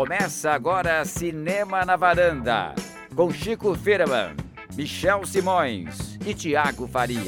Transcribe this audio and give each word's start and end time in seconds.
Começa 0.00 0.52
agora 0.52 1.04
Cinema 1.04 1.84
na 1.84 1.94
Varanda, 1.94 2.74
com 3.14 3.30
Chico 3.30 3.74
Firman, 3.74 4.34
Michel 4.74 5.26
Simões 5.26 6.18
e 6.24 6.32
Tiago 6.32 6.88
Faria. 6.88 7.20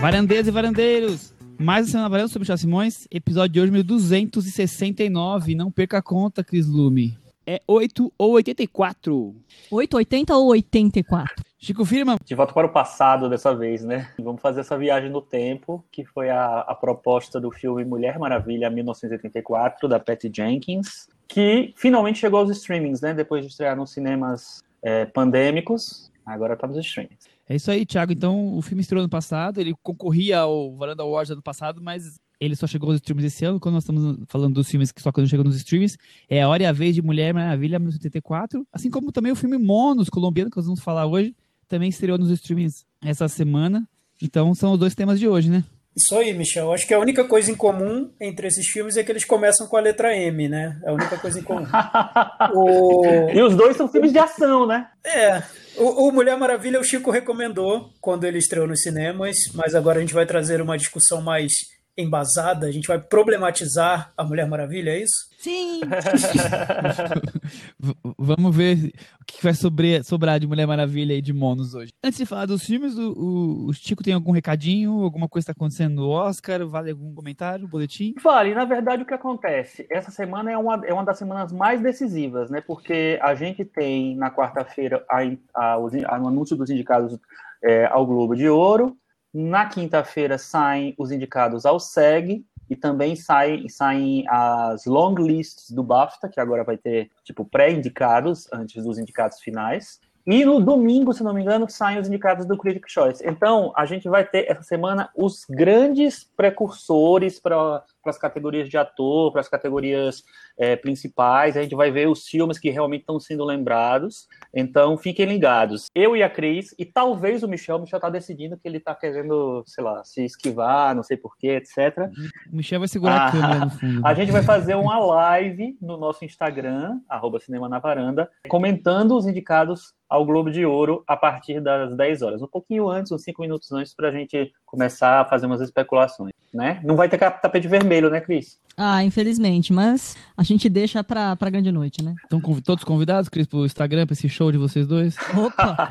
Varandeiros 0.00 0.48
e 0.48 0.50
varandeiros, 0.50 1.34
mais 1.58 1.84
um 1.84 1.88
Cinema 1.88 2.04
na 2.04 2.08
Varanda 2.08 2.28
sobre 2.28 2.44
Michel 2.44 2.56
Simões, 2.56 3.06
episódio 3.10 3.52
de 3.52 3.60
hoje 3.60 3.70
1269, 3.70 5.54
não 5.54 5.70
perca 5.70 5.98
a 5.98 6.02
conta, 6.02 6.42
Cris 6.42 6.66
Lume. 6.66 7.18
É 7.46 7.60
8 7.66 8.12
ou 8.18 8.32
84. 8.32 9.36
880 9.70 10.36
ou 10.36 10.48
84? 10.48 11.44
Chico 11.58 11.84
Firman. 11.84 12.16
De 12.24 12.34
volta 12.34 12.52
para 12.52 12.66
o 12.66 12.72
passado 12.72 13.30
dessa 13.30 13.54
vez, 13.54 13.84
né? 13.84 14.10
Vamos 14.18 14.42
fazer 14.42 14.60
essa 14.60 14.76
viagem 14.76 15.10
no 15.10 15.22
tempo, 15.22 15.84
que 15.92 16.04
foi 16.04 16.28
a, 16.28 16.60
a 16.60 16.74
proposta 16.74 17.40
do 17.40 17.52
filme 17.52 17.84
Mulher 17.84 18.18
Maravilha 18.18 18.68
1984, 18.68 19.88
da 19.88 20.00
Patty 20.00 20.30
Jenkins, 20.34 21.08
que 21.28 21.72
finalmente 21.76 22.18
chegou 22.18 22.40
aos 22.40 22.50
streamings, 22.50 23.00
né? 23.00 23.14
Depois 23.14 23.44
de 23.44 23.50
estrear 23.50 23.76
nos 23.76 23.92
cinemas 23.92 24.64
é, 24.82 25.06
pandêmicos, 25.06 26.10
agora 26.24 26.54
está 26.54 26.66
nos 26.66 26.78
streamings. 26.78 27.28
É 27.48 27.54
isso 27.54 27.70
aí, 27.70 27.86
Thiago. 27.86 28.12
Então, 28.12 28.56
o 28.56 28.60
filme 28.60 28.80
estreou 28.80 29.00
ano 29.00 29.10
passado, 29.10 29.60
ele 29.60 29.72
concorria 29.82 30.40
ao 30.40 30.74
Varanda 30.74 31.04
Awards 31.04 31.30
ano 31.30 31.42
passado, 31.42 31.80
mas 31.80 32.18
ele 32.40 32.56
só 32.56 32.66
chegou 32.66 32.90
aos 32.90 32.96
streams 32.96 33.24
esse 33.24 33.44
ano, 33.44 33.58
quando 33.58 33.74
nós 33.74 33.84
estamos 33.84 34.18
falando 34.28 34.54
dos 34.54 34.68
filmes 34.68 34.92
que 34.92 35.00
só 35.00 35.10
quando 35.10 35.28
chegam 35.28 35.44
nos 35.44 35.56
streams, 35.56 35.96
é 36.28 36.42
A 36.42 36.48
Hora 36.48 36.62
e 36.62 36.66
a 36.66 36.72
Vez 36.72 36.94
de 36.94 37.02
Mulher 37.02 37.32
Maravilha 37.32 37.78
1984, 37.78 38.66
assim 38.72 38.90
como 38.90 39.12
também 39.12 39.32
o 39.32 39.36
filme 39.36 39.58
Monos, 39.58 40.08
colombiano, 40.08 40.50
que 40.50 40.56
nós 40.56 40.66
vamos 40.66 40.80
falar 40.80 41.06
hoje, 41.06 41.34
também 41.68 41.88
estreou 41.88 42.18
nos 42.18 42.30
streams 42.30 42.84
essa 43.02 43.28
semana. 43.28 43.88
Então 44.20 44.54
são 44.54 44.72
os 44.72 44.78
dois 44.78 44.94
temas 44.94 45.18
de 45.18 45.28
hoje, 45.28 45.50
né? 45.50 45.64
Isso 45.96 46.14
aí, 46.14 46.34
Michel. 46.34 46.70
Acho 46.74 46.86
que 46.86 46.92
a 46.92 46.98
única 46.98 47.24
coisa 47.24 47.50
em 47.50 47.54
comum 47.54 48.10
entre 48.20 48.46
esses 48.48 48.66
filmes 48.66 48.98
é 48.98 49.02
que 49.02 49.10
eles 49.10 49.24
começam 49.24 49.66
com 49.66 49.78
a 49.78 49.80
letra 49.80 50.14
M, 50.14 50.46
né? 50.46 50.78
É 50.84 50.90
a 50.90 50.92
única 50.92 51.16
coisa 51.16 51.40
em 51.40 51.42
comum. 51.42 51.64
o... 52.52 53.30
E 53.32 53.40
os 53.40 53.56
dois 53.56 53.78
são 53.78 53.88
filmes 53.88 54.12
de 54.12 54.18
ação, 54.18 54.66
né? 54.66 54.88
É. 55.02 55.42
O, 55.78 56.06
o, 56.06 56.12
Mulher 56.12 56.36
Maravilha 56.36 56.78
o 56.78 56.84
Chico 56.84 57.10
recomendou 57.10 57.90
quando 57.98 58.24
ele 58.24 58.36
estreou 58.36 58.66
nos 58.66 58.82
cinemas, 58.82 59.36
mas 59.54 59.74
agora 59.74 59.96
a 59.96 60.00
gente 60.02 60.12
vai 60.12 60.26
trazer 60.26 60.60
uma 60.60 60.76
discussão 60.76 61.22
mais 61.22 61.52
embasada, 61.96 62.66
a 62.66 62.70
gente 62.70 62.86
vai 62.86 63.00
problematizar 63.00 64.12
a 64.16 64.22
Mulher 64.22 64.46
Maravilha, 64.46 64.90
é 64.90 65.02
isso? 65.02 65.26
Sim! 65.38 65.80
Vamos 68.18 68.54
ver 68.54 68.92
o 69.20 69.24
que 69.24 69.42
vai 69.42 69.54
sobre, 69.54 70.02
sobrar 70.02 70.38
de 70.38 70.46
Mulher 70.46 70.66
Maravilha 70.66 71.14
e 71.14 71.22
de 71.22 71.32
Monos 71.32 71.74
hoje. 71.74 71.92
Antes 72.02 72.18
de 72.18 72.26
falar 72.26 72.46
dos 72.46 72.64
filmes, 72.64 72.98
o, 72.98 73.12
o, 73.12 73.66
o 73.68 73.72
Chico 73.72 74.02
tem 74.02 74.12
algum 74.12 74.32
recadinho? 74.32 75.02
Alguma 75.02 75.28
coisa 75.28 75.44
está 75.44 75.52
acontecendo 75.52 75.96
no 75.96 76.08
Oscar? 76.08 76.66
Vale 76.66 76.90
algum 76.90 77.14
comentário, 77.14 77.68
boletim? 77.68 78.14
Vale, 78.22 78.54
na 78.54 78.64
verdade 78.64 79.02
o 79.02 79.06
que 79.06 79.14
acontece? 79.14 79.86
Essa 79.90 80.10
semana 80.10 80.50
é 80.50 80.58
uma, 80.58 80.84
é 80.84 80.92
uma 80.92 81.04
das 81.04 81.16
semanas 81.16 81.52
mais 81.52 81.80
decisivas, 81.80 82.50
né? 82.50 82.60
Porque 82.60 83.18
a 83.22 83.34
gente 83.34 83.64
tem 83.64 84.16
na 84.16 84.30
quarta-feira 84.30 85.04
a, 85.08 85.20
a, 85.54 85.72
a, 85.72 85.78
o 85.78 86.28
anúncio 86.28 86.56
dos 86.56 86.68
indicados 86.68 87.18
é, 87.62 87.86
ao 87.86 88.06
Globo 88.06 88.34
de 88.34 88.48
Ouro, 88.48 88.96
na 89.36 89.66
quinta-feira 89.66 90.38
saem 90.38 90.94
os 90.96 91.12
indicados 91.12 91.66
ao 91.66 91.78
SEG 91.78 92.42
e 92.70 92.74
também 92.74 93.14
saem, 93.14 93.68
saem 93.68 94.24
as 94.28 94.86
long 94.86 95.14
lists 95.14 95.70
do 95.70 95.82
BAFTA, 95.82 96.28
que 96.28 96.40
agora 96.40 96.64
vai 96.64 96.78
ter 96.78 97.10
tipo 97.22 97.44
pré-indicados 97.44 98.48
antes 98.50 98.82
dos 98.82 98.98
indicados 98.98 99.38
finais. 99.40 100.00
E 100.26 100.42
no 100.44 100.58
domingo, 100.58 101.12
se 101.12 101.22
não 101.22 101.34
me 101.34 101.42
engano, 101.42 101.68
saem 101.68 102.00
os 102.00 102.08
indicados 102.08 102.46
do 102.46 102.56
Critic 102.56 102.88
Choice. 102.88 103.22
Então, 103.24 103.72
a 103.76 103.84
gente 103.84 104.08
vai 104.08 104.24
ter 104.24 104.50
essa 104.50 104.62
semana 104.62 105.10
os 105.14 105.44
grandes 105.48 106.24
precursores 106.36 107.38
para 107.38 107.84
as 108.10 108.18
categorias 108.18 108.68
de 108.68 108.76
ator, 108.76 109.32
para 109.32 109.40
as 109.40 109.48
categorias 109.48 110.22
é, 110.58 110.76
principais. 110.76 111.56
A 111.56 111.62
gente 111.62 111.74
vai 111.74 111.90
ver 111.90 112.08
os 112.08 112.26
filmes 112.26 112.58
que 112.58 112.70
realmente 112.70 113.02
estão 113.02 113.20
sendo 113.20 113.44
lembrados. 113.44 114.26
Então, 114.54 114.96
fiquem 114.96 115.26
ligados. 115.26 115.86
Eu 115.94 116.16
e 116.16 116.22
a 116.22 116.30
Cris, 116.30 116.74
e 116.78 116.84
talvez 116.84 117.42
o 117.42 117.48
Michel, 117.48 117.76
o 117.76 117.80
Michel 117.80 117.98
está 117.98 118.10
decidindo 118.10 118.56
que 118.56 118.66
ele 118.66 118.78
está 118.78 118.94
querendo, 118.94 119.62
sei 119.66 119.84
lá, 119.84 120.02
se 120.04 120.24
esquivar, 120.24 120.94
não 120.94 121.02
sei 121.02 121.16
porquê, 121.16 121.48
etc. 121.56 122.10
O 122.52 122.56
Michel 122.56 122.78
vai 122.78 122.88
segurar 122.88 123.20
ah, 123.20 123.26
a 123.26 123.32
câmera 123.32 123.64
no 123.64 123.70
fundo. 123.70 124.06
A 124.06 124.14
gente 124.14 124.32
vai 124.32 124.42
fazer 124.42 124.74
uma 124.74 124.98
live 124.98 125.76
no 125.80 125.96
nosso 125.96 126.24
Instagram, 126.24 127.00
arroba 127.08 127.40
Cinema 127.40 127.68
na 127.68 127.78
Varanda, 127.78 128.30
comentando 128.48 129.16
os 129.16 129.26
indicados 129.26 129.94
ao 130.08 130.24
Globo 130.24 130.50
de 130.50 130.64
Ouro 130.64 131.02
a 131.06 131.16
partir 131.16 131.60
das 131.60 131.96
10 131.96 132.22
horas. 132.22 132.42
Um 132.42 132.46
pouquinho 132.46 132.88
antes, 132.88 133.12
uns 133.12 133.22
5 133.22 133.42
minutos 133.42 133.72
antes, 133.72 133.94
para 133.94 134.08
a 134.08 134.12
gente 134.12 134.52
começar 134.64 135.20
a 135.20 135.24
fazer 135.24 135.46
umas 135.46 135.60
especulações, 135.60 136.32
né? 136.56 136.80
Não 136.82 136.96
vai 136.96 137.08
ter 137.08 137.18
tapete 137.18 137.68
vermelho, 137.68 138.10
né, 138.10 138.20
Cris? 138.20 138.58
Ah, 138.76 139.04
infelizmente, 139.04 139.72
mas 139.72 140.16
a 140.36 140.42
gente 140.42 140.68
deixa 140.68 141.04
para 141.04 141.36
a 141.38 141.50
grande 141.50 141.70
noite, 141.70 142.02
né? 142.02 142.14
Estão 142.22 142.40
todos 142.60 142.82
convidados, 142.84 143.28
Cris, 143.28 143.46
para 143.46 143.58
o 143.58 143.66
Instagram, 143.66 144.06
para 144.06 144.14
esse 144.14 144.28
show 144.28 144.50
de 144.50 144.58
vocês 144.58 144.86
dois? 144.86 145.14
Opa! 145.36 145.88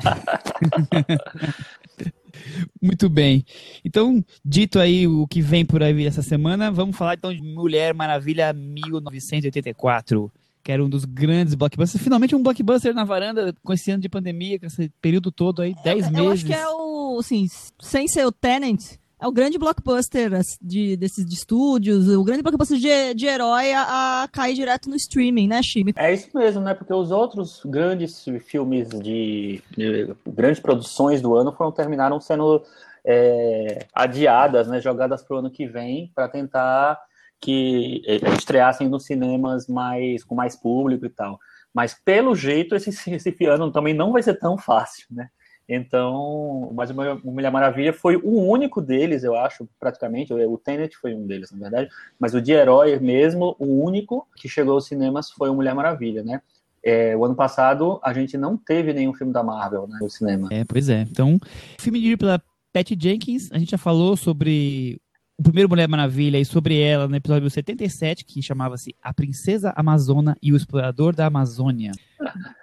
Muito 2.82 3.08
bem. 3.08 3.44
Então, 3.84 4.22
dito 4.44 4.78
aí 4.78 5.06
o 5.06 5.26
que 5.26 5.40
vem 5.40 5.64
por 5.64 5.82
aí 5.82 6.06
essa 6.06 6.22
semana, 6.22 6.70
vamos 6.70 6.96
falar 6.96 7.14
então 7.14 7.32
de 7.32 7.42
Mulher 7.42 7.94
Maravilha 7.94 8.52
1984 8.52 10.30
que 10.66 10.72
era 10.72 10.84
um 10.84 10.88
dos 10.88 11.04
grandes 11.04 11.54
blockbusters. 11.54 12.02
Finalmente 12.02 12.34
um 12.34 12.42
blockbuster 12.42 12.92
na 12.92 13.04
varanda 13.04 13.54
com 13.62 13.72
esse 13.72 13.88
ano 13.92 14.02
de 14.02 14.08
pandemia, 14.08 14.58
com 14.58 14.66
esse 14.66 14.88
período 15.00 15.30
todo 15.30 15.62
aí, 15.62 15.76
10 15.84 16.10
meses. 16.10 16.18
Eu 16.18 16.32
acho 16.32 16.44
que 16.44 16.52
é 16.52 16.68
o, 16.68 17.18
assim, 17.20 17.46
sem 17.80 18.08
ser 18.08 18.26
o 18.26 18.32
Tenant, 18.32 18.82
é 19.20 19.26
o 19.26 19.32
grande 19.32 19.58
blockbuster 19.58 20.30
de, 20.60 20.96
desses 20.96 21.24
de 21.24 21.34
estúdios, 21.34 22.08
o 22.08 22.22
grande 22.22 22.42
blockbuster 22.42 22.78
de, 22.78 23.14
de 23.14 23.26
herói 23.26 23.72
a, 23.72 24.22
a 24.22 24.28
cair 24.28 24.54
direto 24.54 24.90
no 24.90 24.96
streaming, 24.96 25.48
né, 25.48 25.62
Chime? 25.62 25.94
É 25.96 26.12
isso 26.12 26.28
mesmo, 26.36 26.60
né? 26.62 26.74
Porque 26.74 26.92
os 26.92 27.10
outros 27.10 27.62
grandes 27.64 28.24
filmes 28.46 28.88
de, 28.90 29.62
de 29.76 30.14
grandes 30.26 30.60
produções 30.60 31.22
do 31.22 31.34
ano 31.34 31.52
foram 31.52 31.72
terminaram 31.72 32.20
sendo 32.20 32.62
é, 33.04 33.86
adiadas, 33.94 34.68
né? 34.68 34.80
Jogadas 34.80 35.22
para 35.22 35.36
o 35.36 35.38
ano 35.38 35.50
que 35.50 35.66
vem 35.66 36.12
para 36.14 36.28
tentar 36.28 37.00
que 37.40 38.02
é, 38.06 38.16
estreassem 38.34 38.88
nos 38.88 39.06
cinemas 39.06 39.66
mais 39.66 40.24
com 40.24 40.34
mais 40.34 40.56
público 40.56 41.06
e 41.06 41.10
tal. 41.10 41.38
Mas 41.72 41.94
pelo 41.94 42.34
jeito 42.34 42.74
esse, 42.74 42.90
esse 43.10 43.44
ano 43.46 43.72
também 43.72 43.94
não 43.94 44.12
vai 44.12 44.22
ser 44.22 44.34
tão 44.34 44.58
fácil, 44.58 45.06
né? 45.10 45.28
Então, 45.68 46.70
mas 46.74 46.90
o 46.90 47.30
Mulher 47.30 47.50
Maravilha 47.50 47.92
foi 47.92 48.16
o 48.16 48.40
único 48.48 48.80
deles, 48.80 49.24
eu 49.24 49.34
acho, 49.34 49.68
praticamente. 49.80 50.32
O 50.32 50.58
Tenet 50.58 50.96
foi 50.96 51.14
um 51.14 51.26
deles, 51.26 51.50
na 51.50 51.58
verdade. 51.58 51.90
Mas 52.20 52.34
o 52.34 52.40
de 52.40 52.52
herói 52.52 52.98
mesmo, 53.00 53.56
o 53.58 53.82
único 53.84 54.28
que 54.36 54.48
chegou 54.48 54.74
aos 54.74 54.86
cinemas 54.86 55.30
foi 55.30 55.50
o 55.50 55.54
Mulher 55.54 55.74
Maravilha, 55.74 56.22
né? 56.22 56.40
É, 56.84 57.16
o 57.16 57.24
ano 57.24 57.34
passado 57.34 57.98
a 58.00 58.12
gente 58.12 58.38
não 58.38 58.56
teve 58.56 58.92
nenhum 58.92 59.12
filme 59.12 59.32
da 59.32 59.42
Marvel 59.42 59.88
né, 59.88 59.98
no 60.00 60.08
cinema. 60.08 60.48
É, 60.52 60.64
pois 60.64 60.88
é. 60.88 61.00
Então, 61.00 61.36
filme 61.80 61.98
dirigido 61.98 62.20
pela 62.20 62.40
Patty 62.72 62.96
Jenkins, 62.96 63.50
a 63.50 63.58
gente 63.58 63.72
já 63.72 63.78
falou 63.78 64.16
sobre 64.16 65.00
o 65.38 65.42
primeiro 65.42 65.68
Mulher 65.68 65.88
Maravilha 65.88 66.38
e 66.38 66.44
sobre 66.44 66.80
ela 66.80 67.08
no 67.08 67.16
episódio 67.16 67.50
77, 67.50 68.24
que 68.24 68.40
chamava-se 68.40 68.94
A 69.02 69.12
Princesa 69.12 69.72
Amazona 69.76 70.36
e 70.40 70.52
o 70.52 70.56
Explorador 70.56 71.14
da 71.14 71.26
Amazônia. 71.26 71.90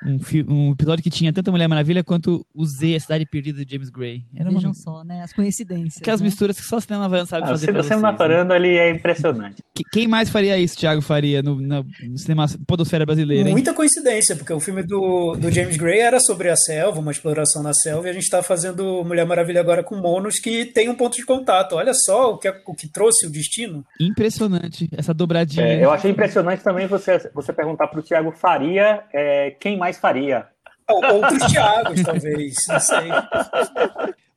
Um, 0.06 0.20
um, 0.50 0.72
episódio 0.72 1.04
que 1.04 1.10
tinha 1.10 1.32
tanto 1.32 1.52
Mulher 1.52 1.68
Maravilha 1.68 2.04
quanto 2.04 2.46
o 2.54 2.66
Z, 2.66 2.96
a 2.96 3.00
Cidade 3.00 3.26
Perdida 3.26 3.64
de 3.64 3.72
James 3.72 3.90
Gray. 3.90 4.26
Era 4.36 4.50
Vejam 4.50 4.72
uma... 4.72 4.74
só, 4.74 5.04
né? 5.04 5.22
As 5.22 5.34
coincidências. 5.34 6.02
Aquelas 6.02 6.22
né? 6.22 6.26
misturas 6.26 6.60
que 6.60 6.66
só 6.66 6.78
o 6.78 6.82
Cinema 6.82 7.08
Varanda 7.08 7.28
sabe 7.28 7.44
ah, 7.46 7.48
fazer. 7.48 7.76
O 7.76 7.84
Cinema 7.84 8.12
Varanda 8.12 8.54
ali 8.54 8.78
é 8.78 8.90
impressionante. 8.90 9.64
Quem 9.92 10.08
mais 10.08 10.30
faria 10.30 10.58
isso, 10.58 10.78
Thiago, 10.78 11.02
faria 11.02 11.42
no, 11.42 11.56
no, 11.56 11.84
no 11.84 12.18
cinema 12.18 12.46
podosfera 12.68 13.06
brasileira? 13.06 13.48
Hein? 13.50 13.54
Muita 13.54 13.74
coincidência, 13.74 14.36
porque 14.36 14.54
o 14.54 14.60
filme 14.60 14.84
do, 14.84 15.36
do 15.36 15.52
James 15.52 15.78
Gray 15.78 16.00
era 16.00 16.20
sobre 16.20 16.50
a 16.50 16.56
selva, 16.56 17.00
uma 17.00 17.12
exploração 17.12 17.64
na 17.64 17.74
selva, 17.74 18.08
e 18.08 18.10
a 18.10 18.14
gente 18.14 18.24
está 18.24 18.44
fazendo 18.44 19.04
Mulher 19.04 19.26
Maravilha 19.26 19.62
agora 19.62 19.84
com 19.84 19.96
Monos, 19.96 20.40
que 20.40 20.66
tem 20.66 20.90
um 20.90 20.96
ponto 20.96 21.16
de 21.16 21.26
contato. 21.26 21.76
Olha 21.76 21.94
só 21.94 22.34
o 22.34 22.38
que, 22.38 22.50
o 22.66 22.74
que 22.74 22.88
trouxe 22.88 23.28
o 23.28 23.32
destino. 23.32 23.86
Impressionante, 24.00 24.90
essa 24.96 25.14
dobradinha. 25.14 25.66
É, 25.66 25.84
eu 25.84 25.92
achei 25.92 26.12
impressionante 26.12 26.64
também 26.64 26.88
você, 26.88 27.18
você 27.34 27.54
perguntar 27.54 27.88
para 27.88 28.00
o 28.00 28.04
Thiago 28.04 28.32
Faria 28.32 29.04
é, 29.14 29.43
quem 29.52 29.78
mais 29.78 29.98
faria 29.98 30.48
Outros 30.90 31.52
Thiagos, 31.52 32.02
talvez, 32.04 32.56
não 32.68 32.80
sei. 32.80 33.10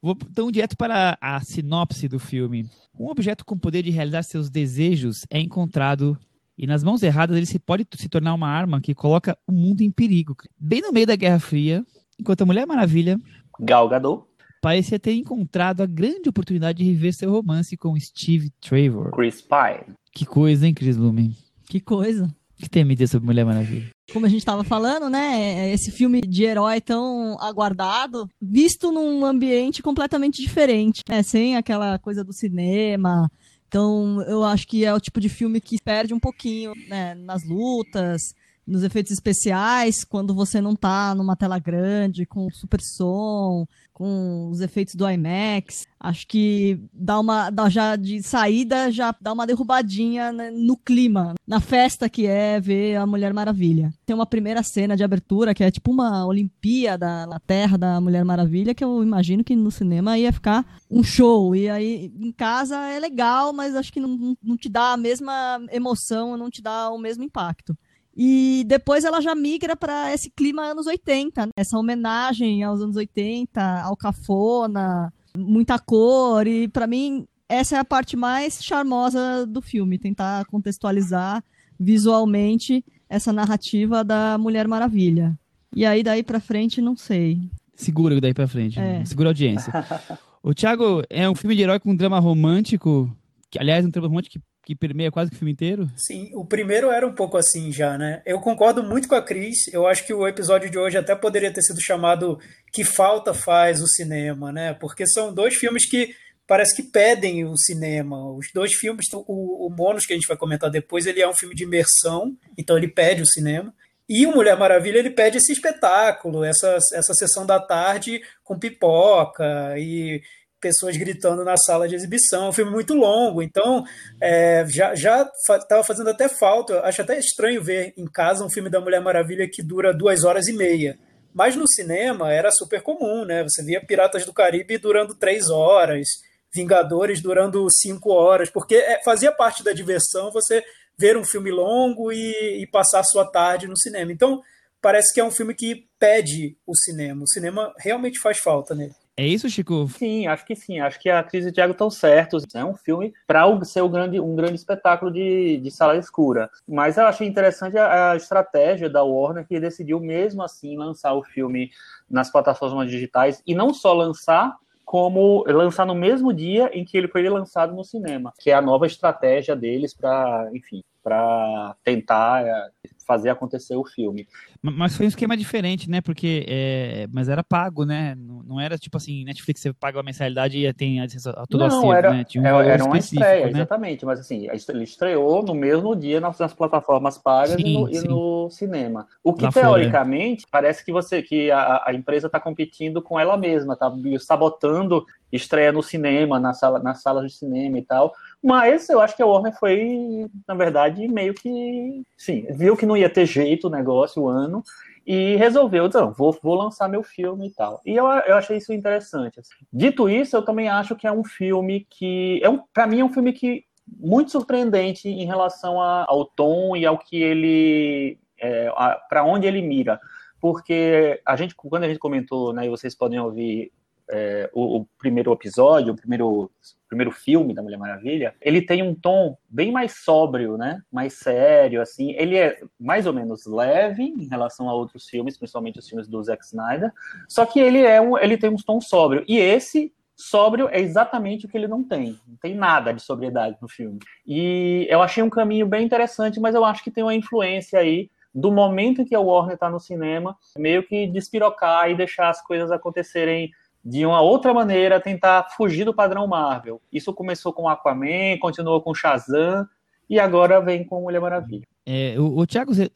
Vou 0.00 0.16
então 0.30 0.50
direto 0.50 0.76
para 0.76 1.18
a 1.20 1.40
sinopse 1.40 2.08
do 2.08 2.18
filme. 2.18 2.68
Um 2.98 3.08
objeto 3.08 3.44
com 3.44 3.58
poder 3.58 3.82
de 3.82 3.90
realizar 3.90 4.22
seus 4.22 4.48
desejos 4.48 5.26
é 5.30 5.40
encontrado 5.40 6.16
e 6.56 6.66
nas 6.66 6.82
mãos 6.82 7.02
erradas 7.02 7.36
ele 7.36 7.46
se 7.46 7.58
pode 7.58 7.86
se 7.96 8.08
tornar 8.08 8.32
uma 8.34 8.48
arma 8.48 8.80
que 8.80 8.94
coloca 8.94 9.36
o 9.46 9.52
mundo 9.52 9.82
em 9.82 9.90
perigo. 9.90 10.36
Bem 10.58 10.80
no 10.80 10.92
meio 10.92 11.06
da 11.06 11.16
Guerra 11.16 11.38
Fria, 11.38 11.84
enquanto 12.18 12.42
a 12.42 12.46
Mulher 12.46 12.66
Maravilha, 12.66 13.20
Gal 13.60 13.88
Gadot, 13.88 14.24
parecia 14.62 14.98
ter 14.98 15.14
encontrado 15.14 15.82
a 15.82 15.86
grande 15.86 16.28
oportunidade 16.28 16.78
de 16.78 16.90
rever 16.90 17.12
seu 17.12 17.30
romance 17.30 17.76
com 17.76 17.98
Steve 17.98 18.50
Trevor. 18.60 19.10
Chris 19.10 19.42
Pine. 19.42 19.94
Que 20.12 20.24
coisa, 20.24 20.66
hein, 20.66 20.72
Chris 20.72 20.96
Lumen? 20.96 21.36
Que 21.68 21.80
coisa. 21.80 22.32
Que 22.58 22.68
tem 22.70 22.82
a 22.82 22.86
me 22.86 22.94
dizer 22.94 23.08
sobre 23.08 23.26
Mulher 23.26 23.44
Maravilha? 23.44 23.90
Como 24.12 24.24
a 24.24 24.28
gente 24.28 24.38
estava 24.38 24.64
falando, 24.64 25.10
né? 25.10 25.70
Esse 25.72 25.90
filme 25.90 26.20
de 26.22 26.44
herói 26.44 26.80
tão 26.80 27.36
aguardado, 27.40 28.28
visto 28.40 28.90
num 28.90 29.24
ambiente 29.24 29.82
completamente 29.82 30.40
diferente, 30.40 31.02
né? 31.08 31.22
Sem 31.22 31.56
aquela 31.56 31.98
coisa 31.98 32.24
do 32.24 32.32
cinema, 32.32 33.30
Então, 33.68 34.22
eu 34.22 34.44
acho 34.44 34.66
que 34.66 34.84
é 34.84 34.94
o 34.94 35.00
tipo 35.00 35.20
de 35.20 35.28
filme 35.28 35.60
que 35.60 35.76
perde 35.82 36.14
um 36.14 36.20
pouquinho 36.20 36.72
né, 36.88 37.14
nas 37.14 37.44
lutas, 37.44 38.32
nos 38.66 38.82
efeitos 38.82 39.12
especiais, 39.12 40.04
quando 40.04 40.34
você 40.34 40.60
não 40.60 40.74
tá 40.74 41.14
numa 41.14 41.36
tela 41.36 41.58
grande, 41.58 42.26
com 42.26 42.48
super 42.50 42.80
som, 42.80 43.66
com 43.96 44.50
os 44.50 44.60
efeitos 44.60 44.94
do 44.94 45.08
IMAX. 45.08 45.86
Acho 45.98 46.26
que 46.26 46.78
dá 46.92 47.18
uma. 47.18 47.48
Dá 47.48 47.70
já 47.70 47.96
de 47.96 48.22
saída, 48.22 48.92
já 48.92 49.14
dá 49.18 49.32
uma 49.32 49.46
derrubadinha 49.46 50.30
né, 50.32 50.50
no 50.50 50.76
clima, 50.76 51.34
na 51.46 51.60
festa 51.60 52.06
que 52.06 52.26
é 52.26 52.60
ver 52.60 52.96
a 52.96 53.06
Mulher 53.06 53.32
Maravilha. 53.32 53.90
Tem 54.04 54.14
uma 54.14 54.26
primeira 54.26 54.62
cena 54.62 54.98
de 54.98 55.02
abertura 55.02 55.54
que 55.54 55.64
é 55.64 55.70
tipo 55.70 55.90
uma 55.90 56.26
Olimpíada 56.26 57.26
na 57.26 57.40
Terra 57.40 57.78
da 57.78 57.98
Mulher 57.98 58.22
Maravilha, 58.22 58.74
que 58.74 58.84
eu 58.84 59.02
imagino 59.02 59.42
que 59.42 59.56
no 59.56 59.70
cinema 59.70 60.18
ia 60.18 60.30
ficar 60.30 60.66
um 60.90 61.02
show. 61.02 61.56
E 61.56 61.66
aí 61.70 62.12
em 62.20 62.32
casa 62.32 62.76
é 62.88 63.00
legal, 63.00 63.54
mas 63.54 63.74
acho 63.74 63.90
que 63.90 63.98
não, 63.98 64.36
não 64.42 64.58
te 64.58 64.68
dá 64.68 64.92
a 64.92 64.96
mesma 64.98 65.58
emoção, 65.72 66.36
não 66.36 66.50
te 66.50 66.60
dá 66.60 66.90
o 66.90 66.98
mesmo 66.98 67.24
impacto. 67.24 67.74
E 68.16 68.64
depois 68.66 69.04
ela 69.04 69.20
já 69.20 69.34
migra 69.34 69.76
para 69.76 70.14
esse 70.14 70.30
clima 70.30 70.62
anos 70.62 70.86
80, 70.86 71.46
né? 71.46 71.52
essa 71.54 71.76
homenagem 71.76 72.62
aos 72.62 72.80
anos 72.80 72.96
80, 72.96 73.82
ao 73.82 73.94
cafona, 73.94 75.12
muita 75.36 75.78
cor. 75.78 76.46
E 76.46 76.66
para 76.66 76.86
mim, 76.86 77.26
essa 77.46 77.76
é 77.76 77.78
a 77.78 77.84
parte 77.84 78.16
mais 78.16 78.64
charmosa 78.64 79.46
do 79.46 79.60
filme 79.60 79.98
tentar 79.98 80.46
contextualizar 80.46 81.44
visualmente 81.78 82.82
essa 83.06 83.32
narrativa 83.34 84.02
da 84.02 84.38
Mulher 84.38 84.66
Maravilha. 84.66 85.38
E 85.74 85.84
aí, 85.84 86.02
daí 86.02 86.22
para 86.22 86.40
frente, 86.40 86.80
não 86.80 86.96
sei. 86.96 87.38
Segura 87.74 88.18
daí 88.18 88.32
para 88.32 88.48
frente. 88.48 88.80
É. 88.80 89.04
Segura 89.04 89.28
a 89.28 89.30
audiência. 89.30 89.70
o 90.42 90.54
Thiago 90.54 91.02
é 91.10 91.28
um 91.28 91.34
filme 91.34 91.54
de 91.54 91.62
herói 91.62 91.78
com 91.78 91.90
um 91.90 91.96
drama 91.96 92.18
romântico, 92.18 93.14
que 93.50 93.58
aliás, 93.58 93.84
um 93.84 93.90
drama 93.90 94.08
romântico 94.08 94.38
que 94.38 94.44
que 94.66 94.74
permeia 94.74 95.12
quase 95.12 95.30
que 95.30 95.36
o 95.36 95.38
filme 95.38 95.52
inteiro? 95.52 95.88
Sim, 95.96 96.28
o 96.34 96.44
primeiro 96.44 96.90
era 96.90 97.06
um 97.06 97.14
pouco 97.14 97.36
assim 97.36 97.70
já, 97.70 97.96
né? 97.96 98.20
Eu 98.26 98.40
concordo 98.40 98.82
muito 98.82 99.06
com 99.06 99.14
a 99.14 99.22
Cris. 99.22 99.68
Eu 99.72 99.86
acho 99.86 100.04
que 100.04 100.12
o 100.12 100.26
episódio 100.26 100.68
de 100.68 100.76
hoje 100.76 100.98
até 100.98 101.14
poderia 101.14 101.52
ter 101.52 101.62
sido 101.62 101.80
chamado 101.80 102.36
Que 102.72 102.82
Falta 102.82 103.32
Faz 103.32 103.80
o 103.80 103.86
Cinema, 103.86 104.50
né? 104.50 104.74
Porque 104.74 105.06
são 105.06 105.32
dois 105.32 105.54
filmes 105.54 105.88
que 105.88 106.12
parece 106.48 106.74
que 106.74 106.82
pedem 106.82 107.44
o 107.44 107.56
cinema. 107.56 108.28
Os 108.32 108.48
dois 108.52 108.74
filmes, 108.74 109.06
o, 109.12 109.68
o 109.68 109.96
que 110.04 110.12
a 110.12 110.16
gente 110.16 110.26
vai 110.26 110.36
comentar 110.36 110.68
depois, 110.68 111.06
ele 111.06 111.20
é 111.20 111.28
um 111.28 111.36
filme 111.36 111.54
de 111.54 111.62
imersão, 111.62 112.36
então 112.58 112.76
ele 112.76 112.88
pede 112.88 113.22
o 113.22 113.26
cinema. 113.26 113.72
E 114.08 114.26
o 114.26 114.32
Mulher 114.32 114.58
Maravilha, 114.58 114.98
ele 114.98 115.10
pede 115.10 115.38
esse 115.38 115.52
espetáculo, 115.52 116.42
essa, 116.42 116.76
essa 116.92 117.14
sessão 117.14 117.46
da 117.46 117.60
tarde 117.60 118.20
com 118.42 118.58
pipoca 118.58 119.78
e 119.78 120.20
pessoas 120.60 120.96
gritando 120.96 121.44
na 121.44 121.56
sala 121.56 121.88
de 121.88 121.94
exibição. 121.94 122.46
É 122.46 122.48
um 122.48 122.52
filme 122.52 122.70
muito 122.70 122.94
longo, 122.94 123.42
então 123.42 123.84
é, 124.20 124.64
já 124.68 124.92
estava 124.94 125.84
fazendo 125.84 126.10
até 126.10 126.28
falta. 126.28 126.74
Eu 126.74 126.84
acho 126.84 127.02
até 127.02 127.18
estranho 127.18 127.62
ver 127.62 127.92
em 127.96 128.06
casa 128.06 128.44
um 128.44 128.50
filme 128.50 128.70
da 128.70 128.80
Mulher 128.80 129.00
Maravilha 129.00 129.48
que 129.50 129.62
dura 129.62 129.94
duas 129.94 130.24
horas 130.24 130.48
e 130.48 130.52
meia. 130.52 130.98
Mas 131.34 131.54
no 131.54 131.68
cinema 131.68 132.32
era 132.32 132.50
super 132.50 132.80
comum, 132.82 133.24
né? 133.24 133.42
Você 133.42 133.62
via 133.62 133.84
Piratas 133.84 134.24
do 134.24 134.32
Caribe 134.32 134.78
durando 134.78 135.14
três 135.14 135.50
horas, 135.50 136.06
Vingadores 136.54 137.20
durando 137.20 137.66
cinco 137.70 138.10
horas, 138.10 138.48
porque 138.48 138.76
é, 138.76 139.02
fazia 139.04 139.30
parte 139.30 139.62
da 139.62 139.72
diversão 139.72 140.32
você 140.32 140.64
ver 140.98 141.16
um 141.16 141.24
filme 141.24 141.50
longo 141.50 142.10
e, 142.10 142.62
e 142.62 142.66
passar 142.66 143.00
a 143.00 143.04
sua 143.04 143.30
tarde 143.30 143.66
no 143.66 143.76
cinema. 143.76 144.10
Então 144.10 144.40
parece 144.80 145.12
que 145.12 145.20
é 145.20 145.24
um 145.24 145.30
filme 145.30 145.54
que 145.54 145.86
pede 145.98 146.56
o 146.66 146.74
cinema. 146.74 147.22
O 147.24 147.28
cinema 147.28 147.74
realmente 147.78 148.18
faz 148.20 148.38
falta 148.38 148.74
nele. 148.74 148.94
É 149.18 149.26
isso, 149.26 149.48
Chico? 149.48 149.88
Sim, 149.88 150.26
acho 150.26 150.44
que 150.44 150.54
sim. 150.54 150.78
Acho 150.78 151.00
que 151.00 151.08
a 151.08 151.22
Cris 151.22 151.46
e 151.46 151.48
o 151.48 151.52
Thiago 151.52 151.72
estão 151.72 151.88
certos. 151.88 152.44
É 152.54 152.62
um 152.62 152.74
filme 152.74 153.14
para 153.26 153.46
ser 153.64 153.82
um 153.82 153.90
grande, 153.90 154.20
um 154.20 154.36
grande 154.36 154.56
espetáculo 154.56 155.10
de, 155.10 155.56
de 155.56 155.70
sala 155.70 155.96
escura. 155.96 156.50
Mas 156.68 156.98
eu 156.98 157.06
achei 157.06 157.26
interessante 157.26 157.78
a, 157.78 158.12
a, 158.12 158.16
estratégia 158.16 158.90
da 158.90 159.02
Warner, 159.02 159.46
que 159.46 159.58
decidiu 159.58 159.98
mesmo 160.00 160.42
assim 160.42 160.76
lançar 160.76 161.14
o 161.14 161.24
filme 161.24 161.70
nas 162.10 162.30
plataformas 162.30 162.90
digitais 162.90 163.42
e 163.46 163.54
não 163.54 163.72
só 163.72 163.94
lançar, 163.94 164.54
como 164.84 165.44
lançar 165.48 165.86
no 165.86 165.94
mesmo 165.94 166.32
dia 166.32 166.70
em 166.72 166.84
que 166.84 166.96
ele 166.96 167.08
foi 167.08 167.26
lançado 167.28 167.74
no 167.74 167.82
cinema, 167.82 168.32
que 168.38 168.50
é 168.50 168.54
a 168.54 168.60
nova 168.60 168.86
estratégia 168.86 169.56
deles 169.56 169.94
para, 169.94 170.48
enfim, 170.52 170.84
para 171.06 171.76
tentar 171.84 172.44
é, 172.44 172.70
fazer 173.06 173.30
acontecer 173.30 173.76
o 173.76 173.84
filme. 173.84 174.26
Mas 174.60 174.96
foi 174.96 175.06
um 175.06 175.08
esquema 175.08 175.36
diferente, 175.36 175.88
né? 175.88 176.00
Porque 176.00 176.44
é, 176.48 177.06
mas 177.12 177.28
era 177.28 177.44
pago, 177.44 177.84
né? 177.84 178.16
Não, 178.16 178.58
era 178.58 178.76
tipo 178.76 178.96
assim, 178.96 179.24
Netflix 179.24 179.60
você 179.60 179.72
paga 179.72 179.98
uma 179.98 180.02
mensalidade 180.02 180.58
e 180.58 180.72
tem 180.74 181.00
a 181.00 181.06
todo 181.48 181.60
não, 181.60 181.66
acervo, 181.66 181.92
era, 181.92 182.10
né? 182.10 182.24
Tinha 182.24 182.42
um 182.42 182.60
era 182.60 182.84
uma 182.84 182.98
estreia, 182.98 183.44
né? 183.44 183.52
exatamente. 183.52 184.04
Mas 184.04 184.18
assim, 184.18 184.48
ele 184.50 184.82
estreou 184.82 185.44
no 185.44 185.54
mesmo 185.54 185.94
dia 185.94 186.20
nas, 186.20 186.36
nas 186.40 186.52
plataformas 186.52 187.16
pagas 187.16 187.54
sim, 187.54 187.62
e, 187.64 187.74
no, 187.74 187.88
e, 187.88 188.00
no, 188.00 188.50
cinema. 188.50 189.06
O 189.22 189.32
que 189.32 189.48
teoricamente 189.48 190.40
fora. 190.42 190.50
parece 190.50 190.84
que 190.84 190.90
você 190.90 191.22
que 191.22 191.52
a, 191.52 191.84
a 191.86 191.94
empresa 191.94 192.26
está 192.26 192.40
competindo 192.40 193.00
com 193.00 193.20
ela 193.20 193.36
mesma, 193.36 193.74
está 193.74 193.92
sabotando 194.18 195.06
estreia 195.32 195.70
no 195.70 195.82
cinema, 195.82 196.40
na 196.40 196.52
sala, 196.52 196.80
nas 196.80 197.00
salas 197.00 197.30
de 197.30 197.38
cinema 197.38 197.78
e 197.78 197.82
tal. 197.82 198.12
Mas 198.42 198.88
eu 198.88 199.00
acho 199.00 199.16
que 199.16 199.22
a 199.22 199.26
Warner 199.26 199.58
foi, 199.58 200.26
na 200.46 200.54
verdade, 200.54 201.08
meio 201.08 201.34
que. 201.34 202.02
Sim, 202.16 202.46
viu 202.50 202.76
que 202.76 202.86
não 202.86 202.96
ia 202.96 203.10
ter 203.10 203.26
jeito 203.26 203.66
o 203.66 203.70
negócio, 203.70 204.22
o 204.22 204.28
ano, 204.28 204.62
e 205.06 205.36
resolveu, 205.36 205.86
então, 205.86 206.12
vou, 206.12 206.36
vou 206.42 206.56
lançar 206.56 206.88
meu 206.88 207.02
filme 207.02 207.46
e 207.46 207.50
tal. 207.52 207.80
E 207.86 207.94
eu, 207.94 208.06
eu 208.06 208.36
achei 208.36 208.56
isso 208.56 208.72
interessante. 208.72 209.38
Assim. 209.38 209.54
Dito 209.72 210.08
isso, 210.08 210.36
eu 210.36 210.44
também 210.44 210.68
acho 210.68 210.96
que 210.96 211.06
é 211.06 211.12
um 211.12 211.24
filme 211.24 211.86
que. 211.88 212.40
É 212.42 212.50
um, 212.50 212.60
para 212.74 212.86
mim, 212.86 213.00
é 213.00 213.04
um 213.04 213.12
filme 213.12 213.32
que 213.32 213.64
muito 213.86 214.32
surpreendente 214.32 215.08
em 215.08 215.24
relação 215.24 215.80
a, 215.80 216.04
ao 216.08 216.24
tom 216.24 216.76
e 216.76 216.84
ao 216.84 216.98
que 216.98 217.22
ele. 217.22 218.18
É, 218.38 218.68
para 219.08 219.24
onde 219.24 219.46
ele 219.46 219.62
mira. 219.62 220.00
Porque 220.40 221.20
a 221.24 221.36
gente, 221.36 221.54
quando 221.54 221.84
a 221.84 221.88
gente 221.88 221.98
comentou, 221.98 222.52
né, 222.52 222.66
e 222.66 222.68
vocês 222.68 222.94
podem 222.94 223.18
ouvir 223.18 223.72
é, 224.10 224.48
o, 224.52 224.78
o, 224.78 224.88
primeiro 224.98 225.32
episódio, 225.32 225.92
o 225.92 225.96
primeiro, 225.96 226.50
primeiro 226.88 227.10
filme 227.10 227.54
da 227.54 227.62
Mulher 227.62 227.78
Maravilha, 227.78 228.34
ele 228.40 228.62
tem 228.62 228.82
um 228.82 228.94
tom 228.94 229.36
bem 229.48 229.72
mais 229.72 230.04
sóbrio, 230.04 230.56
né? 230.56 230.80
Mais 230.90 231.14
sério, 231.14 231.80
assim. 231.80 232.12
Ele 232.12 232.36
é 232.36 232.60
mais 232.78 233.06
ou 233.06 233.12
menos 233.12 233.46
leve 233.46 234.04
em 234.04 234.28
relação 234.28 234.68
a 234.68 234.74
outros 234.74 235.08
filmes, 235.08 235.36
principalmente 235.36 235.78
os 235.78 235.88
filmes 235.88 236.08
do 236.08 236.22
Zack 236.22 236.44
Snyder. 236.44 236.92
Só 237.28 237.44
que 237.44 237.58
ele 237.58 237.80
é 237.80 238.00
um, 238.00 238.16
ele 238.16 238.36
tem 238.36 238.50
um 238.50 238.56
tom 238.56 238.80
sóbrio. 238.80 239.24
E 239.26 239.38
esse 239.38 239.92
sóbrio 240.16 240.68
é 240.70 240.80
exatamente 240.80 241.44
o 241.44 241.48
que 241.48 241.56
ele 241.56 241.68
não 241.68 241.82
tem. 241.82 242.18
Não 242.26 242.36
tem 242.36 242.54
nada 242.54 242.92
de 242.92 243.02
sobriedade 243.02 243.56
no 243.60 243.68
filme. 243.68 243.98
E 244.26 244.86
eu 244.88 245.02
achei 245.02 245.22
um 245.22 245.30
caminho 245.30 245.66
bem 245.66 245.84
interessante, 245.84 246.40
mas 246.40 246.54
eu 246.54 246.64
acho 246.64 246.82
que 246.82 246.90
tem 246.90 247.04
uma 247.04 247.14
influência 247.14 247.78
aí 247.78 248.10
do 248.36 248.52
momento 248.52 249.00
em 249.00 249.04
que 249.04 249.14
a 249.14 249.20
Warner 249.20 249.54
está 249.54 249.70
no 249.70 249.80
cinema, 249.80 250.36
meio 250.58 250.82
que 250.82 251.06
despirocar 251.06 251.90
e 251.90 251.96
deixar 251.96 252.28
as 252.28 252.42
coisas 252.42 252.70
acontecerem 252.70 253.50
de 253.86 254.04
uma 254.04 254.20
outra 254.20 254.52
maneira 254.52 255.00
tentar 255.00 255.44
fugir 255.56 255.84
do 255.84 255.94
padrão 255.94 256.26
Marvel. 256.26 256.82
Isso 256.92 257.14
começou 257.14 257.52
com 257.52 257.68
Aquaman, 257.68 258.36
continuou 258.40 258.82
com 258.82 258.92
Shazam 258.92 259.64
e 260.10 260.18
agora 260.18 260.60
vem 260.60 260.84
com 260.84 261.02
Mulher 261.02 261.20
Maravilha. 261.20 261.62
É, 261.86 262.16
o, 262.18 262.36
o 262.36 262.46
Thiago, 262.46 262.72
é, 262.72 262.88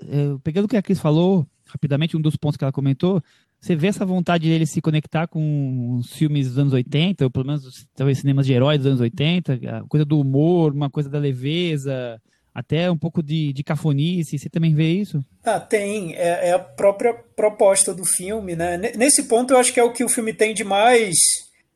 pegando 0.42 0.64
o 0.64 0.68
que 0.68 0.76
a 0.76 0.82
Cris 0.82 0.99
falou, 0.99 1.47
rapidamente, 1.68 2.16
um 2.16 2.20
dos 2.20 2.35
pontos 2.35 2.56
que 2.56 2.64
ela 2.64 2.73
comentou, 2.73 3.23
você 3.61 3.76
vê 3.76 3.87
essa 3.87 4.04
vontade 4.04 4.49
dele 4.49 4.66
se 4.66 4.80
conectar 4.80 5.28
com 5.28 5.94
os 5.94 6.12
filmes 6.12 6.49
dos 6.49 6.59
anos 6.59 6.73
80, 6.73 7.23
ou 7.23 7.30
pelo 7.30 7.47
menos 7.47 7.87
talvez 7.94 8.18
cinemas 8.18 8.44
de 8.44 8.52
heróis 8.52 8.78
dos 8.78 8.88
anos 8.88 9.00
80, 9.00 9.61
a 9.78 9.82
coisa 9.82 10.04
do 10.04 10.18
humor, 10.18 10.73
uma 10.73 10.90
coisa 10.90 11.09
da 11.09 11.20
leveza, 11.20 12.20
até 12.54 12.90
um 12.90 12.97
pouco 12.97 13.23
de, 13.23 13.52
de 13.52 13.62
cafonice. 13.62 14.38
Você 14.38 14.49
também 14.49 14.75
vê 14.75 14.92
isso? 14.92 15.25
Ah, 15.45 15.61
tem. 15.61 16.14
É, 16.14 16.49
é, 16.49 16.52
a 16.52 16.59
própria 16.59 17.14
proposta 17.14 17.95
do 17.95 18.04
filme, 18.04 18.57
né? 18.57 18.76
Nesse 18.97 19.25
ponto, 19.25 19.52
eu 19.52 19.59
acho 19.59 19.73
que 19.73 19.80
é 19.80 19.85
o 19.85 19.92
que 19.92 20.04
o 20.04 20.09
filme 20.09 20.33
tem 20.33 20.52
de 20.52 20.64
mais. 20.64 21.14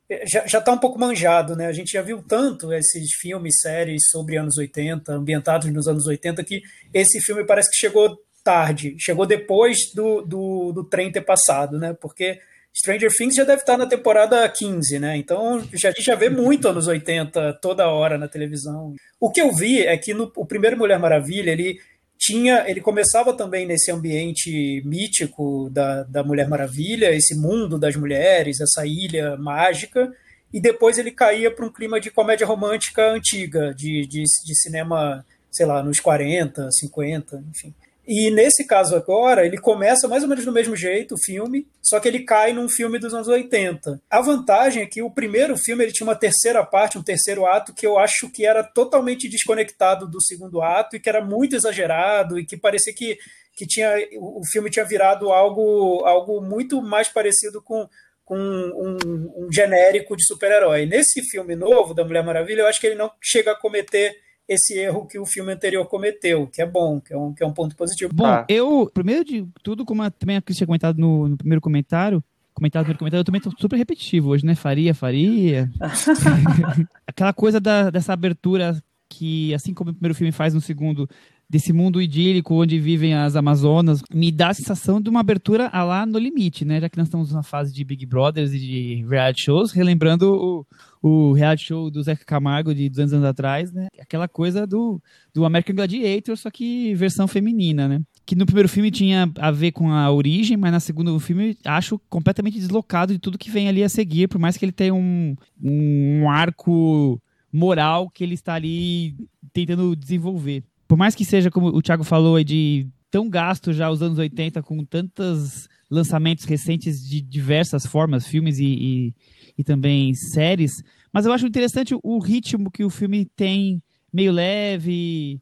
É, 0.09 0.25
já, 0.27 0.47
já 0.47 0.61
tá 0.61 0.73
um 0.73 0.79
pouco 0.79 0.99
manjado, 0.99 1.57
né? 1.57 1.67
A 1.67 1.73
gente 1.73 1.93
já 1.93 2.03
viu 2.03 2.23
tanto 2.23 2.73
esses 2.73 3.15
filmes, 3.21 3.55
séries 3.61 4.03
sobre 4.11 4.37
anos 4.37 4.57
80, 4.59 5.13
ambientados 5.13 5.73
nos 5.73 5.87
anos 5.87 6.07
80, 6.07 6.45
que 6.45 6.63
esse 6.93 7.21
filme 7.21 7.45
parece 7.45 7.71
que 7.71 7.77
chegou 7.77 8.19
tarde, 8.43 8.95
chegou 8.99 9.25
depois 9.25 9.91
do, 9.95 10.21
do, 10.21 10.73
do 10.73 10.85
trem 10.85 11.11
ter 11.11 11.23
passado, 11.23 11.79
né? 11.79 11.97
Porque 11.99 12.39
Stranger 12.77 13.11
Things 13.17 13.37
já 13.37 13.45
deve 13.45 13.61
estar 13.61 13.79
na 13.79 13.87
temporada 13.87 14.49
15, 14.49 14.99
né? 14.99 15.17
Então 15.17 15.63
já, 15.73 15.91
a 15.91 15.93
gente 15.93 16.05
já 16.05 16.17
vê 16.17 16.29
muito 16.29 16.69
anos 16.69 16.89
80 16.89 17.59
toda 17.63 17.89
hora 17.89 18.19
na 18.19 18.27
televisão. 18.27 18.95
O 19.21 19.31
que 19.31 19.41
eu 19.41 19.53
vi 19.53 19.83
é 19.83 19.97
que 19.97 20.13
no 20.13 20.31
o 20.37 20.45
primeiro 20.45 20.77
Mulher 20.77 20.99
Maravilha, 20.99 21.53
ele 21.53 21.79
tinha, 22.19 22.65
ele 22.69 22.81
começava 22.81 23.33
também 23.33 23.67
nesse 23.67 23.93
ambiente 23.93 24.83
mítico 24.85 25.69
da, 25.71 26.03
da 26.05 26.25
Mulher 26.25 26.49
Maravilha, 26.49 27.15
esse 27.15 27.35
mundo 27.35 27.79
das 27.79 27.95
mulheres, 27.97 28.61
essa 28.61 28.87
ilha 28.87 29.37
mágica, 29.37 30.13
e 30.53 30.61
depois 30.61 30.99
ele 30.99 31.11
caía 31.11 31.51
para 31.51 31.67
um 31.67 31.73
clima 31.73 32.01
de 32.01 32.11
comédia 32.11 32.47
romântica 32.47 33.11
antiga, 33.11 33.75
de, 33.75 34.07
de, 34.07 34.23
de 34.23 34.55
cinema, 34.57 35.25
sei 35.51 35.67
lá, 35.67 35.83
nos 35.83 36.01
40, 36.01 36.71
50, 36.73 37.45
enfim. 37.51 37.75
E 38.07 38.31
nesse 38.31 38.67
caso 38.67 38.95
agora, 38.95 39.47
ele 39.47 39.57
começa 39.57 40.07
mais 40.07 40.23
ou 40.23 40.29
menos 40.29 40.45
do 40.45 40.53
mesmo 40.53 40.77
jeito, 40.77 41.15
o 41.15 41.19
filme, 41.19 41.67
só 41.83 41.99
que 41.99 42.07
ele 42.07 42.21
cai 42.21 42.53
num 42.53 42.69
filme 42.69 42.99
dos 42.99 43.15
anos 43.15 43.29
80. 43.29 44.01
A 44.11 44.21
vantagem 44.21 44.83
é 44.83 44.87
que 44.87 45.01
o 45.01 45.11
primeiro 45.11 45.57
filme 45.57 45.85
ele 45.85 45.93
tinha 45.93 46.07
uma 46.07 46.15
terceira 46.15 46.63
parte, 46.65 46.99
um 46.99 47.03
terceiro 47.03 47.47
ato, 47.47 47.73
que 47.73 47.87
eu 47.87 47.99
acho 47.99 48.31
que 48.31 48.45
era 48.45 48.63
totalmente 48.63 49.27
desconectado 49.27 50.07
do 50.07 50.23
segundo 50.23 50.61
ato 50.61 50.97
e 50.97 51.01
que 51.01 51.09
era 51.09 51.25
muito 51.25 51.57
exagerado 51.57 52.39
e 52.39 52.45
que 52.45 52.59
parecia 52.59 52.93
que, 52.95 53.19
que 53.57 53.67
tinha, 53.67 53.91
o 54.19 54.43
filme 54.53 54.69
tinha 54.69 54.85
virado 54.85 55.33
algo, 55.33 56.05
algo 56.05 56.43
muito 56.43 56.83
mais 56.83 57.09
parecido 57.09 57.63
com, 57.63 57.89
com 58.23 58.37
um, 58.37 59.47
um 59.47 59.53
genérico 59.53 60.15
de 60.15 60.27
super-herói. 60.27 60.85
Nesse 60.85 61.23
filme 61.23 61.57
novo 61.57 61.95
da 61.95 62.05
Mulher 62.05 62.23
Maravilha, 62.23 62.61
eu 62.61 62.67
acho 62.67 62.81
que 62.81 62.87
ele 62.87 62.97
não 62.97 63.11
chega 63.19 63.53
a 63.53 63.59
cometer 63.59 64.15
esse 64.49 64.79
erro 64.79 65.07
que 65.07 65.19
o 65.19 65.27
filme 65.27 65.53
anterior 65.53 65.87
cometeu, 65.87 66.47
que 66.47 66.61
é 66.61 66.67
bom, 66.67 67.01
que 67.01 67.13
é 67.13 67.17
um, 67.17 67.33
que 67.33 67.43
é 67.43 67.47
um 67.47 67.53
ponto 67.53 67.75
positivo. 67.75 68.13
Bom, 68.15 68.27
ah. 68.27 68.45
eu, 68.49 68.91
primeiro 68.93 69.25
de 69.25 69.47
tudo, 69.63 69.85
como 69.85 70.03
a, 70.03 70.11
também 70.11 70.37
a 70.37 70.43
Cris 70.43 70.57
tinha 70.57 70.67
comentado 70.67 70.99
no, 70.99 71.29
no 71.29 71.37
primeiro 71.37 71.61
comentário, 71.61 72.23
comentado 72.53 72.83
no 72.83 72.85
primeiro 72.85 72.99
comentário, 72.99 73.21
eu 73.21 73.25
também 73.25 73.41
tô 73.41 73.51
super 73.59 73.77
repetitivo 73.77 74.31
hoje, 74.31 74.45
né? 74.45 74.55
Faria, 74.55 74.95
faria. 74.95 75.71
Aquela 77.07 77.33
coisa 77.33 77.59
da, 77.59 77.91
dessa 77.91 78.13
abertura 78.13 78.83
que, 79.09 79.55
assim 79.55 79.73
como 79.73 79.91
o 79.91 79.95
primeiro 79.95 80.15
filme 80.15 80.33
faz 80.33 80.55
no 80.55 80.61
segundo, 80.61 81.09
desse 81.49 81.73
mundo 81.73 82.01
idílico 82.01 82.55
onde 82.55 82.79
vivem 82.79 83.15
as 83.15 83.37
Amazonas, 83.37 84.03
me 84.13 84.33
dá 84.33 84.49
a 84.49 84.55
sensação 84.55 85.01
de 85.01 85.09
uma 85.09 85.21
abertura 85.21 85.69
a 85.69 85.85
lá 85.85 86.05
no 86.05 86.19
limite, 86.19 86.65
né? 86.65 86.81
Já 86.81 86.89
que 86.89 86.99
nós 86.99 87.07
estamos 87.07 87.33
na 87.33 87.43
fase 87.43 87.73
de 87.73 87.85
Big 87.85 88.05
Brothers 88.07 88.53
e 88.53 88.59
de 88.59 89.07
reality 89.09 89.43
shows, 89.43 89.73
relembrando 89.73 90.35
o, 90.35 90.67
o 91.07 91.35
reality 91.35 91.67
show 91.67 91.91
do 91.91 92.03
Zeca 92.03 92.25
Camargo 92.25 92.75
de 92.75 92.89
200 92.89 93.13
anos 93.13 93.27
atrás, 93.27 93.71
né? 93.71 93.89
Aquela 94.01 94.27
coisa 94.27 94.67
do, 94.67 95.03
do 95.35 95.45
American 95.45 95.77
Gladiator, 95.77 96.35
só 96.35 96.51
que 96.51 96.95
versão 96.95 97.29
feminina, 97.29 97.87
né? 97.87 98.01
Que 98.25 98.35
no 98.35 98.47
primeiro 98.47 98.71
filme 98.71 98.91
tinha 98.91 99.31
a 99.39 99.51
ver 99.51 99.73
com 99.73 99.91
a 99.91 100.11
origem, 100.11 100.57
mas 100.57 100.73
no 100.73 100.81
segundo 100.81 101.21
filme 101.21 101.59
acho 101.63 102.01
completamente 102.09 102.59
deslocado 102.59 103.13
de 103.13 103.19
tudo 103.19 103.37
que 103.37 103.51
vem 103.51 103.69
ali 103.69 103.85
a 103.85 103.89
seguir, 103.91 104.29
por 104.29 104.39
mais 104.39 104.57
que 104.57 104.65
ele 104.65 104.73
tenha 104.73 104.95
um, 104.95 105.37
um 105.63 106.31
arco 106.31 107.21
moral 107.53 108.09
que 108.09 108.25
ele 108.25 108.33
está 108.33 108.55
ali 108.55 109.15
tentando 109.53 109.95
desenvolver 109.95 110.65
por 110.87 110.99
mais 110.99 111.15
que 111.15 111.25
seja, 111.25 111.51
como 111.51 111.69
o 111.69 111.83
Thiago 111.83 112.05
falou, 112.05 112.43
de 112.43 112.87
tão 113.11 113.29
gasto 113.29 113.73
já 113.73 113.91
os 113.91 114.03
anos 114.03 114.19
80 114.19 114.63
com 114.63 114.85
tantos 114.85 115.69
lançamentos 115.91 116.45
recentes 116.45 117.07
de 117.07 117.21
diversas 117.21 117.87
formas, 117.87 118.27
filmes 118.27 118.59
e, 118.59 118.65
e, 118.65 119.15
e 119.59 119.65
também 119.65 120.15
séries, 120.15 120.83
mas 121.13 121.27
eu 121.27 121.33
acho 121.33 121.47
interessante 121.47 121.95
o 122.03 122.19
ritmo 122.19 122.71
que 122.71 122.85
o 122.85 122.91
filme 122.91 123.25
tem, 123.37 123.83
meio 124.13 124.33
leve, 124.33 125.41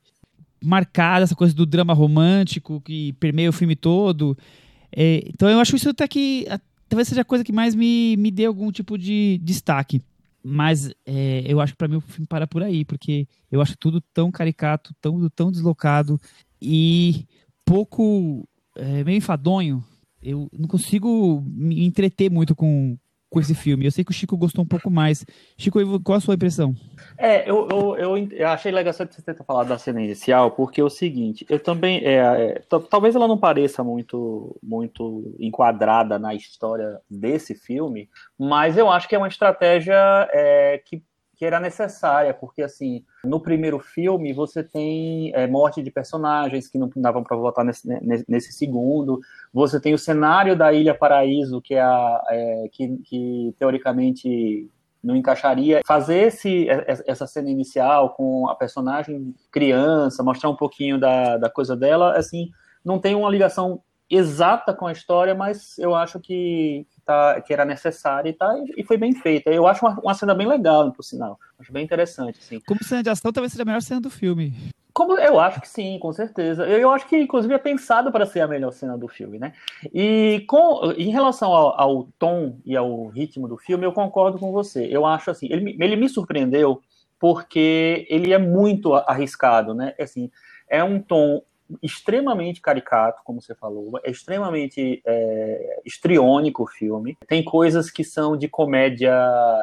marcado, 0.63 1.25
essa 1.25 1.35
coisa 1.35 1.55
do 1.55 1.67
drama 1.67 1.95
romântico 1.95 2.81
que 2.81 3.13
permeia 3.15 3.51
o 3.51 3.55
filme 3.55 3.75
todo. 3.75 4.37
É, 4.95 5.23
então 5.27 5.49
eu 5.49 5.59
acho 5.59 5.75
isso 5.75 5.89
até 5.89 6.07
que 6.07 6.47
talvez 6.89 7.09
seja 7.09 7.23
a 7.23 7.25
coisa 7.25 7.43
que 7.43 7.53
mais 7.53 7.75
me, 7.75 8.17
me 8.19 8.31
dê 8.31 8.45
algum 8.45 8.71
tipo 8.71 8.99
de 8.99 9.41
destaque. 9.43 10.03
Mas 10.45 10.91
é, 11.07 11.45
eu 11.47 11.61
acho 11.61 11.73
que 11.73 11.79
para 11.79 11.89
mim 11.89 11.97
o 11.97 12.01
filme 12.01 12.27
para 12.27 12.47
por 12.47 12.63
aí, 12.63 12.85
porque 12.85 13.27
eu 13.51 13.63
acho 13.63 13.77
tudo 13.79 14.01
tão 14.13 14.31
caricato, 14.31 14.95
tão, 15.01 15.29
tão 15.31 15.51
deslocado 15.51 16.21
e 16.61 17.27
pouco 17.65 18.47
é, 18.77 19.05
meio 19.05 19.17
enfadonho. 19.17 19.83
Eu 20.23 20.49
não 20.53 20.69
consigo 20.69 21.43
me 21.47 21.85
entreter 21.85 22.31
muito 22.31 22.55
com, 22.55 22.97
com 23.33 23.41
esse 23.41 23.55
filme. 23.55 23.87
Eu 23.87 23.91
sei 23.91 24.05
que 24.05 24.11
o 24.11 24.15
Chico 24.15 24.37
gostou 24.37 24.63
um 24.63 24.69
pouco 24.69 24.91
mais. 24.91 25.25
Chico, 25.57 25.79
qual 26.01 26.19
a 26.19 26.21
sua 26.21 26.35
impressão? 26.35 26.75
É, 27.17 27.49
eu, 27.51 27.97
eu, 27.97 28.17
eu, 28.29 28.49
achei 28.49 28.71
legal 28.71 28.93
você 28.93 29.07
ter 29.07 29.35
falado 29.45 29.69
da 29.69 29.79
cena 29.79 30.03
inicial, 30.03 30.51
porque 30.51 30.81
é 30.81 30.85
o 30.85 30.91
seguinte, 30.91 31.47
eu 31.49 31.59
também. 31.59 32.05
É, 32.05 32.19
é, 32.19 32.63
talvez 32.91 33.17
ela 33.17 33.27
não 33.27 33.39
pareça 33.39 33.83
muito, 33.83 34.57
muito 34.63 35.35
enquadrada 35.41 36.19
na 36.19 36.35
história 36.35 37.01
desse 37.11 37.55
filme, 37.55 38.09
mas 38.39 38.77
eu 38.77 38.91
acho 38.91 39.09
que 39.09 39.15
é 39.15 39.19
uma 39.19 39.29
estratégia 39.29 40.29
é, 40.31 40.81
que 40.85 41.03
que 41.43 41.47
era 41.47 41.59
necessária, 41.59 42.33
porque 42.33 42.63
assim, 42.63 43.05
no 43.25 43.41
primeiro 43.41 43.81
filme 43.81 44.33
você 44.33 44.63
tem 44.63 45.33
é, 45.35 45.45
morte 45.45 45.83
de 45.83 45.91
personagens 45.91 46.69
que 46.69 46.79
não 46.79 46.89
davam 46.95 47.25
para 47.25 47.37
voltar 47.37 47.65
nesse, 47.65 47.85
nesse, 48.29 48.53
segundo, 48.53 49.19
você 49.53 49.81
tem 49.81 49.93
o 49.93 49.99
cenário 49.99 50.55
da 50.55 50.73
Ilha 50.73 50.95
Paraíso, 50.95 51.61
que 51.61 51.75
é, 51.75 51.81
a, 51.81 52.23
é 52.31 52.69
que, 52.71 52.97
que, 52.99 53.53
teoricamente 53.59 54.71
não 55.03 55.17
encaixaria. 55.17 55.81
Fazer 55.85 56.29
esse, 56.29 56.69
essa 57.09 57.27
cena 57.27 57.51
inicial 57.51 58.11
com 58.11 58.49
a 58.49 58.55
personagem 58.55 59.35
criança, 59.51 60.23
mostrar 60.23 60.49
um 60.49 60.55
pouquinho 60.55 60.97
da, 60.97 61.39
da 61.39 61.51
coisa 61.51 61.75
dela, 61.75 62.17
assim, 62.17 62.53
não 62.85 63.01
tem 63.01 63.17
uma 63.17 63.29
ligação 63.29 63.81
exata 64.15 64.75
com 64.75 64.87
a 64.87 64.93
história, 64.93 65.35
mas 65.35 65.79
eu 65.79 65.95
acho 65.95 66.21
que 66.21 66.87
tá, 67.03 67.41
que 67.41 67.51
era 67.51 67.65
necessária 67.65 68.29
e, 68.29 68.33
tá, 68.35 68.55
e 68.77 68.85
foi 68.85 68.99
bem 68.99 69.15
feita. 69.15 69.49
Eu 69.49 69.67
acho 69.67 69.85
uma, 69.85 69.99
uma 70.01 70.15
cena 70.15 70.35
bem 70.35 70.47
legal, 70.47 70.93
por 70.93 71.03
sinal. 71.03 71.41
Acho 71.59 71.73
bem 71.73 71.83
interessante. 71.83 72.39
Assim. 72.39 72.61
Como 72.61 72.85
cena 72.85 73.03
de 73.03 73.09
ação, 73.09 73.33
talvez 73.33 73.53
seja 73.53 73.63
a 73.63 73.67
melhor 73.67 73.81
cena 73.81 74.03
do 74.03 74.11
filme. 74.11 74.53
Como, 74.93 75.19
eu 75.19 75.41
acho 75.41 75.63
que 75.63 75.69
sim, 75.69 75.99
com 75.99 76.13
certeza. 76.13 76.65
Eu, 76.67 76.79
eu 76.79 76.91
acho 76.91 77.09
que, 77.09 77.17
inclusive, 77.17 77.55
é 77.55 77.59
pensado 77.59 78.13
para 78.13 78.27
ser 78.27 78.41
a 78.41 78.47
melhor 78.47 78.73
cena 78.73 78.99
do 78.99 79.09
filme, 79.09 79.39
né? 79.39 79.55
E 79.95 80.45
com, 80.47 80.93
em 80.99 81.11
relação 81.11 81.51
ao, 81.51 81.81
ao, 81.81 82.09
tom 82.19 82.59
e 82.67 82.77
ao 82.77 83.07
ritmo 83.07 83.49
do 83.49 83.57
filme, 83.57 83.87
eu 83.87 83.93
concordo 83.93 84.39
com 84.39 84.53
você. 84.53 84.87
Eu 84.91 85.07
acho 85.07 85.31
assim, 85.31 85.47
ele, 85.51 85.75
ele 85.81 85.97
me 85.97 86.09
surpreendeu 86.11 86.83
porque 87.19 88.07
ele 88.11 88.35
é 88.35 88.39
muito 88.39 88.93
arriscado, 88.95 89.73
né? 89.73 89.95
Assim, 89.99 90.31
é 90.69 90.85
um 90.85 91.01
tom 91.01 91.43
extremamente 91.83 92.61
caricato, 92.61 93.23
como 93.25 93.41
você 93.41 93.55
falou, 93.55 94.01
é 94.03 94.11
extremamente 94.11 95.03
é, 95.05 95.81
estriônico 95.85 96.65
o 96.65 96.67
filme. 96.67 97.17
Tem 97.27 97.43
coisas 97.45 97.91
que 97.91 98.05
são 98.05 98.37
de 98.37 98.49
comédia. 98.49 99.15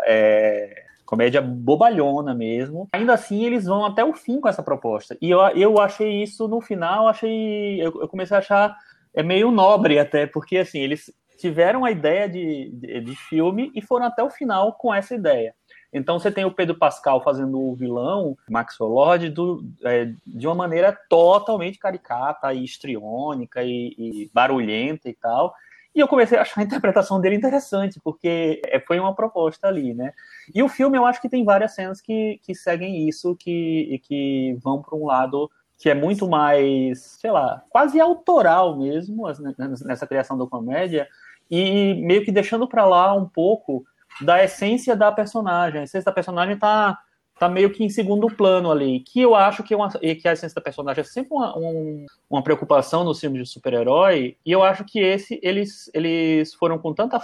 É, 0.06 0.86
comédia 1.06 1.42
bobalhona 1.42 2.36
mesmo. 2.36 2.88
Ainda 2.94 3.16
assim, 3.16 3.44
eles 3.44 3.66
vão 3.66 3.84
até 3.84 4.06
o 4.06 4.14
fim 4.14 4.40
com 4.40 4.48
essa 4.48 4.62
proposta. 4.62 5.18
E 5.20 5.32
eu, 5.32 5.40
eu 5.56 5.80
achei 5.80 6.22
isso 6.22 6.48
no 6.48 6.62
final, 6.62 7.08
achei. 7.08 7.82
Eu, 7.82 8.02
eu 8.02 8.08
comecei 8.08 8.36
a 8.36 8.40
achar 8.40 8.78
é 9.14 9.24
meio 9.24 9.52
nobre 9.52 10.00
até, 10.00 10.28
porque 10.28 10.58
assim, 10.58 10.80
eles 10.80 11.12
tiveram 11.40 11.86
a 11.86 11.92
ideia 11.92 12.28
de, 12.28 12.70
de, 12.74 13.02
de 13.02 13.16
filme 13.16 13.72
e 13.74 13.82
foram 13.82 14.06
até 14.06 14.22
o 14.22 14.30
final 14.30 14.74
com 14.74 14.94
essa 14.94 15.16
ideia. 15.16 15.54
Então 15.92 16.20
você 16.20 16.32
tem 16.32 16.46
o 16.46 16.52
Pedro 16.52 16.76
Pascal 16.76 17.24
fazendo 17.24 17.60
o 17.60 17.76
vilão, 17.76 18.38
Max 18.50 18.78
Lord, 18.80 19.30
do, 19.30 19.64
é, 19.84 20.12
de 20.26 20.48
uma 20.48 20.56
maneira 20.56 20.98
totalmente 21.10 21.80
caricata 21.80 22.54
e 22.54 22.64
estriônica 22.64 23.64
e, 23.64 23.96
e, 23.98 24.32
barulhenta 24.34 25.10
e 25.10 25.14
tal. 25.14 25.54
E 25.94 26.00
eu 26.00 26.08
comecei 26.08 26.38
a 26.38 26.42
achar 26.42 26.62
a 26.62 26.64
interpretação 26.64 27.20
dele 27.20 27.36
interessante, 27.36 28.00
porque 28.04 28.62
é, 28.66 28.80
foi 28.80 29.00
uma 29.00 29.16
proposta 29.16 29.68
ali, 29.68 29.94
né? 29.94 30.14
E 30.54 30.62
o 30.62 30.70
filme 30.70 30.98
eu 30.98 31.06
acho 31.06 31.20
que 31.20 31.30
tem 31.30 31.44
várias 31.44 31.74
cenas 31.74 32.00
que, 32.00 32.40
que 32.44 32.54
seguem 32.54 33.10
isso, 33.10 33.36
que, 33.36 34.00
que 34.04 34.56
vão 34.62 34.82
para 34.82 34.96
um 34.96 35.06
lado 35.06 35.50
que 35.80 35.90
é 35.90 35.96
muito 35.96 36.28
mais, 36.28 37.00
sei 37.22 37.32
lá, 37.32 37.64
quase 37.70 38.00
autoral 38.02 38.78
mesmo, 38.78 39.24
nessa 39.86 40.06
criação 40.06 40.38
da 40.38 40.46
comédia, 40.46 41.08
e 41.50 41.96
meio 41.96 42.24
que 42.24 42.34
deixando 42.34 42.68
para 42.68 42.86
lá 42.86 43.14
um 43.14 43.26
pouco 43.26 43.86
da 44.22 44.44
essência 44.44 44.96
da 44.96 45.12
personagem. 45.12 45.82
A 45.82 45.84
essência 45.84 46.06
da 46.06 46.12
personagem 46.12 46.58
tá, 46.58 46.98
tá 47.40 47.48
meio 47.48 47.70
que 47.70 47.84
em 47.84 47.90
segundo 47.90 48.28
plano 48.28 48.72
ali. 48.72 49.00
Que 49.02 49.22
eu 49.22 49.36
acho 49.36 49.64
que, 49.64 49.74
é 49.74 49.78
uma, 49.78 49.90
que 49.90 50.28
a 50.28 50.34
essência 50.34 50.56
da 50.56 50.62
personagem 50.62 51.02
é 51.02 51.04
sempre 51.04 51.34
uma, 51.34 51.58
um, 51.58 52.06
uma 52.30 52.44
preocupação 52.44 53.04
nos 53.04 53.20
filmes 53.20 53.44
de 53.44 53.50
super-herói. 53.50 54.38
E 54.46 54.52
eu 54.52 54.64
acho 54.64 54.84
que 54.84 55.00
esse 55.00 55.40
eles, 55.42 55.90
eles 55.94 56.54
foram 56.54 56.78
com 56.78 56.94
tanta 56.94 57.20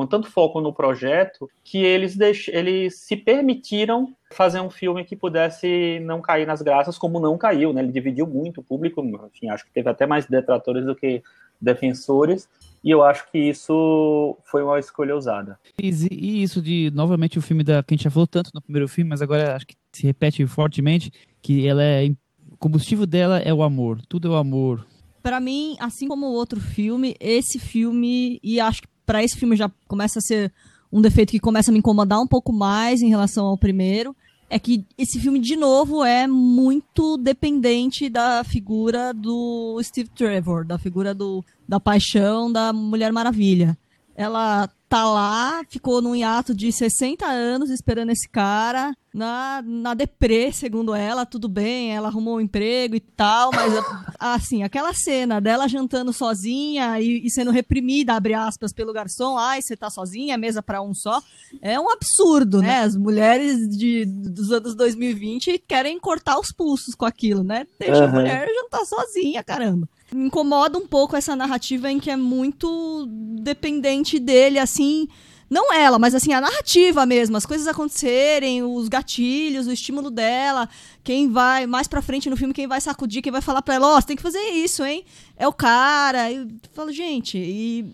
com 0.00 0.06
tanto 0.06 0.30
foco 0.30 0.62
no 0.62 0.72
projeto 0.72 1.50
que 1.62 1.84
eles, 1.84 2.16
deix... 2.16 2.48
eles 2.48 3.00
se 3.00 3.14
permitiram 3.14 4.14
fazer 4.32 4.58
um 4.58 4.70
filme 4.70 5.04
que 5.04 5.14
pudesse 5.14 6.00
não 6.00 6.22
cair 6.22 6.46
nas 6.46 6.62
graças, 6.62 6.96
como 6.96 7.20
não 7.20 7.36
caiu, 7.36 7.74
né? 7.74 7.82
Ele 7.82 7.92
dividiu 7.92 8.26
muito 8.26 8.62
o 8.62 8.64
público, 8.64 9.02
enfim, 9.02 9.50
acho 9.50 9.66
que 9.66 9.70
teve 9.70 9.90
até 9.90 10.06
mais 10.06 10.24
detratores 10.24 10.86
do 10.86 10.94
que 10.96 11.22
defensores, 11.60 12.48
e 12.82 12.90
eu 12.90 13.02
acho 13.02 13.30
que 13.30 13.38
isso 13.38 14.36
foi 14.44 14.62
uma 14.62 14.78
escolha 14.78 15.14
ousada. 15.14 15.58
E 15.78 16.42
isso 16.42 16.62
de, 16.62 16.90
novamente, 16.94 17.38
o 17.38 17.42
filme 17.42 17.62
da, 17.62 17.82
que 17.82 17.94
a 17.94 17.96
gente 17.96 18.04
já 18.04 18.10
falou 18.10 18.26
tanto 18.26 18.50
no 18.54 18.62
primeiro 18.62 18.88
filme, 18.88 19.10
mas 19.10 19.20
agora 19.20 19.54
acho 19.54 19.66
que 19.66 19.76
se 19.92 20.06
repete 20.06 20.46
fortemente, 20.46 21.12
que 21.42 21.66
ela 21.66 21.82
é, 21.82 22.06
o 22.50 22.56
combustível 22.58 23.06
dela 23.06 23.38
é 23.38 23.52
o 23.52 23.62
amor, 23.62 24.00
tudo 24.08 24.28
é 24.28 24.30
o 24.30 24.36
amor. 24.36 24.86
Para 25.22 25.40
mim, 25.40 25.76
assim 25.78 26.08
como 26.08 26.26
o 26.26 26.32
outro 26.32 26.58
filme, 26.58 27.14
esse 27.20 27.58
filme, 27.58 28.40
e 28.42 28.58
acho 28.58 28.82
que 28.82 28.88
para 29.04 29.22
esse 29.22 29.38
filme 29.38 29.56
já 29.56 29.70
começa 29.86 30.18
a 30.18 30.22
ser 30.22 30.52
um 30.90 31.00
defeito 31.00 31.30
que 31.30 31.40
começa 31.40 31.70
a 31.70 31.72
me 31.72 31.78
incomodar 31.78 32.20
um 32.20 32.26
pouco 32.26 32.52
mais 32.52 33.02
em 33.02 33.08
relação 33.08 33.46
ao 33.46 33.58
primeiro, 33.58 34.16
é 34.50 34.58
que 34.58 34.84
esse 34.98 35.20
filme, 35.20 35.38
de 35.38 35.54
novo, 35.54 36.04
é 36.04 36.26
muito 36.26 37.16
dependente 37.16 38.10
da 38.10 38.42
figura 38.42 39.14
do 39.14 39.80
Steve 39.80 40.10
Trevor, 40.10 40.66
da 40.66 40.76
figura 40.76 41.14
do, 41.14 41.44
da 41.68 41.78
paixão 41.78 42.50
da 42.50 42.72
Mulher 42.72 43.12
Maravilha. 43.12 43.78
Ela 44.20 44.68
tá 44.86 45.04
lá, 45.04 45.62
ficou 45.66 46.02
num 46.02 46.14
hiato 46.14 46.54
de 46.54 46.70
60 46.70 47.24
anos 47.24 47.70
esperando 47.70 48.10
esse 48.10 48.28
cara, 48.28 48.92
na, 49.14 49.62
na 49.64 49.94
deprê, 49.94 50.52
segundo 50.52 50.94
ela, 50.94 51.24
tudo 51.24 51.48
bem, 51.48 51.94
ela 51.94 52.08
arrumou 52.08 52.36
um 52.36 52.40
emprego 52.40 52.94
e 52.94 53.00
tal, 53.00 53.50
mas 53.50 53.72
assim, 54.20 54.62
aquela 54.62 54.92
cena 54.92 55.40
dela 55.40 55.66
jantando 55.68 56.12
sozinha 56.12 57.00
e, 57.00 57.24
e 57.24 57.30
sendo 57.30 57.50
reprimida, 57.50 58.12
abre 58.12 58.34
aspas, 58.34 58.74
pelo 58.74 58.92
garçom, 58.92 59.38
ai, 59.38 59.62
você 59.62 59.74
tá 59.74 59.88
sozinha, 59.88 60.36
mesa 60.36 60.62
para 60.62 60.82
um 60.82 60.92
só, 60.92 61.22
é 61.62 61.80
um 61.80 61.88
absurdo, 61.88 62.60
né? 62.60 62.80
As 62.80 62.96
mulheres 62.96 63.68
de, 63.68 64.04
dos 64.04 64.52
anos 64.52 64.74
2020 64.74 65.62
querem 65.66 65.98
cortar 65.98 66.38
os 66.38 66.52
pulsos 66.52 66.94
com 66.94 67.06
aquilo, 67.06 67.42
né? 67.42 67.66
Deixa 67.78 68.02
uhum. 68.02 68.04
a 68.04 68.12
mulher 68.12 68.48
jantar 68.48 68.84
sozinha, 68.84 69.42
caramba. 69.42 69.88
Me 70.12 70.26
incomoda 70.26 70.78
um 70.78 70.86
pouco 70.86 71.16
essa 71.16 71.36
narrativa 71.36 71.90
em 71.90 72.00
que 72.00 72.10
é 72.10 72.16
muito 72.16 73.06
dependente 73.40 74.18
dele, 74.18 74.58
assim. 74.58 75.08
Não 75.50 75.72
ela, 75.72 75.98
mas 75.98 76.14
assim, 76.14 76.32
a 76.32 76.40
narrativa 76.40 77.04
mesmo, 77.04 77.36
as 77.36 77.44
coisas 77.44 77.66
acontecerem, 77.66 78.62
os 78.62 78.88
gatilhos, 78.88 79.66
o 79.66 79.72
estímulo 79.72 80.08
dela, 80.08 80.68
quem 81.02 81.28
vai 81.28 81.66
mais 81.66 81.88
pra 81.88 82.00
frente 82.00 82.30
no 82.30 82.36
filme, 82.36 82.54
quem 82.54 82.68
vai 82.68 82.80
sacudir, 82.80 83.20
quem 83.20 83.32
vai 83.32 83.40
falar 83.40 83.60
pra 83.60 83.74
ela, 83.74 83.88
ó, 83.88 83.96
oh, 83.96 84.00
você 84.00 84.06
tem 84.06 84.16
que 84.16 84.22
fazer 84.22 84.38
isso, 84.38 84.84
hein? 84.84 85.04
É 85.36 85.48
o 85.48 85.52
cara. 85.52 86.30
Eu 86.30 86.46
falo, 86.72 86.92
gente, 86.92 87.36
e. 87.36 87.84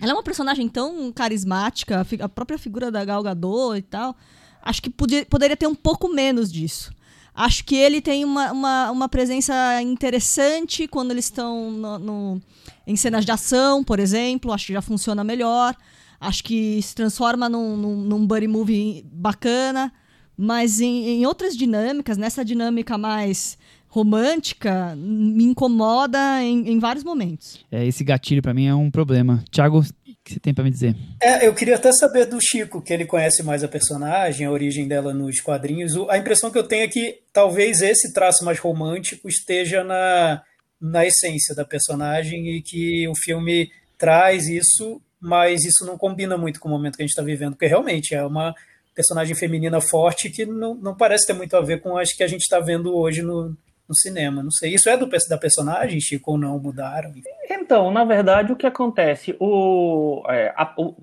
Ela 0.00 0.12
é 0.12 0.14
uma 0.14 0.22
personagem 0.22 0.68
tão 0.68 1.10
carismática, 1.10 2.06
a 2.20 2.28
própria 2.28 2.56
figura 2.56 2.88
da 2.88 3.04
Gal 3.04 3.20
Gadot 3.24 3.76
e 3.76 3.82
tal. 3.82 4.16
Acho 4.62 4.80
que 4.80 4.90
podia, 4.90 5.26
poderia 5.26 5.56
ter 5.56 5.66
um 5.66 5.74
pouco 5.74 6.08
menos 6.08 6.52
disso. 6.52 6.92
Acho 7.38 7.64
que 7.64 7.76
ele 7.76 8.00
tem 8.00 8.24
uma, 8.24 8.50
uma, 8.50 8.90
uma 8.90 9.08
presença 9.08 9.80
interessante 9.80 10.88
quando 10.88 11.12
eles 11.12 11.26
estão 11.26 11.70
no, 11.70 11.96
no, 11.96 12.42
em 12.84 12.96
cenas 12.96 13.24
de 13.24 13.30
ação, 13.30 13.84
por 13.84 14.00
exemplo. 14.00 14.52
Acho 14.52 14.66
que 14.66 14.72
já 14.72 14.82
funciona 14.82 15.22
melhor. 15.22 15.76
Acho 16.20 16.42
que 16.42 16.82
se 16.82 16.96
transforma 16.96 17.48
num, 17.48 17.76
num, 17.76 17.96
num 17.96 18.26
buddy 18.26 18.48
movie 18.48 19.06
bacana. 19.12 19.92
Mas 20.36 20.80
em, 20.80 21.10
em 21.10 21.26
outras 21.26 21.56
dinâmicas, 21.56 22.18
nessa 22.18 22.44
dinâmica 22.44 22.98
mais 22.98 23.56
romântica, 23.86 24.96
me 24.96 25.44
incomoda 25.44 26.42
em, 26.42 26.68
em 26.68 26.78
vários 26.80 27.04
momentos. 27.04 27.64
É, 27.70 27.86
esse 27.86 28.02
gatilho 28.02 28.42
para 28.42 28.52
mim 28.52 28.66
é 28.66 28.74
um 28.74 28.90
problema. 28.90 29.44
Tiago, 29.48 29.84
que 30.28 30.34
você 30.34 30.40
tem 30.40 30.54
para 30.54 30.64
me 30.64 30.70
dizer? 30.70 30.94
É, 31.20 31.46
eu 31.46 31.54
queria 31.54 31.76
até 31.76 31.90
saber 31.92 32.26
do 32.26 32.38
Chico, 32.40 32.82
que 32.82 32.92
ele 32.92 33.06
conhece 33.06 33.42
mais 33.42 33.64
a 33.64 33.68
personagem, 33.68 34.46
a 34.46 34.50
origem 34.50 34.86
dela 34.86 35.14
nos 35.14 35.40
quadrinhos. 35.40 35.92
A 36.08 36.18
impressão 36.18 36.50
que 36.50 36.58
eu 36.58 36.62
tenho 36.62 36.84
é 36.84 36.88
que 36.88 37.20
talvez 37.32 37.80
esse 37.80 38.12
traço 38.12 38.44
mais 38.44 38.58
romântico 38.58 39.28
esteja 39.28 39.82
na, 39.82 40.42
na 40.80 41.06
essência 41.06 41.54
da 41.54 41.64
personagem 41.64 42.56
e 42.56 42.62
que 42.62 43.08
o 43.08 43.14
filme 43.16 43.70
traz 43.96 44.46
isso, 44.46 45.00
mas 45.20 45.64
isso 45.64 45.84
não 45.84 45.96
combina 45.96 46.36
muito 46.36 46.60
com 46.60 46.68
o 46.68 46.70
momento 46.70 46.96
que 46.96 47.02
a 47.02 47.06
gente 47.06 47.12
está 47.12 47.22
vivendo, 47.22 47.52
porque 47.52 47.66
realmente 47.66 48.14
é 48.14 48.24
uma 48.24 48.54
personagem 48.94 49.34
feminina 49.34 49.80
forte 49.80 50.28
que 50.28 50.44
não, 50.44 50.74
não 50.74 50.96
parece 50.96 51.26
ter 51.26 51.32
muito 51.32 51.56
a 51.56 51.60
ver 51.60 51.80
com 51.80 51.96
as 51.96 52.12
que 52.12 52.22
a 52.22 52.28
gente 52.28 52.42
está 52.42 52.60
vendo 52.60 52.94
hoje 52.96 53.22
no, 53.22 53.56
no 53.88 53.94
cinema. 53.94 54.42
Não 54.42 54.50
sei. 54.50 54.74
Isso 54.74 54.88
é 54.88 54.96
do, 54.96 55.06
da 55.06 55.38
personagem, 55.38 56.00
Chico, 56.00 56.32
ou 56.32 56.38
não? 56.38 56.58
Mudaram? 56.58 57.12
Então, 57.48 57.90
na 57.90 58.04
verdade, 58.04 58.52
o 58.52 58.56
que 58.56 58.66
acontece? 58.66 59.34
O, 59.40 60.22
é, 60.28 60.52
a, 60.56 60.74
o, 60.76 60.94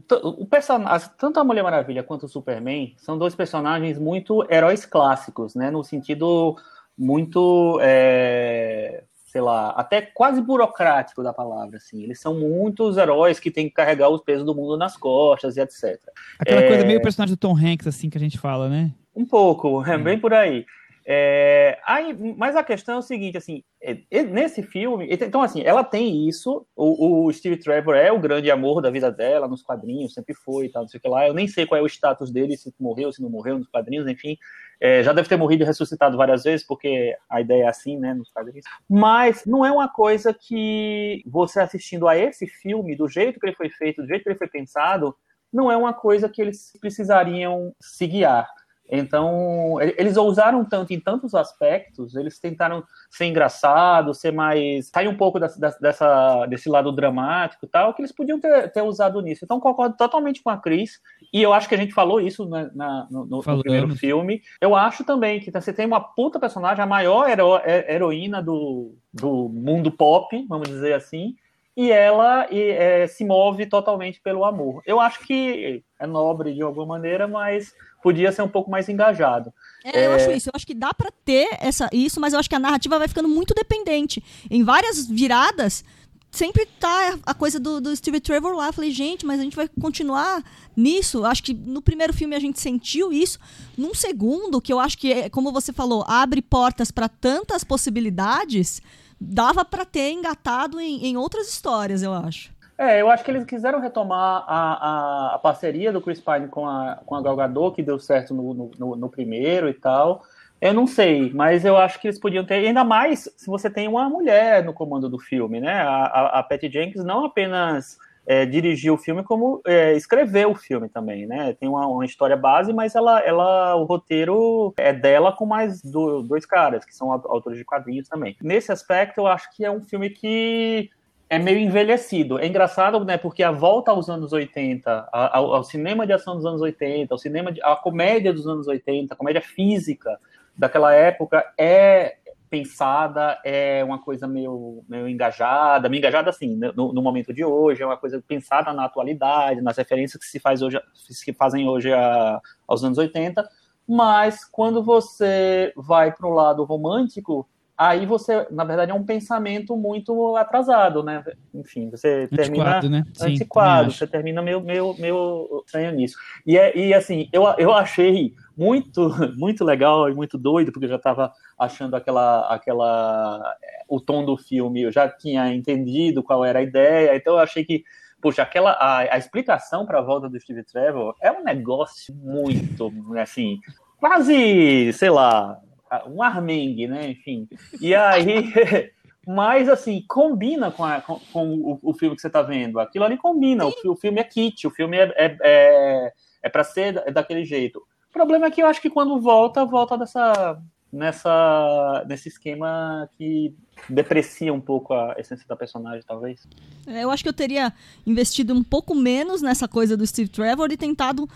o 0.41 0.45
personagem, 0.45 1.09
tanto 1.17 1.39
a 1.39 1.43
Mulher 1.43 1.63
Maravilha 1.63 2.03
quanto 2.03 2.27
o 2.27 2.29
Superman 2.29 2.93
são 2.97 3.17
dois 3.17 3.33
personagens 3.33 3.97
muito 3.97 4.45
heróis 4.51 4.85
clássicos, 4.85 5.55
né? 5.55 5.71
No 5.71 5.83
sentido 5.83 6.55
muito. 6.97 7.79
É, 7.81 9.03
sei 9.35 9.41
lá, 9.41 9.71
até 9.71 10.01
quase 10.01 10.41
burocrático 10.41 11.21
da 11.21 11.33
palavra, 11.33 11.75
assim. 11.75 12.01
Eles 12.03 12.21
são 12.21 12.33
muitos 12.33 12.95
heróis 12.95 13.37
que 13.37 13.51
têm 13.51 13.67
que 13.67 13.73
carregar 13.73 14.09
os 14.09 14.21
pesos 14.21 14.45
do 14.45 14.55
mundo 14.55 14.77
nas 14.77 14.95
costas 14.95 15.57
e 15.57 15.61
etc. 15.61 15.99
Aquela 16.39 16.61
é... 16.61 16.67
coisa 16.67 16.85
meio 16.85 17.01
personagem 17.01 17.35
do 17.35 17.39
Tom 17.39 17.53
Hanks, 17.53 17.85
assim, 17.85 18.09
que 18.09 18.17
a 18.17 18.21
gente 18.21 18.39
fala, 18.39 18.69
né? 18.69 18.91
Um 19.13 19.25
pouco, 19.25 19.83
é 19.85 19.97
bem 19.97 20.17
por 20.17 20.33
aí. 20.33 20.65
É, 21.07 21.77
aí, 21.85 22.17
mas 22.35 22.55
a 22.55 22.63
questão 22.63 22.95
é 22.95 22.97
o 22.97 23.03
seguinte, 23.03 23.37
assim, 23.37 23.63
é, 23.79 24.23
nesse 24.23 24.63
filme, 24.63 25.07
então 25.11 25.43
assim, 25.43 25.61
ela 25.61 25.83
tem 25.83 26.27
isso, 26.27 26.65
o, 26.75 27.27
o, 27.27 27.31
Steve 27.31 27.57
Trevor 27.57 27.93
é 27.93 28.11
o 28.11 28.19
grande 28.19 28.49
amor 28.49 28.81
da 28.81 28.89
vida 28.89 29.11
dela, 29.11 29.47
nos 29.47 29.61
quadrinhos, 29.61 30.15
sempre 30.15 30.33
foi 30.33 30.67
tal, 30.67 30.81
não 30.81 30.89
sei 30.89 30.97
o 30.97 31.01
que 31.01 31.07
lá, 31.07 31.27
eu 31.27 31.33
nem 31.35 31.47
sei 31.47 31.67
qual 31.67 31.79
é 31.79 31.83
o 31.83 31.85
status 31.85 32.31
dele, 32.31 32.57
se 32.57 32.73
morreu, 32.79 33.11
se 33.11 33.21
não 33.21 33.29
morreu 33.29 33.59
nos 33.59 33.67
quadrinhos, 33.67 34.07
enfim, 34.07 34.35
é, 34.81 35.03
já 35.03 35.13
deve 35.13 35.29
ter 35.29 35.37
morrido 35.37 35.61
e 35.61 35.67
ressuscitado 35.67 36.17
várias 36.17 36.43
vezes, 36.43 36.65
porque 36.65 37.15
a 37.29 37.39
ideia 37.39 37.65
é 37.65 37.67
assim, 37.67 37.99
né, 37.99 38.15
nos 38.15 38.31
quadrinhos, 38.31 38.65
mas 38.89 39.45
não 39.45 39.63
é 39.63 39.71
uma 39.71 39.87
coisa 39.87 40.33
que 40.33 41.21
você 41.27 41.59
assistindo 41.59 42.07
a 42.07 42.17
esse 42.17 42.47
filme, 42.47 42.95
do 42.95 43.07
jeito 43.07 43.39
que 43.39 43.45
ele 43.45 43.55
foi 43.55 43.69
feito, 43.69 44.01
do 44.01 44.07
jeito 44.07 44.23
que 44.23 44.29
ele 44.29 44.39
foi 44.39 44.47
pensado, 44.47 45.15
não 45.53 45.71
é 45.71 45.77
uma 45.77 45.93
coisa 45.93 46.27
que 46.27 46.41
eles 46.41 46.73
precisariam 46.81 47.75
se 47.79 48.07
guiar, 48.07 48.49
então, 48.89 49.77
eles 49.97 50.15
ousaram 50.15 50.63
tanto 50.63 50.93
em 50.93 50.99
tantos 50.99 51.33
aspectos, 51.33 52.15
eles 52.15 52.39
tentaram 52.39 52.83
ser 53.09 53.25
engraçados, 53.25 54.19
ser 54.19 54.31
mais. 54.31 54.87
sair 54.87 55.07
um 55.07 55.17
pouco 55.17 55.39
dessa, 55.39 55.77
dessa, 55.79 56.45
desse 56.45 56.69
lado 56.69 56.91
dramático 56.91 57.65
e 57.65 57.67
tal, 57.67 57.93
que 57.93 58.01
eles 58.01 58.11
podiam 58.11 58.39
ter, 58.39 58.71
ter 58.71 58.81
usado 58.83 59.21
nisso. 59.21 59.43
Então, 59.43 59.59
concordo 59.59 59.97
totalmente 59.97 60.43
com 60.43 60.49
a 60.51 60.57
Cris, 60.57 60.99
e 61.33 61.41
eu 61.41 61.51
acho 61.51 61.67
que 61.67 61.75
a 61.75 61.77
gente 61.77 61.93
falou 61.93 62.21
isso 62.21 62.45
na, 62.47 62.71
na, 62.73 63.07
no, 63.09 63.25
no, 63.25 63.41
primeiro 63.41 63.95
filme. 63.95 64.41
Eu 64.61 64.75
acho 64.75 65.03
também 65.03 65.39
que 65.39 65.51
você 65.51 65.73
tem 65.73 65.85
uma 65.85 65.99
puta 65.99 66.39
personagem, 66.39 66.83
a 66.83 66.87
maior 66.87 67.27
hero, 67.27 67.59
heroína 67.65 68.41
do, 68.41 68.95
do 69.11 69.49
mundo 69.49 69.91
pop, 69.91 70.45
vamos 70.47 70.69
dizer 70.69 70.93
assim, 70.93 71.35
e 71.75 71.91
ela 71.91 72.47
e, 72.49 72.61
é, 72.69 73.07
se 73.07 73.25
move 73.25 73.65
totalmente 73.65 74.21
pelo 74.21 74.45
amor. 74.45 74.81
Eu 74.85 74.99
acho 74.99 75.25
que 75.25 75.83
é 75.99 76.07
nobre 76.07 76.53
de 76.53 76.61
alguma 76.61 76.85
maneira, 76.85 77.27
mas 77.27 77.73
podia 78.05 78.31
ser 78.31 78.43
um 78.43 78.47
pouco 78.47 78.69
mais 78.69 78.87
engajado. 78.87 79.51
É, 79.83 80.01
é... 80.01 80.05
eu 80.05 80.11
acho 80.13 80.29
isso. 80.29 80.49
Eu 80.49 80.51
acho 80.53 80.67
que 80.67 80.75
dá 80.75 80.93
para 80.93 81.09
ter 81.09 81.47
essa, 81.59 81.89
isso, 81.91 82.19
mas 82.21 82.33
eu 82.33 82.39
acho 82.39 82.47
que 82.47 82.53
a 82.53 82.59
narrativa 82.59 82.99
vai 82.99 83.07
ficando 83.07 83.27
muito 83.27 83.55
dependente. 83.55 84.23
Em 84.47 84.63
várias 84.63 85.07
viradas, 85.07 85.83
sempre 86.29 86.67
tá 86.79 87.17
a 87.25 87.33
coisa 87.33 87.59
do, 87.59 87.81
do 87.81 87.95
Steve 87.95 88.19
Trevor 88.19 88.55
lá. 88.55 88.67
Eu 88.67 88.73
falei, 88.73 88.91
gente, 88.91 89.25
mas 89.25 89.39
a 89.39 89.43
gente 89.43 89.55
vai 89.55 89.67
continuar 89.81 90.43
nisso. 90.77 91.25
Acho 91.25 91.41
que 91.41 91.55
no 91.55 91.81
primeiro 91.81 92.13
filme 92.13 92.35
a 92.35 92.39
gente 92.39 92.59
sentiu 92.59 93.11
isso. 93.11 93.39
Num 93.75 93.95
segundo, 93.95 94.61
que 94.61 94.71
eu 94.71 94.79
acho 94.79 94.99
que, 94.99 95.11
é, 95.11 95.27
como 95.27 95.51
você 95.51 95.73
falou, 95.73 96.05
abre 96.07 96.43
portas 96.43 96.91
para 96.91 97.09
tantas 97.09 97.63
possibilidades 97.63 98.83
dava 99.19 99.63
para 99.63 99.85
ter 99.85 100.11
engatado 100.11 100.79
em, 100.79 101.05
em 101.05 101.17
outras 101.17 101.47
histórias, 101.47 102.03
eu 102.03 102.13
acho. 102.13 102.53
É, 102.77 103.01
eu 103.01 103.09
acho 103.09 103.23
que 103.23 103.31
eles 103.31 103.45
quiseram 103.45 103.79
retomar 103.79 104.43
a, 104.47 104.73
a, 104.73 105.35
a, 105.35 105.39
parceria 105.39 105.93
do 105.93 106.01
Chris 106.01 106.19
Pine 106.19 106.47
com 106.47 106.67
a, 106.67 106.99
com 107.05 107.15
a 107.15 107.21
Gal 107.21 107.35
Gadot, 107.35 107.75
que 107.75 107.81
deu 107.81 107.97
certo 107.97 108.33
no, 108.33 108.53
no, 108.77 108.95
no, 108.95 109.09
primeiro 109.09 109.69
e 109.69 109.73
tal. 109.73 110.23
Eu 110.59 110.73
não 110.73 110.85
sei, 110.85 111.31
mas 111.33 111.63
eu 111.63 111.77
acho 111.77 111.99
que 111.99 112.07
eles 112.07 112.19
podiam 112.19 112.45
ter, 112.45 112.55
ainda 112.55 112.83
mais 112.83 113.29
se 113.37 113.47
você 113.47 113.69
tem 113.69 113.87
uma 113.87 114.09
mulher 114.09 114.63
no 114.63 114.73
comando 114.73 115.09
do 115.09 115.19
filme, 115.19 115.61
né? 115.61 115.73
A, 115.81 116.05
a, 116.05 116.39
a 116.39 116.43
Patty 116.43 116.69
Jenkins 116.69 117.03
não 117.03 117.25
apenas 117.25 117.97
é, 118.25 118.45
dirigir 118.45 118.91
o 118.91 118.97
filme, 118.97 119.23
como 119.23 119.61
é, 119.65 119.93
escrever 119.93 120.47
o 120.47 120.55
filme 120.55 120.89
também, 120.89 121.25
né? 121.25 121.53
Tem 121.53 121.69
uma, 121.69 121.85
uma, 121.87 122.05
história 122.05 122.35
base, 122.35 122.73
mas 122.73 122.95
ela, 122.95 123.19
ela, 123.19 123.75
o 123.75 123.83
roteiro 123.83 124.73
é 124.77 124.91
dela 124.91 125.31
com 125.31 125.45
mais 125.45 125.81
do, 125.81 126.21
dois 126.23 126.45
caras, 126.45 126.83
que 126.83 126.95
são 126.95 127.11
autores 127.11 127.57
de 127.57 127.63
quadrinhos 127.65 128.07
também. 128.09 128.35
Nesse 128.41 128.71
aspecto, 128.71 129.19
eu 129.19 129.27
acho 129.27 129.55
que 129.55 129.63
é 129.63 129.71
um 129.71 129.81
filme 129.81 130.09
que 130.09 130.89
é 131.29 131.39
meio 131.39 131.59
envelhecido. 131.59 132.39
É 132.39 132.47
engraçado, 132.47 133.03
né? 133.03 133.17
Porque 133.17 133.43
a 133.43 133.51
volta 133.51 133.91
aos 133.91 134.09
anos 134.09 134.31
80, 134.31 135.09
ao, 135.11 135.55
ao 135.55 135.63
cinema 135.63 136.05
de 136.05 136.13
ação 136.13 136.35
dos 136.35 136.45
anos 136.45 136.61
80, 136.61 137.13
ao 137.13 137.17
cinema 137.17 137.51
de, 137.51 137.61
a 137.63 137.75
comédia 137.75 138.31
dos 138.31 138.47
anos 138.47 138.67
80, 138.67 139.13
a 139.13 139.17
comédia 139.17 139.41
física 139.41 140.19
daquela 140.57 140.93
época 140.93 141.45
é 141.57 142.17
pensada, 142.49 143.39
é 143.43 143.83
uma 143.83 143.99
coisa 143.99 144.27
meio, 144.27 144.83
meio 144.87 145.09
engajada, 145.09 145.89
meio 145.89 145.99
engajada 145.99 146.29
assim, 146.29 146.55
no, 146.55 146.93
no, 146.93 147.01
momento 147.01 147.33
de 147.33 147.43
hoje, 147.43 147.81
é 147.81 147.85
uma 147.85 147.97
coisa 147.97 148.23
pensada 148.25 148.71
na 148.71 148.85
atualidade, 148.85 149.61
nas 149.61 149.75
referências 149.77 150.21
que 150.21 150.29
se 150.29 150.39
faz 150.39 150.61
hoje, 150.61 150.79
que 151.25 151.33
fazem 151.33 151.67
hoje 151.67 151.91
a, 151.91 152.39
aos 152.67 152.83
anos 152.83 152.97
80, 152.97 153.45
mas 153.87 154.45
quando 154.45 154.81
você 154.83 155.73
vai 155.75 156.13
para 156.13 156.27
o 156.27 156.33
lado 156.33 156.63
romântico, 156.63 157.47
aí 157.77 158.05
você, 158.05 158.47
na 158.51 158.63
verdade, 158.63 158.91
é 158.91 158.93
um 158.93 159.03
pensamento 159.03 159.75
muito 159.75 160.35
atrasado, 160.37 161.03
né? 161.03 161.23
Enfim, 161.53 161.89
você 161.89 162.27
termina 162.27 162.81
né? 162.81 163.03
Sim, 163.13 163.33
antiquado, 163.33 163.91
você 163.91 164.07
termina 164.07 164.41
meio, 164.41 164.61
meio, 164.61 164.95
meio 164.97 165.63
estranho 165.65 165.91
nisso. 165.91 166.17
E, 166.45 166.57
é, 166.57 166.75
e 166.77 166.93
assim, 166.93 167.27
eu, 167.33 167.43
eu 167.57 167.73
achei 167.73 168.33
muito, 168.57 169.09
muito 169.37 169.63
legal 169.65 170.09
e 170.09 170.13
muito 170.13 170.37
doido, 170.37 170.71
porque 170.71 170.85
eu 170.85 170.89
já 170.89 170.95
estava 170.95 171.31
achando 171.57 171.95
aquela, 171.95 172.53
aquela, 172.53 173.55
o 173.89 173.99
tom 173.99 174.23
do 174.23 174.37
filme, 174.37 174.83
eu 174.83 174.91
já 174.91 175.09
tinha 175.09 175.53
entendido 175.53 176.23
qual 176.23 176.45
era 176.45 176.59
a 176.59 176.63
ideia, 176.63 177.15
então 177.15 177.33
eu 177.33 177.39
achei 177.39 177.65
que 177.65 177.83
Poxa, 178.21 178.41
aquela, 178.41 178.71
a, 178.71 179.13
a 179.13 179.17
explicação 179.19 179.85
para 179.85 179.99
a 179.99 180.01
volta 180.01 180.27
do 180.27 180.39
Steve 180.39 180.63
Trevor 180.63 181.13
é 181.21 181.31
um 181.31 181.43
negócio 181.43 182.11
muito, 182.15 182.91
assim, 183.21 183.59
quase, 183.99 184.91
sei 184.93 185.11
lá, 185.11 185.59
um 186.07 186.21
armengue, 186.21 186.87
né? 186.87 187.09
Enfim. 187.09 187.47
E 187.79 187.93
aí, 187.93 188.51
Mas, 189.27 189.67
assim, 189.67 190.03
combina 190.07 190.69
com, 190.69 190.83
a, 190.83 191.01
com, 191.01 191.19
com 191.33 191.53
o, 191.55 191.79
o, 191.81 191.93
filme 191.93 192.15
que 192.15 192.21
você 192.21 192.27
está 192.27 192.43
vendo. 192.43 192.79
Aquilo 192.79 193.05
ali 193.05 193.17
combina. 193.17 193.65
O, 193.65 193.73
o, 193.85 193.95
filme 193.95 194.19
é 194.19 194.23
kit, 194.23 194.67
o 194.67 194.69
filme 194.69 194.97
é, 194.97 195.11
é, 195.15 195.37
é, 195.43 196.13
é 196.43 196.49
para 196.49 196.63
ser 196.63 197.11
daquele 197.11 197.43
jeito. 197.43 197.79
O 198.09 198.13
problema 198.13 198.45
é 198.45 198.51
que 198.51 198.61
eu 198.61 198.67
acho 198.67 198.81
que 198.81 198.89
quando 198.89 199.19
volta, 199.19 199.65
volta 199.65 199.97
dessa, 199.97 200.61
nessa, 200.93 202.05
nesse 202.07 202.29
esquema 202.29 203.09
que 203.17 203.55
deprecia 203.89 204.53
um 204.53 204.61
pouco 204.61 204.93
a 204.93 205.15
essência 205.17 205.45
da 205.47 205.55
personagem, 205.55 206.03
talvez. 206.07 206.47
É, 206.85 207.03
eu 207.03 207.09
acho 207.09 207.23
que 207.23 207.29
eu 207.29 207.33
teria 207.33 207.73
investido 208.05 208.53
um 208.53 208.63
pouco 208.63 208.93
menos 208.93 209.41
nessa 209.41 209.67
coisa 209.67 209.97
do 209.97 210.05
Steve 210.05 210.29
Trevor 210.29 210.71
e 210.71 210.77
tentado 210.77 211.27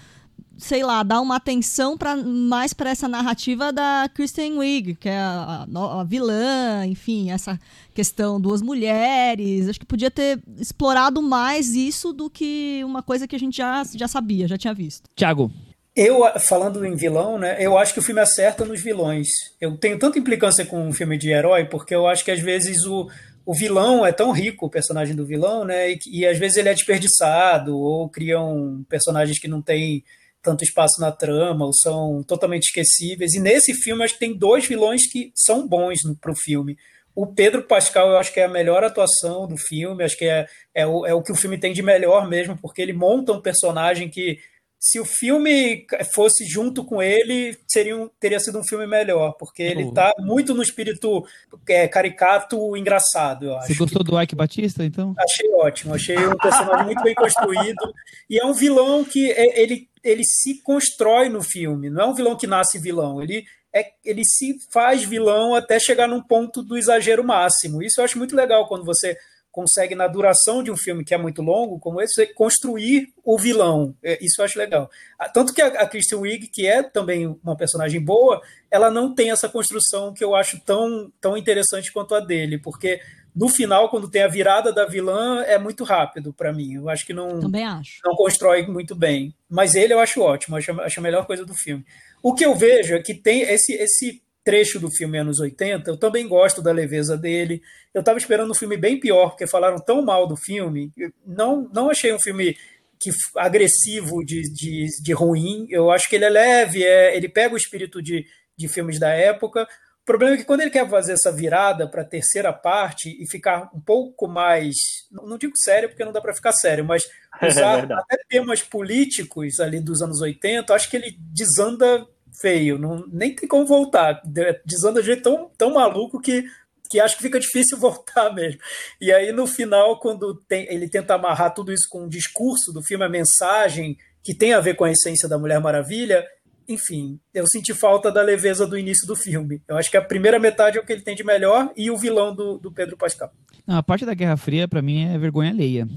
sei 0.60 0.84
lá, 0.84 1.02
dar 1.04 1.22
uma 1.22 1.38
atenção 1.38 1.98
para 1.98 2.15
mais 2.15 2.74
para 2.74 2.89
essa 2.89 3.08
narrativa 3.08 3.72
da 3.72 4.10
Kristen 4.13 4.58
Wiig, 4.58 4.95
que 4.95 5.10
é 5.10 5.17
a, 5.17 5.65
a, 5.74 6.02
a, 6.02 6.04
vilã, 6.04 6.86
enfim, 6.86 7.32
essa 7.32 7.60
questão 7.93 8.39
duas 8.39 8.62
mulheres. 8.62 9.69
Acho 9.69 9.80
que 9.80 9.86
podia 9.86 10.12
ter 10.12 10.39
explorado 10.60 11.22
mais 11.22 11.74
isso 11.74 12.12
do 12.12 12.30
que 12.30 12.82
uma 12.84 13.02
coisa 13.02 13.28
que 13.28 13.36
a 13.36 13.39
gente 13.39 13.58
já, 13.58 13.84
já 13.95 14.08
sabia, 14.08 14.48
já 14.48 14.58
tinha 14.58 14.74
visto. 14.74 15.10
Tiago. 15.15 15.52
Eu, 15.95 16.22
falando 16.48 16.86
em 16.86 16.95
vilão, 16.95 17.38
né, 17.38 17.58
eu 17.60 17.78
acho 17.78 17.93
que 17.93 18.00
o 18.00 18.04
filme 18.04 18.22
acerta 18.22 18.63
nos 18.63 18.82
vilões. 18.82 19.28
Eu 19.60 19.78
tenho 19.78 19.98
tanta 19.98 20.19
implicância 20.19 20.65
com 20.65 20.88
um 20.88 20.93
filme 20.93 21.17
de 21.17 21.30
herói, 21.30 21.65
porque 21.65 21.95
eu 21.95 22.06
acho 22.08 22.24
que 22.24 22.32
às 22.32 22.39
vezes 22.39 22.86
o, 22.86 23.10
o 23.45 23.54
vilão 23.54 24.06
é 24.06 24.12
tão 24.12 24.32
rico, 24.32 24.65
o 24.65 24.69
personagem 24.69 25.15
do 25.15 25.26
vilão, 25.26 25.65
né, 25.65 25.91
e, 25.91 26.00
e 26.06 26.26
às 26.26 26.38
vezes 26.38 26.58
ele 26.58 26.69
é 26.69 26.74
desperdiçado, 26.74 27.78
ou 27.78 28.08
criam 28.08 28.86
personagens 28.88 29.39
que 29.39 29.48
não 29.48 29.62
têm 29.62 30.04
tanto 30.41 30.63
espaço 30.63 30.99
na 30.99 31.12
trama, 31.12 31.65
ou 31.65 31.73
são 31.73 32.23
totalmente 32.23 32.63
esquecíveis. 32.63 33.34
E 33.34 33.39
nesse 33.39 33.73
filme, 33.73 34.04
acho 34.04 34.13
que 34.13 34.19
tem 34.19 34.38
dois 34.38 34.65
vilões 34.65 35.10
que 35.12 35.32
são 35.36 35.67
bons 35.67 35.99
para 36.21 36.32
o 36.32 36.36
filme. 36.36 36.78
O 37.15 37.28
Pedro 37.28 37.63
Pascal, 37.63 38.10
eu 38.10 38.17
acho 38.17 38.34
que 38.34 38.39
é 38.39 38.45
a 38.45 38.49
melhor 38.49 38.84
atuação 38.84 39.47
do 39.47 39.58
filme, 39.58 40.04
acho 40.04 40.17
que 40.17 40.25
é, 40.25 40.47
é, 40.73 40.88
o, 40.88 41.06
é 41.06 41.13
o 41.13 41.21
que 41.21 41.32
o 41.32 41.36
filme 41.36 41.58
tem 41.58 41.73
de 41.73 41.82
melhor 41.82 42.30
mesmo, 42.30 42.58
porque 42.58 42.82
ele 42.82 42.93
monta 42.93 43.34
um 43.34 43.41
personagem 43.41 44.10
que 44.10 44.38
se 44.80 44.97
o 44.97 45.04
filme 45.04 45.86
fosse 46.15 46.45
junto 46.45 46.86
com 46.86 47.04
ele, 47.04 47.58
seria 47.67 47.97
um, 47.97 48.10
teria 48.17 48.39
sido 48.39 48.58
um 48.58 48.63
filme 48.63 48.88
melhor, 48.88 49.34
porque 49.38 49.62
ele 49.62 49.89
está 49.89 50.13
muito 50.19 50.54
no 50.54 50.63
espírito 50.63 51.25
é, 51.67 51.86
caricato 51.86 52.78
engraçado, 52.78 53.47
eu 53.47 53.58
acho. 53.58 53.67
Você 53.67 53.75
gostou 53.75 54.04
do 54.04 54.21
Ike 54.21 54.36
Batista, 54.36 54.86
então? 54.86 55.13
Achei 55.19 55.52
ótimo, 55.56 55.93
achei 55.93 56.17
um 56.17 56.38
personagem 56.38 56.86
muito 56.86 57.04
bem 57.04 57.13
construído, 57.13 57.93
e 58.30 58.39
é 58.39 58.45
um 58.45 58.54
vilão 58.54 59.04
que 59.04 59.30
é, 59.30 59.62
ele, 59.62 59.88
ele 60.03 60.23
se 60.23 60.62
constrói 60.62 61.29
no 61.29 61.41
filme, 61.41 61.89
não 61.89 62.01
é 62.03 62.05
um 62.07 62.13
vilão 62.13 62.38
que 62.38 62.47
nasce 62.47 62.79
vilão, 62.79 63.21
ele, 63.21 63.45
é, 63.73 63.91
ele 64.03 64.23
se 64.25 64.57
faz 64.71 65.03
vilão 65.03 65.55
até 65.55 65.79
chegar 65.79 66.07
num 66.07 66.21
ponto 66.21 66.63
do 66.63 66.77
exagero 66.77 67.23
máximo. 67.23 67.83
Isso 67.83 67.99
eu 67.99 68.05
acho 68.05 68.17
muito 68.17 68.35
legal 68.35 68.67
quando 68.67 68.85
você 68.85 69.17
consegue, 69.51 69.95
na 69.95 70.07
duração 70.07 70.62
de 70.62 70.71
um 70.71 70.77
filme 70.77 71.03
que 71.03 71.13
é 71.13 71.17
muito 71.17 71.41
longo, 71.41 71.79
como 71.79 72.01
esse, 72.01 72.25
construir 72.27 73.12
o 73.23 73.38
vilão. 73.38 73.95
É, 74.03 74.23
isso 74.23 74.39
eu 74.41 74.45
acho 74.45 74.57
legal. 74.57 74.89
Ah, 75.17 75.27
tanto 75.27 75.53
que 75.53 75.62
a, 75.62 75.88
Kristen 75.88 76.19
Wiig, 76.19 76.47
que 76.47 76.67
é 76.67 76.83
também 76.83 77.27
uma 77.43 77.57
personagem 77.57 77.99
boa, 77.99 78.41
ela 78.69 78.91
não 78.91 79.13
tem 79.13 79.31
essa 79.31 79.49
construção 79.49 80.13
que 80.13 80.23
eu 80.23 80.35
acho 80.35 80.59
tão, 80.62 81.12
tão 81.19 81.35
interessante 81.35 81.91
quanto 81.91 82.15
a 82.15 82.19
dele, 82.19 82.57
porque 82.57 83.01
no 83.36 83.48
final, 83.48 83.89
quando 83.89 84.10
tem 84.10 84.24
a 84.24 84.28
virada 84.28 84.74
da 84.74 84.86
vilã, 84.86 85.42
é 85.44 85.58
muito 85.58 85.84
rápido 85.84 86.34
para 86.34 86.52
mim. 86.52 86.76
Eu 86.76 86.89
acho 86.89 87.06
que 87.06 87.13
não, 87.13 87.39
Também 87.39 87.65
acho. 87.65 88.00
não 88.04 88.15
constrói 88.15 88.65
muito 88.68 88.96
bem. 88.96 89.34
Mas 89.50 89.76
ele 89.76 89.94
eu 89.94 90.00
acho 90.00 90.22
ótimo, 90.22 90.58
acho, 90.58 90.72
acho 90.82 91.00
a 91.00 91.04
melhor 91.04 91.26
coisa 91.26 91.46
do 91.46 91.54
filme. 91.54 91.86
O 92.22 92.34
que 92.34 92.46
eu 92.46 92.56
vejo 92.56 92.96
é 92.96 93.02
que 93.02 93.13
tem 93.13 93.42
esse, 93.42 93.74
esse 93.74 94.22
trecho 94.44 94.80
do 94.80 94.89
filme 94.89 95.18
anos 95.18 95.39
80, 95.39 95.92
eu 95.92 95.98
também 95.98 96.28
gosto 96.28 96.62
da 96.62 96.72
leveza 96.72 97.18
dele. 97.18 97.62
Eu 97.94 98.00
estava 98.00 98.18
esperando 98.18 98.52
um 98.52 98.56
filme 98.56 98.78
bem 98.78 99.00
pior, 99.00 99.30
porque 99.30 99.48
falaram 99.48 99.78
tão 99.78 100.02
mal 100.02 100.28
do 100.28 100.36
filme. 100.36 100.92
não, 101.26 101.70
não 101.74 101.89
achei 101.89 102.13
um 102.13 102.20
filme 102.20 102.58
que 103.00 103.12
agressivo 103.38 104.24
de, 104.26 104.42
de, 104.52 104.88
de 105.02 105.13
ruim. 105.13 105.68
Eu 105.70 105.89
acho 105.89 106.10
que 106.10 106.15
ele 106.15 106.26
é 106.26 106.30
leve, 106.30 106.84
é, 106.84 107.15
ele 107.15 107.30
pega 107.30 107.54
o 107.54 107.58
espírito 107.58 108.02
de, 108.02 108.26
de 108.58 108.68
filmes 108.68 109.00
da 109.00 109.10
época. 109.10 109.68
O 110.10 110.12
problema 110.12 110.34
é 110.34 110.38
que 110.39 110.43
quando 110.43 110.62
ele 110.62 110.72
quer 110.72 110.89
fazer 110.89 111.13
essa 111.13 111.32
virada 111.32 111.88
para 111.88 112.02
a 112.02 112.06
terceira 112.06 112.52
parte 112.52 113.15
e 113.22 113.30
ficar 113.30 113.69
um 113.72 113.80
pouco 113.80 114.28
mais, 114.28 114.74
não 115.12 115.38
digo 115.38 115.54
sério 115.56 115.88
porque 115.88 116.04
não 116.04 116.12
dá 116.12 116.19
para 116.19 116.34
ficar 116.34 116.52
sério, 116.52 116.84
mas 116.84 117.08
usar 117.48 117.88
é 117.88 117.93
até 117.93 118.17
temas 118.28 118.60
políticos 118.60 119.60
ali 119.60 119.80
dos 119.80 120.02
anos 120.02 120.19
80, 120.19 120.74
acho 120.74 120.89
que 120.89 120.98
ele 120.98 121.15
desanda 121.19 122.08
feio, 122.41 122.80
não, 122.80 123.06
nem 123.08 123.36
tem 123.36 123.48
como 123.48 123.67
voltar. 123.67 124.19
Desanda 124.65 125.00
de 125.00 125.06
jeito 125.06 125.22
tão, 125.22 125.52
tão 125.56 125.74
maluco 125.76 126.19
que, 126.19 126.43
que 126.89 127.00
acho 127.00 127.15
que 127.15 127.22
fica 127.22 127.39
difícil 127.39 127.78
voltar 127.80 128.34
mesmo. 128.34 128.60
E 129.00 129.12
aí, 129.12 129.32
no 129.32 129.45
final, 129.45 130.00
quando 130.00 130.34
tem, 130.48 130.65
ele 130.74 130.89
tenta 130.89 131.13
amarrar 131.13 131.54
tudo 131.54 131.72
isso 131.72 131.88
com 131.88 132.06
o 132.06 132.10
discurso 132.10 132.74
do 132.74 132.82
filme, 132.82 133.06
a 133.06 133.10
mensagem 133.10 133.95
que 134.24 134.34
tem 134.34 134.54
a 134.54 134.60
ver 134.60 134.76
com 134.76 134.86
a 134.86 134.91
essência 134.91 135.30
da 135.30 135.38
Mulher 135.38 135.60
Maravilha, 135.60 136.26
enfim, 136.69 137.19
eu 137.34 137.47
senti 137.47 137.73
falta 137.73 138.12
da 138.12 138.21
leveza 138.21 138.65
do 138.65 138.77
início 138.77 139.08
do 139.08 139.15
filme. 139.15 139.62
Eu 139.67 139.75
acho 139.75 139.89
que 139.89 139.97
a 139.97 140.01
primeira 140.01 140.39
metade 140.39 140.77
é 140.77 140.82
o 140.82 140.86
que 140.86 140.93
ele 140.93 141.01
tem 141.01 141.15
de 141.15 141.23
melhor 141.23 141.71
e 141.75 141.89
o 141.89 141.97
vilão 141.97 142.34
do, 142.34 142.58
do 142.58 142.71
Pedro 142.71 142.95
Pascal. 142.95 143.32
Não, 143.65 143.77
a 143.77 143.84
parte 143.84 144.05
da 144.05 144.13
Guerra 144.13 144.38
Fria, 144.38 144.67
para 144.67 144.82
mim, 144.82 145.05
é 145.13 145.17
vergonha 145.17 145.49
alheia 145.49 145.88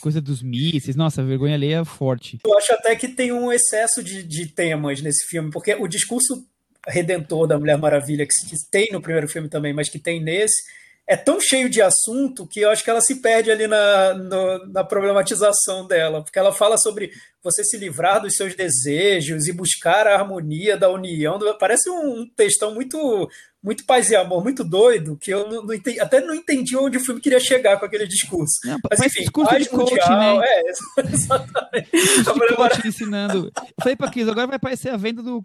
coisa 0.00 0.20
dos 0.20 0.42
mísseis, 0.42 0.96
nossa, 0.96 1.22
vergonha 1.22 1.54
alheia 1.54 1.80
é 1.80 1.84
forte. 1.84 2.38
Eu 2.44 2.56
acho 2.56 2.72
até 2.72 2.96
que 2.96 3.08
tem 3.08 3.32
um 3.32 3.52
excesso 3.52 4.02
de, 4.02 4.22
de 4.22 4.46
temas 4.46 5.02
nesse 5.02 5.26
filme, 5.26 5.50
porque 5.50 5.74
o 5.74 5.86
discurso 5.86 6.44
redentor 6.86 7.46
da 7.46 7.58
Mulher 7.58 7.78
Maravilha, 7.78 8.26
que, 8.26 8.48
que 8.48 8.56
tem 8.70 8.88
no 8.92 9.00
primeiro 9.00 9.28
filme 9.28 9.48
também, 9.48 9.72
mas 9.72 9.88
que 9.88 9.98
tem 9.98 10.22
nesse, 10.22 10.62
é 11.06 11.16
tão 11.16 11.40
cheio 11.40 11.68
de 11.68 11.82
assunto 11.82 12.46
que 12.46 12.60
eu 12.60 12.70
acho 12.70 12.82
que 12.82 12.88
ela 12.88 13.00
se 13.00 13.20
perde 13.20 13.50
ali 13.50 13.66
na, 13.66 14.14
no, 14.14 14.66
na 14.68 14.84
problematização 14.84 15.86
dela, 15.86 16.22
porque 16.22 16.38
ela 16.38 16.52
fala 16.52 16.78
sobre 16.78 17.10
você 17.42 17.62
se 17.62 17.76
livrar 17.76 18.22
dos 18.22 18.34
seus 18.34 18.54
desejos 18.54 19.46
e 19.46 19.52
buscar 19.52 20.06
a 20.06 20.14
harmonia 20.14 20.76
da 20.78 20.90
união. 20.90 21.38
Parece 21.58 21.90
um 21.90 22.26
textão 22.34 22.74
muito 22.74 23.28
muito 23.64 23.86
paz 23.86 24.10
e 24.10 24.14
amor, 24.14 24.42
muito 24.42 24.62
doido, 24.62 25.16
que 25.16 25.30
eu 25.30 25.48
não, 25.48 25.62
não 25.62 25.72
entendi, 25.72 25.98
até 25.98 26.20
não 26.20 26.34
entendi 26.34 26.76
onde 26.76 26.98
o 26.98 27.00
filme 27.00 27.18
queria 27.18 27.40
chegar 27.40 27.78
com 27.78 27.86
aquele 27.86 28.06
discurso. 28.06 28.60
Não, 28.62 28.78
mas, 28.90 29.00
enfim, 29.00 29.20
discurso 29.20 29.50
paz 29.50 29.64
de 29.64 29.74
mundial, 29.74 29.98
coach, 29.98 30.10
né? 30.10 30.42
é, 30.44 30.70
exatamente. 31.10 31.90
Discurso 31.90 32.56
coach 32.56 32.86
ensinando. 32.86 33.50
Eu 33.56 33.64
falei 33.80 33.96
pra 33.96 34.10
Cris, 34.10 34.28
agora 34.28 34.46
vai 34.46 34.56
aparecer 34.56 34.90
a 34.90 34.98
venda 34.98 35.22
do 35.22 35.40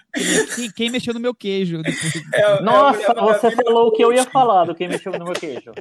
quem, 0.54 0.72
quem 0.72 0.90
mexeu 0.90 1.14
no 1.14 1.20
meu 1.20 1.34
queijo. 1.34 1.82
É, 2.34 2.42
é 2.42 2.62
Nossa, 2.62 3.12
é 3.12 3.14
você 3.14 3.52
falou 3.52 3.88
o 3.88 3.92
que 3.94 4.04
eu 4.04 4.12
ia 4.12 4.26
falar 4.26 4.66
do 4.66 4.76
quem 4.76 4.90
mexeu 4.90 5.14
no 5.14 5.24
meu 5.24 5.34
queijo. 5.34 5.72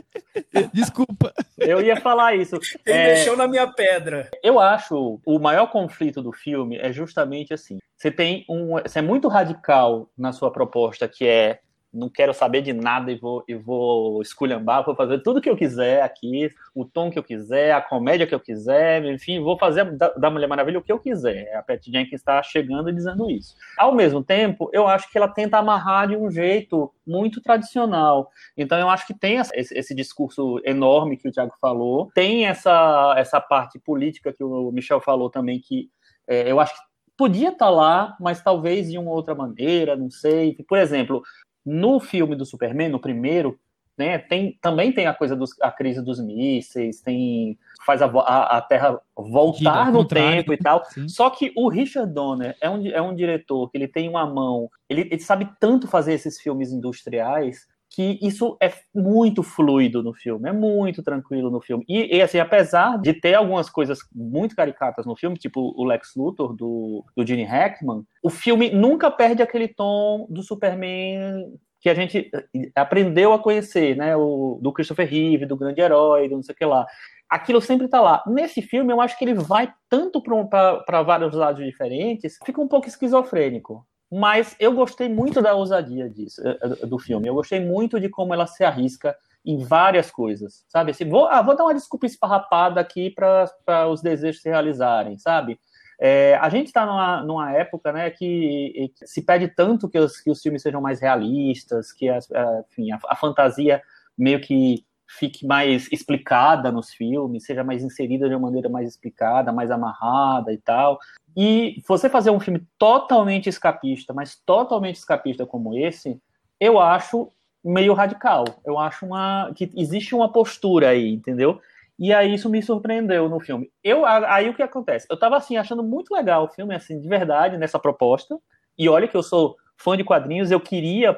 Desculpa. 0.73 1.33
Eu 1.59 1.81
ia 1.81 1.97
falar 2.01 2.37
isso. 2.37 2.57
Quem 2.85 2.95
é, 2.95 3.15
mexeu 3.15 3.37
na 3.37 3.49
minha 3.49 3.67
pedra. 3.67 4.31
Eu 4.45 4.61
acho 4.61 5.21
o 5.27 5.39
maior 5.41 5.67
conflito 5.67 6.23
do 6.23 6.33
filme 6.33 6.79
é 6.79 6.93
justamente 6.93 7.53
assim. 7.53 7.79
Você 7.97 8.13
tem 8.13 8.45
um, 8.49 8.75
você 8.75 9.01
é 9.01 9.03
muito 9.03 9.27
radical 9.27 10.09
na 10.17 10.33
sua 10.33 10.53
proposta, 10.53 11.09
que 11.09 11.27
é 11.27 11.59
não 11.93 12.09
quero 12.09 12.35
saber 12.35 12.63
de 12.63 12.73
nada 12.73 13.11
e 13.11 13.17
vou, 13.17 13.43
e 13.49 13.55
vou 13.55 14.21
esculhambar, 14.21 14.85
vou 14.85 14.95
fazer 14.95 15.23
tudo 15.23 15.41
que 15.41 15.49
eu 15.49 15.57
quiser 15.57 16.03
aqui, 16.03 16.51
o 16.75 16.85
tom 16.85 17.11
que 17.11 17.19
eu 17.19 17.23
quiser, 17.23 17.73
a 17.73 17.81
comédia 17.81 18.27
que 18.27 18.35
eu 18.35 18.41
quiser, 18.41 19.05
enfim, 19.07 19.41
vou 19.41 19.59
fazer 19.59 19.85
da, 19.97 20.09
da 20.11 20.31
Mulher 20.31 20.47
Maravilha 20.47 20.79
o 20.79 20.83
que 20.83 20.93
eu 20.93 20.99
quiser. 20.99 21.55
A 21.57 21.63
Patty 21.63 21.91
Jenkins 21.91 22.21
está 22.21 22.43
chegando 22.43 22.91
e 22.91 22.95
dizendo 22.95 23.31
isso. 23.31 23.57
Ao 23.77 23.95
mesmo 23.95 24.23
tempo, 24.23 24.71
eu 24.73 24.87
acho 24.87 25.11
que 25.11 25.17
ela 25.17 25.29
tenta 25.29 25.59
amarrar 25.59 26.09
de 26.09 26.17
um 26.17 26.31
jeito 26.31 26.93
muito 27.07 27.41
tradicional. 27.41 28.31
Então, 28.57 28.79
eu 28.79 28.91
acho 28.91 29.07
que 29.07 29.15
tem 29.15 29.37
esse, 29.37 29.75
esse 29.75 29.95
discurso 29.95 30.61
enorme 30.65 31.17
que 31.17 31.29
o 31.29 31.33
Tiago 31.33 31.55
falou, 31.61 32.11
tem 32.15 32.47
essa, 32.47 33.15
essa 33.17 33.41
parte 33.41 33.79
política 33.79 34.33
que 34.33 34.45
o 34.45 34.71
Michel 34.71 35.01
falou 35.01 35.31
também, 35.31 35.59
que 35.59 35.91
é, 36.27 36.51
eu 36.51 36.61
acho 36.61 36.75
que 36.75 36.89
podia 37.17 37.49
estar 37.49 37.67
tá 37.67 37.71
lá, 37.71 38.17
mas 38.21 38.41
talvez 38.41 38.89
de 38.91 38.97
uma 38.97 39.11
outra 39.11 39.35
maneira, 39.35 39.97
não 39.97 40.09
sei. 40.09 40.57
Por 40.69 40.79
exemplo, 40.79 41.23
no 41.69 42.01
filme 42.01 42.35
do 42.35 42.47
Superman, 42.47 42.89
no 42.89 42.99
primeiro, 42.99 43.59
né, 43.97 44.17
tem, 44.17 44.57
também 44.63 44.93
tem 44.93 45.07
a 45.07 45.13
coisa 45.13 45.35
dos, 45.35 45.51
a 45.61 45.73
crise 45.73 46.01
dos 46.01 46.21
mísseis, 46.21 47.01
tem 47.01 47.59
faz 47.85 48.01
a, 48.01 48.07
a, 48.07 48.59
a 48.59 48.61
Terra 48.63 49.01
voltar 49.17 49.91
no 49.91 50.05
tempo 50.05 50.53
e 50.53 50.57
tal. 50.57 50.85
Sim. 50.85 51.09
Só 51.09 51.29
que 51.31 51.53
o 51.57 51.69
Richard 51.69 52.13
Donner 52.13 52.57
é 52.61 52.71
um, 52.71 52.87
é 52.87 53.03
um 53.03 53.15
diretor 53.15 53.69
que 53.69 53.77
ele 53.77 53.89
tem 53.89 54.09
uma 54.09 54.25
mão, 54.25 54.71
ele, 54.89 55.03
ele 55.03 55.21
sabe 55.21 55.49
tanto 55.59 55.89
fazer 55.89 56.13
esses 56.13 56.41
filmes 56.41 56.73
industriais 56.73 57.67
que 57.91 58.19
isso 58.21 58.57
é 58.61 58.73
muito 58.95 59.43
fluido 59.43 60.03
no 60.03 60.13
filme, 60.13 60.49
é 60.49 60.53
muito 60.53 61.03
tranquilo 61.03 61.51
no 61.51 61.61
filme. 61.61 61.85
E, 61.89 62.17
e, 62.17 62.23
assim, 62.23 62.39
apesar 62.39 62.99
de 62.99 63.15
ter 63.15 63.35
algumas 63.35 63.71
coisas 63.71 64.01
muito 64.15 64.55
caricatas 64.55 65.07
no 65.07 65.17
filme, 65.17 65.37
tipo 65.37 65.75
o 65.77 65.85
Lex 65.85 66.13
Luthor 66.15 66.55
do, 66.55 67.05
do 67.17 67.27
Gene 67.27 67.45
Hackman, 67.45 68.05
o 68.23 68.31
filme 68.31 68.71
nunca 68.71 69.11
perde 69.11 69.43
aquele 69.43 69.69
tom 69.69 70.27
do 70.29 70.43
Superman 70.43 71.53
que 71.81 71.89
a 71.89 71.95
gente 71.95 72.31
aprendeu 72.75 73.33
a 73.33 73.39
conhecer, 73.39 73.97
né? 73.97 74.17
O, 74.17 74.59
do 74.61 74.73
Christopher 74.73 75.09
Reeve, 75.09 75.47
do 75.47 75.57
grande 75.57 75.81
herói, 75.81 76.29
do 76.29 76.37
não 76.37 76.43
sei 76.43 76.55
o 76.55 76.59
que 76.59 76.65
lá. 76.65 76.87
Aquilo 77.29 77.61
sempre 77.61 77.87
está 77.87 78.01
lá. 78.01 78.23
Nesse 78.27 78.63
filme, 78.63 78.93
eu 78.93 79.01
acho 79.01 79.17
que 79.19 79.25
ele 79.25 79.35
vai 79.35 79.73
tanto 79.89 80.23
para 80.23 81.03
vários 81.03 81.35
lados 81.35 81.65
diferentes, 81.65 82.39
fica 82.45 82.61
um 82.61 82.69
pouco 82.69 82.89
esquizofrênico. 82.89 83.87
Mas 84.11 84.57
eu 84.59 84.73
gostei 84.73 85.09
muito 85.09 85.43
da 85.43 85.55
ousadia 85.55 86.09
disso, 86.09 86.41
eh, 86.47 86.59
eh, 86.63 86.87
do 86.87 86.99
filme. 86.99 87.29
Eu 87.29 87.35
gostei 87.35 87.61
muito 87.61 88.01
de 88.01 88.09
como 88.09 88.33
ela 88.33 88.47
se 88.47 88.65
arrisca 88.65 89.15
em 89.45 89.65
várias 89.65 90.11
coisas, 90.11 90.65
sabe? 90.69 90.91
Assim, 90.91 91.09
vou, 91.09 91.27
ah, 91.27 91.43
vou 91.43 91.57
dar 91.57 91.65
uma 91.65 91.75
desculpa 91.75 92.07
esfarrapada 92.07 92.81
aqui 92.81 93.11
para 93.11 93.89
os 93.89 94.01
desejos 94.01 94.43
se 94.43 94.49
realizarem, 94.49 95.19
sabe? 95.19 95.59
É, 96.01 96.37
a 96.37 96.49
gente 96.49 96.69
está 96.69 96.87
numa, 96.87 97.23
numa 97.23 97.53
época 97.53 97.93
né, 97.93 98.11
que, 98.11 98.93
que, 98.97 99.07
se 99.07 99.21
pede 99.23 99.49
tanto 99.49 99.89
que 99.89 99.99
os, 99.99 100.21
que 100.21 100.31
os 100.31 100.41
filmes 100.41 100.63
sejam 100.63 100.81
mais 100.81 101.01
realistas, 101.01 101.93
que 101.93 102.09
as, 102.09 102.29
enfim, 102.71 102.93
a, 102.93 102.99
a 103.09 103.17
fantasia 103.17 103.83
meio 104.17 104.41
que 104.41 104.85
fique 105.09 105.47
mais 105.47 105.91
explicada 105.91 106.71
nos 106.71 106.91
filmes, 106.91 107.45
seja 107.45 107.65
mais 107.65 107.83
inserida 107.83 108.29
de 108.29 108.35
uma 108.35 108.49
maneira 108.49 108.69
mais 108.69 108.87
explicada, 108.87 109.51
mais 109.53 109.71
amarrada 109.71 110.53
e 110.53 110.59
tal. 110.59 110.99
E 111.41 111.81
você 111.87 112.11
fazer 112.11 112.33
um 112.33 112.41
filme 112.41 112.67
totalmente 112.77 113.49
escapista, 113.49 114.13
mas 114.13 114.35
totalmente 114.45 114.97
escapista 114.97 115.47
como 115.47 115.79
esse, 115.79 116.21
eu 116.59 116.81
acho 116.81 117.31
meio 117.65 117.95
radical. 117.95 118.45
Eu 118.67 118.77
acho 118.77 119.07
uma 119.07 119.53
que 119.55 119.71
existe 119.77 120.17
uma 120.17 120.33
postura 120.33 120.89
aí, 120.89 121.09
entendeu? 121.13 121.61
E 121.97 122.13
aí 122.13 122.35
isso 122.35 122.51
me 122.51 122.61
surpreendeu 122.61 123.29
no 123.29 123.39
filme. 123.39 123.71
Eu 123.85 124.05
aí 124.05 124.49
o 124.51 124.55
que 124.55 124.65
acontece? 124.65 125.07
Eu 125.09 125.17
tava 125.17 125.37
assim 125.37 125.57
achando 125.57 125.81
muito 125.81 126.13
legal 126.13 126.43
o 126.43 126.49
filme 126.49 126.75
assim, 126.75 127.01
de 127.01 127.09
verdade 127.09 127.57
nessa 127.57 127.79
proposta. 127.79 128.37
E 128.77 128.89
olha 128.89 129.07
que 129.07 129.17
eu 129.17 129.23
sou 129.23 129.57
fã 129.77 129.97
de 129.97 130.03
quadrinhos, 130.03 130.51
eu 130.51 130.59
queria 130.59 131.17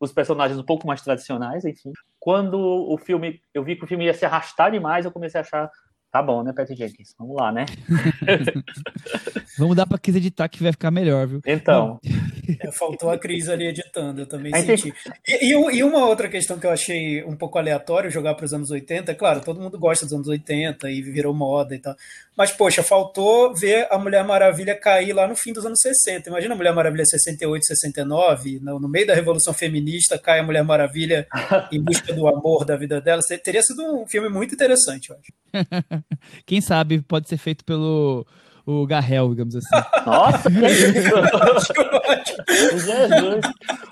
os 0.00 0.10
personagens 0.10 0.58
um 0.58 0.64
pouco 0.64 0.86
mais 0.86 1.02
tradicionais, 1.02 1.66
enfim. 1.66 1.92
Quando 2.18 2.58
o 2.58 2.96
filme, 2.96 3.42
eu 3.52 3.62
vi 3.62 3.76
que 3.76 3.84
o 3.84 3.86
filme 3.86 4.06
ia 4.06 4.14
se 4.14 4.24
arrastar 4.24 4.70
demais, 4.70 5.04
eu 5.04 5.12
comecei 5.12 5.38
a 5.38 5.42
achar 5.42 5.70
Tá 6.10 6.20
bom, 6.20 6.42
né, 6.42 6.52
Patty 6.52 6.74
Jenkins? 6.74 7.14
Vamos 7.16 7.36
lá, 7.36 7.52
né? 7.52 7.66
Vamos 9.56 9.76
dar 9.76 9.86
pra 9.86 9.98
Cris 9.98 10.16
editar 10.16 10.48
que 10.48 10.62
vai 10.62 10.72
ficar 10.72 10.90
melhor, 10.90 11.26
viu? 11.26 11.40
Então. 11.46 12.00
É, 12.60 12.70
faltou 12.72 13.10
a 13.10 13.18
Cris 13.18 13.48
ali 13.48 13.66
editando, 13.66 14.22
eu 14.22 14.26
também 14.26 14.52
senti. 14.54 14.92
E, 15.26 15.52
e, 15.52 15.82
uma 15.82 16.06
outra 16.06 16.28
questão 16.28 16.58
que 16.58 16.66
eu 16.66 16.70
achei 16.70 17.22
um 17.24 17.36
pouco 17.36 17.58
aleatório 17.58 18.10
jogar 18.10 18.34
para 18.34 18.44
os 18.44 18.52
anos 18.52 18.70
80, 18.70 19.12
é 19.12 19.14
claro, 19.14 19.40
todo 19.40 19.60
mundo 19.60 19.78
gosta 19.78 20.04
dos 20.04 20.14
anos 20.14 20.28
80 20.28 20.90
e 20.90 21.02
virou 21.02 21.34
moda 21.34 21.74
e 21.74 21.78
tal. 21.78 21.94
Mas, 22.36 22.52
poxa, 22.52 22.82
faltou 22.82 23.54
ver 23.54 23.86
a 23.90 23.98
Mulher 23.98 24.24
Maravilha 24.24 24.74
cair 24.74 25.12
lá 25.12 25.26
no 25.26 25.36
fim 25.36 25.52
dos 25.52 25.66
anos 25.66 25.78
60. 25.80 26.28
Imagina 26.28 26.54
a 26.54 26.56
Mulher 26.56 26.74
Maravilha 26.74 27.04
68, 27.04 27.66
69, 27.66 28.60
no, 28.62 28.80
no 28.80 28.88
meio 28.88 29.06
da 29.06 29.14
Revolução 29.14 29.52
Feminista, 29.52 30.18
cai 30.18 30.40
a 30.40 30.42
Mulher 30.42 30.64
Maravilha 30.64 31.26
em 31.70 31.82
busca 31.82 32.12
do 32.12 32.26
amor 32.26 32.64
da 32.64 32.76
vida 32.76 33.00
dela. 33.00 33.20
Teria 33.42 33.62
sido 33.62 33.82
um 33.84 34.06
filme 34.06 34.28
muito 34.28 34.54
interessante, 34.54 35.10
eu 35.10 35.16
acho. 35.16 35.40
Quem 36.46 36.60
sabe 36.60 37.00
pode 37.02 37.28
ser 37.28 37.36
feito 37.36 37.64
pelo 37.64 38.26
o 38.70 38.86
Garrel, 38.86 39.30
digamos 39.30 39.56
assim. 39.56 39.68
Nossa, 40.06 40.50
que 40.50 40.66
isso! 40.66 41.14
Jesus! 42.86 43.40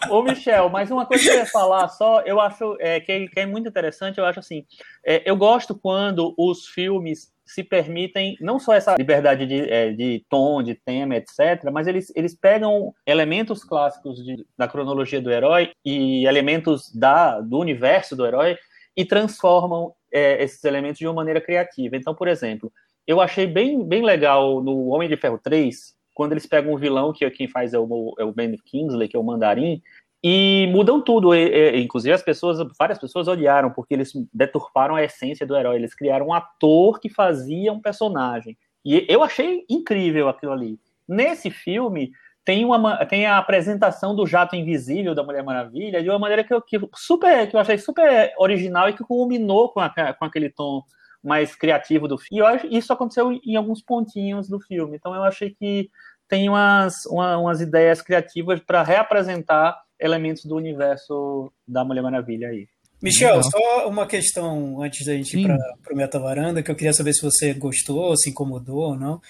Ô, 0.08 0.22
Michel, 0.22 0.68
mas 0.70 0.90
uma 0.90 1.04
coisa 1.04 1.22
que 1.22 1.30
eu 1.30 1.36
ia 1.36 1.46
falar 1.46 1.88
só, 1.88 2.20
eu 2.22 2.40
acho 2.40 2.76
é, 2.80 3.00
que, 3.00 3.28
que 3.28 3.40
é 3.40 3.46
muito 3.46 3.68
interessante, 3.68 4.18
eu 4.18 4.24
acho 4.24 4.40
assim, 4.40 4.64
é, 5.04 5.22
eu 5.28 5.36
gosto 5.36 5.74
quando 5.74 6.34
os 6.38 6.66
filmes 6.66 7.32
se 7.44 7.64
permitem 7.64 8.36
não 8.40 8.58
só 8.58 8.74
essa 8.74 8.94
liberdade 8.96 9.46
de, 9.46 9.70
é, 9.70 9.90
de 9.90 10.24
tom, 10.28 10.62
de 10.62 10.74
tema, 10.74 11.16
etc., 11.16 11.70
mas 11.72 11.86
eles, 11.86 12.12
eles 12.14 12.34
pegam 12.34 12.94
elementos 13.06 13.64
clássicos 13.64 14.22
de, 14.22 14.46
da 14.56 14.68
cronologia 14.68 15.20
do 15.20 15.30
herói 15.30 15.70
e 15.82 16.26
elementos 16.26 16.92
da, 16.94 17.40
do 17.40 17.58
universo 17.58 18.14
do 18.14 18.26
herói 18.26 18.58
e 18.94 19.04
transformam 19.04 19.94
é, 20.12 20.42
esses 20.42 20.62
elementos 20.64 20.98
de 20.98 21.06
uma 21.06 21.14
maneira 21.14 21.40
criativa. 21.40 21.96
Então, 21.96 22.14
por 22.14 22.28
exemplo, 22.28 22.70
eu 23.08 23.22
achei 23.22 23.46
bem, 23.46 23.82
bem 23.82 24.04
legal 24.04 24.62
no 24.62 24.88
Homem 24.88 25.08
de 25.08 25.16
Ferro 25.16 25.40
3, 25.42 25.96
quando 26.14 26.32
eles 26.32 26.46
pegam 26.46 26.74
um 26.74 26.76
vilão, 26.76 27.10
que 27.10 27.24
é 27.24 27.30
quem 27.30 27.48
faz 27.48 27.72
é 27.72 27.78
o, 27.78 28.14
é 28.18 28.24
o 28.24 28.32
Ben 28.32 28.54
Kingsley, 28.66 29.08
que 29.08 29.16
é 29.16 29.18
o 29.18 29.24
Mandarim, 29.24 29.80
e 30.22 30.68
mudam 30.70 31.00
tudo. 31.00 31.34
E, 31.34 31.48
e, 31.48 31.82
inclusive, 31.82 32.12
as 32.12 32.22
pessoas, 32.22 32.58
várias 32.78 32.98
pessoas 32.98 33.26
odiaram, 33.26 33.70
porque 33.70 33.94
eles 33.94 34.12
deturparam 34.30 34.94
a 34.94 35.02
essência 35.02 35.46
do 35.46 35.56
herói. 35.56 35.76
Eles 35.76 35.94
criaram 35.94 36.26
um 36.26 36.34
ator 36.34 37.00
que 37.00 37.08
fazia 37.08 37.72
um 37.72 37.80
personagem. 37.80 38.58
E 38.84 39.06
eu 39.08 39.22
achei 39.22 39.64
incrível 39.70 40.28
aquilo 40.28 40.52
ali. 40.52 40.78
Nesse 41.08 41.50
filme, 41.50 42.10
tem, 42.44 42.66
uma, 42.66 43.06
tem 43.06 43.24
a 43.24 43.38
apresentação 43.38 44.14
do 44.14 44.26
jato 44.26 44.54
invisível 44.54 45.14
da 45.14 45.22
Mulher 45.22 45.42
Maravilha 45.42 46.02
de 46.02 46.10
uma 46.10 46.18
maneira 46.18 46.44
que 46.44 46.52
eu, 46.52 46.60
que 46.60 46.78
super, 46.94 47.48
que 47.48 47.56
eu 47.56 47.60
achei 47.60 47.78
super 47.78 48.34
original 48.36 48.90
e 48.90 48.92
que 48.92 49.02
culminou 49.02 49.70
com, 49.70 49.80
a, 49.80 49.88
com 50.12 50.24
aquele 50.26 50.50
tom 50.50 50.82
mais 51.22 51.54
criativo 51.54 52.06
do 52.06 52.18
filme. 52.18 52.38
E 52.38 52.38
eu 52.38 52.46
acho, 52.46 52.66
isso 52.66 52.92
aconteceu 52.92 53.32
em 53.44 53.56
alguns 53.56 53.82
pontinhos 53.82 54.48
do 54.48 54.60
filme. 54.60 54.96
Então 54.96 55.14
eu 55.14 55.24
achei 55.24 55.50
que 55.50 55.90
tem 56.28 56.48
umas, 56.48 56.94
uma, 57.06 57.38
umas 57.38 57.60
ideias 57.60 58.02
criativas 58.02 58.60
para 58.60 58.82
reapresentar 58.82 59.80
elementos 59.98 60.44
do 60.44 60.56
universo 60.56 61.52
da 61.66 61.84
Mulher 61.84 62.02
Maravilha 62.02 62.48
aí. 62.48 62.66
Michel, 63.00 63.36
Legal. 63.36 63.50
só 63.50 63.88
uma 63.88 64.06
questão 64.06 64.82
antes 64.82 65.06
da 65.06 65.14
gente 65.14 65.38
ir 65.38 65.46
para 65.82 65.92
o 65.92 65.96
Meta 65.96 66.18
Varanda, 66.18 66.62
que 66.62 66.70
eu 66.70 66.74
queria 66.74 66.92
saber 66.92 67.12
se 67.12 67.22
você 67.22 67.54
gostou, 67.54 68.16
se 68.16 68.30
incomodou 68.30 68.78
ou 68.78 68.96
não. 68.96 69.20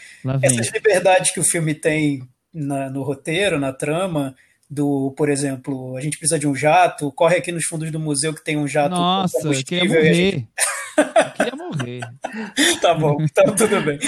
Essas 0.42 0.72
liberdades 0.72 1.32
que 1.32 1.40
o 1.40 1.44
filme 1.44 1.74
tem 1.74 2.22
na, 2.52 2.88
no 2.88 3.02
roteiro, 3.02 3.60
na 3.60 3.72
trama, 3.72 4.34
do, 4.70 5.12
por 5.16 5.28
exemplo, 5.28 5.96
a 5.96 6.00
gente 6.00 6.18
precisa 6.18 6.38
de 6.38 6.46
um 6.46 6.54
jato, 6.54 7.12
corre 7.12 7.36
aqui 7.36 7.52
nos 7.52 7.64
fundos 7.64 7.90
do 7.90 8.00
museu 8.00 8.32
que 8.34 8.42
tem 8.42 8.56
um 8.56 8.66
jato. 8.66 8.94
Nossa, 8.94 9.46
eu 9.46 9.64
queria 9.64 9.84
morrer. 9.84 10.46
Queria 11.38 11.56
morrer. 11.56 12.00
tá 12.82 12.94
bom, 12.94 13.16
tá 13.32 13.44
tudo 13.52 13.80
bem. 13.82 13.98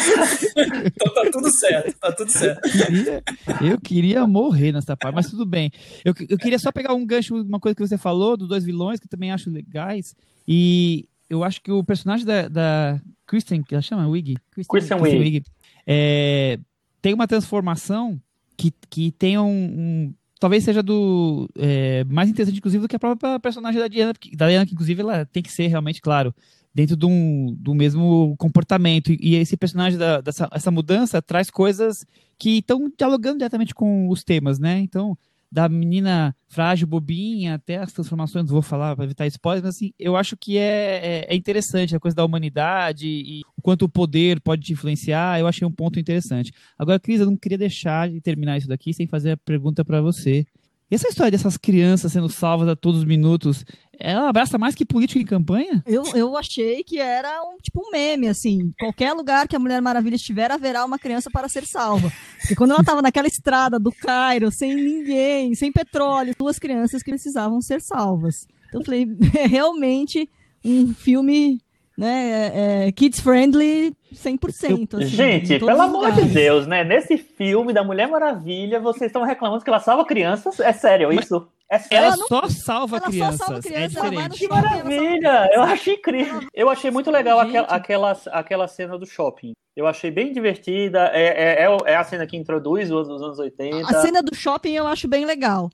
então 0.86 1.14
tá 1.14 1.30
tudo 1.30 1.50
certo, 1.58 1.98
tá 1.98 2.12
tudo 2.12 2.30
certo. 2.30 2.60
Eu 2.66 2.86
queria, 2.86 3.22
eu 3.60 3.80
queria 3.80 4.26
morrer 4.26 4.72
nessa 4.72 4.96
parte, 4.96 5.14
mas 5.14 5.30
tudo 5.30 5.46
bem. 5.46 5.70
Eu, 6.04 6.12
eu 6.28 6.36
queria 6.36 6.58
só 6.58 6.72
pegar 6.72 6.92
um 6.92 7.06
gancho, 7.06 7.34
uma 7.34 7.60
coisa 7.60 7.74
que 7.74 7.86
você 7.86 7.96
falou, 7.96 8.36
dos 8.36 8.48
dois 8.48 8.64
vilões, 8.64 8.98
que 8.98 9.08
também 9.08 9.32
acho 9.32 9.50
legais, 9.50 10.14
e 10.46 11.08
eu 11.28 11.44
acho 11.44 11.62
que 11.62 11.70
o 11.70 11.84
personagem 11.84 12.26
da, 12.26 12.48
da 12.48 13.00
Kristen, 13.26 13.62
que 13.62 13.74
ela 13.74 13.82
chama 13.82 14.08
Wig? 14.08 14.36
Kristen, 14.50 14.98
Kristen 14.98 15.00
Wiig, 15.00 15.44
é, 15.86 16.58
tem 17.00 17.14
uma 17.14 17.28
transformação 17.28 18.20
que, 18.56 18.72
que 18.90 19.12
tem 19.12 19.38
um, 19.38 19.46
um 19.48 20.14
talvez 20.40 20.64
seja 20.64 20.82
do 20.82 21.48
é, 21.56 22.02
mais 22.04 22.28
interessante, 22.28 22.58
inclusive, 22.58 22.82
do 22.82 22.88
que 22.88 22.96
a 22.96 22.98
própria 22.98 23.38
personagem 23.38 23.78
da 23.78 23.86
Diana, 23.86 24.14
da 24.34 24.48
Diana, 24.48 24.66
que 24.66 24.72
inclusive 24.72 25.02
ela 25.02 25.26
tem 25.26 25.42
que 25.42 25.52
ser 25.52 25.66
realmente, 25.68 26.00
claro, 26.00 26.34
dentro 26.74 26.96
do, 26.96 27.08
um, 27.08 27.54
do 27.58 27.74
mesmo 27.74 28.34
comportamento. 28.38 29.12
E, 29.12 29.34
esse 29.34 29.56
personagem, 29.56 29.98
da, 29.98 30.20
dessa 30.20 30.48
essa 30.52 30.70
mudança, 30.70 31.20
traz 31.20 31.50
coisas 31.50 32.04
que 32.38 32.58
estão 32.58 32.90
dialogando 32.96 33.38
diretamente 33.38 33.74
com 33.74 34.08
os 34.08 34.24
temas, 34.24 34.58
né? 34.58 34.78
Então, 34.78 35.16
da 35.50 35.68
menina 35.68 36.34
frágil, 36.48 36.86
bobinha, 36.86 37.54
até 37.54 37.76
as 37.78 37.92
transformações, 37.92 38.46
não 38.46 38.52
vou 38.52 38.62
falar 38.62 38.94
para 38.94 39.04
evitar 39.04 39.26
spoilers, 39.26 39.64
mas 39.64 39.74
assim, 39.74 39.92
eu 39.98 40.16
acho 40.16 40.36
que 40.36 40.56
é, 40.56 41.26
é, 41.26 41.26
é, 41.28 41.34
interessante 41.34 41.94
a 41.94 42.00
coisa 42.00 42.14
da 42.14 42.24
humanidade 42.24 43.08
e 43.08 43.40
o 43.56 43.62
quanto 43.62 43.84
o 43.84 43.88
poder 43.88 44.40
pode 44.40 44.62
te 44.62 44.72
influenciar, 44.72 45.40
eu 45.40 45.48
achei 45.48 45.66
um 45.66 45.72
ponto 45.72 45.98
interessante. 45.98 46.52
Agora, 46.78 47.00
Cris, 47.00 47.20
eu 47.20 47.26
não 47.26 47.36
queria 47.36 47.58
deixar 47.58 48.08
de 48.08 48.20
terminar 48.20 48.58
isso 48.58 48.68
daqui 48.68 48.94
sem 48.94 49.08
fazer 49.08 49.32
a 49.32 49.36
pergunta 49.36 49.84
para 49.84 50.00
você. 50.00 50.46
E 50.88 50.94
essa 50.94 51.08
história 51.08 51.30
dessas 51.30 51.56
crianças 51.56 52.12
sendo 52.12 52.28
salvas 52.28 52.68
a 52.68 52.76
todos 52.76 53.00
os 53.00 53.06
minutos, 53.06 53.64
ela 54.00 54.28
abraça 54.28 54.58
mais 54.58 54.74
que 54.74 54.84
política 54.84 55.20
em 55.20 55.26
campanha? 55.26 55.82
Eu, 55.86 56.04
eu 56.14 56.36
achei 56.36 56.82
que 56.82 56.98
era 56.98 57.42
um 57.42 57.58
tipo 57.58 57.86
um 57.86 57.90
meme, 57.90 58.28
assim. 58.28 58.72
Qualquer 58.78 59.12
lugar 59.12 59.46
que 59.46 59.54
a 59.54 59.58
Mulher 59.58 59.80
Maravilha 59.80 60.16
estiver, 60.16 60.50
haverá 60.50 60.84
uma 60.84 60.98
criança 60.98 61.30
para 61.30 61.48
ser 61.48 61.66
salva. 61.66 62.10
E 62.50 62.56
quando 62.56 62.70
ela 62.70 62.80
estava 62.80 63.02
naquela 63.02 63.28
estrada 63.28 63.78
do 63.78 63.92
Cairo, 63.92 64.50
sem 64.50 64.74
ninguém, 64.74 65.54
sem 65.54 65.70
petróleo, 65.70 66.34
duas 66.38 66.58
crianças 66.58 67.02
que 67.02 67.10
precisavam 67.10 67.60
ser 67.60 67.80
salvas. 67.80 68.46
Então 68.68 68.80
eu 68.80 68.84
falei, 68.84 69.06
é 69.38 69.46
realmente 69.46 70.28
um 70.64 70.94
filme 70.94 71.60
né, 71.96 72.30
é, 72.30 72.86
é 72.86 72.92
kids 72.92 73.20
friendly 73.20 73.94
100%. 74.14 74.94
Assim, 74.94 75.06
Gente, 75.06 75.58
pelo 75.58 75.80
amor 75.80 76.12
de 76.12 76.24
Deus, 76.24 76.66
né? 76.66 76.84
Nesse 76.84 77.16
filme 77.16 77.72
da 77.72 77.84
Mulher 77.84 78.08
Maravilha, 78.08 78.80
vocês 78.80 79.08
estão 79.08 79.22
reclamando 79.22 79.62
que 79.62 79.70
ela 79.70 79.80
salva 79.80 80.04
crianças? 80.04 80.58
É 80.60 80.72
sério 80.72 81.08
Mas 81.08 81.24
isso? 81.24 81.48
É 81.68 81.78
sério? 81.78 82.06
Ela 82.06 82.16
só 82.16 82.48
salva 82.48 82.96
ela 82.96 83.06
crianças. 83.06 83.38
Só 83.38 83.44
salva 83.46 83.62
crianças 83.62 83.96
é 83.96 84.08
diferente. 84.08 84.38
Que 84.38 84.48
maravilha! 84.48 85.50
Eu 85.52 85.62
achei 85.62 85.94
incrível. 85.94 86.40
Eu 86.52 86.68
achei 86.68 86.90
muito 86.90 87.10
legal 87.10 87.38
aquela, 87.38 87.68
aquela, 87.68 88.20
aquela 88.32 88.68
cena 88.68 88.98
do 88.98 89.06
shopping. 89.06 89.52
Eu 89.76 89.86
achei 89.86 90.10
bem 90.10 90.32
divertida. 90.32 91.10
É, 91.14 91.26
é, 91.26 91.64
é, 91.64 91.92
é 91.92 91.96
a 91.96 92.04
cena 92.04 92.26
que 92.26 92.36
introduz 92.36 92.90
os, 92.90 93.08
os 93.08 93.22
anos 93.22 93.38
80. 93.38 93.88
A 93.88 94.02
cena 94.02 94.22
do 94.22 94.34
shopping 94.34 94.72
eu 94.72 94.86
acho 94.86 95.06
bem 95.06 95.24
legal. 95.24 95.70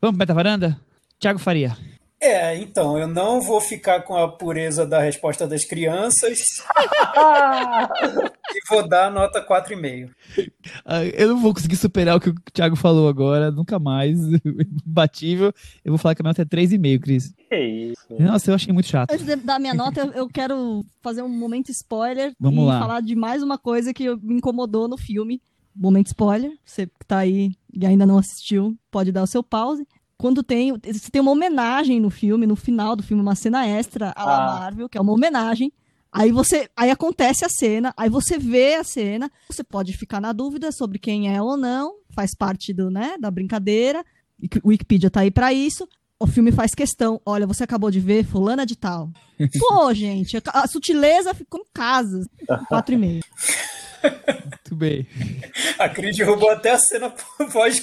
Vamos 0.00 0.16
para 0.16 0.32
a 0.32 0.34
varanda? 0.34 0.80
Tiago 1.18 1.38
Faria. 1.38 1.76
É, 2.24 2.56
então, 2.56 2.98
eu 2.98 3.06
não 3.06 3.42
vou 3.42 3.60
ficar 3.60 4.00
com 4.00 4.16
a 4.16 4.26
pureza 4.26 4.86
da 4.86 4.98
resposta 4.98 5.46
das 5.46 5.62
crianças 5.62 6.38
e 8.50 8.60
vou 8.66 8.88
dar 8.88 9.10
nota 9.10 9.46
4,5. 9.46 10.08
Ah, 10.86 11.04
eu 11.04 11.28
não 11.28 11.38
vou 11.38 11.52
conseguir 11.52 11.76
superar 11.76 12.16
o 12.16 12.20
que 12.20 12.30
o 12.30 12.34
Thiago 12.50 12.76
falou 12.76 13.10
agora, 13.10 13.50
nunca 13.50 13.78
mais. 13.78 14.18
Batível. 14.86 15.52
Eu 15.84 15.92
vou 15.92 15.98
falar 15.98 16.14
que 16.14 16.22
a 16.22 16.24
nota 16.24 16.40
é 16.40 16.46
3,5, 16.46 16.98
Cris. 16.98 17.34
Que 17.46 17.92
isso? 17.92 18.06
Nossa, 18.18 18.50
eu 18.50 18.54
achei 18.54 18.72
muito 18.72 18.88
chato. 18.88 19.10
Antes 19.10 19.26
de 19.26 19.36
dar 19.36 19.58
minha 19.58 19.74
nota, 19.74 20.10
eu 20.14 20.26
quero 20.26 20.82
fazer 21.02 21.20
um 21.20 21.28
momento 21.28 21.70
spoiler 21.70 22.32
Vamos 22.40 22.64
e 22.64 22.66
lá. 22.66 22.80
falar 22.80 23.00
de 23.02 23.14
mais 23.14 23.42
uma 23.42 23.58
coisa 23.58 23.92
que 23.92 24.08
me 24.16 24.36
incomodou 24.36 24.88
no 24.88 24.96
filme. 24.96 25.42
Momento 25.76 26.06
spoiler, 26.06 26.52
você 26.64 26.86
que 26.86 27.04
tá 27.06 27.18
aí 27.18 27.50
e 27.70 27.84
ainda 27.84 28.06
não 28.06 28.16
assistiu, 28.16 28.74
pode 28.90 29.12
dar 29.12 29.24
o 29.24 29.26
seu 29.26 29.42
pause 29.42 29.86
quando 30.24 30.42
tem. 30.42 30.72
Você 30.72 31.10
tem 31.10 31.20
uma 31.20 31.32
homenagem 31.32 32.00
no 32.00 32.08
filme, 32.08 32.46
no 32.46 32.56
final 32.56 32.96
do 32.96 33.02
filme, 33.02 33.22
uma 33.22 33.34
cena 33.34 33.66
extra 33.66 34.08
à 34.16 34.22
Ah. 34.22 34.58
Marvel, 34.60 34.88
que 34.88 34.96
é 34.96 35.00
uma 35.02 35.12
homenagem. 35.12 35.70
Aí 36.10 36.32
você. 36.32 36.66
Aí 36.74 36.90
acontece 36.90 37.44
a 37.44 37.48
cena, 37.50 37.92
aí 37.94 38.08
você 38.08 38.38
vê 38.38 38.76
a 38.76 38.84
cena, 38.84 39.30
você 39.50 39.62
pode 39.62 39.92
ficar 39.94 40.22
na 40.22 40.32
dúvida 40.32 40.72
sobre 40.72 40.98
quem 40.98 41.34
é 41.34 41.42
ou 41.42 41.58
não, 41.58 41.96
faz 42.14 42.34
parte 42.34 42.72
do, 42.72 42.90
né, 42.90 43.16
da 43.20 43.30
brincadeira. 43.30 44.02
O 44.62 44.68
Wikipedia 44.68 45.10
tá 45.10 45.20
aí 45.20 45.30
pra 45.30 45.52
isso. 45.52 45.86
O 46.18 46.26
filme 46.26 46.50
faz 46.52 46.74
questão. 46.74 47.20
Olha, 47.26 47.46
você 47.46 47.62
acabou 47.64 47.90
de 47.90 48.00
ver 48.00 48.24
fulana 48.24 48.64
de 48.64 48.76
tal. 48.76 49.10
Pô, 49.60 49.92
gente, 49.92 50.38
a- 50.38 50.42
a 50.62 50.66
sutileza 50.66 51.34
ficou 51.34 51.60
em 51.60 51.66
casa. 51.74 52.24
Quatro 52.68 52.94
e 52.94 52.98
meio. 52.98 53.22
Muito 54.04 54.74
bem. 54.74 55.06
A 55.78 55.88
Cris 55.88 56.16
derrubou 56.16 56.50
até 56.50 56.70
a 56.72 56.78
cena 56.78 57.12
pós 57.52 57.82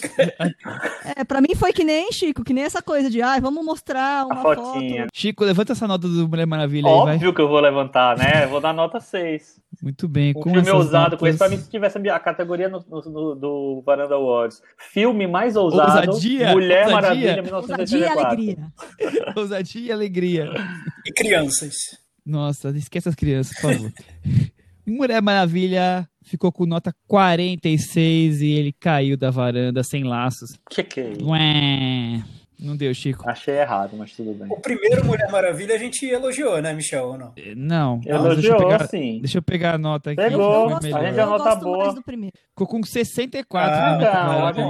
É, 1.15 1.23
pra 1.23 1.41
mim 1.41 1.55
foi 1.55 1.71
que 1.73 1.83
nem, 1.83 2.11
Chico, 2.11 2.43
que 2.43 2.53
nem 2.53 2.63
essa 2.63 2.81
coisa 2.81 3.09
de, 3.09 3.21
ai, 3.21 3.39
vamos 3.39 3.63
mostrar 3.63 4.25
uma 4.25 4.39
A 4.39 4.41
foto. 4.41 4.61
fotinha. 4.63 5.07
Chico, 5.13 5.43
levanta 5.43 5.73
essa 5.73 5.87
nota 5.87 6.07
do 6.07 6.27
Mulher 6.27 6.45
Maravilha 6.47 6.87
aí, 6.89 6.99
vai. 7.03 7.13
Óbvio 7.15 7.33
que 7.33 7.41
eu 7.41 7.47
vou 7.47 7.59
levantar, 7.59 8.17
né? 8.17 8.45
Eu 8.45 8.49
vou 8.49 8.59
dar 8.61 8.73
nota 8.73 8.99
6. 8.99 9.59
Muito 9.81 10.07
bem. 10.07 10.31
Um 10.31 10.41
com 10.41 10.53
filme 10.53 10.69
ousado 10.71 11.17
com 11.17 11.25
esse, 11.27 11.37
pra 11.37 11.47
notas- 11.47 11.59
mim, 11.59 11.65
se 11.65 11.71
tivesse 11.71 11.97
a 12.09 12.19
categoria 12.19 12.67
no, 12.69 12.83
no- 12.89 13.01
no- 13.01 13.35
do 13.35 13.83
Varanda 13.85 14.15
Awards. 14.15 14.61
Filme 14.91 15.25
mais 15.27 15.55
ousado, 15.55 16.11
Ousadia, 16.11 16.51
Mulher 16.51 16.87
ousadia. 16.87 16.91
Maravilha, 16.93 17.55
Ousadia 17.55 17.97
e 17.97 18.01
1984. 18.11 18.25
alegria. 18.27 18.57
Ousadia 19.35 19.81
e 19.87 19.91
alegria. 19.91 20.49
e 21.05 21.11
crianças. 21.13 21.75
Nossa, 22.25 22.69
esquece 22.77 23.09
as 23.09 23.15
crianças, 23.15 23.59
por 23.59 23.73
favor. 23.73 23.91
Mulher 24.85 25.21
Maravilha 25.21 26.07
ficou 26.23 26.51
com 26.51 26.65
nota 26.65 26.93
46 27.07 28.41
e 28.41 28.51
ele 28.51 28.73
caiu 28.79 29.17
da 29.17 29.29
varanda 29.31 29.83
sem 29.83 30.03
laços. 30.03 30.57
Que 30.69 30.83
que 30.83 30.99
é 30.99 31.09
isso? 31.11 31.27
Ué, 31.29 32.23
não 32.59 32.75
deu, 32.77 32.93
Chico. 32.93 33.27
Achei 33.27 33.55
errado, 33.59 33.95
mas 33.97 34.11
tudo 34.15 34.33
bem. 34.33 34.47
O 34.49 34.59
primeiro 34.59 35.03
Mulher 35.05 35.29
Maravilha 35.31 35.75
a 35.75 35.77
gente 35.77 36.05
elogiou, 36.05 36.61
né, 36.61 36.73
Michel? 36.73 37.05
Ou 37.07 37.17
não? 37.17 37.33
Eh, 37.37 37.53
Não, 37.55 37.99
deixa 37.99 38.11
eu, 38.11 38.25
Elogiou, 38.25 38.57
pegar, 38.57 38.87
sim. 38.87 39.19
deixa 39.19 39.37
eu 39.37 39.41
pegar 39.41 39.75
a 39.75 39.77
nota 39.77 40.11
aqui. 40.11 40.21
Pegou. 40.21 40.67
a 40.75 40.79
gente 40.81 40.91
já 41.15 41.23
eu 41.23 41.29
nota 41.29 41.55
boa. 41.55 41.95
Ficou 42.49 42.67
com 42.67 42.83
64 42.83 43.71
Ah, 43.75 43.95
Então, 43.97 44.11
a 44.11 44.25
Maravilha. 44.27 44.65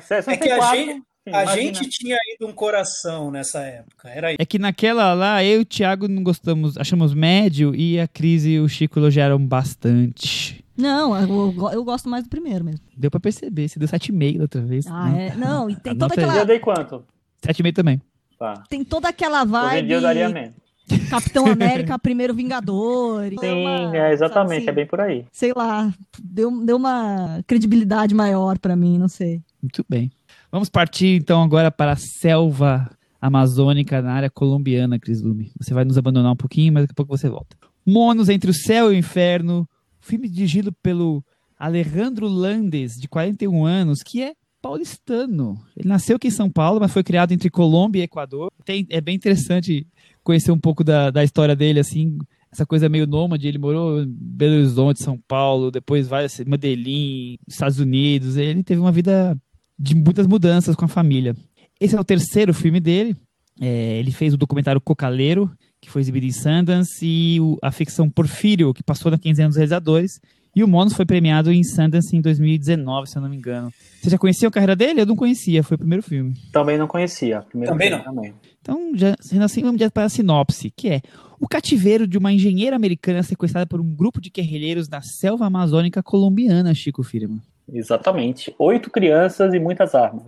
gente, 0.00 0.12
é, 0.12 0.32
É 0.32 0.36
que 0.36 0.50
a 0.50 0.60
64, 0.60 0.76
gente, 0.76 1.02
a 1.34 1.42
imagina. 1.42 1.74
gente 1.74 1.88
tinha 1.90 2.16
ido 2.34 2.46
um 2.46 2.52
coração 2.52 3.30
nessa 3.30 3.60
época. 3.60 4.08
Era 4.08 4.30
isso. 4.32 4.36
É 4.40 4.44
que 4.46 4.58
naquela 4.58 5.12
lá, 5.14 5.42
eu 5.44 5.58
e 5.60 5.62
o 5.62 5.64
Thiago 5.64 6.08
não 6.08 6.22
gostamos, 6.22 6.76
achamos 6.76 7.14
médio 7.14 7.74
e 7.74 7.98
a 8.00 8.06
Cris 8.08 8.44
e 8.44 8.58
o 8.58 8.68
Chico 8.68 8.98
elogiaram 8.98 9.38
bastante. 9.38 10.64
Não, 10.76 11.16
eu, 11.16 11.70
eu- 11.72 11.84
gosto 11.84 12.08
mais 12.08 12.22
do 12.24 12.30
primeiro 12.30 12.64
mesmo. 12.64 12.80
Deu 12.96 13.10
pra 13.10 13.18
perceber, 13.18 13.68
você 13.68 13.78
deu 13.78 13.88
7,5 13.88 14.36
da 14.38 14.44
outra 14.44 14.60
vez. 14.60 14.86
Ah, 14.86 15.08
né? 15.10 15.28
é. 15.28 15.34
Não, 15.34 15.68
e 15.68 15.74
tem 15.76 15.92
A 15.92 15.96
toda 15.96 16.14
é- 16.14 16.18
Eu 16.24 16.28
aquela. 16.30 16.44
dei 16.44 16.58
quanto? 16.60 17.04
7,5 17.44 17.72
também. 17.74 18.00
Tá. 18.38 18.62
Tem 18.70 18.84
toda 18.84 19.08
aquela 19.08 19.42
Hoje 19.42 19.48
em 19.48 19.50
vibe. 19.50 19.86
dia 19.88 19.96
eu 19.96 20.00
daria 20.00 20.28
menos. 20.28 20.54
Capitão 21.10 21.46
América, 21.46 21.98
primeiro 22.00 22.34
Vingador. 22.34 23.28
Sim, 23.40 23.62
uma, 23.64 23.96
é 23.96 24.12
exatamente, 24.12 24.64
sabe, 24.64 24.70
é 24.70 24.72
bem 24.82 24.86
por 24.86 25.00
aí. 25.00 25.24
Sei 25.32 25.52
lá, 25.54 25.92
deu, 26.22 26.64
deu 26.64 26.76
uma 26.76 27.42
credibilidade 27.46 28.14
maior 28.14 28.58
pra 28.58 28.76
mim, 28.76 28.98
não 28.98 29.08
sei. 29.08 29.42
Muito 29.62 29.84
bem. 29.88 30.10
Vamos 30.50 30.68
partir 30.68 31.20
então 31.20 31.42
agora 31.42 31.70
para 31.70 31.92
a 31.92 31.96
selva 31.96 32.90
amazônica 33.20 34.00
na 34.00 34.12
área 34.12 34.30
colombiana, 34.30 34.98
Cris 34.98 35.20
Lume. 35.20 35.52
Você 35.60 35.74
vai 35.74 35.84
nos 35.84 35.98
abandonar 35.98 36.32
um 36.32 36.36
pouquinho, 36.36 36.72
mas 36.72 36.84
daqui 36.84 36.92
a 36.92 36.94
pouco 36.96 37.16
você 37.16 37.28
volta. 37.28 37.56
Monos 37.84 38.28
entre 38.28 38.50
o 38.50 38.54
céu 38.54 38.92
e 38.92 38.96
o 38.96 38.98
inferno, 38.98 39.68
filme 40.00 40.28
dirigido 40.28 40.72
pelo 40.82 41.22
Alejandro 41.58 42.26
Landes, 42.28 42.92
de 42.94 43.08
41 43.08 43.64
anos, 43.64 43.98
que 44.02 44.22
é 44.22 44.34
paulistano. 44.62 45.58
Ele 45.76 45.88
nasceu 45.88 46.16
aqui 46.16 46.28
em 46.28 46.32
São 46.32 46.50
Paulo, 46.50 46.80
mas 46.80 46.92
foi 46.92 47.02
criado 47.02 47.32
entre 47.32 47.50
Colômbia 47.50 48.00
e 48.00 48.04
Equador. 48.04 48.50
Tem- 48.64 48.86
é 48.90 49.00
bem 49.00 49.16
interessante 49.16 49.86
conhecer 50.28 50.52
um 50.52 50.58
pouco 50.58 50.84
da, 50.84 51.10
da 51.10 51.24
história 51.24 51.56
dele, 51.56 51.80
assim, 51.80 52.18
essa 52.52 52.66
coisa 52.66 52.86
meio 52.86 53.06
nômade. 53.06 53.48
Ele 53.48 53.56
morou 53.56 54.02
em 54.02 54.06
Belo 54.06 54.56
Horizonte, 54.56 55.02
São 55.02 55.18
Paulo, 55.26 55.70
depois 55.70 56.06
vai 56.06 56.26
a 56.26 56.28
Medellín, 56.46 57.38
Estados 57.48 57.78
Unidos. 57.78 58.36
Ele 58.36 58.62
teve 58.62 58.78
uma 58.78 58.92
vida 58.92 59.34
de 59.78 59.94
muitas 59.94 60.26
mudanças 60.26 60.76
com 60.76 60.84
a 60.84 60.88
família. 60.88 61.34
Esse 61.80 61.96
é 61.96 62.00
o 62.00 62.04
terceiro 62.04 62.52
filme 62.52 62.78
dele. 62.78 63.16
É, 63.58 63.98
ele 63.98 64.12
fez 64.12 64.34
o 64.34 64.36
documentário 64.36 64.80
Cocaleiro, 64.82 65.50
que 65.80 65.90
foi 65.90 66.02
exibido 66.02 66.26
em 66.26 66.30
Sundance, 66.32 67.06
e 67.06 67.40
o- 67.40 67.56
a 67.62 67.70
ficção 67.72 68.10
Porfírio, 68.10 68.74
que 68.74 68.82
passou 68.82 69.10
na 69.10 69.18
15 69.18 69.40
anos 69.42 69.56
realizadores. 69.56 70.20
E 70.58 70.64
o 70.64 70.68
Monos 70.68 70.92
foi 70.94 71.06
premiado 71.06 71.52
em 71.52 71.62
Sundance 71.62 72.16
em 72.16 72.20
2019, 72.20 73.08
se 73.08 73.16
eu 73.16 73.22
não 73.22 73.28
me 73.28 73.36
engano. 73.36 73.70
Você 74.02 74.10
já 74.10 74.18
conhecia 74.18 74.48
a 74.48 74.50
carreira 74.50 74.74
dele? 74.74 75.02
Eu 75.02 75.06
não 75.06 75.14
conhecia, 75.14 75.62
foi 75.62 75.76
o 75.76 75.78
primeiro 75.78 76.02
filme. 76.02 76.34
Também 76.52 76.76
não 76.76 76.88
conhecia. 76.88 77.42
Primeiro 77.42 77.72
Também 77.72 77.88
filme 77.90 78.04
não. 78.04 78.12
Também. 78.14 78.34
Então, 78.60 78.90
já, 78.96 79.14
sendo 79.20 79.44
assim, 79.44 79.60
vamos 79.62 79.78
direto 79.78 79.92
para 79.92 80.04
a 80.04 80.08
sinopse, 80.08 80.72
que 80.76 80.88
é 80.88 81.00
o 81.40 81.46
cativeiro 81.46 82.08
de 82.08 82.18
uma 82.18 82.32
engenheira 82.32 82.74
americana 82.74 83.22
sequestrada 83.22 83.66
por 83.66 83.80
um 83.80 83.94
grupo 83.94 84.20
de 84.20 84.30
guerrilheiros 84.30 84.88
na 84.88 85.00
selva 85.00 85.46
amazônica 85.46 86.02
colombiana, 86.02 86.74
Chico 86.74 87.02
Firma. 87.04 87.40
Exatamente. 87.72 88.52
Oito 88.58 88.90
crianças 88.90 89.54
e 89.54 89.60
muitas 89.60 89.94
armas. 89.94 90.24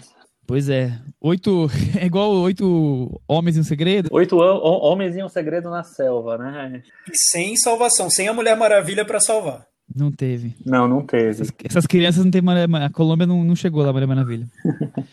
Pois 0.46 0.68
é, 0.68 0.96
oito, 1.20 1.68
é 2.00 2.06
igual 2.06 2.30
oito 2.32 3.20
homens 3.28 3.56
em 3.56 3.60
um 3.60 3.64
segredo. 3.64 4.08
Oito 4.12 4.36
ho- 4.36 4.58
ho- 4.58 4.90
homens 4.92 5.16
e 5.16 5.22
um 5.22 5.28
segredo 5.28 5.70
na 5.70 5.82
selva, 5.82 6.38
né? 6.38 6.82
E 7.08 7.16
sem 7.16 7.56
salvação, 7.56 8.08
sem 8.08 8.28
a 8.28 8.32
Mulher 8.32 8.56
Maravilha 8.56 9.04
pra 9.04 9.20
salvar. 9.20 9.64
Não 9.94 10.10
teve. 10.12 10.54
Não, 10.64 10.86
não 10.86 11.02
teve. 11.04 11.28
Essas, 11.30 11.52
essas 11.64 11.86
crianças 11.86 12.24
não 12.24 12.30
tem 12.30 12.40
Mulher 12.42 12.68
Ma- 12.68 12.84
A 12.86 12.90
Colômbia 12.90 13.26
não, 13.26 13.44
não 13.44 13.56
chegou 13.56 13.82
lá, 13.82 13.92
Mulher 13.92 14.06
Maravilha. 14.06 14.46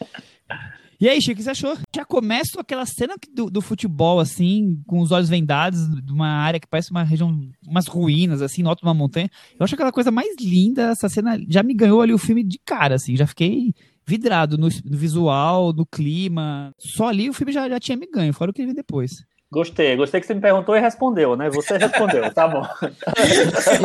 E 1.00 1.08
aí, 1.08 1.22
Chico, 1.22 1.34
o 1.34 1.36
que 1.36 1.44
você 1.44 1.52
achou? 1.52 1.78
Já 1.96 2.04
começa 2.04 2.60
aquela 2.60 2.84
cena 2.84 3.14
do, 3.32 3.52
do 3.52 3.62
futebol, 3.62 4.20
assim, 4.20 4.82
com 4.88 5.00
os 5.00 5.12
olhos 5.12 5.30
vendados, 5.30 5.88
de 6.04 6.12
uma 6.12 6.28
área 6.28 6.60
que 6.60 6.66
parece 6.66 6.90
uma 6.90 7.04
região, 7.04 7.40
umas 7.68 7.86
ruínas, 7.86 8.42
assim, 8.42 8.64
no 8.64 8.70
alto 8.70 8.80
de 8.80 8.88
uma 8.88 8.96
montanha. 8.96 9.30
Eu 9.60 9.64
acho 9.64 9.76
aquela 9.76 9.92
coisa 9.92 10.10
mais 10.10 10.36
linda, 10.42 10.90
essa 10.90 11.08
cena 11.08 11.40
já 11.48 11.62
me 11.62 11.76
ganhou 11.76 12.02
ali 12.02 12.14
o 12.16 12.18
filme 12.18 12.44
de 12.44 12.60
cara, 12.66 12.96
assim, 12.96 13.16
já 13.16 13.28
fiquei 13.28 13.76
vidrado 14.08 14.58
no, 14.58 14.70
no 14.86 14.98
visual, 14.98 15.72
no 15.72 15.86
clima. 15.86 16.74
Só 16.80 17.10
ali 17.10 17.30
o 17.30 17.34
filme 17.34 17.54
já, 17.54 17.70
já 17.70 17.80
tinha 17.80 17.96
me 17.96 18.08
ganho, 18.12 18.34
fora 18.34 18.50
o 18.50 18.54
que 18.54 18.62
ele 18.64 18.68
vem 18.70 18.76
depois. 18.76 19.24
Gostei, 19.50 19.96
gostei 19.96 20.20
que 20.20 20.28
você 20.28 20.34
me 20.34 20.42
perguntou 20.42 20.76
e 20.76 20.80
respondeu, 20.82 21.38
né? 21.38 21.50
Você 21.50 21.78
respondeu, 21.78 22.30
tá 22.34 22.50
bom. 22.50 22.68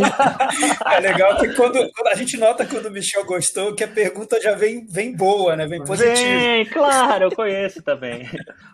É 0.92 1.01
legal 1.01 1.38
que 1.38 1.48
quando, 1.55 1.75
quando 1.92 2.07
a 2.09 2.14
gente 2.14 2.37
nota 2.37 2.66
quando 2.66 2.87
o 2.87 2.90
Michel 2.90 3.25
gostou, 3.25 3.75
que 3.75 3.85
a 3.85 3.88
pergunta 3.88 4.40
já 4.40 4.55
vem, 4.55 4.87
vem 4.87 5.14
boa, 5.16 5.57
né? 5.57 5.66
Vem 5.66 5.83
positiva. 5.85 6.14
Bem, 6.14 6.66
claro, 6.66 7.25
eu 7.25 7.31
conheço 7.35 7.83
também. 7.83 8.29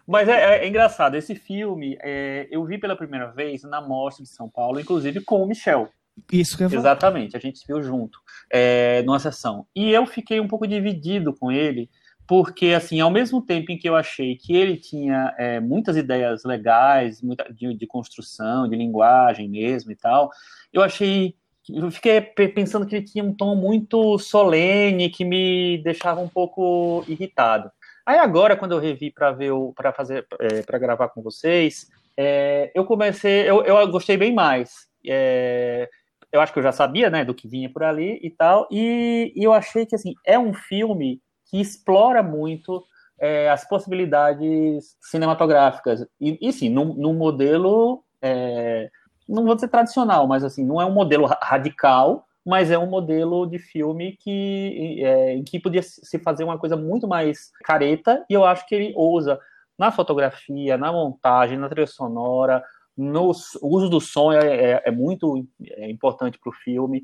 Mas 0.07 0.29
é, 0.29 0.57
é- 0.57 0.65
é 0.65 0.69
engraçado, 0.69 1.17
esse 1.17 1.35
filme 1.35 1.99
é, 2.03 2.47
eu 2.51 2.65
vi 2.65 2.79
pela 2.79 2.97
primeira 2.97 3.31
vez 3.33 3.63
na 3.63 3.81
Mostra 3.81 4.25
de 4.25 4.31
São 4.31 4.49
Paulo, 4.49 4.81
inclusive 4.81 5.21
com 5.21 5.43
o 5.43 5.47
Michel. 5.47 5.89
Isso 6.33 6.57
que 6.57 6.65
eu. 6.65 6.73
Exatamente, 6.73 7.37
a 7.37 7.41
gente 7.41 7.65
viu 7.67 7.81
junto, 7.83 8.19
é, 8.51 9.03
numa 9.03 9.21
sessão. 9.21 9.67
E 9.77 9.93
eu 9.93 10.05
fiquei 10.07 10.41
um 10.41 10.49
pouco 10.49 10.67
dividido 10.67 11.33
com 11.33 11.53
ele, 11.53 11.89
porque, 12.29 12.67
assim, 12.67 13.01
ao 13.01 13.11
mesmo 13.11 13.41
tempo 13.41 13.73
em 13.73 13.79
que 13.79 13.89
eu 13.89 13.97
achei 13.97 14.37
que 14.37 14.55
ele 14.55 14.77
tinha 14.77 15.35
é, 15.39 15.59
muitas 15.61 15.97
ideias 15.97 16.45
legais, 16.45 17.23
muita, 17.23 17.51
de, 17.51 17.73
de 17.73 17.87
construção, 17.87 18.69
de 18.69 18.77
linguagem 18.77 19.49
mesmo 19.49 19.91
e 19.91 19.97
tal, 19.97 20.31
eu 20.73 20.83
achei. 20.83 21.35
Eu 21.71 21.91
fiquei 21.91 22.21
pe- 22.21 22.49
pensando 22.49 22.87
que 22.87 22.97
ele 22.97 23.05
tinha 23.05 23.25
um 23.25 23.35
tom 23.35 23.55
muito 23.55 24.19
solene, 24.19 25.11
que 25.11 25.25
me 25.25 25.79
deixava 25.83 26.21
um 26.21 26.29
pouco 26.29 27.05
irritado. 27.07 27.71
Aí 28.07 28.19
agora, 28.19 28.57
quando 28.57 28.73
eu 28.73 28.79
revi 28.79 29.11
para 29.11 29.33
ver 29.33 29.53
para 29.75 29.93
fazer, 29.93 30.27
para 30.67 30.79
gravar 30.79 31.09
com 31.09 31.23
vocês, 31.23 31.87
é, 32.17 32.71
eu 32.75 32.85
comecei, 32.85 33.49
eu, 33.49 33.63
eu 33.65 33.87
gostei 33.89 34.17
bem 34.17 34.35
mais. 34.35 34.87
É, 35.07 35.89
eu 36.33 36.41
acho 36.41 36.53
que 36.53 36.59
eu 36.59 36.63
já 36.63 36.73
sabia, 36.73 37.11
né, 37.11 37.25
do 37.25 37.35
que 37.35 37.49
vinha 37.49 37.71
por 37.71 37.83
ali 37.83 38.19
e 38.23 38.31
tal, 38.31 38.67
e, 38.71 39.33
e 39.35 39.45
eu 39.45 39.53
achei 39.53 39.85
que, 39.87 39.95
assim, 39.95 40.15
é 40.25 40.39
um 40.39 40.53
filme 40.55 41.21
que 41.49 41.61
explora 41.61 42.23
muito 42.23 42.85
é, 43.19 43.51
as 43.51 43.67
possibilidades 43.69 44.97
cinematográficas, 45.01 46.07
e, 46.21 46.39
e 46.41 46.53
sim, 46.53 46.69
num, 46.69 46.95
num 46.95 47.15
modelo, 47.15 48.03
é, 48.23 48.91
não 49.29 49.45
vou 49.45 49.55
dizer 49.55 49.69
tradicional, 49.69 50.27
mas, 50.27 50.45
assim, 50.45 50.65
não 50.65 50.81
é 50.81 50.87
um 50.87 50.93
modelo 50.93 51.27
ra- 51.27 51.39
radical, 51.43 52.25
mas 52.47 52.71
é 52.71 52.79
um 52.79 52.87
modelo 52.89 53.45
de 53.47 53.59
filme 53.59 54.17
que, 54.21 55.01
é, 55.05 55.35
em 55.35 55.43
que 55.45 55.59
podia 55.61 55.83
se 55.83 56.19
fazer 56.21 56.45
uma 56.45 56.59
coisa 56.59 56.77
muito 56.77 57.07
mais 57.09 57.51
careta, 57.65 58.25
e 58.31 58.35
eu 58.35 58.45
acho 58.45 58.67
que 58.67 58.75
ele 58.75 58.93
ousa 58.97 59.39
na 59.79 59.91
fotografia, 59.93 60.77
na 60.79 60.93
montagem, 60.93 61.59
na 61.59 61.69
trilha 61.69 61.87
sonora, 61.87 62.63
no 62.97 63.31
uso 63.63 63.89
do 63.89 64.01
som 64.01 64.33
é, 64.33 64.73
é- 64.73 64.83
é 64.87 64.91
muito 64.91 65.47
é, 65.67 65.89
importante 65.89 66.37
para 66.39 66.51
o 66.51 66.53
filme. 66.53 67.03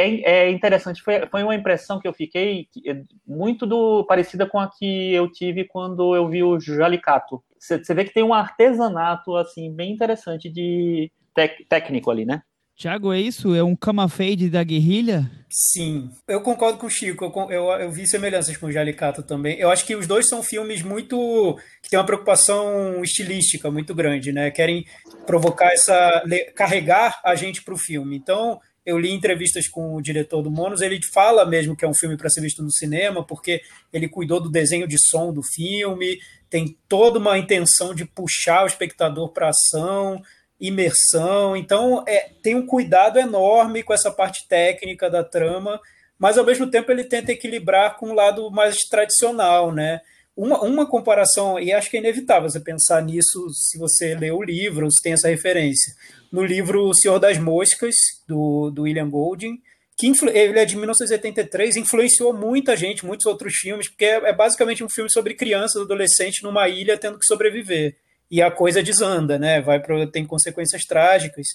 É, 0.00 0.46
é 0.46 0.50
interessante, 0.50 1.02
foi, 1.02 1.26
foi 1.26 1.42
uma 1.42 1.54
impressão 1.54 2.00
que 2.00 2.08
eu 2.08 2.12
fiquei 2.12 2.66
que 2.72 2.88
é 2.88 3.02
muito 3.26 3.66
do, 3.66 4.04
parecida 4.04 4.46
com 4.46 4.58
a 4.58 4.70
que 4.70 5.12
eu 5.12 5.30
tive 5.30 5.64
quando 5.64 6.14
eu 6.14 6.28
vi 6.28 6.42
o 6.42 6.58
Jalicato. 6.58 7.42
Você 7.58 7.94
vê 7.94 8.04
que 8.04 8.14
tem 8.14 8.22
um 8.22 8.34
artesanato 8.34 9.36
assim 9.36 9.72
bem 9.72 9.92
interessante 9.92 10.48
de 10.48 11.12
tec- 11.34 11.66
técnico 11.68 12.10
ali, 12.10 12.24
né? 12.24 12.42
Tiago, 12.80 13.12
é 13.12 13.20
isso? 13.20 13.54
É 13.54 13.62
um 13.62 13.76
cama 13.76 14.08
fade 14.08 14.48
da 14.48 14.64
guerrilha? 14.64 15.30
Sim, 15.50 16.08
eu 16.26 16.40
concordo 16.40 16.78
com 16.78 16.86
o 16.86 16.90
Chico, 16.90 17.26
eu, 17.26 17.50
eu, 17.50 17.64
eu, 17.72 17.90
vi 17.90 18.06
semelhanças 18.08 18.56
com 18.56 18.68
o 18.68 18.72
Jalicato 18.72 19.22
também. 19.22 19.58
Eu 19.58 19.70
acho 19.70 19.84
que 19.84 19.94
os 19.94 20.06
dois 20.06 20.26
são 20.26 20.42
filmes 20.42 20.80
muito. 20.80 21.58
que 21.82 21.90
têm 21.90 21.98
uma 21.98 22.06
preocupação 22.06 23.02
estilística 23.04 23.70
muito 23.70 23.94
grande, 23.94 24.32
né? 24.32 24.50
Querem 24.50 24.86
provocar 25.26 25.70
essa. 25.74 26.22
carregar 26.56 27.20
a 27.22 27.34
gente 27.34 27.62
para 27.62 27.74
o 27.74 27.78
filme. 27.78 28.16
Então, 28.16 28.58
eu 28.90 28.98
li 28.98 29.10
entrevistas 29.10 29.68
com 29.68 29.94
o 29.94 30.02
diretor 30.02 30.42
do 30.42 30.50
Monos, 30.50 30.80
ele 30.80 31.00
fala 31.12 31.44
mesmo 31.46 31.76
que 31.76 31.84
é 31.84 31.88
um 31.88 31.94
filme 31.94 32.16
para 32.16 32.28
ser 32.28 32.40
visto 32.40 32.62
no 32.62 32.70
cinema, 32.70 33.24
porque 33.24 33.62
ele 33.92 34.08
cuidou 34.08 34.40
do 34.40 34.50
desenho 34.50 34.86
de 34.86 34.96
som 34.98 35.32
do 35.32 35.42
filme, 35.42 36.18
tem 36.48 36.76
toda 36.88 37.18
uma 37.18 37.38
intenção 37.38 37.94
de 37.94 38.04
puxar 38.04 38.64
o 38.64 38.66
espectador 38.66 39.32
para 39.32 39.50
ação 39.50 40.22
imersão. 40.60 41.56
Então, 41.56 42.04
é, 42.06 42.30
tem 42.42 42.54
um 42.54 42.66
cuidado 42.66 43.18
enorme 43.18 43.82
com 43.82 43.94
essa 43.94 44.10
parte 44.10 44.46
técnica 44.46 45.08
da 45.08 45.24
trama, 45.24 45.80
mas 46.18 46.36
ao 46.36 46.44
mesmo 46.44 46.70
tempo 46.70 46.92
ele 46.92 47.04
tenta 47.04 47.32
equilibrar 47.32 47.96
com 47.96 48.06
o 48.06 48.10
um 48.10 48.14
lado 48.14 48.50
mais 48.50 48.76
tradicional, 48.90 49.72
né? 49.72 50.00
Uma, 50.36 50.60
uma 50.62 50.86
comparação, 50.86 51.58
e 51.58 51.72
acho 51.72 51.90
que 51.90 51.96
é 51.96 52.00
inevitável 52.00 52.48
você 52.48 52.60
pensar 52.60 53.02
nisso 53.02 53.48
se 53.52 53.78
você 53.78 54.14
lê 54.14 54.30
o 54.30 54.42
livro, 54.42 54.90
se 54.90 55.02
tem 55.02 55.14
essa 55.14 55.28
referência. 55.28 55.94
No 56.30 56.44
livro 56.44 56.88
O 56.88 56.94
Senhor 56.94 57.18
das 57.18 57.38
Moscas, 57.38 57.94
do, 58.26 58.70
do 58.70 58.82
William 58.82 59.08
Golding, 59.08 59.60
que 59.98 60.06
ele 60.06 60.58
é 60.58 60.64
de 60.64 60.76
1983, 60.76 61.76
influenciou 61.76 62.32
muita 62.32 62.76
gente, 62.76 63.04
muitos 63.04 63.26
outros 63.26 63.54
filmes, 63.54 63.88
porque 63.88 64.06
é, 64.06 64.30
é 64.30 64.32
basicamente 64.32 64.82
um 64.82 64.88
filme 64.88 65.10
sobre 65.12 65.34
crianças, 65.34 65.82
adolescentes 65.82 66.42
numa 66.42 66.68
ilha 66.68 66.96
tendo 66.96 67.18
que 67.18 67.26
sobreviver 67.26 67.96
e 68.30 68.40
a 68.40 68.50
coisa 68.50 68.82
desanda, 68.82 69.38
né? 69.38 69.60
Vai 69.60 69.80
para 69.80 70.06
tem 70.06 70.24
consequências 70.24 70.84
trágicas. 70.84 71.46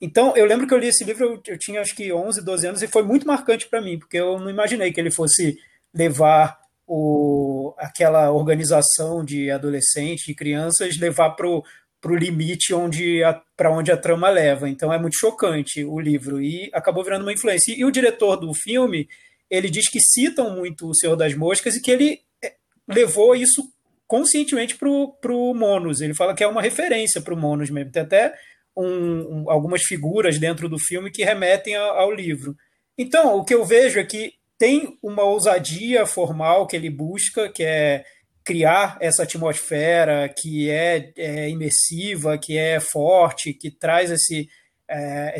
Então, 0.00 0.36
eu 0.36 0.46
lembro 0.46 0.66
que 0.66 0.74
eu 0.74 0.78
li 0.78 0.88
esse 0.88 1.04
livro, 1.04 1.24
eu, 1.24 1.42
eu 1.46 1.58
tinha 1.58 1.80
acho 1.80 1.94
que 1.94 2.12
11, 2.12 2.44
12 2.44 2.66
anos, 2.66 2.82
e 2.82 2.88
foi 2.88 3.02
muito 3.04 3.26
marcante 3.26 3.68
para 3.68 3.80
mim, 3.80 3.98
porque 3.98 4.16
eu 4.16 4.38
não 4.40 4.50
imaginei 4.50 4.92
que 4.92 5.00
ele 5.00 5.10
fosse 5.12 5.56
levar 5.94 6.58
o, 6.86 7.72
aquela 7.78 8.32
organização 8.32 9.24
de 9.24 9.50
adolescentes, 9.50 10.24
de 10.24 10.34
crianças, 10.34 10.98
levar 10.98 11.30
para 12.02 12.12
o 12.12 12.16
limite 12.16 12.74
onde 12.74 13.20
para 13.56 13.70
onde 13.70 13.92
a 13.92 13.96
trama 13.96 14.28
leva. 14.28 14.68
Então, 14.68 14.92
é 14.92 14.98
muito 14.98 15.16
chocante 15.16 15.84
o 15.84 16.00
livro, 16.00 16.42
e 16.42 16.68
acabou 16.74 17.04
virando 17.04 17.22
uma 17.22 17.32
influência. 17.32 17.72
E, 17.72 17.84
o 17.84 17.92
diretor 17.92 18.36
do 18.36 18.52
filme, 18.52 19.08
ele 19.48 19.70
diz 19.70 19.88
que 19.88 20.00
citam 20.00 20.50
muito 20.50 20.88
O 20.88 20.94
Senhor 20.94 21.14
das 21.14 21.32
Moscas 21.34 21.76
e 21.76 21.80
que 21.80 21.92
ele 21.92 22.20
é, 22.44 22.54
levou 22.88 23.36
isso 23.36 23.72
conscientemente 24.08 24.76
para 24.76 25.32
o 25.32 25.54
Monos. 25.54 26.00
Ele 26.00 26.12
fala 26.12 26.34
que 26.34 26.42
é 26.42 26.46
uma 26.46 26.60
referência 26.60 27.20
para 27.20 27.32
o 27.32 27.36
Monos 27.36 27.70
mesmo. 27.70 27.92
Tem 27.92 28.02
até 28.02 28.34
um, 28.76 28.84
um, 28.84 29.50
algumas 29.50 29.82
figuras 29.84 30.38
dentro 30.38 30.68
do 30.68 30.80
filme 30.80 31.10
que 31.10 31.24
remetem 31.24 31.76
ao 31.76 32.10
livro. 32.10 32.56
Então, 32.98 33.36
o 33.36 33.44
que 33.44 33.54
eu 33.54 33.64
vejo 33.64 34.00
é 34.00 34.04
que 34.04 34.32
tem 34.58 34.98
uma 35.00 35.22
ousadia 35.22 36.04
formal 36.04 36.66
que 36.66 36.74
ele 36.74 36.90
busca, 36.90 37.48
que 37.48 37.62
é 37.62 38.04
criar 38.44 38.96
essa 39.00 39.22
atmosfera 39.22 40.28
que 40.28 40.70
é, 40.70 41.12
é 41.16 41.50
imersiva, 41.50 42.38
que 42.38 42.58
é 42.58 42.80
forte, 42.80 43.52
que 43.52 43.70
traz 43.70 44.10
esse, 44.10 44.48
é, 44.88 45.38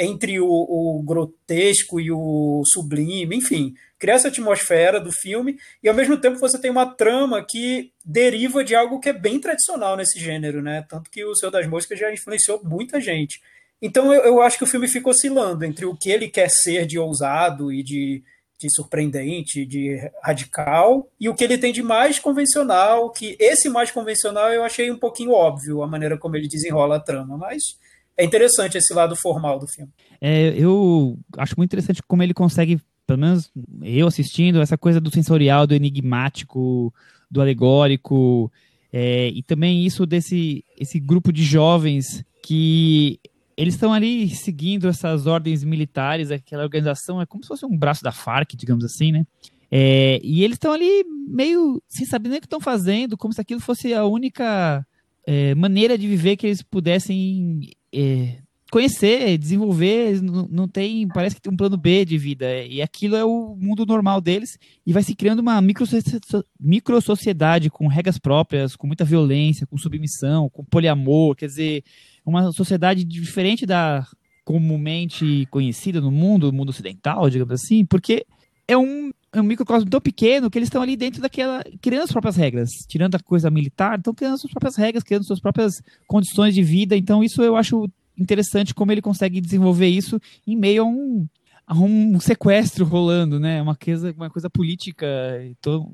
entre 0.00 0.38
o, 0.40 0.46
o, 0.46 1.02
grotesco 1.02 2.00
e 2.00 2.10
o 2.12 2.62
sublime, 2.64 3.36
enfim, 3.36 3.74
criar 3.98 4.14
essa 4.14 4.28
atmosfera 4.28 5.00
do 5.00 5.10
filme 5.10 5.56
e 5.82 5.88
ao 5.88 5.94
mesmo 5.94 6.16
tempo 6.16 6.38
você 6.38 6.58
tem 6.58 6.70
uma 6.70 6.86
trama 6.86 7.44
que 7.44 7.90
deriva 8.04 8.62
de 8.62 8.74
algo 8.74 9.00
que 9.00 9.08
é 9.08 9.12
bem 9.12 9.40
tradicional 9.40 9.96
nesse 9.96 10.20
gênero, 10.20 10.62
né? 10.62 10.84
Tanto 10.88 11.10
que 11.10 11.24
o 11.24 11.34
Senhor 11.34 11.50
das 11.50 11.66
Moscas 11.66 11.98
já 11.98 12.12
influenciou 12.12 12.60
muita 12.62 13.00
gente. 13.00 13.40
Então 13.80 14.12
eu, 14.12 14.22
eu 14.22 14.42
acho 14.42 14.58
que 14.58 14.64
o 14.64 14.68
filme 14.68 14.86
fica 14.86 15.10
oscilando 15.10 15.64
entre 15.64 15.84
o 15.84 15.96
que 15.96 16.10
ele 16.10 16.28
quer 16.28 16.48
ser 16.48 16.86
de 16.86 16.98
ousado 16.98 17.72
e 17.72 17.82
de, 17.82 18.22
de 18.66 18.74
surpreendente, 18.74 19.66
de 19.66 19.98
radical, 20.22 21.08
e 21.20 21.28
o 21.28 21.34
que 21.34 21.44
ele 21.44 21.58
tem 21.58 21.72
de 21.72 21.82
mais 21.82 22.18
convencional, 22.18 23.10
que 23.10 23.36
esse 23.38 23.68
mais 23.68 23.90
convencional 23.90 24.50
eu 24.50 24.64
achei 24.64 24.90
um 24.90 24.98
pouquinho 24.98 25.32
óbvio 25.32 25.82
a 25.82 25.86
maneira 25.86 26.16
como 26.16 26.36
ele 26.36 26.48
desenrola 26.48 26.96
a 26.96 27.00
trama, 27.00 27.36
mas 27.36 27.76
é 28.16 28.24
interessante 28.24 28.78
esse 28.78 28.92
lado 28.92 29.16
formal 29.16 29.58
do 29.58 29.66
filme. 29.66 29.90
É, 30.20 30.54
eu 30.56 31.18
acho 31.36 31.54
muito 31.56 31.70
interessante 31.70 32.02
como 32.02 32.22
ele 32.22 32.34
consegue, 32.34 32.80
pelo 33.06 33.18
menos 33.18 33.50
eu 33.82 34.06
assistindo, 34.06 34.60
essa 34.60 34.78
coisa 34.78 35.00
do 35.00 35.10
sensorial, 35.10 35.66
do 35.66 35.74
enigmático, 35.74 36.92
do 37.30 37.40
alegórico, 37.40 38.52
é, 38.92 39.28
e 39.28 39.42
também 39.42 39.86
isso 39.86 40.04
desse 40.04 40.64
esse 40.78 41.00
grupo 41.00 41.32
de 41.32 41.42
jovens 41.42 42.22
que 42.42 43.18
eles 43.56 43.74
estão 43.74 43.92
ali 43.92 44.28
seguindo 44.30 44.88
essas 44.88 45.26
ordens 45.26 45.62
militares, 45.64 46.30
aquela 46.30 46.62
organização 46.62 47.20
é 47.20 47.26
como 47.26 47.42
se 47.42 47.48
fosse 47.48 47.66
um 47.66 47.76
braço 47.76 48.02
da 48.02 48.12
Farc, 48.12 48.54
digamos 48.56 48.84
assim, 48.84 49.12
né? 49.12 49.26
É, 49.70 50.20
e 50.22 50.44
eles 50.44 50.56
estão 50.56 50.72
ali 50.72 51.04
meio 51.26 51.82
sem 51.88 52.04
saber 52.04 52.28
nem 52.28 52.38
o 52.38 52.40
que 52.40 52.46
estão 52.46 52.60
fazendo, 52.60 53.16
como 53.16 53.32
se 53.32 53.40
aquilo 53.40 53.60
fosse 53.60 53.94
a 53.94 54.04
única 54.04 54.86
é, 55.26 55.54
maneira 55.54 55.96
de 55.96 56.06
viver 56.06 56.36
que 56.36 56.46
eles 56.46 56.62
pudessem 56.62 57.70
é, 57.92 58.36
conhecer, 58.72 59.36
desenvolver, 59.36 60.22
não, 60.22 60.48
não, 60.50 60.66
tem, 60.66 61.06
parece 61.08 61.36
que 61.36 61.42
tem 61.42 61.52
um 61.52 61.56
plano 61.56 61.76
B 61.76 62.06
de 62.06 62.16
vida, 62.16 62.64
e 62.64 62.80
aquilo 62.80 63.16
é 63.16 63.24
o 63.24 63.54
mundo 63.54 63.84
normal 63.84 64.18
deles, 64.18 64.58
e 64.86 64.94
vai 64.94 65.02
se 65.02 65.14
criando 65.14 65.40
uma 65.40 65.60
micro, 65.60 67.02
sociedade 67.02 67.68
com 67.68 67.86
regras 67.86 68.16
próprias, 68.16 68.74
com 68.74 68.86
muita 68.86 69.04
violência, 69.04 69.66
com 69.66 69.76
submissão, 69.76 70.48
com 70.48 70.64
poliamor, 70.64 71.36
quer 71.36 71.46
dizer, 71.46 71.84
uma 72.24 72.52
sociedade 72.52 73.04
diferente 73.04 73.66
da 73.66 74.06
comumente 74.44 75.46
conhecida 75.50 76.00
no 76.00 76.10
mundo, 76.10 76.52
mundo 76.52 76.70
ocidental, 76.70 77.30
digamos 77.30 77.54
assim, 77.54 77.84
porque 77.84 78.26
é 78.66 78.76
um, 78.76 79.10
é 79.32 79.40
um 79.40 79.44
microcosmo 79.44 79.88
tão 79.88 80.00
pequeno 80.00 80.50
que 80.50 80.58
eles 80.58 80.66
estão 80.66 80.82
ali 80.82 80.96
dentro 80.96 81.20
daquela. 81.20 81.62
criando 81.80 82.04
as 82.04 82.12
próprias 82.12 82.36
regras, 82.36 82.70
tirando 82.88 83.14
a 83.14 83.20
coisa 83.20 83.50
militar, 83.50 83.98
estão 83.98 84.14
criando 84.14 84.38
suas 84.38 84.52
próprias 84.52 84.76
regras, 84.76 85.04
criando 85.04 85.24
suas 85.24 85.40
próprias 85.40 85.74
condições 86.06 86.54
de 86.54 86.62
vida. 86.62 86.96
Então, 86.96 87.22
isso 87.22 87.42
eu 87.42 87.56
acho 87.56 87.88
interessante 88.18 88.74
como 88.74 88.92
ele 88.92 89.00
consegue 89.00 89.40
desenvolver 89.40 89.88
isso 89.88 90.20
em 90.46 90.56
meio 90.56 90.82
a 90.82 90.86
um, 90.86 91.26
um 91.72 92.20
sequestro 92.20 92.84
rolando, 92.84 93.38
né? 93.38 93.60
Uma 93.60 93.74
coisa, 93.74 94.12
uma 94.16 94.30
coisa 94.30 94.50
política 94.50 95.06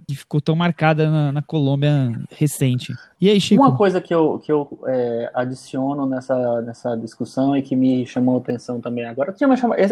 que 0.09 0.17
ficou 0.17 0.41
tão 0.41 0.57
marcada 0.57 1.11
na, 1.11 1.33
na, 1.33 1.43
Colômbia 1.43 2.13
recente. 2.31 2.93
E 3.21 3.29
aí, 3.29 3.41
Chico? 3.41 3.63
Uma 3.63 3.77
coisa 3.77 4.01
que 4.01 4.15
eu, 4.15 4.39
que 4.39 4.51
eu 4.53 4.79
é, 4.87 5.31
adiciono 5.35 6.07
nessa, 6.07 6.63
nessa 6.63 6.97
discussão 6.97 7.57
e 7.57 7.63
que 7.63 7.75
me 7.77 8.07
chamou 8.07 8.37
a 8.37 8.39
atenção 8.39 8.81
também 8.81 9.05
agora, 9.05 9.33
tinha 9.33 9.49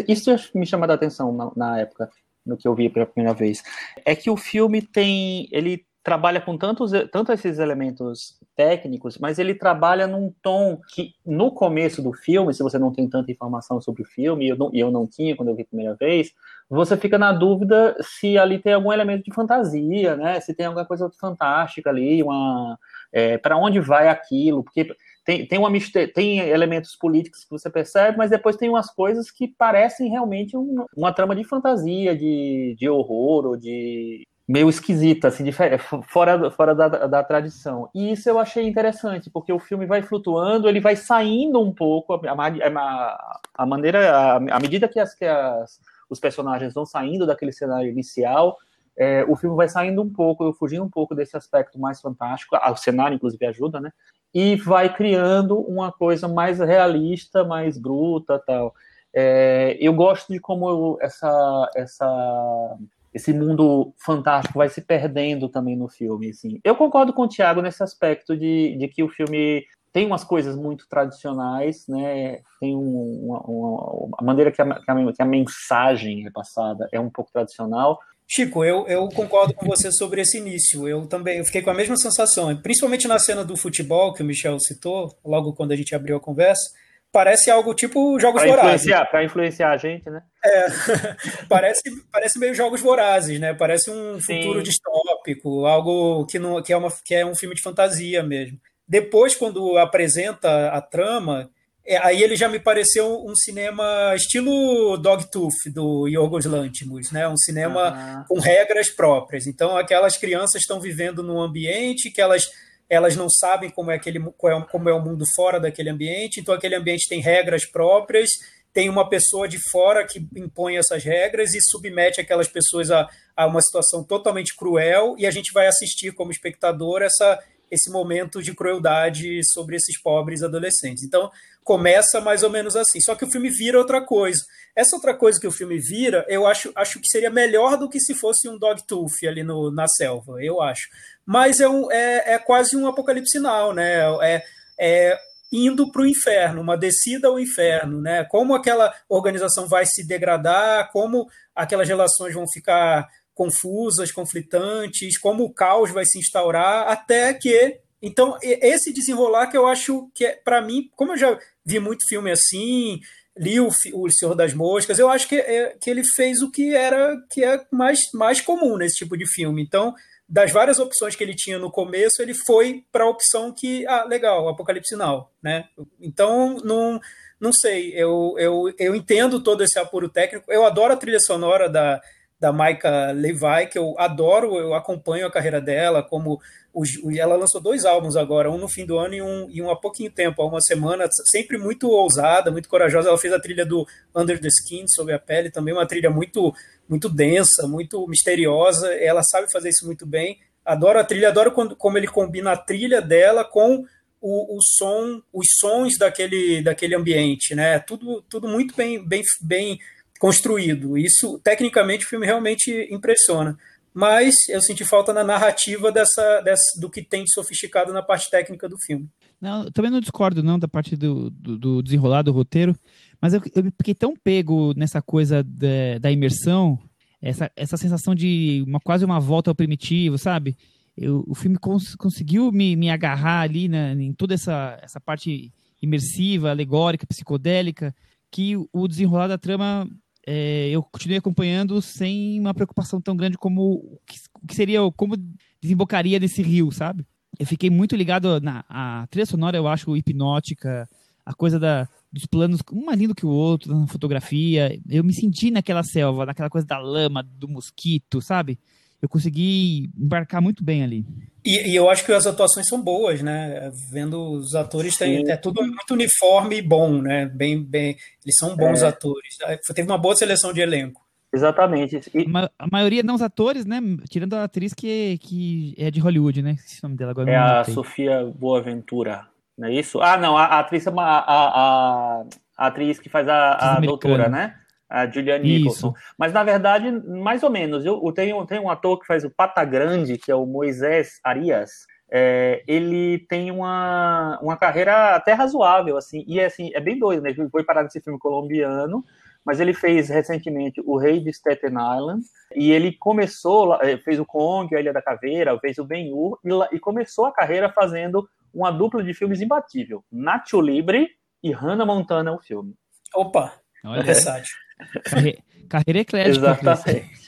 isso 0.09 0.31
me 0.55 0.67
chamou 0.67 0.89
a 0.91 0.95
atenção 0.95 1.33
na, 1.33 1.51
na 1.57 1.79
época, 1.81 2.11
no 2.45 2.57
que 2.57 2.67
eu 2.69 2.75
vi 2.75 2.89
pela 2.89 3.07
primeira 3.07 3.37
vez, 3.37 3.63
é 4.05 4.15
que 4.15 4.31
o 4.31 4.37
filme 4.37 4.81
tem, 4.81 5.49
ele 5.51 5.85
trabalha 6.07 6.41
com 6.41 6.57
tantos, 6.57 6.93
tanto 7.11 7.33
esses 7.33 7.59
elementos 7.59 8.39
técnicos, 8.55 9.19
mas 9.19 9.41
ele 9.41 9.57
trabalha 9.57 10.07
num 10.07 10.33
tom 10.41 10.81
que, 10.95 11.11
no 11.27 11.51
começo 11.51 12.01
do 12.01 12.13
filme, 12.13 12.55
se 12.55 12.63
você 12.63 12.79
não 12.79 12.93
tem 12.93 13.11
tanta 13.11 13.33
informação 13.33 13.81
sobre 13.81 14.03
o 14.03 14.07
filme, 14.07 14.45
e 14.47 14.51
eu 14.51 14.57
não, 14.57 14.71
eu 14.73 14.89
não 14.93 15.05
tinha 15.05 15.35
quando 15.35 15.49
eu 15.49 15.57
vi 15.57 15.63
a 15.63 15.67
primeira 15.67 15.97
vez, 15.97 16.33
você 16.71 16.97
fica 16.97 17.19
na 17.19 17.33
dúvida 17.33 17.97
se 18.01 18.39
ali 18.39 18.61
tem 18.61 18.75
algum 18.75 18.93
elemento 18.93 19.25
de 19.25 19.35
fantasia, 19.35 20.15
né? 20.15 20.39
Se 20.39 20.55
tem 20.55 20.67
alguma 20.67 20.87
coisa 20.87 21.11
fantástica 21.21 21.91
ali, 21.91 22.23
uma 22.23 22.79
é, 23.13 23.37
para 23.37 23.57
onde 23.57 23.81
vai 23.81 24.09
aquilo, 24.09 24.63
porque 24.63 24.87
tem, 25.25 25.45
tem, 25.45 25.59
uma, 25.59 25.69
tem 26.15 26.39
elementos 26.39 26.95
políticos 26.95 27.43
que 27.43 27.51
você 27.51 27.69
percebe, 27.69 28.17
mas 28.17 28.31
depois 28.31 28.55
tem 28.55 28.69
umas 28.69 28.95
coisas 28.95 29.29
que 29.29 29.49
parecem 29.49 30.09
realmente 30.09 30.57
um, 30.57 30.85
uma 30.97 31.13
trama 31.13 31.35
de 31.35 31.43
fantasia, 31.43 32.17
de, 32.17 32.77
de 32.79 32.89
horror, 32.89 33.45
ou 33.45 33.57
de 33.57 34.25
meio 34.49 34.69
esquisita, 34.69 35.29
assim, 35.29 35.51
fora, 35.51 36.51
fora 36.51 36.75
da, 36.75 36.89
da 36.89 37.25
tradição. 37.25 37.91
E 37.93 38.13
isso 38.13 38.29
eu 38.29 38.39
achei 38.39 38.67
interessante, 38.67 39.29
porque 39.29 39.53
o 39.53 39.59
filme 39.59 39.87
vai 39.87 40.03
flutuando, 40.03 40.69
ele 40.69 40.81
vai 40.81 40.95
saindo 40.95 41.61
um 41.61 41.73
pouco, 41.73 42.15
a, 42.15 42.21
a, 42.33 43.41
a 43.55 43.67
maneira, 43.67 44.37
à 44.37 44.61
medida 44.61 44.89
que, 44.89 45.01
as, 45.01 45.15
que 45.15 45.25
as, 45.25 45.81
os 46.09 46.21
personagens 46.21 46.73
vão 46.73 46.87
saindo 46.87 47.27
daquele 47.27 47.53
cenário 47.53 47.91
inicial, 47.91 48.57
é, 48.97 49.25
o 49.29 49.37
filme 49.37 49.57
vai 49.57 49.69
saindo 49.69 50.01
um 50.01 50.11
pouco, 50.11 50.53
fugindo 50.55 50.85
um 50.85 50.91
pouco 50.91 51.15
desse 51.15 51.37
aspecto 51.37 51.79
mais 51.79 52.01
fantástico, 52.01 52.57
o 52.57 52.77
cenário 52.77 53.17
inclusive 53.17 53.45
ajuda, 53.47 53.81
né? 53.81 53.93
E 54.33 54.57
vai 54.57 54.95
criando 54.95 55.59
uma 55.61 55.93
coisa 55.93 56.29
mais 56.29 56.61
realista, 56.61 57.45
mais 57.45 57.79
bruta, 57.79 58.43
tal. 58.47 58.75
É, 59.13 59.77
eu 59.81 59.93
gosto 59.93 60.33
de 60.33 60.39
como 60.39 60.99
essa 61.01 61.71
essa 61.75 62.77
esse 63.17 63.33
mundo 63.33 63.95
fantástico 64.05 64.59
vai 64.59 64.69
se 64.69 64.83
perdendo 64.83 65.49
também 65.49 65.75
no 65.75 65.89
filme. 65.89 66.29
Assim. 66.29 66.61
Eu 66.63 66.77
concordo 66.77 67.13
com 67.13 67.23
o 67.23 67.29
Thiago 67.29 67.63
nesse 67.63 67.83
aspecto 67.83 68.37
de, 68.37 68.77
de 68.77 68.89
que 68.89 69.03
o 69.03 69.09
filme 69.09 69.65
tem 69.91 70.07
umas 70.07 70.23
coisas 70.23 70.55
muito 70.55 70.87
tradicionais, 70.87 71.87
né? 71.89 72.41
Tem 72.61 72.77
um, 72.77 73.25
uma, 73.25 73.41
uma, 73.41 74.09
a 74.19 74.23
maneira 74.23 74.53
que 74.53 74.61
a, 74.61 74.67
que 74.67 74.91
a, 74.91 75.13
que 75.13 75.23
a 75.23 75.27
mensagem 75.27 76.27
é 76.27 76.31
passada 76.31 76.87
é 76.93 77.01
um 77.01 77.09
pouco 77.09 77.33
tradicional, 77.33 77.99
Chico, 78.29 78.65
eu, 78.65 78.85
eu 78.89 79.09
concordo 79.09 79.55
com 79.55 79.67
você 79.67 79.93
sobre 79.93 80.21
esse 80.21 80.39
início. 80.39 80.89
Eu 80.89 81.07
também 81.07 81.39
eu 81.39 81.45
fiquei 81.45 81.63
com 81.63 81.71
a 81.71 81.75
mesma 81.75 81.97
sensação, 81.97 82.55
principalmente 82.57 83.07
na 83.07 83.21
cena 83.21 83.45
do 83.45 83.57
futebol 83.57 84.13
que 84.13 84.21
o 84.21 84.27
Michel 84.27 84.59
citou, 84.59 85.17
logo 85.25 85.53
quando 85.53 85.71
a 85.71 85.77
gente 85.77 85.95
abriu 85.95 86.17
a 86.17 86.21
conversa 86.21 86.69
parece 87.13 87.51
algo 87.51 87.75
tipo 87.75 88.19
Jogos 88.19 88.43
pra 88.43 88.51
Vorazes. 88.51 88.83
Influenciar, 88.83 89.07
pra 89.07 89.25
influenciar 89.25 89.71
a 89.73 89.77
gente, 89.77 90.09
né? 90.11 90.23
É, 90.45 90.67
parece, 91.49 91.83
parece 92.13 92.39
meio 92.39 92.55
Jogos 92.55 92.81
Vorazes, 92.81 93.41
né? 93.41 93.55
Parece 93.55 93.91
um 93.91 94.21
Sim. 94.21 94.43
futuro 94.43 94.63
distópico, 94.63 95.67
algo 95.67 96.27
que, 96.27 96.39
não, 96.39 96.63
que, 96.63 96.73
é 96.73 96.77
uma, 96.77 96.91
que 97.05 97.15
é 97.15 97.25
um 97.25 97.35
filme 97.35 97.55
de 97.55 97.63
fantasia 97.63 98.23
mesmo. 98.23 98.59
Depois, 98.89 99.35
quando 99.35 99.77
apresenta 99.79 100.69
a 100.69 100.81
trama, 100.81 101.51
é, 101.87 101.97
aí 101.99 102.21
ele 102.21 102.35
já 102.35 102.49
me 102.49 102.59
pareceu 102.59 103.25
um 103.25 103.35
cinema 103.37 104.13
estilo 104.17 104.97
Dogtooth, 104.97 105.71
do 105.73 106.09
Yorgos 106.09 106.45
Lanthimos, 106.45 107.13
né? 107.13 107.29
Um 107.29 107.37
cinema 107.37 107.95
Ah, 107.95 108.25
com 108.29 108.41
regras 108.41 108.91
próprias. 108.91 109.47
Então, 109.47 109.77
aquelas 109.77 110.17
crianças 110.17 110.63
estão 110.63 110.81
vivendo 110.81 111.23
num 111.23 111.41
ambiente 111.41 112.11
que 112.11 112.21
elas, 112.21 112.45
elas 112.89 113.17
não 113.17 113.29
sabem 113.29 113.71
como 113.71 113.91
é, 113.91 113.97
aquele, 113.97 114.19
é- 114.19 114.67
como 114.71 114.89
é 114.89 114.93
o 114.93 115.03
mundo 115.03 115.25
fora 115.35 115.59
daquele 115.59 115.91
ambiente, 115.91 116.41
então 116.41 116.55
aquele 116.55 116.75
ambiente 116.75 117.09
tem 117.09 117.21
regras 117.21 117.65
próprias, 117.69 118.31
tem 118.73 118.89
uma 118.89 119.09
pessoa 119.09 119.49
de 119.49 119.59
fora 119.71 120.07
que 120.07 120.27
impõe 120.37 120.77
essas 120.77 121.03
regras 121.03 121.55
e 121.55 121.59
submete 121.71 122.21
aquelas 122.21 122.47
pessoas 122.47 122.91
a, 122.91 123.09
a 123.35 123.47
uma 123.47 123.63
situação 123.63 124.05
totalmente 124.05 124.55
cruel, 124.55 125.15
e 125.19 125.27
a 125.27 125.31
gente 125.31 125.53
vai 125.53 125.67
assistir 125.67 126.13
como 126.13 126.31
espectador 126.31 127.03
essa, 127.03 127.43
esse 127.71 127.91
momento 127.91 128.43
de 128.43 128.55
crueldade 128.55 129.41
sobre 129.53 129.77
esses 129.77 130.01
pobres 130.01 130.43
adolescentes. 130.43 131.03
Então, 131.03 131.31
começa 131.65 132.21
mais 132.21 132.43
ou 132.43 132.51
menos 132.51 132.77
assim. 132.77 133.01
Só 133.01 133.15
que 133.15 133.25
o 133.25 133.31
filme 133.31 133.51
vira 133.51 133.79
outra 133.79 134.01
coisa. 134.01 134.41
Essa 134.75 134.95
outra 134.95 135.15
coisa 135.15 135.41
que 135.41 135.47
o 135.47 135.53
filme 135.53 135.79
vira, 135.79 136.25
eu 136.29 136.47
acho, 136.47 136.71
acho 136.77 137.01
que 137.01 137.09
seria 137.09 137.31
melhor 137.31 137.77
do 137.77 137.89
que 137.89 137.99
se 137.99 138.15
fosse 138.15 138.49
um 138.49 138.59
Dogtooth 138.59 139.27
ali 139.27 139.43
no, 139.43 139.71
na 139.73 139.89
selva, 139.89 140.43
eu 140.43 140.61
acho. 140.61 140.89
Mas 141.25 141.59
é, 141.59 141.69
um, 141.69 141.91
é, 141.91 142.35
é 142.35 142.39
quase 142.39 142.77
um 142.77 142.87
apocalipse 142.87 143.33
sinal, 143.33 143.75
né? 143.75 143.99
É, 144.23 144.45
é 144.79 145.19
indo 145.51 145.91
para 145.91 146.03
o 146.03 146.07
inferno, 146.07 146.61
uma 146.61 146.77
descida 146.77 147.29
ao 147.29 147.39
inferno, 147.39 148.01
né? 148.01 148.25
Como 148.25 148.55
aquela 148.55 148.95
organização 149.09 149.67
vai 149.67 149.87
se 149.87 150.07
degradar, 150.07 150.91
como 150.93 151.27
aquelas 151.55 151.89
relações 151.89 152.35
vão 152.35 152.45
ficar 152.49 153.09
confusas, 153.37 154.11
conflitantes, 154.11 155.19
como 155.19 155.45
o 155.45 155.53
caos 155.53 155.93
vai 155.93 156.07
se 156.07 156.19
instaurar, 156.19 156.89
até 156.89 157.33
que. 157.35 157.79
Então, 158.01 158.39
esse 158.43 158.93
desenrolar 158.93 159.49
que 159.49 159.57
eu 159.57 159.67
acho 159.67 160.11
que, 160.15 160.25
é, 160.25 160.33
para 160.33 160.61
mim, 160.63 160.91
como 160.97 161.13
eu 161.13 161.17
já 161.17 161.39
vi 161.65 161.79
muito 161.79 162.07
filme 162.09 162.31
assim, 162.31 163.01
li 163.37 163.61
o, 163.61 163.69
o 163.95 164.11
Senhor 164.11 164.35
das 164.35 164.55
Moscas, 164.55 164.99
eu 164.99 165.11
acho 165.11 165.29
que, 165.29 165.37
é, 165.37 165.77
que 165.81 165.91
ele 165.91 166.03
fez 166.15 166.41
o 166.41 166.51
que 166.51 166.75
era 166.75 167.17
que 167.31 167.45
é 167.45 167.65
mais, 167.71 167.99
mais 168.15 168.41
comum 168.41 168.77
nesse 168.77 168.97
tipo 168.97 169.17
de 169.17 169.27
filme. 169.27 169.63
Então, 169.63 169.95
das 170.29 170.51
várias 170.51 170.79
opções 170.79 171.15
que 171.15 171.23
ele 171.23 171.35
tinha 171.35 171.59
no 171.59 171.71
começo, 171.71 172.23
ele 172.23 172.35
foi 172.35 172.85
para 172.91 173.05
a 173.05 173.09
opção 173.09 173.53
que, 173.53 173.87
ah, 173.87 174.05
legal, 174.05 174.49
Apocalipse 174.49 174.95
Sinal, 174.95 175.33
né? 175.43 175.69
Então, 176.01 176.59
não, 176.65 177.01
não 177.39 177.53
sei, 177.53 177.93
eu, 177.95 178.35
eu, 178.39 178.75
eu 178.79 178.95
entendo 178.95 179.43
todo 179.43 179.63
esse 179.63 179.79
apuro 179.79 180.09
técnico, 180.09 180.51
eu 180.51 180.65
adoro 180.65 180.95
a 180.95 180.97
trilha 180.97 181.21
sonora 181.21 181.69
da, 181.69 182.01
da 182.39 182.53
Maika 182.53 183.13
Levi, 183.13 183.67
que 183.71 183.79
eu 183.79 183.95
adoro, 183.99 184.59
eu 184.59 184.75
acompanho 184.75 185.27
a 185.27 185.31
carreira 185.31 185.61
dela, 185.61 186.03
como 186.03 186.41
os, 186.73 186.91
ela 187.17 187.35
lançou 187.35 187.61
dois 187.61 187.87
álbuns 187.87 188.17
agora, 188.17 188.51
um 188.51 188.59
no 188.59 188.69
fim 188.69 188.85
do 188.85 188.99
ano 188.99 189.15
e 189.15 189.23
um, 189.23 189.49
e 189.51 189.63
um 189.63 189.71
há 189.71 189.77
pouquinho 189.77 190.11
tempo, 190.11 190.43
há 190.43 190.47
uma 190.47 190.61
semana, 190.61 191.09
sempre 191.31 191.57
muito 191.57 191.89
ousada, 191.89 192.51
muito 192.51 192.69
corajosa. 192.69 193.09
Ela 193.09 193.19
fez 193.19 193.33
a 193.33 193.41
trilha 193.41 193.65
do 193.65 193.87
Under 194.15 194.39
the 194.39 194.49
Skin, 194.49 194.87
Sob 194.87 195.11
a 195.11 195.19
Pele, 195.19 195.51
também 195.51 195.73
uma 195.73 195.87
trilha 195.87 196.11
muito, 196.11 196.55
muito 196.87 197.09
densa, 197.09 197.67
muito 197.67 198.07
misteriosa. 198.07 198.93
Ela 198.93 199.23
sabe 199.23 199.51
fazer 199.51 199.71
isso 199.71 199.87
muito 199.87 200.05
bem. 200.05 200.39
Adoro 200.63 200.99
a 200.99 201.05
trilha, 201.05 201.29
adoro 201.29 201.53
quando, 201.53 201.75
como 201.75 201.97
ele 201.97 202.07
combina 202.07 202.53
a 202.53 202.57
trilha 202.57 203.01
dela 203.01 203.43
com 203.43 203.87
o, 204.21 204.57
o 204.57 204.59
som, 204.61 205.23
os 205.33 205.47
sons 205.59 205.97
daquele, 205.99 206.61
daquele 206.63 206.95
ambiente, 206.95 207.55
né? 207.55 207.79
Tudo, 207.79 208.21
tudo 208.29 208.47
muito 208.47 208.77
bem, 208.77 209.03
bem, 209.03 209.23
bem 209.41 209.79
construído. 210.19 210.97
Isso, 210.97 211.41
tecnicamente, 211.43 212.05
o 212.05 212.09
filme 212.09 212.27
realmente 212.27 212.89
impressiona. 212.91 213.57
Mas 213.93 214.35
eu 214.51 214.61
senti 214.61 214.85
falta 214.85 215.11
na 215.13 215.25
narrativa 215.25 215.91
dessa, 215.91 216.43
dessa, 216.43 216.79
do 216.79 216.91
que 216.91 217.03
tem 217.03 217.25
de 217.25 217.33
sofisticado 217.33 217.93
na 217.95 218.03
parte 218.03 218.31
técnica 218.31 218.69
do 218.69 218.79
filme. 218.79 219.09
Não, 219.41 219.71
também 219.71 219.91
não 219.91 220.01
discordo, 220.01 220.43
não, 220.43 220.59
da 220.59 220.69
parte 220.69 220.97
do, 220.97 221.31
do, 221.31 221.59
do 221.59 221.83
desenrolar 221.83 222.23
do 222.23 222.33
roteiro, 222.33 222.77
mas 223.21 223.33
eu, 223.33 223.41
eu 223.55 223.65
fiquei 223.79 223.95
tão 223.95 224.15
pego 224.15 224.75
nessa 224.77 225.01
coisa 225.01 225.43
da, 225.43 225.99
da 225.99 226.13
imersão, 226.13 226.79
essa, 227.23 227.51
essa 227.57 227.77
sensação 227.77 228.15
de 228.15 228.63
uma, 228.67 228.81
quase 228.81 229.05
uma 229.05 229.19
volta 229.19 229.51
ao 229.51 229.55
primitivo, 229.55 230.19
sabe? 230.19 230.57
Eu, 230.97 231.25
o 231.27 231.35
filme 231.35 231.59
cons, 231.59 231.95
conseguiu 231.95 232.53
me, 232.53 232.77
me 232.77 232.91
agarrar 232.91 233.41
ali 233.41 233.69
na, 233.69 233.93
em 233.93 234.13
toda 234.13 234.35
essa, 234.35 234.79
essa 234.83 235.01
parte 235.01 235.53
imersiva, 235.83 236.51
alegórica, 236.51 237.07
psicodélica, 237.07 237.95
que 238.31 238.57
o 238.73 238.89
desenrolar 238.89 239.29
da 239.29 239.39
trama 239.39 239.89
é, 240.27 240.69
eu 240.71 240.83
continuei 240.83 241.19
acompanhando 241.19 241.81
sem 241.81 242.41
uma 242.41 242.53
preocupação 242.53 243.01
tão 243.01 243.17
grande 243.17 243.39
como 243.39 243.75
o 243.75 244.01
que, 244.05 244.19
que 244.49 244.55
seria, 244.55 244.81
como 244.97 245.17
desembocaria 245.63 246.19
nesse 246.19 246.43
rio, 246.43 246.73
sabe? 246.73 247.07
Eu 247.39 247.47
fiquei 247.47 247.71
muito 247.71 247.95
ligado 247.95 248.41
na 248.41 248.65
a 248.69 249.07
trilha 249.09 249.27
sonora, 249.27 249.57
eu 249.57 249.69
acho 249.69 249.97
hipnótica, 249.97 250.89
a 251.25 251.33
coisa 251.33 251.61
da, 251.61 251.89
dos 252.13 252.27
planos, 252.27 252.61
um 252.73 252.85
mais 252.85 252.99
lindo 252.99 253.15
que 253.15 253.27
o 253.27 253.31
outro, 253.31 253.73
na 253.73 253.87
fotografia. 253.87 254.81
Eu 254.89 255.05
me 255.05 255.15
senti 255.15 255.51
naquela 255.51 255.85
selva, 255.85 256.27
naquela 256.27 256.51
coisa 256.51 256.67
da 256.67 256.79
lama, 256.79 257.23
do 257.23 257.47
mosquito, 257.47 258.21
sabe? 258.21 258.59
Eu 259.01 259.09
consegui 259.09 259.91
embarcar 259.97 260.41
muito 260.41 260.65
bem 260.65 260.83
ali. 260.83 261.07
E, 261.45 261.71
e 261.71 261.77
eu 261.77 261.89
acho 261.89 262.05
que 262.05 262.13
as 262.13 262.27
atuações 262.27 262.67
são 262.67 262.83
boas, 262.83 263.23
né? 263.23 263.71
Vendo 263.93 264.21
os 264.33 264.55
atores, 264.55 264.97
tem, 264.97 265.31
é 265.31 265.37
tudo 265.37 265.63
muito 265.63 265.95
uniforme 265.95 266.57
e 266.57 266.63
bom, 266.63 267.01
né? 267.01 267.27
Bem, 267.27 267.63
bem, 267.63 267.97
eles 268.25 268.37
são 268.39 268.57
bons 268.57 268.83
é. 268.83 268.89
atores. 268.89 269.37
Teve 269.75 269.89
uma 269.89 269.99
boa 269.99 270.17
seleção 270.17 270.53
de 270.53 270.61
elenco. 270.61 271.07
Exatamente. 271.33 272.01
E... 272.15 272.27
A 272.59 272.67
maioria 272.71 273.03
não 273.03 273.15
os 273.15 273.23
atores, 273.23 273.65
né? 273.67 273.81
Tirando 274.09 274.35
a 274.35 274.45
atriz 274.45 274.73
que, 274.73 275.19
que 275.19 275.75
é 275.79 275.91
de 275.91 276.01
Hollywood, 276.01 276.43
né? 276.43 276.57
Esse 276.65 276.83
nome 276.83 276.97
dela 276.97 277.11
agora 277.11 277.31
É 277.31 277.37
a 277.37 277.65
Sofia 277.65 278.25
Boaventura, 278.25 279.29
não 279.57 279.69
é 279.69 279.75
isso? 279.75 280.01
Ah, 280.01 280.17
não, 280.17 280.37
a, 280.37 280.45
a 280.45 280.61
atriz 280.61 280.87
é 280.87 280.91
uma, 280.91 281.05
a, 281.05 281.21
a, 281.21 282.25
a, 282.57 282.67
atriz 282.67 282.99
que 282.99 283.09
faz 283.09 283.29
a, 283.29 283.77
a 283.77 283.81
doutora, 283.81 284.29
né? 284.29 284.57
A 284.89 285.07
Julianne 285.07 285.59
Nicholson. 285.59 285.93
Mas, 286.17 286.33
na 286.33 286.45
verdade, 286.45 286.91
mais 286.91 287.43
ou 287.43 287.51
menos. 287.51 287.85
Eu, 287.85 288.01
eu 288.05 288.13
tenho, 288.13 288.47
tenho 288.47 288.63
um 288.63 288.71
ator 288.71 289.01
que 289.01 289.07
faz 289.07 289.25
o 289.25 289.31
Pata 289.31 289.65
Grande, 289.65 290.17
que 290.17 290.31
é 290.31 290.35
o 290.35 290.47
Moisés 290.47 291.19
Arias. 291.25 291.87
É, 292.09 292.63
ele 292.69 293.19
tem 293.29 293.51
uma, 293.51 294.39
uma 294.41 294.57
carreira 294.57 295.17
até 295.17 295.33
razoável, 295.33 295.97
assim. 295.97 296.25
E, 296.27 296.41
assim, 296.41 296.71
é 296.73 296.81
bem 296.81 296.99
doido, 296.99 297.23
né? 297.23 297.31
Ele 297.31 297.49
foi 297.51 297.65
parar 297.65 297.83
nesse 297.83 298.01
filme 298.01 298.19
colombiano, 298.19 299.05
mas 299.45 299.59
ele 299.59 299.75
fez 299.75 300.09
recentemente 300.09 300.81
O 300.85 300.97
Rei 300.97 301.21
de 301.21 301.31
Staten 301.31 301.71
Island. 301.71 302.25
E 302.55 302.71
ele 302.71 302.93
começou, 302.93 303.77
fez 304.05 304.21
o 304.21 304.25
Kong, 304.25 304.75
a 304.75 304.81
Ilha 304.81 304.93
da 304.93 305.03
Caveira, 305.03 305.59
fez 305.59 305.79
o 305.79 305.85
Ben-Hur, 305.85 306.39
e, 306.45 306.77
e 306.77 306.79
começou 306.79 307.27
a 307.27 307.33
carreira 307.33 307.73
fazendo 307.73 308.29
uma 308.55 308.71
dupla 308.71 309.03
de 309.03 309.13
filmes 309.13 309.41
imbatível. 309.41 310.05
Nacho 310.11 310.61
Libre 310.61 311.09
e 311.43 311.53
Hannah 311.53 311.85
Montana, 311.85 312.33
o 312.33 312.41
filme. 312.41 312.75
Opa! 313.15 313.53
Olha, 313.85 314.03
versátil. 314.03 314.57
Carre... 315.05 315.39
Carreira 315.69 316.01
eclética. 316.01 316.37
Exatamente. 316.37 317.27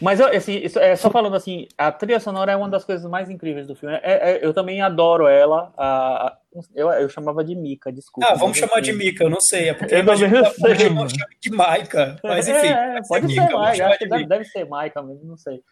Mas, 0.00 0.20
assim, 0.20 0.62
é, 0.76 0.94
só 0.94 1.10
falando 1.10 1.36
assim, 1.36 1.68
a 1.78 1.90
trilha 1.90 2.20
sonora 2.20 2.52
é 2.52 2.56
uma 2.56 2.68
das 2.68 2.84
coisas 2.84 3.08
mais 3.10 3.30
incríveis 3.30 3.66
do 3.66 3.74
filme. 3.74 3.94
É, 4.02 4.32
é, 4.32 4.44
eu 4.44 4.52
também 4.52 4.82
adoro 4.82 5.26
ela. 5.26 5.72
A, 5.76 6.26
a, 6.26 6.36
eu, 6.74 6.90
eu 6.90 7.08
chamava 7.08 7.42
de 7.42 7.54
Mika, 7.54 7.90
desculpa. 7.90 8.28
Ah, 8.30 8.34
vamos 8.34 8.58
chamar 8.58 8.80
de 8.80 8.92
Mika, 8.92 9.24
eu 9.24 9.30
não 9.30 9.40
sei. 9.40 9.70
É 9.70 9.74
porque 9.74 9.94
eu 9.94 10.00
imagino 10.00 10.42
que 11.40 11.50
de 11.50 11.56
Maika. 11.56 12.18
Mas 12.22 12.46
enfim. 12.46 12.66
É, 12.66 13.00
pode 13.08 13.32
ser 13.32 13.40
acho 13.40 13.98
que 13.98 14.06
deve, 14.06 14.26
deve 14.26 14.44
ser 14.44 14.66
Maika 14.66 15.02
mesmo, 15.02 15.24
não 15.24 15.36
sei. 15.36 15.62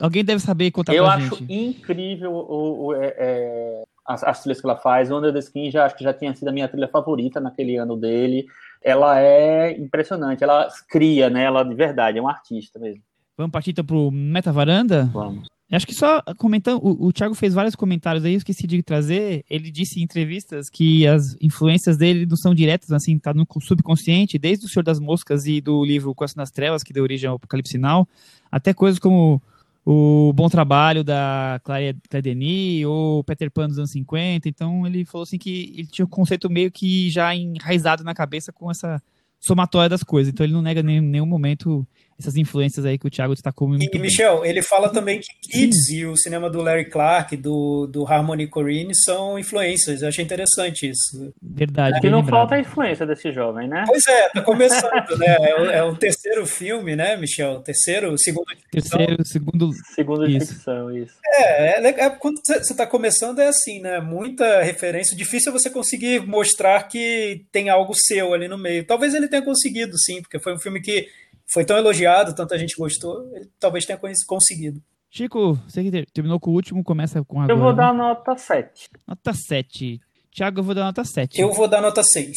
Alguém 0.00 0.24
deve 0.24 0.40
saber 0.40 0.70
contar 0.70 0.94
eu 0.94 1.04
pra 1.04 1.14
acho 1.14 1.36
gente. 1.36 1.52
incrível 1.52 2.32
o, 2.32 2.86
o 2.86 2.94
é, 2.94 3.84
as, 4.06 4.22
as, 4.24 4.40
trilhas 4.40 4.60
que 4.60 4.66
ela 4.66 4.76
faz. 4.76 5.10
O 5.10 5.18
Under 5.18 5.32
the 5.32 5.38
Skin 5.38 5.70
já 5.70 5.84
acho 5.84 5.96
que 5.96 6.04
já 6.04 6.12
tinha 6.12 6.34
sido 6.34 6.48
a 6.48 6.52
minha 6.52 6.68
trilha 6.68 6.88
favorita 6.88 7.40
naquele 7.40 7.76
ano 7.76 7.96
dele. 7.96 8.46
Ela 8.82 9.20
é 9.20 9.78
impressionante, 9.78 10.44
ela 10.44 10.68
cria, 10.88 11.30
né? 11.30 11.44
Ela 11.44 11.62
de 11.64 11.74
verdade, 11.74 12.18
é 12.18 12.22
um 12.22 12.28
artista 12.28 12.78
mesmo. 12.78 13.02
Vamos 13.36 13.52
partir 13.52 13.70
então 13.70 13.84
pro 13.84 14.10
Meta 14.10 14.52
Varanda? 14.52 15.10
Vamos. 15.12 15.48
Acho 15.72 15.86
que 15.86 15.94
só 15.94 16.22
comentando, 16.38 16.78
o, 16.84 17.06
o 17.06 17.12
Thiago 17.12 17.34
fez 17.34 17.52
vários 17.52 17.74
comentários 17.74 18.24
aí, 18.24 18.34
eu 18.34 18.38
esqueci 18.38 18.66
de 18.66 18.82
trazer. 18.82 19.44
Ele 19.50 19.70
disse 19.70 19.98
em 19.98 20.04
entrevistas 20.04 20.68
que 20.70 21.06
as 21.06 21.36
influências 21.40 21.96
dele 21.96 22.26
não 22.26 22.36
são 22.36 22.54
diretas, 22.54 22.92
assim, 22.92 23.18
tá 23.18 23.34
no 23.34 23.46
subconsciente, 23.60 24.38
desde 24.38 24.66
o 24.66 24.68
Senhor 24.68 24.84
das 24.84 25.00
Moscas 25.00 25.46
e 25.46 25.60
do 25.60 25.84
livro 25.84 26.14
Costa 26.14 26.40
nas 26.40 26.50
Trevas, 26.50 26.82
que 26.82 26.92
deu 26.92 27.02
origem 27.02 27.28
ao 27.28 27.36
Apocalipse 27.36 27.72
Sinal, 27.72 28.06
até 28.52 28.72
coisas 28.72 29.00
como 29.00 29.42
o 29.84 30.32
Bom 30.32 30.48
Trabalho 30.48 31.04
da 31.04 31.60
Claire, 31.62 31.98
Claire 32.08 32.22
Denis 32.22 32.86
ou 32.86 33.22
Peter 33.22 33.50
Pan 33.50 33.68
dos 33.68 33.78
anos 33.78 33.90
50. 33.90 34.48
Então 34.48 34.86
ele 34.86 35.04
falou 35.04 35.24
assim 35.24 35.38
que 35.38 35.74
ele 35.76 35.86
tinha 35.86 36.06
um 36.06 36.08
conceito 36.08 36.48
meio 36.48 36.70
que 36.70 37.10
já 37.10 37.34
enraizado 37.34 38.02
na 38.02 38.14
cabeça 38.14 38.52
com 38.52 38.70
essa 38.70 39.02
somatória 39.38 39.88
das 39.90 40.02
coisas. 40.02 40.32
Então 40.32 40.44
ele 40.44 40.54
não 40.54 40.62
nega 40.62 40.80
em 40.80 41.00
nenhum 41.00 41.26
momento 41.26 41.86
essas 42.18 42.36
influências 42.36 42.84
aí 42.86 42.98
que 42.98 43.06
o 43.06 43.10
Thiago 43.10 43.34
destacou 43.34 43.68
muito 43.68 43.84
E, 43.84 43.90
bem. 43.90 44.00
Michel, 44.00 44.44
ele 44.44 44.62
fala 44.62 44.88
também 44.88 45.20
que 45.20 45.28
Kids 45.50 45.88
e 45.90 46.06
o 46.06 46.16
cinema 46.16 46.48
do 46.48 46.60
Larry 46.60 46.86
Clark, 46.86 47.36
do, 47.36 47.86
do 47.86 48.06
Harmony 48.06 48.46
Corrine, 48.46 48.94
são 48.94 49.38
influências. 49.38 50.02
Eu 50.02 50.08
achei 50.08 50.24
interessante 50.24 50.88
isso. 50.88 51.32
Verdade. 51.42 51.94
Aqui 51.96 52.02
bem 52.02 52.10
não 52.10 52.20
lembrado. 52.20 52.40
falta 52.40 52.54
a 52.54 52.60
influência 52.60 53.06
desse 53.06 53.32
jovem, 53.32 53.68
né? 53.68 53.84
Pois 53.86 54.06
é, 54.06 54.28
tá 54.30 54.42
começando, 54.42 55.18
né? 55.18 55.34
É 55.44 55.60
o, 55.60 55.64
é 55.66 55.82
o 55.82 55.96
terceiro 55.96 56.46
filme, 56.46 56.96
né, 56.96 57.16
Michel? 57.16 57.60
Terceiro, 57.60 58.16
segundo. 58.16 58.46
Terceiro, 58.70 59.24
segundo. 59.24 59.70
Segundo 59.94 60.28
Isso. 60.28 60.54
ficção, 60.54 60.96
isso. 60.96 61.14
É, 61.26 61.80
é, 61.80 62.04
é 62.04 62.10
quando 62.10 62.40
você 62.44 62.58
está 62.58 62.86
começando 62.86 63.40
é 63.40 63.48
assim, 63.48 63.80
né? 63.80 64.00
Muita 64.00 64.62
referência. 64.62 65.16
Difícil 65.16 65.50
é 65.50 65.52
você 65.52 65.68
conseguir 65.68 66.26
mostrar 66.26 66.88
que 66.88 67.44
tem 67.52 67.68
algo 67.68 67.92
seu 67.94 68.32
ali 68.32 68.48
no 68.48 68.56
meio. 68.56 68.86
Talvez 68.86 69.14
ele 69.14 69.28
tenha 69.28 69.42
conseguido, 69.42 69.98
sim, 69.98 70.22
porque 70.22 70.38
foi 70.38 70.54
um 70.54 70.58
filme 70.58 70.80
que 70.80 71.08
foi 71.54 71.64
tão 71.64 71.76
elogiado, 71.78 72.34
tanta 72.34 72.58
gente 72.58 72.76
gostou. 72.76 73.30
Ele 73.34 73.48
talvez 73.58 73.86
tenha 73.86 73.98
conseguido. 74.26 74.82
Chico, 75.08 75.54
você 75.68 75.84
que 75.84 75.90
ter- 75.92 76.06
terminou 76.12 76.40
com 76.40 76.50
o 76.50 76.54
último, 76.54 76.82
começa 76.82 77.22
com 77.24 77.38
agora. 77.40 77.52
Eu 77.52 77.56
vou 77.56 77.70
né? 77.70 77.76
dar 77.76 77.94
nota 77.94 78.36
7. 78.36 78.88
Nota 79.06 79.32
7. 79.32 80.00
Thiago, 80.34 80.58
eu 80.58 80.64
vou 80.64 80.74
dar 80.74 80.84
nota 80.86 81.04
7. 81.04 81.40
Eu 81.40 81.52
vou 81.52 81.68
dar 81.68 81.80
nota 81.80 82.02
6. 82.02 82.36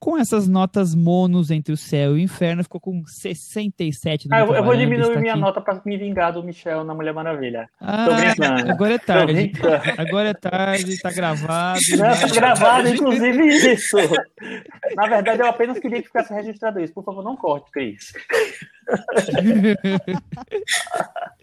Com 0.00 0.16
essas 0.16 0.46
notas 0.46 0.94
monos 0.94 1.50
entre 1.50 1.72
o 1.72 1.76
céu 1.76 2.12
e 2.16 2.20
o 2.20 2.22
inferno, 2.22 2.62
ficou 2.62 2.80
com 2.80 3.02
67 3.04 4.28
no 4.28 4.34
Ah, 4.34 4.40
eu, 4.40 4.54
eu 4.54 4.62
vou 4.62 4.76
diminuir 4.76 5.18
minha 5.18 5.32
aqui. 5.32 5.40
nota 5.40 5.60
pra 5.60 5.80
me 5.84 5.96
vingar 5.96 6.32
do 6.32 6.42
Michel 6.42 6.84
na 6.84 6.94
Mulher 6.94 7.12
Maravilha. 7.12 7.68
Ah, 7.80 8.06
agora 8.70 8.94
é 8.94 8.98
tarde. 8.98 9.52
Agora 9.98 10.28
é 10.28 10.34
tarde, 10.34 11.00
tá 11.00 11.10
gravado. 11.10 11.80
Não, 11.96 12.20
tá 12.20 12.28
gravado, 12.32 12.88
inclusive, 12.88 13.44
isso. 13.72 13.96
Na 14.94 15.08
verdade, 15.08 15.42
eu 15.42 15.46
apenas 15.46 15.78
queria 15.80 15.98
que 16.00 16.06
ficasse 16.06 16.32
registrado 16.32 16.78
isso. 16.80 16.94
Por 16.94 17.02
favor, 17.04 17.24
não 17.24 17.36
corte, 17.36 17.68
Cris. 17.72 18.12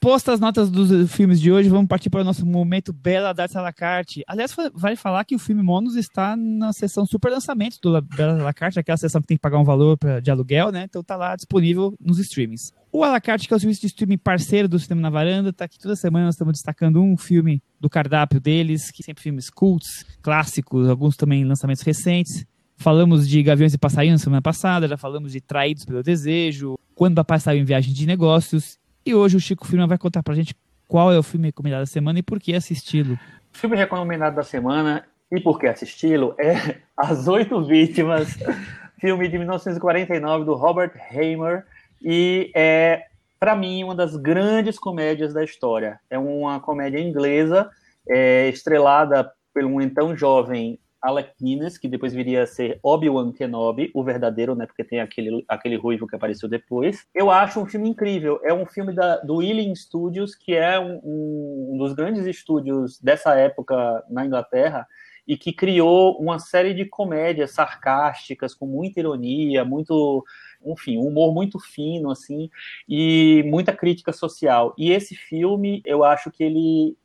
Postas 0.00 0.34
as 0.34 0.40
notas 0.40 0.68
dos 0.68 1.12
filmes 1.12 1.40
de 1.40 1.52
hoje, 1.52 1.68
vamos 1.68 1.86
partir 1.86 2.10
para 2.10 2.22
o 2.22 2.24
nosso 2.24 2.44
momento 2.44 2.92
Bela 2.92 3.32
la 3.54 3.72
carte. 3.72 4.24
Aliás, 4.26 4.52
vale 4.74 4.96
falar 4.96 5.24
que 5.24 5.34
o 5.36 5.38
filme 5.38 5.62
Monos 5.62 5.94
está 5.94 6.36
na 6.36 6.72
seção 6.72 7.06
super 7.06 7.30
lançamento 7.30 7.78
do 7.80 7.88
La- 7.88 8.00
Bela 8.00 8.32
à 8.40 8.42
la 8.42 8.52
carte, 8.52 8.80
aquela 8.80 8.96
seção 8.96 9.20
que 9.20 9.28
tem 9.28 9.36
que 9.36 9.40
pagar 9.40 9.58
um 9.58 9.64
valor 9.64 9.96
pra- 9.96 10.18
de 10.18 10.28
aluguel, 10.30 10.72
né? 10.72 10.84
Então 10.88 11.04
tá 11.04 11.14
lá 11.14 11.36
disponível 11.36 11.94
nos 12.00 12.18
streamings. 12.18 12.72
O 12.90 13.04
à 13.04 13.08
la 13.10 13.20
carte, 13.20 13.46
que 13.46 13.54
é 13.54 13.56
o 13.56 13.60
serviço 13.60 13.80
de 13.82 13.86
streaming 13.86 14.18
parceiro 14.18 14.68
do 14.68 14.78
Cinema 14.78 15.02
na 15.02 15.10
Varanda, 15.10 15.52
tá 15.52 15.64
aqui 15.66 15.78
toda 15.78 15.94
semana 15.94 16.26
nós 16.26 16.34
estamos 16.34 16.52
destacando 16.54 17.00
um 17.00 17.16
filme 17.16 17.62
do 17.80 17.88
cardápio 17.88 18.40
deles, 18.40 18.90
que 18.90 19.02
sempre 19.04 19.22
filmes 19.22 19.48
cults, 19.50 20.04
clássicos, 20.20 20.88
alguns 20.88 21.16
também 21.16 21.44
lançamentos 21.44 21.82
recentes. 21.82 22.44
Falamos 22.82 23.28
de 23.28 23.40
Gaviões 23.44 23.72
e 23.72 23.78
Passarinhos 23.78 24.20
na 24.20 24.24
semana 24.24 24.42
passada, 24.42 24.88
já 24.88 24.96
falamos 24.96 25.30
de 25.30 25.40
Traídos 25.40 25.84
pelo 25.84 26.02
Desejo, 26.02 26.76
Quando 26.96 27.14
Papai 27.14 27.38
Saiu 27.38 27.62
em 27.62 27.64
Viagem 27.64 27.94
de 27.94 28.04
Negócios, 28.08 28.76
e 29.06 29.14
hoje 29.14 29.36
o 29.36 29.40
Chico 29.40 29.68
Firma 29.68 29.86
vai 29.86 29.96
contar 29.96 30.20
pra 30.20 30.34
gente 30.34 30.52
qual 30.88 31.12
é 31.12 31.16
o 31.16 31.22
filme 31.22 31.46
recomendado 31.46 31.82
da 31.82 31.86
semana 31.86 32.18
e 32.18 32.24
por 32.24 32.40
que 32.40 32.52
assisti-lo. 32.52 33.14
O 33.54 33.56
filme 33.56 33.76
recomendado 33.76 34.34
da 34.34 34.42
semana, 34.42 35.04
e 35.30 35.38
por 35.38 35.60
que 35.60 35.68
assisti-lo, 35.68 36.34
é 36.36 36.80
As 36.98 37.28
Oito 37.28 37.64
Vítimas, 37.64 38.36
filme 39.00 39.28
de 39.28 39.38
1949 39.38 40.44
do 40.44 40.54
Robert 40.54 40.90
Hamer, 41.08 41.64
e 42.02 42.50
é, 42.52 43.04
para 43.38 43.54
mim, 43.54 43.84
uma 43.84 43.94
das 43.94 44.16
grandes 44.16 44.76
comédias 44.76 45.32
da 45.32 45.44
história. 45.44 46.00
É 46.10 46.18
uma 46.18 46.58
comédia 46.58 46.98
inglesa, 46.98 47.70
é, 48.08 48.48
estrelada 48.48 49.30
por 49.54 49.64
um 49.64 49.80
então 49.80 50.16
jovem 50.16 50.80
Alec 51.02 51.32
Guinness, 51.40 51.76
que 51.76 51.88
depois 51.88 52.14
viria 52.14 52.44
a 52.44 52.46
ser 52.46 52.78
Obi-Wan 52.82 53.32
Kenobi, 53.32 53.90
o 53.92 54.04
verdadeiro, 54.04 54.54
né, 54.54 54.66
porque 54.66 54.84
tem 54.84 55.00
aquele, 55.00 55.44
aquele 55.48 55.76
ruivo 55.76 56.06
que 56.06 56.14
apareceu 56.14 56.48
depois. 56.48 57.04
Eu 57.12 57.30
acho 57.30 57.60
um 57.60 57.66
filme 57.66 57.88
incrível. 57.88 58.40
É 58.44 58.54
um 58.54 58.64
filme 58.64 58.94
da, 58.94 59.16
do 59.16 59.42
Ealing 59.42 59.74
Studios, 59.74 60.34
que 60.34 60.54
é 60.54 60.78
um, 60.78 61.00
um, 61.02 61.76
dos 61.78 61.92
grandes 61.92 62.24
estúdios 62.26 63.00
dessa 63.00 63.34
época 63.34 64.04
na 64.08 64.24
Inglaterra, 64.24 64.86
e 65.26 65.36
que 65.36 65.52
criou 65.52 66.18
uma 66.20 66.38
série 66.38 66.74
de 66.74 66.84
comédias 66.84 67.52
sarcásticas, 67.52 68.54
com 68.54 68.66
muita 68.66 69.00
ironia, 69.00 69.64
muito, 69.64 70.24
enfim, 70.64 70.98
um 70.98 71.06
humor 71.06 71.32
muito 71.32 71.58
fino, 71.60 72.10
assim, 72.10 72.50
e 72.88 73.42
muita 73.46 73.72
crítica 73.72 74.12
social. 74.12 74.74
E 74.76 74.90
esse 74.90 75.14
filme, 75.14 75.82
eu 75.84 76.04
acho 76.04 76.30
que 76.30 76.42
ele 76.42 76.96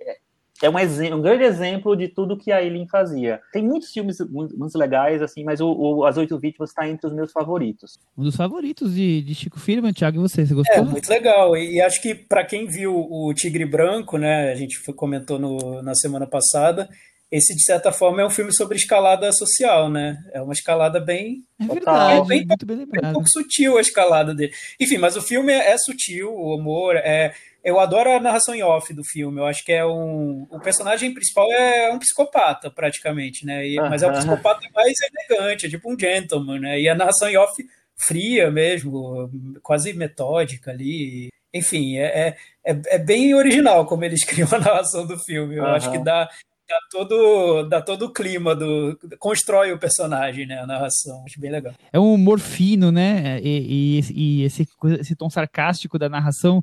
é 0.63 0.69
um, 0.69 0.79
exemplo, 0.79 1.17
um 1.17 1.21
grande 1.21 1.43
exemplo 1.43 1.95
de 1.95 2.07
tudo 2.07 2.37
que 2.37 2.51
a 2.51 2.61
Eileen 2.63 2.87
fazia. 2.87 3.39
Tem 3.53 3.63
muitos 3.63 3.91
filmes 3.91 4.17
muito, 4.29 4.57
muito 4.57 4.77
legais, 4.77 5.21
assim, 5.21 5.43
mas 5.43 5.59
o, 5.61 5.67
o 5.71 6.05
As 6.05 6.17
Oito 6.17 6.37
Vítimas 6.39 6.69
está 6.69 6.87
entre 6.87 7.05
os 7.07 7.13
meus 7.13 7.31
favoritos. 7.31 7.99
Um 8.17 8.23
dos 8.23 8.35
favoritos 8.35 8.93
de, 8.95 9.21
de 9.21 9.35
Chico 9.35 9.59
Firman, 9.59 9.93
Thiago, 9.93 10.17
e 10.17 10.21
você? 10.21 10.45
Você 10.45 10.53
gostou? 10.53 10.75
É, 10.75 10.81
muito 10.81 11.07
legal. 11.09 11.55
E, 11.55 11.79
acho 11.81 12.01
que 12.01 12.15
para 12.15 12.43
quem 12.45 12.65
viu 12.67 12.95
o 12.95 13.33
Tigre 13.33 13.65
Branco, 13.65 14.17
né, 14.17 14.51
a 14.51 14.55
gente 14.55 14.77
foi, 14.79 14.93
comentou 14.93 15.37
no, 15.37 15.81
na 15.81 15.93
semana 15.95 16.25
passada, 16.25 16.89
esse, 17.29 17.53
de 17.53 17.61
certa 17.63 17.91
forma, 17.91 18.21
é 18.21 18.25
um 18.25 18.29
filme 18.29 18.53
sobre 18.55 18.77
escalada 18.77 19.29
social, 19.33 19.89
né? 19.89 20.17
É 20.33 20.41
uma 20.41 20.53
escalada 20.53 20.97
bem. 20.97 21.43
É 21.59 21.65
Total. 21.67 21.75
verdade, 21.75 22.27
Bem- 22.29 22.45
muito 22.47 22.65
bem 22.65 22.75
É 22.75 22.79
um 22.79 22.83
lembrado. 22.85 23.13
pouco 23.13 23.29
sutil 23.29 23.77
a 23.77 23.81
escalada 23.81 24.33
dele. 24.33 24.53
Enfim, 24.79 24.97
mas 24.97 25.17
o 25.17 25.21
filme 25.21 25.51
é, 25.51 25.71
é 25.71 25.77
sutil, 25.77 26.31
o 26.33 26.55
humor. 26.55 26.95
É, 26.95 27.33
eu 27.67 27.79
adoro 27.79 28.11
a 28.11 28.19
narração 28.19 28.55
em 28.55 28.63
off 28.63 28.93
do 28.93 29.03
filme. 29.03 29.39
Eu 29.39 29.45
acho 29.45 29.63
que 29.65 29.71
é 29.73 29.85
um. 29.85 30.47
O 30.49 30.59
personagem 30.59 31.13
principal 31.13 31.51
é 31.51 31.91
um 31.91 31.99
psicopata, 31.99 32.71
praticamente, 32.71 33.45
né? 33.45 33.67
E- 33.67 33.75
mas 33.75 34.01
é 34.01 34.07
um 34.07 34.13
psicopata 34.13 34.67
mais 34.73 34.93
elegante, 35.29 35.65
é 35.65 35.69
tipo 35.69 35.91
um 35.93 35.99
gentleman, 35.99 36.59
né? 36.59 36.79
E 36.79 36.87
a 36.87 36.95
narração 36.95 37.29
em 37.29 37.37
off 37.37 37.61
fria 37.95 38.49
mesmo, 38.51 39.29
quase 39.61 39.91
metódica 39.93 40.71
ali. 40.71 41.27
Enfim, 41.53 41.97
é, 41.97 42.35
é, 42.65 42.71
é, 42.73 42.81
é 42.95 42.97
bem 42.99 43.33
original 43.33 43.85
como 43.85 44.03
eles 44.05 44.23
criam 44.25 44.47
a 44.51 44.59
narração 44.59 45.05
do 45.05 45.17
filme. 45.17 45.55
Eu 45.55 45.65
acho 45.65 45.91
que 45.91 45.97
dá. 45.99 46.29
Dá 46.69 46.75
todo, 46.91 47.63
dá 47.69 47.81
todo 47.81 48.01
o 48.07 48.11
clima 48.11 48.53
do. 48.53 48.99
Constrói 49.19 49.71
o 49.71 49.79
personagem, 49.79 50.45
né? 50.45 50.59
A 50.59 50.67
narração. 50.67 51.23
Acho 51.25 51.39
bem 51.39 51.49
legal. 51.49 51.73
É 51.93 51.97
um 51.97 52.13
humor 52.13 52.41
fino, 52.41 52.91
né? 52.91 53.39
E, 53.41 54.01
e- 54.01 54.41
e 54.41 54.43
esse, 54.43 54.67
esse 54.99 55.15
tom 55.15 55.29
sarcástico 55.29 55.97
da 55.97 56.09
narração 56.09 56.61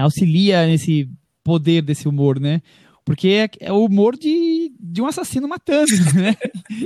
auxilia 0.00 0.66
nesse 0.66 1.08
poder 1.44 1.82
desse 1.82 2.08
humor, 2.08 2.38
né? 2.40 2.62
Porque 3.04 3.28
é, 3.28 3.50
é 3.66 3.72
o 3.72 3.84
humor 3.84 4.16
de, 4.16 4.72
de 4.78 5.02
um 5.02 5.06
assassino 5.06 5.48
matando, 5.48 5.90
né? 6.14 6.36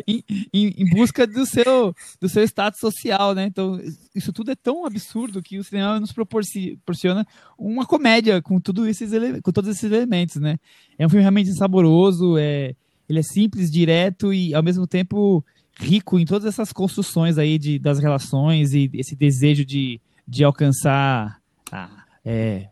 em, 0.08 0.24
em- 0.52 0.74
em 0.78 0.88
busca 0.88 1.26
do 1.26 1.44
seu, 1.44 1.94
do 2.18 2.26
seu 2.26 2.42
status 2.44 2.80
social, 2.80 3.34
né? 3.34 3.44
Então, 3.44 3.78
isso 4.14 4.32
tudo 4.32 4.50
é 4.50 4.54
tão 4.54 4.86
absurdo 4.86 5.42
que 5.42 5.58
o 5.58 5.64
cinema 5.64 6.00
nos 6.00 6.12
proporci- 6.12 6.76
proporciona 6.76 7.26
uma 7.58 7.84
comédia 7.84 8.40
com, 8.40 8.58
tudo 8.58 8.86
esses 8.88 9.10
com 9.42 9.52
todos 9.52 9.68
esses 9.68 9.84
elementos, 9.84 10.36
né? 10.36 10.58
É 10.98 11.04
um 11.06 11.10
filme 11.10 11.20
realmente 11.22 11.52
saboroso, 11.52 12.38
é, 12.38 12.74
ele 13.06 13.18
é 13.18 13.22
simples, 13.22 13.70
direto 13.70 14.32
e, 14.32 14.54
ao 14.54 14.62
mesmo 14.62 14.86
tempo, 14.86 15.44
rico 15.78 16.18
em 16.18 16.24
todas 16.24 16.46
essas 16.46 16.72
construções 16.72 17.36
aí 17.36 17.58
de, 17.58 17.78
das 17.78 17.98
relações 17.98 18.72
e 18.72 18.90
esse 18.94 19.14
desejo 19.14 19.66
de, 19.66 20.00
de 20.26 20.42
alcançar 20.42 21.38
a, 21.70 22.05
é, 22.28 22.66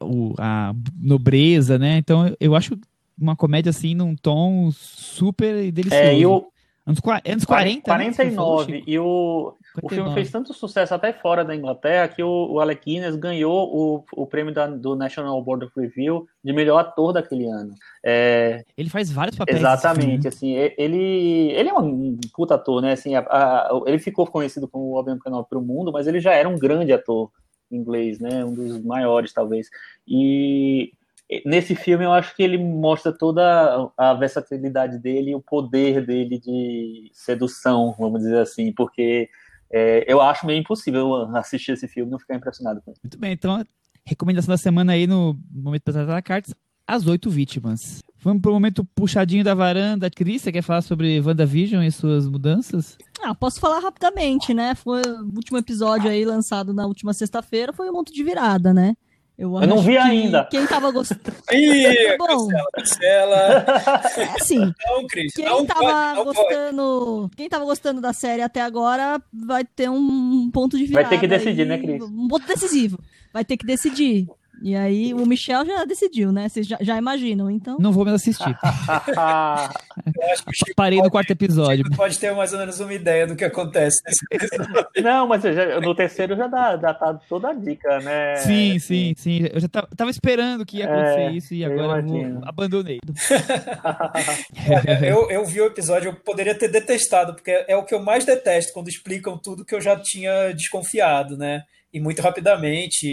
o- 0.00 0.32
a 0.38 0.72
nobreza, 0.96 1.76
né? 1.78 1.98
Então 1.98 2.32
eu 2.38 2.54
acho 2.54 2.78
uma 3.20 3.34
comédia 3.36 3.70
assim 3.70 3.94
num 3.94 4.14
tom 4.14 4.70
super 4.72 5.70
delicioso. 5.72 6.02
É, 6.04 6.16
e 6.18 6.24
o 6.24 6.46
Anos, 6.84 7.00
anos 7.24 7.44
40, 7.44 7.96
né? 7.96 8.10
Você 8.12 8.30
falou, 8.32 8.56
49, 8.56 8.72
Chico? 8.78 8.90
e 8.90 8.98
o, 8.98 9.54
o 9.76 9.80
49. 9.82 9.94
filme 9.94 10.14
fez 10.14 10.30
tanto 10.32 10.52
sucesso 10.52 10.92
até 10.92 11.12
fora 11.12 11.44
da 11.44 11.54
Inglaterra 11.54 12.08
que 12.08 12.20
o, 12.24 12.54
o 12.54 12.58
Alec 12.58 12.84
Guinness 12.84 13.14
ganhou 13.14 13.72
o, 13.72 14.04
o 14.22 14.26
prêmio 14.26 14.52
da- 14.52 14.66
do 14.66 14.96
National 14.96 15.40
Board 15.44 15.66
of 15.66 15.80
Review 15.80 16.26
de 16.42 16.52
melhor 16.52 16.78
ator 16.80 17.12
daquele 17.12 17.46
ano. 17.46 17.72
É, 18.04 18.64
Ele 18.76 18.90
faz 18.90 19.12
vários 19.12 19.36
papéis. 19.36 19.58
Exatamente, 19.58 20.22
filme. 20.22 20.26
assim, 20.28 20.72
ele, 20.76 21.52
ele 21.52 21.68
é 21.68 21.74
um 21.74 22.18
puta 22.34 22.56
ator, 22.56 22.82
né, 22.82 22.92
assim, 22.94 23.14
a- 23.14 23.20
a- 23.30 23.80
ele 23.86 24.00
ficou 24.00 24.26
conhecido 24.26 24.66
como 24.66 24.86
o 24.86 24.96
Obi-Wan 24.98 25.20
Kenobi 25.20 25.48
para 25.48 25.58
o 25.60 25.62
mundo, 25.62 25.92
mas 25.92 26.08
ele 26.08 26.18
já 26.18 26.32
era 26.32 26.48
um 26.48 26.58
grande 26.58 26.92
ator 26.92 27.30
inglês, 27.76 28.18
né, 28.18 28.44
um 28.44 28.54
dos 28.54 28.82
maiores, 28.82 29.32
talvez, 29.32 29.68
e 30.06 30.92
nesse 31.46 31.74
filme 31.74 32.04
eu 32.04 32.12
acho 32.12 32.34
que 32.36 32.42
ele 32.42 32.58
mostra 32.58 33.12
toda 33.12 33.90
a 33.96 34.14
versatilidade 34.14 34.98
dele 34.98 35.30
e 35.30 35.34
o 35.34 35.40
poder 35.40 36.04
dele 36.04 36.38
de 36.38 37.10
sedução, 37.12 37.94
vamos 37.98 38.20
dizer 38.20 38.38
assim, 38.38 38.72
porque 38.72 39.30
é, 39.70 40.04
eu 40.06 40.20
acho 40.20 40.46
meio 40.46 40.60
impossível 40.60 41.34
assistir 41.36 41.72
esse 41.72 41.88
filme 41.88 42.10
e 42.10 42.12
não 42.12 42.18
ficar 42.18 42.34
impressionado 42.34 42.82
com 42.82 42.90
ele. 42.90 43.00
Muito 43.02 43.18
bem, 43.18 43.32
então, 43.32 43.64
recomendação 44.04 44.52
da 44.52 44.58
semana 44.58 44.92
aí 44.92 45.06
no 45.06 45.38
Momento 45.50 45.82
Pesado 45.82 46.08
da 46.08 46.20
Cartas, 46.20 46.54
As 46.92 47.06
Oito 47.06 47.30
Vítimas. 47.30 48.02
Vamos 48.20 48.42
pro 48.42 48.52
momento 48.52 48.84
puxadinho 48.94 49.42
da 49.42 49.54
varanda. 49.54 50.10
Cris, 50.10 50.42
você 50.42 50.52
quer 50.52 50.60
falar 50.60 50.82
sobre 50.82 51.18
WandaVision 51.22 51.82
e 51.82 51.90
suas 51.90 52.28
mudanças? 52.28 52.98
Ah, 53.22 53.34
posso 53.34 53.58
falar 53.58 53.78
rapidamente, 53.78 54.52
né? 54.52 54.74
Foi 54.74 55.00
o 55.00 55.34
último 55.34 55.56
episódio 55.56 56.10
aí 56.10 56.22
lançado 56.22 56.74
na 56.74 56.84
última 56.86 57.14
sexta-feira, 57.14 57.72
foi 57.72 57.88
o 57.88 57.92
ponto 57.94 58.12
de 58.12 58.22
virada, 58.22 58.74
né? 58.74 58.94
Eu, 59.38 59.58
Eu 59.58 59.66
não 59.66 59.78
vi 59.78 59.92
que 59.92 59.96
ainda. 59.96 60.44
Quem 60.50 60.66
tava 60.66 60.90
gostando. 60.90 61.22
Ih, 61.50 62.14
Bom. 62.20 62.48
cancela, 62.74 63.64
cancela. 63.64 64.34
Assim, 64.38 64.58
Não, 64.84 65.06
Cris, 65.06 65.32
quem 65.32 65.46
não 65.46 65.64
tava 65.64 66.14
pode, 66.22 66.24
gostando. 66.24 67.30
Quem 67.34 67.48
tava 67.48 67.64
gostando 67.64 68.02
da 68.02 68.12
série 68.12 68.42
até 68.42 68.60
agora 68.60 69.18
vai 69.32 69.64
ter 69.64 69.88
um 69.88 70.50
ponto 70.50 70.76
de 70.76 70.84
Vai 70.88 71.04
virada. 71.04 71.08
ter 71.08 71.20
que 71.20 71.26
decidir, 71.26 71.62
aí, 71.62 71.68
né, 71.68 71.78
Cris? 71.78 72.02
Um 72.02 72.28
ponto 72.28 72.46
decisivo. 72.46 72.98
Vai 73.32 73.46
ter 73.46 73.56
que 73.56 73.64
decidir. 73.64 74.28
E 74.62 74.76
aí, 74.76 75.12
o 75.12 75.26
Michel 75.26 75.66
já 75.66 75.84
decidiu, 75.84 76.30
né? 76.32 76.48
Vocês 76.48 76.66
já, 76.66 76.78
já 76.80 76.96
imaginam, 76.96 77.50
então. 77.50 77.76
Não 77.80 77.92
vou 77.92 78.04
mais 78.04 78.14
assistir. 78.16 78.56
Eu 80.16 80.32
acho 80.32 80.44
que 80.44 80.50
o 80.50 80.54
Chico 80.54 80.72
Parei 80.76 80.98
no 80.98 81.04
pode- 81.04 81.12
quarto 81.12 81.30
episódio. 81.32 81.84
Pode 81.96 82.18
ter 82.18 82.34
mais 82.34 82.52
ou 82.52 82.58
menos 82.58 82.78
uma 82.80 82.92
ideia 82.94 83.26
do 83.26 83.36
que 83.36 83.44
acontece 83.44 84.00
nesse 84.06 84.24
episódio. 84.30 84.86
Não, 85.02 85.26
mas 85.26 85.42
já- 85.42 85.80
no 85.80 85.94
terceiro 85.94 86.36
já 86.36 86.46
dá, 86.46 86.76
já 86.76 86.94
tá 86.94 87.14
toda 87.28 87.50
a 87.50 87.54
dica, 87.54 87.98
né? 88.00 88.36
Sim, 88.36 88.78
sim, 88.78 89.14
sim. 89.16 89.46
Eu 89.52 89.60
já 89.60 89.68
tava, 89.68 89.88
tava 89.96 90.10
esperando 90.10 90.64
que 90.64 90.78
ia 90.78 90.84
acontecer 90.86 91.20
É, 91.20 91.32
isso 91.32 91.54
e 91.54 91.64
agora 91.64 92.00
eu 92.00 92.06
vou- 92.06 92.40
abandonei. 92.44 93.00
Eu, 95.06 95.30
eu 95.30 95.44
vi 95.44 95.60
o 95.60 95.66
episódio, 95.66 96.10
eu 96.10 96.14
poderia 96.14 96.54
ter 96.54 96.68
detestado, 96.68 97.34
porque 97.34 97.64
é 97.66 97.76
o 97.76 97.84
que 97.84 97.94
eu 97.94 98.02
mais 98.02 98.24
detesto 98.24 98.72
quando 98.72 98.88
explicam 98.88 99.38
tudo 99.38 99.64
que 99.64 99.74
eu 99.74 99.80
já 99.80 99.96
tinha 99.98 100.52
desconfiado, 100.52 101.36
né? 101.36 101.62
E 101.92 102.00
muito 102.00 102.22
rapidamente, 102.22 103.06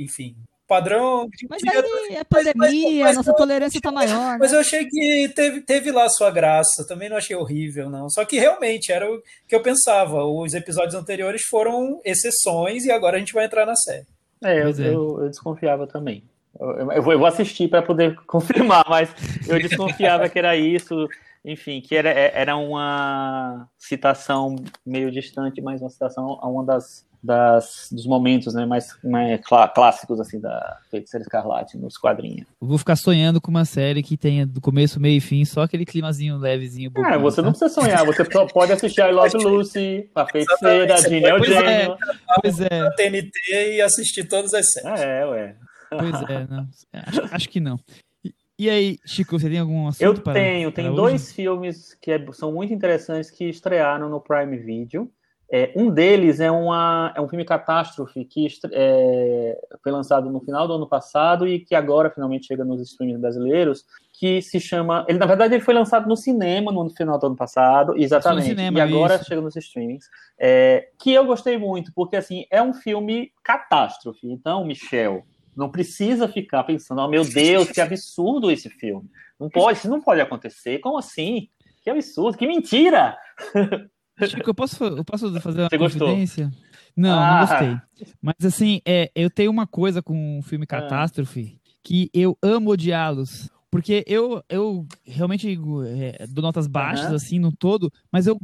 enfim. 0.00 0.34
Padrão. 0.70 1.28
Mas 1.48 1.62
aí 1.64 1.76
é 2.14 2.18
mas- 2.18 2.54
pandemia, 2.54 3.04
mas- 3.06 3.16
nossa 3.16 3.34
tolerância 3.34 3.80
tá 3.80 3.90
maior. 3.90 4.38
Mas 4.38 4.52
né? 4.52 4.56
eu 4.56 4.60
achei 4.60 4.84
que 4.86 5.28
teve, 5.34 5.60
teve 5.62 5.90
lá 5.90 6.08
sua 6.08 6.30
graça. 6.30 6.86
Também 6.86 7.08
não 7.08 7.16
achei 7.16 7.34
horrível, 7.34 7.90
não. 7.90 8.08
Só 8.08 8.24
que 8.24 8.38
realmente 8.38 8.92
era 8.92 9.10
o 9.10 9.20
que 9.48 9.54
eu 9.56 9.60
pensava. 9.60 10.22
Os 10.24 10.54
episódios 10.54 10.94
anteriores 10.94 11.42
foram 11.50 12.00
exceções 12.04 12.84
e 12.84 12.92
agora 12.92 13.16
a 13.16 13.18
gente 13.18 13.32
vai 13.32 13.46
entrar 13.46 13.66
na 13.66 13.74
série. 13.74 14.06
É, 14.44 14.62
eu, 14.62 14.68
é. 14.68 14.94
eu- 14.94 15.22
eu 15.22 15.28
desconfiava 15.28 15.88
também. 15.88 16.22
Eu, 16.58 16.90
eu 16.92 17.02
vou, 17.02 17.12
eu 17.14 17.18
vou 17.18 17.26
assistir 17.26 17.66
para 17.68 17.82
poder 17.82 18.14
confirmar, 18.26 18.84
mas 18.88 19.10
eu 19.48 19.58
desconfiava 19.58 20.28
que 20.28 20.38
era 20.38 20.56
isso. 20.56 21.08
Enfim, 21.44 21.80
que 21.80 21.96
era, 21.96 22.10
é- 22.10 22.30
era 22.34 22.56
uma 22.56 23.66
citação 23.76 24.54
meio 24.86 25.10
distante, 25.10 25.60
mas 25.60 25.80
uma 25.80 25.90
citação 25.90 26.38
a 26.40 26.48
uma 26.48 26.64
das, 26.64 27.04
das 27.22 27.88
dos 27.92 28.06
momentos 28.06 28.54
né, 28.54 28.64
mais, 28.64 28.96
mais 29.04 29.40
clá- 29.42 29.68
clássicos 29.68 30.18
assim 30.20 30.40
da 30.40 30.78
Feiticeira 30.90 31.22
Escarlate 31.22 31.76
nos 31.76 31.96
quadrinhos. 31.98 32.46
Eu 32.60 32.66
vou 32.68 32.78
ficar 32.78 32.96
sonhando 32.96 33.40
com 33.40 33.50
uma 33.50 33.64
série 33.64 34.02
que 34.02 34.16
tenha 34.16 34.46
do 34.46 34.60
começo, 34.60 34.98
meio 34.98 35.18
e 35.18 35.20
fim, 35.20 35.44
só 35.44 35.62
aquele 35.62 35.84
climazinho 35.84 36.38
levezinho. 36.38 36.90
Cara, 36.92 37.10
bobinho, 37.18 37.22
você 37.22 37.42
não 37.42 37.52
tá? 37.52 37.58
precisa 37.58 37.80
sonhar, 37.82 38.06
você 38.06 38.24
só 38.30 38.46
pode 38.46 38.72
assistir 38.72 39.00
I 39.02 39.12
Love 39.12 39.36
Lucy, 39.36 40.10
A 40.14 40.26
Feiticeira, 40.26 40.94
Pois 40.94 41.04
é. 41.12 41.30
Eugênio. 41.30 41.96
Pois 42.42 42.60
é, 42.60 42.80
Na 42.80 42.90
TNT 42.92 43.30
e 43.76 43.80
assistir 43.82 44.24
todas 44.24 44.54
as 44.54 44.72
séries. 44.72 45.00
É, 45.00 45.26
ué. 45.26 45.56
pois 45.90 46.22
é. 46.30 46.46
Não. 46.48 46.68
Acho, 46.92 47.34
acho 47.34 47.48
que 47.48 47.60
não. 47.60 47.76
E, 48.24 48.32
e 48.58 48.70
aí, 48.70 48.98
Chico, 49.06 49.38
você 49.38 49.48
tem 49.50 49.58
algum 49.58 49.88
assunto 49.88 50.02
Eu 50.02 50.14
para- 50.14 50.32
tenho, 50.34 50.70
para 50.72 50.82
tem 50.82 50.86
hoje? 50.90 50.96
dois 50.96 51.32
filmes 51.32 51.94
que 52.00 52.10
é- 52.12 52.32
são 52.32 52.52
muito 52.52 52.72
interessantes 52.72 53.30
que 53.30 53.44
estrearam 53.48 54.08
no 54.08 54.20
Prime 54.20 54.56
Video. 54.56 55.10
É, 55.52 55.72
um 55.74 55.90
deles 55.90 56.38
é, 56.38 56.48
uma, 56.48 57.12
é 57.16 57.20
um 57.20 57.28
filme 57.28 57.44
catástrofe 57.44 58.24
que 58.24 58.46
é, 58.72 59.58
foi 59.82 59.90
lançado 59.90 60.30
no 60.30 60.40
final 60.40 60.68
do 60.68 60.74
ano 60.74 60.86
passado 60.86 61.44
e 61.46 61.58
que 61.58 61.74
agora 61.74 62.08
finalmente 62.08 62.46
chega 62.46 62.64
nos 62.64 62.80
streams 62.80 63.20
brasileiros, 63.20 63.84
que 64.12 64.40
se 64.40 64.60
chama. 64.60 65.04
Ele, 65.08 65.18
na 65.18 65.26
verdade, 65.26 65.54
ele 65.54 65.64
foi 65.64 65.74
lançado 65.74 66.08
no 66.08 66.16
cinema 66.16 66.70
no 66.70 66.88
final 66.90 67.18
do 67.18 67.26
ano 67.26 67.36
passado, 67.36 67.96
exatamente. 67.96 68.46
cinema, 68.46 68.78
e 68.78 68.80
agora 68.80 69.16
isso. 69.16 69.24
chega 69.24 69.40
nos 69.40 69.56
streamings. 69.56 70.04
É, 70.38 70.88
que 70.96 71.12
eu 71.12 71.26
gostei 71.26 71.58
muito, 71.58 71.92
porque 71.94 72.16
assim, 72.16 72.44
é 72.48 72.62
um 72.62 72.72
filme 72.72 73.32
catástrofe. 73.42 74.30
Então, 74.30 74.64
Michel, 74.64 75.24
não 75.56 75.68
precisa 75.68 76.28
ficar 76.28 76.62
pensando, 76.62 77.00
oh 77.02 77.08
meu 77.08 77.24
Deus, 77.24 77.70
que 77.72 77.80
absurdo 77.80 78.52
esse 78.52 78.70
filme. 78.70 79.10
Não 79.38 79.50
pode, 79.50 79.78
isso 79.78 79.90
não 79.90 80.00
pode 80.00 80.20
acontecer. 80.20 80.78
Como 80.78 80.96
assim? 80.96 81.48
Que 81.82 81.90
absurdo, 81.90 82.38
que 82.38 82.46
mentira! 82.46 83.16
Chico, 84.28 84.50
eu 84.50 84.54
posso, 84.54 84.82
eu 84.84 85.04
posso 85.04 85.40
fazer 85.40 85.60
uma 85.62 85.68
Você 85.68 85.78
gostou? 85.78 86.08
confidência? 86.08 86.50
Não, 86.96 87.18
Ah. 87.18 87.30
não 87.40 87.46
gostei. 87.46 88.12
Mas 88.20 88.34
assim, 88.44 88.80
é, 88.84 89.10
eu 89.14 89.30
tenho 89.30 89.50
uma 89.50 89.66
coisa 89.66 90.02
com 90.02 90.38
o 90.38 90.42
filme 90.42 90.64
Ah. 90.64 90.66
Catástrofe 90.80 91.58
que 91.82 92.10
eu 92.12 92.36
amo 92.42 92.70
odiá-los. 92.70 93.48
Porque 93.70 94.02
eu, 94.08 94.42
eu 94.48 94.84
realmente 95.04 95.56
é, 95.86 96.26
dou 96.26 96.42
notas 96.42 96.66
baixas, 96.66 97.06
Aham. 97.06 97.14
assim, 97.14 97.38
no 97.38 97.52
todo, 97.52 97.90
mas 98.10 98.26
eu 98.26 98.36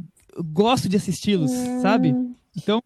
gosto 0.53 0.87
de 0.87 0.95
assisti-los, 0.95 1.51
sabe? 1.81 2.15
Então, 2.55 2.81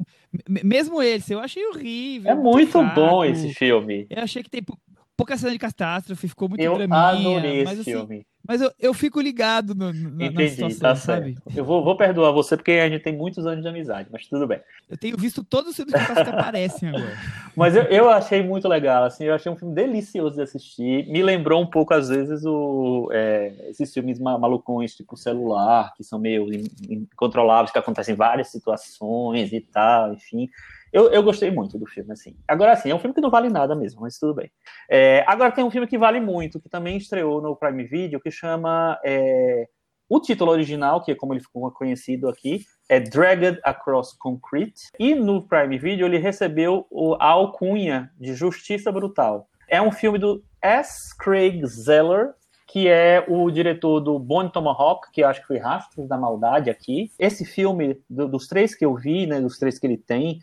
me- 0.49 0.63
mesmo 0.63 1.01
esse, 1.03 1.33
eu 1.33 1.39
achei 1.39 1.63
horrível. 1.67 2.31
É 2.31 2.35
muito 2.35 2.71
fraco. 2.71 2.95
bom 2.95 3.23
esse 3.23 3.53
filme. 3.53 4.07
Eu 4.09 4.23
achei 4.23 4.41
que 4.41 4.49
tem 4.49 4.63
pou- 4.63 4.77
pouca 5.15 5.37
cena 5.37 5.51
de 5.51 5.59
catástrofe, 5.59 6.27
ficou 6.27 6.49
muito 6.49 6.61
Eu 6.61 6.73
draminha. 6.75 6.97
adorei 6.99 7.63
mas, 7.63 7.73
esse 7.79 7.91
assim, 7.91 7.99
filme. 7.99 8.25
Mas 8.51 8.61
eu, 8.61 8.69
eu 8.77 8.93
fico 8.93 9.21
ligado 9.21 9.73
no, 9.73 9.93
no, 9.93 10.11
na 10.11 10.25
Entendi, 10.25 10.49
situação, 10.49 10.79
tá 10.79 10.95
sabe? 10.95 11.35
certo. 11.35 11.57
Eu 11.57 11.63
vou, 11.63 11.81
vou 11.85 11.95
perdoar 11.95 12.31
você 12.33 12.57
porque 12.57 12.71
a 12.71 12.89
gente 12.89 13.01
tem 13.01 13.15
muitos 13.15 13.45
anos 13.47 13.61
de 13.63 13.69
amizade, 13.69 14.09
mas 14.11 14.27
tudo 14.27 14.45
bem. 14.45 14.59
Eu 14.89 14.97
tenho 14.97 15.15
visto 15.15 15.41
todos 15.41 15.69
os 15.69 15.75
filmes 15.77 15.93
que 15.95 16.29
aparecem 16.29 16.89
agora. 16.89 17.15
Mas 17.55 17.75
eu, 17.75 17.83
eu 17.83 18.09
achei 18.09 18.41
muito 18.41 18.67
legal, 18.67 19.03
assim, 19.05 19.23
eu 19.25 19.33
achei 19.33 19.51
um 19.51 19.55
filme 19.57 19.73
delicioso 19.73 20.35
de 20.35 20.41
assistir. 20.41 21.05
Me 21.07 21.21
lembrou 21.21 21.61
um 21.61 21.65
pouco, 21.65 21.93
às 21.93 22.09
vezes, 22.09 22.43
o, 22.45 23.09
é, 23.11 23.69
esses 23.69 23.93
filmes 23.93 24.19
ma- 24.19 24.37
malucões, 24.37 24.95
tipo 24.95 25.15
celular, 25.17 25.93
que 25.95 26.03
são 26.03 26.19
meio 26.19 26.51
in- 26.53 26.63
incontroláveis, 26.89 27.71
que 27.71 27.79
acontecem 27.79 28.13
em 28.13 28.17
várias 28.17 28.49
situações 28.49 29.51
e 29.53 29.61
tal, 29.61 30.13
enfim. 30.13 30.49
Eu, 30.91 31.09
eu 31.11 31.23
gostei 31.23 31.49
muito 31.49 31.77
do 31.77 31.85
filme, 31.85 32.11
assim. 32.11 32.35
Agora, 32.47 32.73
assim, 32.73 32.89
é 32.89 32.95
um 32.95 32.99
filme 32.99 33.13
que 33.13 33.21
não 33.21 33.29
vale 33.29 33.49
nada 33.49 33.75
mesmo, 33.75 34.01
mas 34.01 34.17
tudo 34.17 34.35
bem. 34.35 34.51
É, 34.89 35.23
agora 35.27 35.51
tem 35.51 35.63
um 35.63 35.71
filme 35.71 35.87
que 35.87 35.97
vale 35.97 36.19
muito, 36.19 36.59
que 36.59 36.69
também 36.69 36.97
estreou 36.97 37.41
no 37.41 37.55
Prime 37.55 37.83
Video, 37.85 38.19
que 38.19 38.31
chama. 38.31 38.99
é, 39.03 39.67
o 40.13 40.19
título 40.19 40.51
original, 40.51 41.01
que 41.01 41.09
é 41.09 41.15
como 41.15 41.33
ele 41.33 41.39
ficou 41.39 41.71
conhecido 41.71 42.27
aqui, 42.27 42.65
é 42.89 42.99
Dragged 42.99 43.61
Across 43.63 44.17
Concrete. 44.17 44.89
E 44.99 45.15
no 45.15 45.47
Prime 45.47 45.77
Video 45.77 46.05
ele 46.05 46.17
recebeu 46.17 46.85
a 47.17 47.27
alcunha 47.27 48.11
de 48.19 48.33
Justiça 48.33 48.91
Brutal. 48.91 49.47
É 49.69 49.81
um 49.81 49.89
filme 49.89 50.19
do 50.19 50.43
S. 50.61 51.17
Craig 51.17 51.65
Zeller, 51.65 52.33
que 52.71 52.87
é 52.87 53.25
o 53.27 53.51
diretor 53.51 53.99
do 53.99 54.17
Bone 54.17 54.49
Tomahawk, 54.49 55.11
que 55.11 55.21
eu 55.21 55.27
acho 55.27 55.41
que 55.41 55.47
foi 55.47 55.57
Rastros 55.57 56.07
da 56.07 56.17
Maldade 56.17 56.69
aqui. 56.69 57.11
Esse 57.19 57.43
filme, 57.43 57.97
do- 58.09 58.27
dos 58.29 58.47
três 58.47 58.73
que 58.73 58.85
eu 58.85 58.95
vi, 58.95 59.27
né, 59.27 59.41
dos 59.41 59.57
três 59.57 59.77
que 59.77 59.85
ele 59.85 59.97
tem, 59.97 60.39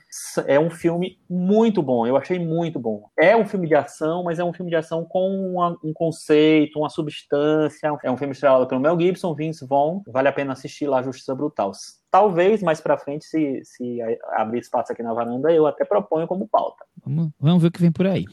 é 0.46 0.60
um 0.60 0.68
filme 0.70 1.18
muito 1.28 1.82
bom. 1.82 2.06
Eu 2.06 2.16
achei 2.16 2.38
muito 2.38 2.78
bom. 2.78 3.08
É 3.18 3.34
um 3.36 3.46
filme 3.46 3.66
de 3.66 3.74
ação, 3.74 4.22
mas 4.24 4.38
é 4.38 4.44
um 4.44 4.52
filme 4.52 4.70
de 4.70 4.76
ação 4.76 5.04
com 5.04 5.30
uma- 5.54 5.76
um 5.82 5.92
conceito, 5.92 6.78
uma 6.78 6.90
substância. 6.90 7.90
É 8.02 8.10
um 8.10 8.16
filme 8.16 8.32
estrelado 8.32 8.66
pelo 8.66 8.80
Mel 8.80 8.98
Gibson, 9.00 9.34
Vince 9.34 9.66
Vaughn. 9.66 10.02
Vale 10.06 10.28
a 10.28 10.32
pena 10.32 10.52
assistir 10.52 10.86
lá 10.86 11.02
Justiça 11.02 11.34
Brutal. 11.34 11.72
Talvez 12.10 12.62
mais 12.62 12.80
pra 12.80 12.98
frente, 12.98 13.24
se, 13.24 13.60
se 13.64 13.98
abrir 14.32 14.60
espaço 14.60 14.92
aqui 14.92 15.02
na 15.02 15.12
varanda, 15.14 15.50
eu 15.52 15.66
até 15.66 15.84
proponho 15.84 16.26
como 16.26 16.48
pauta. 16.48 16.84
Vamos, 17.04 17.30
vamos 17.38 17.62
ver 17.62 17.68
o 17.68 17.72
que 17.72 17.80
vem 17.80 17.92
por 17.92 18.06
aí. 18.06 18.24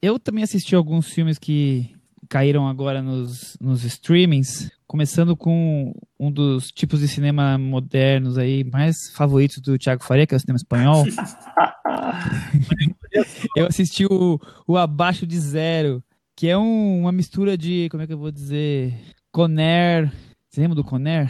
Eu 0.00 0.18
também 0.18 0.42
assisti 0.44 0.74
alguns 0.74 1.08
filmes 1.12 1.38
que 1.38 1.94
caíram 2.32 2.66
agora 2.66 3.02
nos, 3.02 3.58
nos 3.60 3.84
streamings, 3.84 4.70
começando 4.86 5.36
com 5.36 5.92
um 6.18 6.32
dos 6.32 6.68
tipos 6.68 7.00
de 7.00 7.06
cinema 7.06 7.58
modernos 7.58 8.38
aí 8.38 8.64
mais 8.64 8.96
favoritos 9.14 9.58
do 9.60 9.76
Thiago 9.76 10.02
Faria, 10.02 10.26
que 10.26 10.32
é 10.32 10.38
o 10.38 10.40
cinema 10.40 10.56
espanhol. 10.56 11.04
eu 13.54 13.66
assisti 13.66 14.06
o, 14.06 14.40
o 14.66 14.78
Abaixo 14.78 15.26
de 15.26 15.38
Zero, 15.38 16.02
que 16.34 16.48
é 16.48 16.56
um- 16.56 17.00
uma 17.02 17.12
mistura 17.12 17.54
de, 17.58 17.88
como 17.90 18.02
é 18.02 18.06
que 18.06 18.14
eu 18.14 18.18
vou 18.18 18.32
dizer, 18.32 18.94
Conner. 19.30 20.10
Você 20.48 20.62
lembra 20.62 20.74
do 20.76 20.84
Conner? 20.84 21.26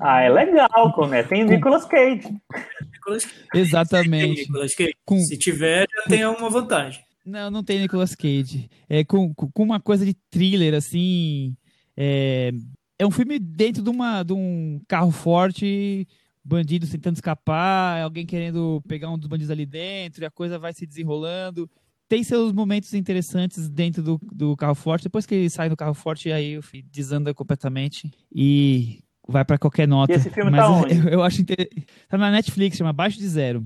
Ah, 0.00 0.22
é 0.22 0.28
legal, 0.30 1.08
né? 1.08 1.22
Tem 1.22 1.44
Nicolas 1.44 1.84
Cage. 1.84 2.26
Nicolas 2.92 3.24
Cage, 3.24 3.44
Exatamente. 3.54 4.40
Nicolas 4.48 4.74
Cage. 4.74 4.94
Com- 5.04 5.20
Se 5.20 5.38
tiver, 5.38 5.86
já 5.94 6.02
tem 6.08 6.26
uma 6.26 6.50
vantagem. 6.50 7.04
Não, 7.30 7.50
não 7.50 7.64
tem 7.64 7.78
Nicolas 7.78 8.14
Cage. 8.14 8.68
É 8.88 9.04
com, 9.04 9.32
com 9.34 9.62
uma 9.62 9.80
coisa 9.80 10.04
de 10.04 10.14
thriller, 10.30 10.74
assim. 10.74 11.56
É, 11.96 12.52
é 12.98 13.06
um 13.06 13.10
filme 13.10 13.38
dentro 13.38 13.82
de, 13.82 13.90
uma, 13.90 14.22
de 14.22 14.32
um 14.32 14.80
carro 14.88 15.10
forte, 15.10 16.06
bandidos 16.44 16.90
tentando 16.90 17.14
escapar, 17.14 18.02
alguém 18.02 18.26
querendo 18.26 18.82
pegar 18.88 19.10
um 19.10 19.18
dos 19.18 19.28
bandidos 19.28 19.50
ali 19.50 19.64
dentro, 19.64 20.24
e 20.24 20.26
a 20.26 20.30
coisa 20.30 20.58
vai 20.58 20.74
se 20.74 20.84
desenrolando. 20.84 21.70
Tem 22.08 22.24
seus 22.24 22.52
momentos 22.52 22.92
interessantes 22.92 23.68
dentro 23.68 24.02
do, 24.02 24.20
do 24.32 24.56
carro 24.56 24.74
forte. 24.74 25.04
Depois 25.04 25.24
que 25.24 25.34
ele 25.34 25.48
sai 25.48 25.68
do 25.68 25.76
carro 25.76 25.94
forte, 25.94 26.32
aí 26.32 26.58
desanda 26.90 27.32
completamente 27.32 28.10
e 28.34 29.04
vai 29.28 29.44
pra 29.44 29.58
qualquer 29.58 29.86
nota. 29.86 30.12
E 30.12 30.16
esse 30.16 30.30
filme 30.30 30.50
Mas 30.50 30.60
tá 30.60 30.70
onde? 30.72 30.96
eu, 30.96 31.04
eu 31.08 31.22
acho 31.22 31.40
inter... 31.42 31.68
Tá 32.08 32.18
na 32.18 32.30
Netflix, 32.30 32.76
chama 32.76 32.90
Abaixo 32.90 33.18
de 33.18 33.28
Zero. 33.28 33.64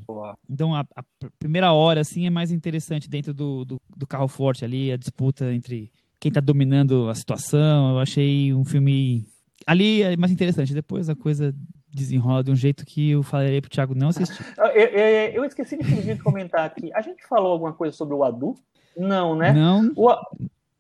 Então 0.48 0.74
a, 0.74 0.80
a 0.94 1.02
pr- 1.02 1.28
primeira 1.38 1.72
hora 1.72 2.00
assim 2.00 2.26
é 2.26 2.30
mais 2.30 2.50
interessante 2.52 3.08
dentro 3.08 3.32
do, 3.32 3.64
do, 3.64 3.80
do 3.96 4.06
carro 4.06 4.28
forte 4.28 4.64
ali, 4.64 4.92
a 4.92 4.96
disputa 4.96 5.52
entre 5.52 5.90
quem 6.20 6.30
tá 6.32 6.40
dominando 6.40 7.08
a 7.08 7.14
situação. 7.14 7.90
Eu 7.92 7.98
achei 7.98 8.52
um 8.54 8.64
filme 8.64 9.26
ali 9.66 10.02
é 10.02 10.16
mais 10.16 10.32
interessante. 10.32 10.74
Depois 10.74 11.08
a 11.08 11.14
coisa 11.14 11.54
desenrola 11.92 12.42
de 12.42 12.50
um 12.50 12.56
jeito 12.56 12.84
que 12.84 13.10
eu 13.10 13.22
falarei 13.22 13.60
pro 13.60 13.70
Thiago 13.70 13.94
não 13.94 14.08
assistir. 14.08 14.44
Eu, 14.58 14.66
eu, 14.66 14.98
eu 15.34 15.44
esqueci 15.44 15.76
de 15.76 16.16
comentar 16.18 16.64
aqui. 16.64 16.92
A 16.92 17.00
gente 17.00 17.24
falou 17.28 17.52
alguma 17.52 17.72
coisa 17.72 17.96
sobre 17.96 18.14
o 18.14 18.24
Adu? 18.24 18.56
Não, 18.96 19.36
né? 19.36 19.52
Não. 19.52 19.92
O, 19.96 20.10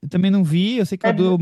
eu 0.04 0.08
também 0.10 0.30
não 0.30 0.44
vi, 0.44 0.76
eu 0.76 0.84
sei 0.84 0.98
que 0.98 1.06
o 1.06 1.08
Adu 1.08 1.38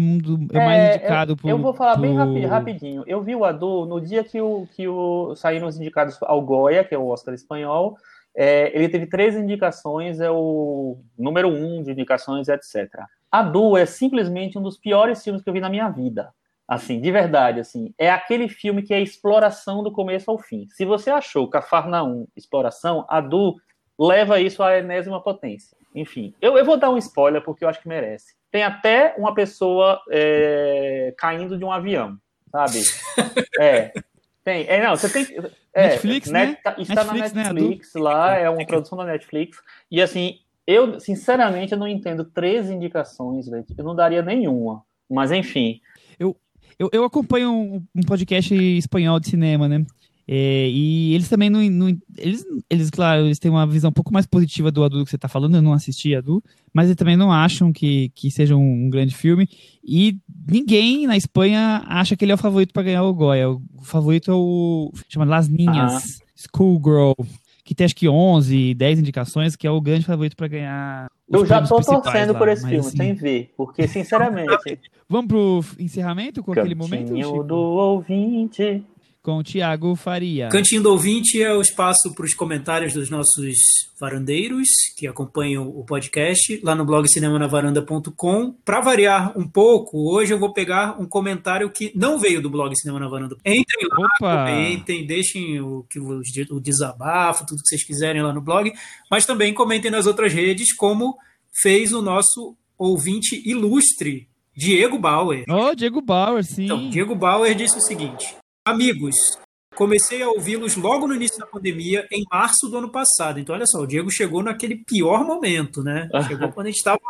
é, 0.53 0.57
é, 0.57 0.63
é 0.63 0.65
mais 0.65 0.95
indicado 0.95 1.37
por. 1.37 1.51
Eu 1.51 1.59
vou 1.59 1.75
falar 1.75 1.97
bem 1.97 2.15
rapi, 2.15 2.47
rapidinho. 2.47 3.03
Eu 3.09 3.21
vi 3.21 3.35
o 3.35 3.45
Adu 3.45 3.87
no 3.87 4.01
dia 4.01 4.23
que 4.23 4.41
o, 4.41 4.69
que 4.71 4.87
o 4.87 5.35
saíram 5.35 5.67
os 5.67 5.77
indicados 5.77 6.17
ao 6.23 6.41
Goya, 6.41 6.85
que 6.85 6.95
é 6.95 6.99
o 6.99 7.09
Oscar 7.09 7.35
espanhol. 7.35 7.97
É, 8.33 8.71
ele 8.73 8.89
teve 8.89 9.07
três 9.07 9.35
indicações, 9.35 10.21
é 10.21 10.31
o 10.31 10.97
número 11.19 11.49
um 11.49 11.83
de 11.83 11.91
indicações, 11.91 12.47
etc. 12.47 13.01
Adu 13.33 13.77
é 13.77 13.85
simplesmente 13.85 14.57
um 14.57 14.63
dos 14.63 14.79
piores 14.79 15.25
filmes 15.25 15.43
que 15.43 15.51
eu 15.51 15.55
vi 15.55 15.61
na 15.61 15.69
minha 15.69 15.89
vida. 15.89 16.33
Assim, 16.69 17.01
de 17.01 17.11
verdade, 17.11 17.59
assim, 17.59 17.93
é 17.99 18.13
aquele 18.13 18.49
filme 18.49 18.81
que 18.83 18.95
é 18.95 19.01
exploração 19.01 19.83
do 19.83 19.91
começo 19.91 20.31
ao 20.31 20.39
fim. 20.39 20.69
Se 20.71 20.85
você 20.85 21.11
achou 21.11 21.49
Cafarnaum 21.49 22.29
exploração, 22.37 23.05
Adu 23.09 23.57
leva 24.03 24.41
isso 24.41 24.63
à 24.63 24.79
enésima 24.79 25.21
potência. 25.21 25.77
Enfim, 25.95 26.35
eu, 26.41 26.57
eu 26.57 26.65
vou 26.65 26.77
dar 26.77 26.91
um 26.91 26.99
spoiler 26.99 27.43
porque 27.43 27.65
eu 27.65 27.69
acho 27.69 27.81
que 27.81 27.89
merece. 27.89 28.35
Tem 28.51 28.63
até 28.63 29.15
uma 29.17 29.35
pessoa 29.35 30.01
é, 30.11 31.15
caindo 31.17 31.57
de 31.57 31.65
um 31.65 31.73
avião, 31.73 32.17
sabe? 32.51 32.81
É. 33.61 33.93
Tem. 34.45 34.67
É, 34.67 34.83
não, 34.83 34.97
você 34.97 35.09
tem. 35.09 35.37
É, 35.73 35.91
Netflix, 35.91 36.29
net, 36.29 36.51
né? 36.51 36.59
Tá, 36.65 36.75
está 36.79 37.05
Netflix, 37.05 37.33
na 37.33 37.53
Netflix, 37.53 37.95
né? 37.95 38.01
lá, 38.01 38.35
é 38.37 38.51
uma 38.51 38.67
produção 38.67 38.99
da 38.99 39.05
Netflix. 39.05 39.59
E 39.91 40.03
assim, 40.03 40.41
eu, 40.67 40.99
sinceramente, 40.99 41.73
eu 41.73 41.79
não 41.79 41.87
entendo 41.87 42.25
três 42.25 42.69
indicações, 42.69 43.49
velho. 43.49 43.65
Eu 43.77 43.85
não 43.85 43.95
daria 43.95 44.21
nenhuma. 44.21 44.83
Mas 45.09 45.31
enfim. 45.31 45.81
Eu, 46.19 46.37
eu, 46.79 46.91
eu 46.93 47.05
acompanho 47.05 47.53
um, 47.53 47.87
um 47.95 48.03
podcast 48.03 48.53
espanhol 48.55 49.21
de 49.21 49.29
cinema, 49.29 49.69
né? 49.69 49.85
É, 50.27 50.69
e 50.69 51.15
eles 51.15 51.29
também 51.29 51.51
não, 51.51 51.61
não, 51.69 51.89
eles, 52.17 52.45
eles, 52.71 52.91
claro, 52.91 53.27
eles 53.27 53.39
têm 53.39 53.51
uma 53.51 53.67
visão 53.67 53.91
um 53.91 53.93
pouco 53.93 54.13
mais 54.13 54.25
positiva 54.25 54.71
do 54.71 54.85
Adu 54.85 55.05
que 55.05 55.11
você 55.11 55.17
está 55.17 55.29
falando, 55.29 55.57
eu 55.57 55.63
não 55.63 55.73
assisti 55.73 56.15
Adu, 56.15 56.43
mas 56.73 56.87
eles 56.87 56.97
também 56.97 57.17
não 57.17 57.33
acham 57.33 57.73
que, 57.73 58.11
que 58.15 58.31
seja 58.31 58.55
um, 58.55 58.87
um, 58.87 58.91
grande 58.91 59.15
filme. 59.15 59.49
E 59.85 60.17
ninguém 60.49 61.07
na 61.07 61.17
Espanha 61.17 61.83
acha 61.87 62.17
que 62.17 62.25
ele 62.25 62.33
é 62.33 62.35
o 62.35 62.39
favorito 62.39 62.73
para 62.73 62.85
ganhar 62.85 63.03
o 63.03 63.13
Goya. 63.13 63.51
O 63.51 63.61
favorito 63.83 64.31
é 64.31 64.35
o. 64.35 64.93
chama 65.09 65.27
Las 65.27 65.49
Ninhas, 65.49 66.21
Schoolgirl, 66.37 67.15
que 67.65 67.75
tem 67.75 67.85
acho 67.85 67.97
que 67.97 68.09
11, 68.09 68.75
10 68.75 69.01
indicações, 69.01 69.57
que 69.57 69.67
é 69.67 69.71
o 69.71 69.81
grande 69.81 70.07
favorito 70.07 70.37
para 70.37 70.49
ganhar. 70.49 71.11
Eu 71.29 71.45
já 71.45 71.63
tô 71.63 71.81
torcendo 71.81 72.33
lá, 72.33 72.39
por 72.39 72.49
esse 72.49 72.63
filme, 72.63 72.79
assim... 72.79 72.97
sem 72.97 73.15
ver, 73.15 73.53
porque 73.57 73.89
sinceramente. 73.89 74.79
Vamos 75.09 75.29
pro 75.29 75.65
encerramento 75.79 76.43
com 76.43 76.53
aquele 76.53 76.75
momento? 76.75 77.13
Do 77.43 77.57
ouvinte 77.57 78.83
com 79.23 79.39
o 79.39 79.43
Tiago 79.43 79.95
Faria. 79.95 80.49
Cantinho 80.49 80.83
do 80.83 80.91
Ouvinte 80.91 81.41
é 81.41 81.55
o 81.55 81.61
espaço 81.61 82.13
para 82.13 82.25
os 82.25 82.35
comentários 82.35 82.93
dos 82.93 83.09
nossos 83.09 83.55
varandeiros 84.01 84.69
que 84.97 85.07
acompanham 85.07 85.69
o 85.69 85.85
podcast 85.85 86.61
lá 86.65 86.75
no 86.75 86.85
blog 86.85 87.07
cinemanavaranda.com. 87.09 88.53
Para 88.65 88.81
variar 88.81 89.39
um 89.39 89.47
pouco, 89.47 90.13
hoje 90.13 90.35
eu 90.35 90.39
vou 90.41 90.53
pegar 90.53 91.01
um 91.01 91.07
comentário 91.07 91.71
que 91.71 91.93
não 91.95 92.19
veio 92.19 92.43
do 92.43 92.51
blog 92.51 92.75
Cinema 92.77 92.99
na 92.99 93.09
Varanda. 93.09 93.37
Entrem 93.45 93.89
lá, 93.89 94.07
Opa. 94.07 94.47
comentem, 94.47 95.07
deixem 95.07 95.61
o, 95.61 95.87
o, 95.97 96.57
o 96.57 96.61
desabafo, 96.61 97.47
tudo 97.47 97.63
que 97.63 97.69
vocês 97.69 97.85
quiserem 97.85 98.23
lá 98.23 98.33
no 98.33 98.41
blog, 98.41 98.73
mas 99.09 99.25
também 99.25 99.55
comentem 99.55 99.91
nas 99.91 100.07
outras 100.07 100.33
redes, 100.33 100.75
como 100.75 101.17
fez 101.63 101.93
o 101.93 102.03
nosso 102.03 102.57
ouvinte 102.77 103.41
ilustre, 103.49 104.27
Diego 104.57 104.99
Bauer. 104.99 105.45
Oh, 105.49 105.75
Diego 105.77 106.03
Bauer, 106.03 106.43
sim. 106.43 106.65
Então, 106.65 106.91
Diego 106.91 107.15
Bauer 107.15 107.55
disse 107.55 107.79
o 107.79 107.81
seguinte: 107.81 108.42
Amigos, 108.65 109.17
comecei 109.75 110.23
a 110.23 110.29
ouvi-los 110.29 110.77
logo 110.77 111.09
no 111.09 111.15
início 111.17 111.37
da 111.37 111.47
pandemia, 111.47 112.07
em 112.13 112.23
março 112.31 112.69
do 112.69 112.79
ano 112.79 112.89
passado. 112.89 113.41
Então, 113.41 113.57
olha 113.57 113.67
só, 113.67 113.81
o 113.81 113.87
Diego 113.87 114.09
chegou 114.09 114.41
naquele 114.41 114.77
pior 114.77 115.25
momento, 115.25 115.83
né? 115.83 116.09
Chegou 116.29 116.53
quando 116.53 116.67
a 116.67 116.71
gente 116.71 116.79
estava 116.79 117.01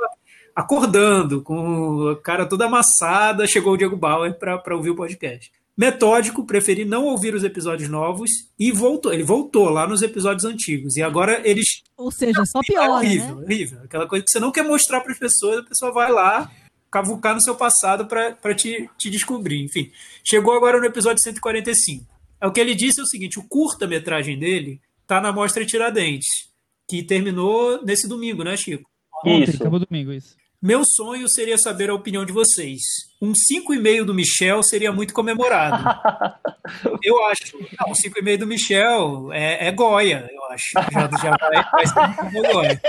acordando, 0.56 1.42
com 1.42 2.08
a 2.08 2.22
cara 2.22 2.46
toda 2.46 2.64
amassada, 2.64 3.46
chegou 3.46 3.74
o 3.74 3.76
Diego 3.76 3.96
Bauer 3.96 4.38
para 4.38 4.74
ouvir 4.74 4.90
o 4.90 4.96
podcast. 4.96 5.52
Metódico, 5.76 6.46
preferi 6.46 6.86
não 6.86 7.04
ouvir 7.04 7.34
os 7.34 7.44
episódios 7.44 7.88
novos 7.88 8.30
e 8.58 8.72
voltou. 8.72 9.12
Ele 9.12 9.22
voltou 9.22 9.68
lá 9.68 9.86
nos 9.86 10.00
episódios 10.02 10.44
antigos. 10.44 10.96
E 10.96 11.02
agora 11.02 11.40
eles. 11.46 11.82
Ou 11.96 12.10
seja, 12.10 12.44
só 12.46 12.60
pior. 12.60 12.84
É 12.84 12.90
horrível, 12.90 13.36
né? 13.36 13.44
horrível. 13.44 13.78
Aquela 13.84 14.06
coisa 14.06 14.24
que 14.24 14.30
você 14.30 14.40
não 14.40 14.52
quer 14.52 14.64
mostrar 14.64 15.00
para 15.00 15.12
as 15.12 15.18
pessoas, 15.18 15.58
a 15.58 15.62
pessoa 15.62 15.92
vai 15.92 16.12
lá, 16.12 16.50
cavucar 16.92 17.34
no 17.34 17.40
seu 17.40 17.56
passado 17.56 18.06
para 18.06 18.54
te, 18.54 18.88
te 18.98 19.08
descobrir. 19.08 19.64
Enfim, 19.64 19.90
chegou 20.22 20.54
agora 20.54 20.78
no 20.78 20.84
episódio 20.84 21.22
145. 21.22 22.06
É 22.38 22.46
o 22.46 22.52
que 22.52 22.60
ele 22.60 22.74
disse 22.74 23.00
é 23.00 23.02
o 23.02 23.06
seguinte: 23.06 23.38
o 23.38 23.48
curta-metragem 23.48 24.38
dele 24.38 24.78
tá 25.06 25.20
na 25.20 25.32
Mostra 25.32 25.64
Tiradentes, 25.64 26.28
que 26.86 27.02
terminou 27.02 27.82
nesse 27.82 28.06
domingo, 28.06 28.44
né, 28.44 28.56
Chico? 28.56 28.88
Ontem, 29.24 29.44
isso. 29.44 29.62
acabou 29.62 29.80
domingo, 29.80 30.12
isso. 30.12 30.36
Meu 30.60 30.82
sonho 30.84 31.28
seria 31.28 31.56
saber 31.56 31.90
a 31.90 31.94
opinião 31.94 32.24
de 32.24 32.32
vocês. 32.32 32.80
Um 33.22 33.30
5,5 33.30 34.04
do 34.04 34.12
Michel 34.12 34.60
seria 34.64 34.90
muito 34.90 35.14
comemorado. 35.14 35.84
eu 37.04 37.24
acho. 37.26 37.56
Não, 37.56 37.90
um 37.90 37.92
5,5 37.92 38.38
do 38.38 38.46
Michel 38.48 39.32
é, 39.32 39.68
é 39.68 39.70
Goya, 39.70 40.28
eu 40.28 40.44
acho. 40.46 40.72
Já, 40.92 41.08
já 41.22 41.36
vai, 41.36 41.64
vai 41.70 41.86
ser 41.86 42.52
Goya. 42.52 42.80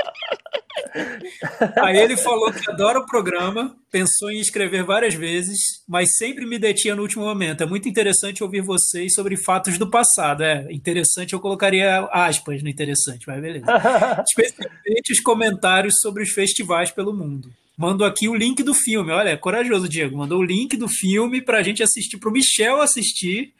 Aí 1.83 1.97
ele 1.97 2.17
falou 2.17 2.51
que 2.51 2.67
adora 2.67 2.97
o 2.97 3.05
programa, 3.05 3.75
pensou 3.91 4.31
em 4.31 4.39
escrever 4.39 4.83
várias 4.83 5.13
vezes, 5.13 5.59
mas 5.87 6.15
sempre 6.17 6.47
me 6.47 6.57
detinha 6.57 6.95
no 6.95 7.03
último 7.03 7.25
momento. 7.25 7.61
É 7.61 7.67
muito 7.67 7.87
interessante 7.87 8.43
ouvir 8.43 8.61
vocês 8.61 9.13
sobre 9.13 9.37
fatos 9.37 9.77
do 9.77 9.87
passado. 9.87 10.41
É 10.41 10.65
interessante, 10.71 11.33
eu 11.33 11.39
colocaria 11.39 12.09
aspas 12.11 12.63
no 12.63 12.69
interessante, 12.69 13.27
mas 13.27 13.39
beleza. 13.39 13.65
Especialmente 14.27 15.11
os 15.11 15.19
comentários 15.19 15.99
sobre 16.01 16.23
os 16.23 16.31
festivais 16.31 16.89
pelo 16.89 17.13
mundo. 17.13 17.51
Mando 17.77 18.05
aqui 18.05 18.27
o 18.27 18.35
link 18.35 18.61
do 18.63 18.73
filme. 18.73 19.11
Olha, 19.11 19.29
é 19.29 19.37
corajoso, 19.37 19.89
Diego. 19.89 20.17
Mandou 20.17 20.39
o 20.39 20.43
link 20.43 20.77
do 20.77 20.87
filme 20.87 21.41
para 21.41 21.57
a 21.57 21.63
gente 21.63 21.81
assistir, 21.83 22.17
para 22.17 22.29
o 22.29 22.31
Michel 22.31 22.81
assistir. 22.81 23.53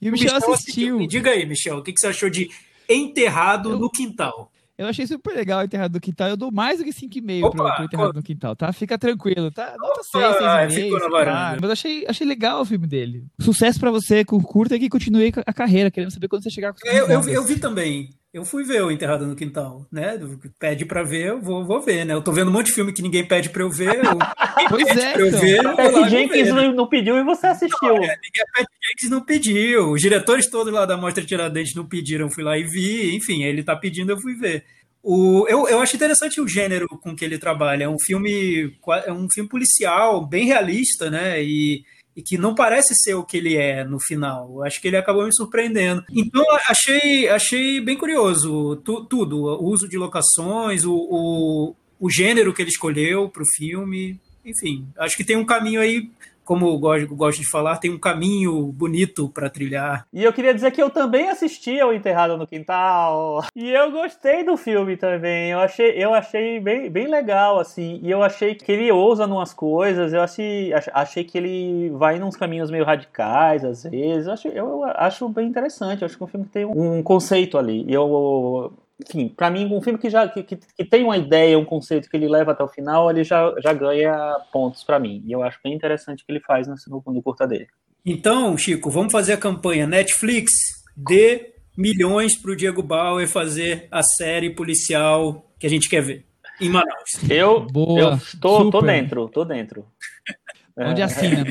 e 0.00 0.08
o 0.08 0.12
Michel, 0.12 0.34
Michel 0.34 0.36
assistiu. 0.36 0.96
assistiu. 0.96 1.06
Diga 1.06 1.30
aí, 1.30 1.46
Michel, 1.46 1.78
o 1.78 1.82
que, 1.82 1.92
que 1.92 2.00
você 2.00 2.08
achou 2.08 2.28
de 2.28 2.50
Enterrado 2.88 3.70
eu... 3.70 3.78
no 3.78 3.90
Quintal? 3.90 4.51
Eu 4.78 4.86
achei 4.86 5.06
super 5.06 5.34
legal 5.34 5.60
o 5.60 5.64
Enterrado 5.64 5.94
no 5.94 6.00
Quintal. 6.00 6.28
Eu 6.28 6.36
dou 6.36 6.50
mais 6.50 6.78
do 6.78 6.84
que 6.84 6.90
5,5 6.90 7.50
pro, 7.50 7.74
pro 7.74 7.84
Enterrado 7.84 8.12
no 8.14 8.22
Quintal, 8.22 8.56
tá? 8.56 8.72
Fica 8.72 8.98
tranquilo, 8.98 9.50
tá? 9.50 9.74
Nota 9.78 10.02
6, 10.02 10.36
6,5. 10.74 11.24
Tá? 11.24 11.56
Mas 11.60 11.70
achei, 11.70 12.06
achei 12.08 12.26
legal 12.26 12.62
o 12.62 12.64
filme 12.64 12.86
dele. 12.86 13.26
Sucesso 13.40 13.78
pra 13.78 13.90
você 13.90 14.24
com 14.24 14.40
curta 14.42 14.76
e 14.76 14.80
que 14.80 14.88
continue 14.88 15.32
a 15.46 15.52
carreira. 15.52 15.90
Queremos 15.90 16.14
saber 16.14 16.28
quando 16.28 16.42
você 16.42 16.50
chegar 16.50 16.72
com 16.72 16.78
eu, 16.88 17.08
eu, 17.08 17.28
eu 17.28 17.44
vi 17.44 17.58
também. 17.58 18.10
Eu 18.32 18.46
fui 18.46 18.64
ver 18.64 18.82
o 18.82 18.90
Enterrado 18.90 19.26
no 19.26 19.36
Quintal, 19.36 19.86
né? 19.92 20.18
Pede 20.58 20.86
pra 20.86 21.02
ver, 21.02 21.28
eu 21.28 21.40
vou, 21.40 21.66
vou 21.66 21.82
ver, 21.82 22.06
né? 22.06 22.14
Eu 22.14 22.22
tô 22.22 22.32
vendo 22.32 22.48
um 22.48 22.52
monte 22.52 22.68
de 22.68 22.72
filme 22.72 22.90
que 22.90 23.02
ninguém 23.02 23.28
pede 23.28 23.50
pra 23.50 23.62
eu 23.62 23.68
ver. 23.68 23.94
Eu, 24.02 24.18
pois 24.70 24.88
é, 24.88 25.12
pra 25.12 25.20
eu 25.20 25.28
então. 25.28 25.40
ver. 25.40 26.08
Jenkins 26.08 26.46
ver, 26.46 26.52
não, 26.54 26.72
não, 26.72 26.88
pediu 26.88 27.18
e 27.18 27.24
você 27.24 27.48
assistiu. 27.48 27.88
Não, 27.88 27.96
é, 27.96 28.16
ninguém, 28.16 28.66
Jenkins 28.92 29.10
não 29.10 29.24
pediu. 29.24 29.92
Os 29.92 30.00
diretores 30.00 30.48
todos 30.48 30.72
lá 30.72 30.84
da 30.84 30.96
Mostra 30.96 31.24
Tiradentes 31.24 31.74
não 31.74 31.86
pediram, 31.86 32.30
fui 32.30 32.44
lá 32.44 32.58
e 32.58 32.64
vi. 32.64 33.14
Enfim, 33.16 33.42
ele 33.42 33.62
tá 33.62 33.74
pedindo, 33.74 34.12
eu 34.12 34.20
fui 34.20 34.34
ver. 34.34 34.64
O, 35.02 35.46
eu, 35.48 35.66
eu 35.68 35.80
acho 35.80 35.96
interessante 35.96 36.40
o 36.40 36.46
gênero 36.46 36.86
com 36.88 37.16
que 37.16 37.24
ele 37.24 37.38
trabalha. 37.38 37.84
É 37.84 37.88
um 37.88 37.98
filme, 37.98 38.76
é 39.04 39.12
um 39.12 39.26
filme 39.32 39.48
policial, 39.48 40.24
bem 40.24 40.46
realista, 40.46 41.10
né? 41.10 41.42
E, 41.42 41.84
e 42.14 42.22
que 42.22 42.38
não 42.38 42.54
parece 42.54 42.94
ser 42.94 43.14
o 43.14 43.24
que 43.24 43.38
ele 43.38 43.56
é 43.56 43.84
no 43.84 43.98
final. 43.98 44.62
Acho 44.62 44.80
que 44.80 44.88
ele 44.88 44.96
acabou 44.96 45.24
me 45.24 45.34
surpreendendo. 45.34 46.04
Então, 46.14 46.44
achei, 46.68 47.28
achei 47.28 47.80
bem 47.80 47.96
curioso 47.96 48.76
tu, 48.76 49.04
tudo. 49.04 49.38
O 49.38 49.64
uso 49.70 49.88
de 49.88 49.98
locações, 49.98 50.84
o, 50.84 50.94
o, 50.94 51.74
o 51.98 52.10
gênero 52.10 52.52
que 52.52 52.62
ele 52.62 52.70
escolheu 52.70 53.28
para 53.28 53.42
o 53.42 53.52
filme. 53.56 54.20
Enfim, 54.44 54.86
acho 54.98 55.16
que 55.16 55.24
tem 55.24 55.36
um 55.36 55.44
caminho 55.44 55.80
aí 55.80 56.10
como 56.44 56.66
eu 56.66 56.78
gosto, 56.78 57.14
gosto 57.14 57.40
de 57.40 57.48
falar, 57.48 57.78
tem 57.78 57.90
um 57.90 57.98
caminho 57.98 58.66
bonito 58.72 59.28
para 59.28 59.50
trilhar. 59.50 60.06
E 60.12 60.22
eu 60.22 60.32
queria 60.32 60.54
dizer 60.54 60.70
que 60.70 60.82
eu 60.82 60.90
também 60.90 61.28
assisti 61.28 61.80
ao 61.80 61.92
Enterrado 61.92 62.36
no 62.36 62.46
Quintal. 62.46 63.44
E 63.54 63.70
eu 63.70 63.90
gostei 63.90 64.44
do 64.44 64.56
filme 64.56 64.96
também. 64.96 65.50
Eu 65.50 65.60
achei, 65.60 65.90
eu 65.90 66.14
achei 66.14 66.60
bem, 66.60 66.90
bem 66.90 67.06
legal, 67.06 67.58
assim. 67.58 68.00
E 68.02 68.10
eu 68.10 68.22
achei 68.22 68.54
que 68.54 68.70
ele 68.70 68.90
ousa 68.90 69.26
umas 69.26 69.52
coisas. 69.54 70.12
Eu 70.12 70.22
achei, 70.22 70.72
achei 70.92 71.24
que 71.24 71.38
ele 71.38 71.90
vai 71.90 72.18
nos 72.18 72.36
caminhos 72.36 72.70
meio 72.70 72.84
radicais, 72.84 73.64
às 73.64 73.84
vezes. 73.84 74.26
Eu 74.26 74.32
acho, 74.32 74.48
eu 74.48 74.84
acho 74.84 75.28
bem 75.28 75.48
interessante. 75.48 76.02
Eu 76.02 76.06
acho 76.06 76.16
que 76.16 76.22
é 76.22 76.26
um 76.26 76.28
filme 76.28 76.46
tem 76.46 76.64
um 76.64 77.02
conceito 77.02 77.58
ali. 77.58 77.84
E 77.88 77.94
eu 77.94 78.72
enfim, 79.08 79.28
para 79.28 79.50
mim, 79.50 79.66
um 79.66 79.82
filme 79.82 79.98
que 79.98 80.10
já 80.10 80.28
que, 80.28 80.42
que, 80.42 80.56
que, 80.56 80.84
tem 80.84 81.04
uma 81.04 81.16
ideia, 81.16 81.58
um 81.58 81.64
conceito 81.64 82.08
que 82.08 82.16
ele 82.16 82.28
leva 82.28 82.52
até 82.52 82.62
o 82.62 82.68
final, 82.68 83.10
ele 83.10 83.24
já, 83.24 83.54
já 83.60 83.72
ganha 83.72 84.36
pontos 84.52 84.84
para 84.84 84.98
mim. 84.98 85.22
E 85.26 85.32
eu 85.32 85.42
acho 85.42 85.58
bem 85.62 85.74
interessante 85.74 86.22
o 86.22 86.26
que 86.26 86.32
ele 86.32 86.40
faz 86.40 86.66
no, 86.66 86.74
no, 86.88 87.12
no 87.12 87.22
curta 87.22 87.46
dele. 87.46 87.68
Então, 88.04 88.56
Chico, 88.56 88.90
vamos 88.90 89.12
fazer 89.12 89.34
a 89.34 89.36
campanha 89.36 89.86
Netflix 89.86 90.52
dê 90.96 91.54
milhões 91.76 92.36
para 92.36 92.50
o 92.52 92.56
Diego 92.56 92.82
Bauer 92.82 93.26
fazer 93.28 93.88
a 93.90 94.02
série 94.02 94.50
policial 94.50 95.50
que 95.58 95.66
a 95.66 95.70
gente 95.70 95.88
quer 95.88 96.02
ver 96.02 96.26
em 96.60 96.68
Manaus. 96.68 97.10
Eu, 97.28 97.60
Boa, 97.60 98.00
eu 98.00 98.40
tô, 98.40 98.70
tô 98.70 98.80
dentro, 98.80 99.28
tô 99.28 99.44
dentro. 99.44 99.86
Onde 100.76 101.02
assina? 101.02 101.44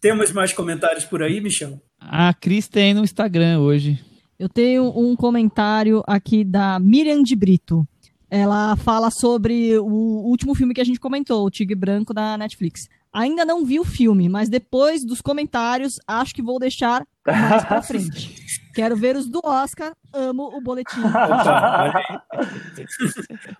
Temos 0.00 0.32
mais 0.32 0.52
comentários 0.52 1.04
por 1.04 1.22
aí, 1.22 1.40
Michel? 1.40 1.80
A 1.98 2.32
Cris 2.32 2.68
tem 2.68 2.94
no 2.94 3.02
Instagram 3.02 3.60
hoje. 3.60 3.98
Eu 4.40 4.48
tenho 4.48 4.90
um 4.98 5.14
comentário 5.14 6.02
aqui 6.06 6.44
da 6.44 6.80
Miriam 6.80 7.22
de 7.22 7.36
Brito. 7.36 7.86
Ela 8.30 8.74
fala 8.74 9.10
sobre 9.10 9.78
o 9.78 9.84
último 9.84 10.54
filme 10.54 10.72
que 10.72 10.80
a 10.80 10.84
gente 10.84 10.98
comentou, 10.98 11.44
o 11.44 11.50
Tigre 11.50 11.74
Branco 11.74 12.14
da 12.14 12.38
Netflix. 12.38 12.88
Ainda 13.12 13.44
não 13.44 13.66
vi 13.66 13.78
o 13.78 13.84
filme, 13.84 14.30
mas 14.30 14.48
depois 14.48 15.04
dos 15.04 15.20
comentários, 15.20 16.00
acho 16.06 16.34
que 16.34 16.40
vou 16.40 16.58
deixar 16.58 17.02
mais 17.26 17.66
pra 17.66 17.82
frente. 17.82 18.34
Quero 18.72 18.96
ver 18.96 19.14
os 19.14 19.28
do 19.28 19.42
Oscar, 19.44 19.92
amo 20.10 20.56
o 20.56 20.62
boletim. 20.62 21.00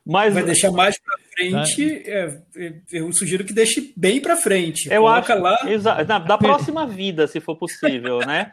mas 0.07 0.33
vai 0.33 0.45
deixar 0.45 0.71
mais 0.71 0.99
pra 0.99 1.15
frente, 1.35 2.03
é, 2.07 2.41
eu 2.91 3.13
sugiro 3.13 3.45
que 3.45 3.53
deixe 3.53 3.93
bem 3.95 4.19
pra 4.19 4.35
frente. 4.35 4.89
Eu 4.91 5.03
Coloca 5.03 5.35
acho 5.35 5.43
lá. 5.43 5.59
Na, 6.07 6.19
da 6.21 6.39
próxima 6.39 6.87
vida, 6.87 7.27
se 7.27 7.39
for 7.39 7.57
possível, 7.57 8.21
né? 8.21 8.51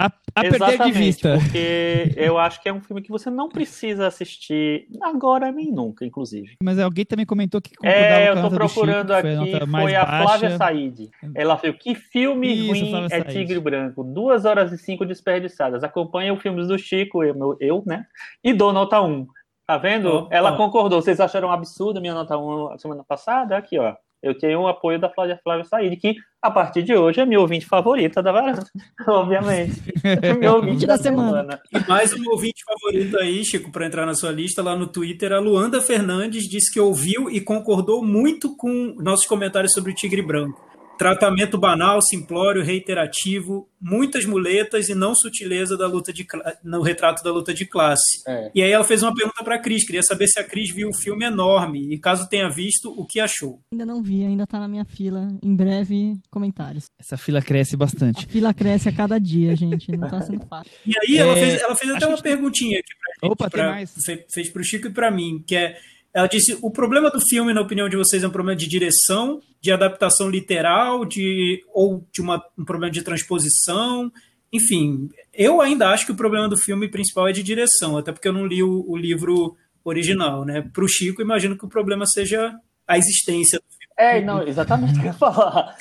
A, 0.00 0.06
a 0.34 0.40
perder 0.40 0.78
de 0.78 0.92
vista. 0.92 1.38
Porque 1.38 2.14
eu 2.16 2.38
acho 2.38 2.62
que 2.62 2.70
é 2.70 2.72
um 2.72 2.80
filme 2.80 3.02
que 3.02 3.10
você 3.10 3.28
não 3.28 3.50
precisa 3.50 4.06
assistir 4.06 4.86
agora 5.02 5.52
nem 5.52 5.70
nunca, 5.70 6.06
inclusive. 6.06 6.56
Mas 6.62 6.78
alguém 6.78 7.04
também 7.04 7.26
comentou 7.26 7.60
que 7.60 7.72
É, 7.82 8.30
eu 8.30 8.40
tô 8.40 8.50
procurando 8.50 9.14
Chico, 9.14 9.28
aqui, 9.28 9.50
foi, 9.58 9.80
foi 9.82 9.94
a. 9.94 10.06
Flávia 10.06 10.56
Said. 10.56 11.10
Ela 11.34 11.56
viu 11.56 11.74
que 11.74 11.94
filme 11.94 12.50
Isso, 12.50 12.68
ruim 12.68 13.08
é 13.10 13.20
Tigre 13.22 13.60
Branco. 13.60 14.02
Duas 14.02 14.46
horas 14.46 14.72
e 14.72 14.78
cinco 14.78 15.04
desperdiçadas. 15.04 15.84
Acompanha 15.84 16.32
os 16.32 16.40
filmes 16.40 16.68
do 16.68 16.78
Chico, 16.78 17.22
eu, 17.22 17.56
eu 17.60 17.82
né? 17.86 18.06
E 18.42 18.54
dou 18.54 18.72
nota 18.72 19.02
1. 19.02 19.26
Tá 19.66 19.76
vendo? 19.76 20.08
Oh, 20.08 20.28
Ela 20.30 20.54
oh. 20.54 20.56
concordou. 20.56 21.02
Vocês 21.02 21.20
acharam 21.20 21.48
um 21.48 21.52
absurdo 21.52 22.00
minha 22.00 22.14
nota 22.14 22.38
1 22.38 22.78
semana 22.78 23.04
passada? 23.04 23.56
Aqui, 23.56 23.78
ó. 23.78 23.94
Eu 24.22 24.36
tenho 24.36 24.60
o 24.60 24.68
apoio 24.68 24.98
da 24.98 25.08
Flávia, 25.08 25.40
Flávia 25.42 25.64
Said, 25.64 25.96
que 25.96 26.14
a 26.42 26.50
partir 26.50 26.82
de 26.82 26.94
hoje 26.94 27.20
é 27.20 27.26
minha 27.26 27.40
ouvinte 27.40 27.66
favorita 27.66 28.22
da 28.22 28.32
varanda, 28.32 28.62
obviamente. 29.06 29.82
É 30.04 30.32
meu 30.34 30.56
ouvinte 30.56 30.86
da, 30.86 30.96
da 30.96 31.02
semana. 31.02 31.40
semana. 31.40 31.60
E 31.72 31.88
mais 31.88 32.12
um 32.12 32.30
ouvinte 32.30 32.62
favorito 32.64 33.18
aí, 33.18 33.44
Chico, 33.44 33.70
para 33.72 33.86
entrar 33.86 34.06
na 34.06 34.14
sua 34.14 34.30
lista, 34.30 34.62
lá 34.62 34.76
no 34.76 34.86
Twitter, 34.86 35.32
a 35.32 35.38
Luanda 35.38 35.80
Fernandes 35.80 36.44
disse 36.44 36.72
que 36.72 36.80
ouviu 36.80 37.30
e 37.30 37.40
concordou 37.40 38.04
muito 38.04 38.56
com 38.56 38.94
nossos 38.98 39.26
comentários 39.26 39.72
sobre 39.72 39.92
o 39.92 39.94
Tigre 39.94 40.22
Branco. 40.22 40.69
Tratamento 41.00 41.56
banal, 41.56 41.98
simplório, 42.02 42.62
reiterativo, 42.62 43.66
muitas 43.80 44.26
muletas 44.26 44.90
e 44.90 44.94
não 44.94 45.14
sutileza 45.14 45.74
da 45.74 45.86
luta 45.86 46.12
de 46.12 46.26
no 46.62 46.82
retrato 46.82 47.24
da 47.24 47.32
luta 47.32 47.54
de 47.54 47.64
classe. 47.64 48.22
É. 48.28 48.50
E 48.54 48.62
aí 48.62 48.70
ela 48.70 48.84
fez 48.84 49.02
uma 49.02 49.14
pergunta 49.14 49.42
para 49.42 49.54
a 49.54 49.58
Cris, 49.58 49.86
queria 49.86 50.02
saber 50.02 50.28
se 50.28 50.38
a 50.38 50.44
Cris 50.44 50.74
viu 50.74 50.90
o 50.90 50.94
filme 50.94 51.24
enorme 51.24 51.90
e 51.90 51.98
caso 51.98 52.28
tenha 52.28 52.50
visto, 52.50 52.90
o 52.90 53.06
que 53.06 53.18
achou. 53.18 53.62
Ainda 53.72 53.86
não 53.86 54.02
vi, 54.02 54.26
ainda 54.26 54.44
está 54.44 54.60
na 54.60 54.68
minha 54.68 54.84
fila. 54.84 55.26
Em 55.42 55.56
breve, 55.56 56.18
comentários. 56.30 56.84
Essa 57.00 57.16
fila 57.16 57.40
cresce 57.40 57.78
bastante. 57.78 58.26
A 58.26 58.28
fila 58.28 58.52
cresce 58.52 58.90
a 58.90 58.92
cada 58.92 59.18
dia, 59.18 59.56
gente, 59.56 59.90
não 59.92 60.04
está 60.04 60.20
sendo 60.20 60.46
fácil. 60.46 60.70
E 60.84 60.92
aí 60.98 61.16
ela 61.16 61.32
é... 61.32 61.40
fez, 61.40 61.62
ela 61.62 61.76
fez 61.76 61.92
até 61.92 62.06
uma 62.06 62.16
gente... 62.16 62.24
perguntinha 62.24 62.78
aqui 62.78 62.92
pra 63.00 63.14
gente, 63.14 63.32
Opa, 63.32 63.48
pra, 63.48 63.62
tem 63.62 63.72
mais. 63.72 63.94
fez 64.30 64.50
para 64.50 64.60
o 64.60 64.64
Chico 64.64 64.88
e 64.88 64.92
para 64.92 65.10
mim, 65.10 65.42
que 65.46 65.56
é 65.56 65.78
ela 66.12 66.26
disse: 66.26 66.58
o 66.60 66.70
problema 66.70 67.10
do 67.10 67.20
filme, 67.20 67.52
na 67.52 67.60
opinião 67.60 67.88
de 67.88 67.96
vocês, 67.96 68.22
é 68.22 68.28
um 68.28 68.32
problema 68.32 68.56
de 68.56 68.68
direção, 68.68 69.40
de 69.60 69.70
adaptação 69.70 70.28
literal, 70.28 71.04
de 71.04 71.62
ou 71.72 72.04
de 72.12 72.20
uma, 72.20 72.42
um 72.58 72.64
problema 72.64 72.92
de 72.92 73.02
transposição. 73.02 74.10
Enfim, 74.52 75.08
eu 75.32 75.60
ainda 75.60 75.88
acho 75.90 76.04
que 76.04 76.12
o 76.12 76.16
problema 76.16 76.48
do 76.48 76.58
filme 76.58 76.88
principal 76.88 77.28
é 77.28 77.32
de 77.32 77.42
direção, 77.42 77.96
até 77.96 78.10
porque 78.10 78.26
eu 78.26 78.32
não 78.32 78.46
li 78.46 78.62
o, 78.62 78.84
o 78.88 78.96
livro 78.96 79.56
original, 79.84 80.44
né? 80.44 80.60
Para 80.60 80.84
o 80.84 80.88
Chico, 80.88 81.22
imagino 81.22 81.56
que 81.56 81.64
o 81.64 81.68
problema 81.68 82.04
seja 82.06 82.54
a 82.86 82.98
existência. 82.98 83.60
É, 83.96 84.20
não, 84.20 84.42
exatamente 84.42 84.94
o 84.94 84.94
que 84.94 85.00
eu 85.02 85.06
ia 85.06 85.12
falar. 85.12 85.76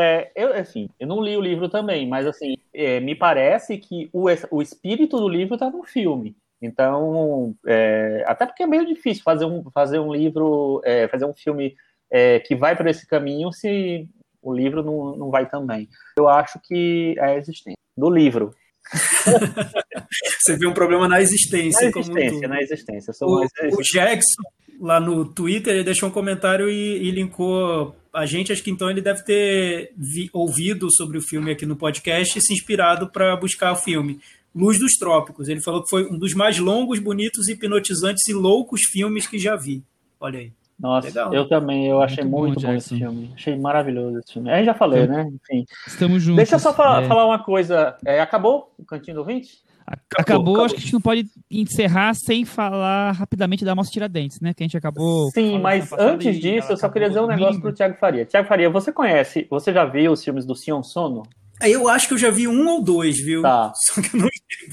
É, 0.00 0.32
eu, 0.34 0.52
assim, 0.52 0.88
eu 0.98 1.06
não 1.06 1.22
li 1.22 1.36
o 1.36 1.40
livro 1.40 1.68
também, 1.68 2.06
mas 2.06 2.26
assim, 2.26 2.56
é, 2.74 3.00
me 3.00 3.14
parece 3.14 3.78
que 3.78 4.10
o, 4.12 4.26
o 4.50 4.60
espírito 4.60 5.16
do 5.18 5.28
livro 5.28 5.54
está 5.54 5.70
no 5.70 5.84
filme. 5.84 6.36
Então, 6.62 7.56
é, 7.66 8.24
até 8.26 8.46
porque 8.46 8.62
é 8.62 8.66
meio 8.66 8.86
difícil 8.86 9.24
fazer 9.24 9.44
um, 9.44 9.68
fazer 9.72 9.98
um 9.98 10.14
livro, 10.14 10.80
é, 10.84 11.08
fazer 11.08 11.24
um 11.24 11.34
filme 11.34 11.74
é, 12.08 12.38
que 12.38 12.54
vai 12.54 12.76
por 12.76 12.86
esse 12.86 13.06
caminho 13.06 13.52
se 13.52 14.08
o 14.40 14.54
livro 14.54 14.82
não, 14.82 15.16
não 15.16 15.30
vai 15.30 15.48
também. 15.48 15.88
Eu 16.16 16.28
acho 16.28 16.60
que 16.62 17.16
é 17.18 17.24
a 17.24 17.36
existência 17.36 17.78
do 17.96 18.08
livro. 18.08 18.54
Você 20.40 20.56
viu 20.56 20.70
um 20.70 20.74
problema 20.74 21.08
na 21.08 21.20
existência. 21.20 21.90
Na 21.90 21.98
existência, 21.98 22.48
na 22.48 22.60
existência. 22.60 23.12
O, 23.22 23.44
o, 23.44 23.82
Jackson, 23.82 24.42
lá 24.80 25.00
no 25.00 25.24
Twitter, 25.24 25.74
ele 25.74 25.84
deixou 25.84 26.08
um 26.08 26.12
comentário 26.12 26.68
e, 26.68 27.08
e 27.08 27.10
linkou 27.10 27.94
a 28.12 28.26
gente. 28.26 28.52
Acho 28.52 28.62
que 28.62 28.70
então 28.70 28.90
ele 28.90 29.00
deve 29.00 29.24
ter 29.24 29.92
vi, 29.96 30.28
ouvido 30.32 30.88
sobre 30.94 31.18
o 31.18 31.22
filme 31.22 31.52
aqui 31.52 31.64
no 31.64 31.76
podcast 31.76 32.38
e 32.38 32.42
se 32.42 32.52
inspirado 32.52 33.08
para 33.10 33.36
buscar 33.36 33.72
o 33.72 33.76
filme. 33.76 34.20
Luz 34.54 34.78
dos 34.78 34.92
Trópicos. 34.94 35.48
Ele 35.48 35.60
falou 35.60 35.82
que 35.82 35.90
foi 35.90 36.06
um 36.06 36.18
dos 36.18 36.34
mais 36.34 36.58
longos, 36.58 36.98
bonitos, 36.98 37.48
hipnotizantes 37.48 38.28
e 38.28 38.32
loucos 38.32 38.82
filmes 38.90 39.26
que 39.26 39.38
já 39.38 39.56
vi. 39.56 39.82
Olha 40.20 40.38
aí. 40.38 40.52
Nossa, 40.78 41.06
Legal. 41.06 41.32
eu 41.32 41.48
também, 41.48 41.86
eu 41.86 42.02
achei 42.02 42.24
muito, 42.24 42.46
muito 42.46 42.60
bom, 42.60 42.66
bom 42.66 42.74
esse 42.74 42.98
filme. 42.98 43.30
Achei 43.34 43.56
maravilhoso 43.56 44.18
esse 44.18 44.32
filme. 44.32 44.50
Aí 44.50 44.64
já 44.64 44.74
falei, 44.74 45.06
né? 45.06 45.30
Enfim. 45.32 45.64
Estamos 45.86 46.22
juntos. 46.22 46.38
Deixa 46.38 46.56
eu 46.56 46.58
só 46.58 46.74
falar, 46.74 47.04
é... 47.04 47.06
falar 47.06 47.24
uma 47.24 47.38
coisa. 47.38 47.96
É, 48.04 48.20
acabou 48.20 48.74
o 48.76 48.84
Cantinho 48.84 49.18
do 49.18 49.24
20? 49.24 49.62
Acabou, 49.86 50.06
acabou, 50.18 50.54
acabou, 50.54 50.64
acho 50.64 50.74
que 50.74 50.80
a 50.80 50.82
gente 50.82 50.92
não 50.92 51.00
pode 51.00 51.26
encerrar 51.50 52.14
sem 52.14 52.44
falar 52.44 53.12
rapidamente 53.12 53.64
da 53.64 53.74
Mostra 53.74 53.92
Tiradentes, 53.92 54.40
né? 54.40 54.54
Que 54.54 54.62
a 54.62 54.66
gente 54.66 54.76
acabou. 54.76 55.30
Sim, 55.30 55.58
mas 55.60 55.92
antes 55.92 56.38
disso, 56.40 56.72
eu 56.72 56.76
só 56.76 56.88
queria 56.88 57.08
dizer 57.08 57.20
um 57.20 57.26
negócio 57.26 57.60
para 57.60 57.70
o 57.70 57.72
Thiago 57.72 57.96
Faria. 57.96 58.26
Thiago 58.26 58.48
Faria, 58.48 58.70
você 58.70 58.92
conhece, 58.92 59.46
você 59.50 59.72
já 59.72 59.84
viu 59.84 60.12
os 60.12 60.24
filmes 60.24 60.44
do 60.44 60.56
Sion 60.56 60.82
Sono? 60.82 61.22
Eu 61.68 61.88
acho 61.88 62.08
que 62.08 62.14
eu 62.14 62.18
já 62.18 62.30
vi 62.30 62.48
um 62.48 62.68
ou 62.68 62.82
dois, 62.82 63.20
viu? 63.20 63.42
Tá. 63.42 63.72
Só 63.86 64.00
que 64.00 64.16
eu 64.16 64.20
não 64.20 64.28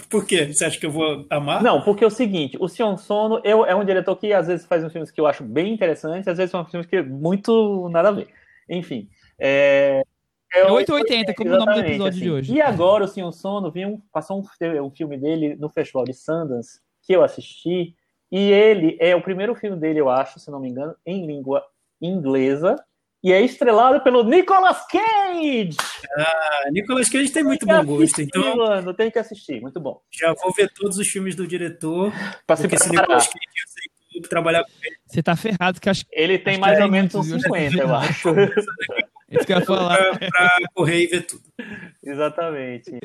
Por 0.10 0.26
quê? 0.26 0.52
Você 0.52 0.66
acha 0.66 0.80
que 0.80 0.86
eu 0.86 0.92
vou 0.92 1.26
amar? 1.30 1.62
Não, 1.64 1.82
porque 1.82 2.04
é 2.04 2.08
o 2.08 2.12
seguinte, 2.12 2.58
o 2.60 2.68
Sion 2.68 2.98
Sono 2.98 3.42
eu, 3.44 3.66
é 3.66 3.76
um 3.76 3.86
diretor 3.86 4.16
que 4.16 4.34
às 4.34 4.48
vezes 4.48 4.66
faz 4.66 4.84
uns 4.84 4.92
filmes 4.92 5.12
que 5.12 5.20
eu 5.20 5.28
acho 5.28 5.44
bem 5.44 5.74
interessantes, 5.74 6.28
às 6.28 6.38
vezes 6.38 6.52
são 6.52 6.66
filmes 6.66 6.88
que 6.88 7.02
muito 7.02 7.90
nada 7.90 8.10
a 8.10 8.12
ver. 8.12 8.28
Enfim. 8.70 9.10
É, 9.40 10.02
é, 10.54 10.62
é 10.62 10.72
880, 10.72 11.34
como 11.36 11.54
o 11.54 11.58
nome 11.58 11.74
do 11.74 11.80
episódio 11.80 12.08
assim. 12.08 12.20
de 12.20 12.32
hoje. 12.32 12.54
E 12.54 12.62
agora 12.62 13.04
o 13.04 13.08
Sion 13.08 13.32
Sono 13.32 13.72
viu, 13.72 14.02
passou 14.12 14.40
um, 14.40 14.84
um 14.84 14.90
filme 14.90 15.18
dele 15.18 15.56
no 15.56 15.70
Festival 15.70 16.06
de 16.06 16.14
Sundance, 16.14 16.80
que 17.04 17.14
eu 17.14 17.24
assisti, 17.24 17.96
e 18.32 18.52
ele 18.52 18.98
é 19.00 19.16
o 19.16 19.22
primeiro 19.22 19.56
filme 19.56 19.78
dele, 19.78 20.00
eu 20.00 20.10
acho, 20.10 20.40
se 20.40 20.52
não 20.52 20.60
me 20.60 20.70
engano, 20.70 20.96
em 21.06 21.26
língua 21.26 21.64
inglesa, 22.02 22.76
e 23.24 23.32
é 23.34 23.42
estrelado 23.42 24.02
pelo 24.02 24.24
Nicolas 24.24 24.86
Cage. 24.88 25.76
Ah, 26.18 26.70
Nicolas 26.72 27.10
Cage 27.10 27.32
tem 27.32 27.44
muito 27.44 27.66
bom 27.66 27.86
gosto, 27.86 28.22
então. 28.22 28.56
Mano, 28.56 28.94
tem 28.94 29.12
que 29.12 29.20
assistir, 29.20 29.62
muito 29.62 29.80
bom. 29.80 30.02
Já 30.12 30.34
vou 30.34 30.54
ver 30.54 30.72
todos 30.74 30.98
os 30.98 31.08
filmes 31.08 31.36
do 31.36 31.46
diretor, 31.48 32.12
pra 32.48 32.56
porque 32.56 32.78
se 32.78 32.90
Nicolas 32.90 33.28
Cage 33.28 33.40
aceitou 33.66 34.30
trabalhar 34.30 34.64
com 34.64 34.72
ele. 34.84 34.96
Você 35.06 35.24
tá 35.24 35.36
ferrado 35.36 35.80
que 35.80 35.90
acho 35.90 36.06
Ele 36.12 36.38
tem 36.38 36.54
acho 36.54 36.62
mais 36.62 36.80
ou 36.80 36.90
menos 36.90 37.14
uns 37.16 37.28
50, 37.28 37.78
eu 37.78 37.94
acho. 37.96 38.30
Isso 39.30 39.46
que 39.46 39.54
eu 39.54 39.60
ia 39.60 39.66
falar. 39.66 40.18
Pra, 40.18 40.30
pra 40.30 40.60
correr 40.74 41.04
e 41.04 41.08
ver 41.08 41.26
tudo. 41.26 41.44
Exatamente. 42.04 42.98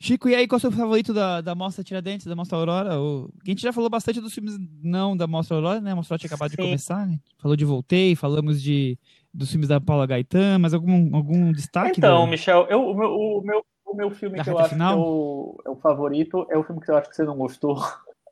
Chico, 0.00 0.28
e 0.28 0.34
aí, 0.34 0.48
qual 0.48 0.56
é 0.56 0.58
o 0.58 0.60
seu 0.60 0.72
favorito 0.72 1.14
da, 1.14 1.40
da 1.40 1.54
Mostra 1.54 1.84
Tiradentes, 1.84 2.26
da 2.26 2.34
Mostra 2.34 2.58
Aurora? 2.58 3.00
O... 3.00 3.30
A 3.46 3.48
gente 3.48 3.62
já 3.62 3.72
falou 3.72 3.88
bastante 3.88 4.20
dos 4.20 4.34
filmes 4.34 4.56
não 4.82 5.16
da 5.16 5.28
Mostra 5.28 5.56
Aurora, 5.56 5.80
né? 5.80 5.92
A 5.92 5.96
Mostra 5.96 6.18
tinha 6.18 6.26
acabado 6.26 6.50
Sim. 6.50 6.56
de 6.56 6.62
começar. 6.62 7.06
Né? 7.06 7.18
Falou 7.38 7.56
de 7.56 7.64
Voltei, 7.64 8.16
falamos 8.16 8.60
de 8.60 8.98
dos 9.32 9.50
filmes 9.50 9.68
da 9.68 9.80
Paula 9.80 10.06
Gaetan, 10.06 10.58
mas 10.58 10.74
algum, 10.74 11.14
algum 11.14 11.52
destaque? 11.52 11.98
Então, 11.98 12.26
Michel, 12.26 12.66
eu, 12.68 12.82
o, 12.82 12.94
meu, 12.94 13.10
o, 13.10 13.42
meu, 13.42 13.66
o 13.86 13.94
meu 13.94 14.10
filme 14.10 14.36
da 14.36 14.44
que 14.44 14.50
eu 14.50 14.58
acho 14.58 14.70
final? 14.70 14.94
que 14.94 15.00
é 15.00 15.02
o, 15.02 15.62
é 15.66 15.70
o 15.70 15.76
favorito 15.76 16.46
é 16.50 16.58
o 16.58 16.64
filme 16.64 16.82
que 16.82 16.90
eu 16.90 16.96
acho 16.96 17.08
que 17.08 17.16
você 17.16 17.24
não 17.24 17.36
gostou. 17.36 17.76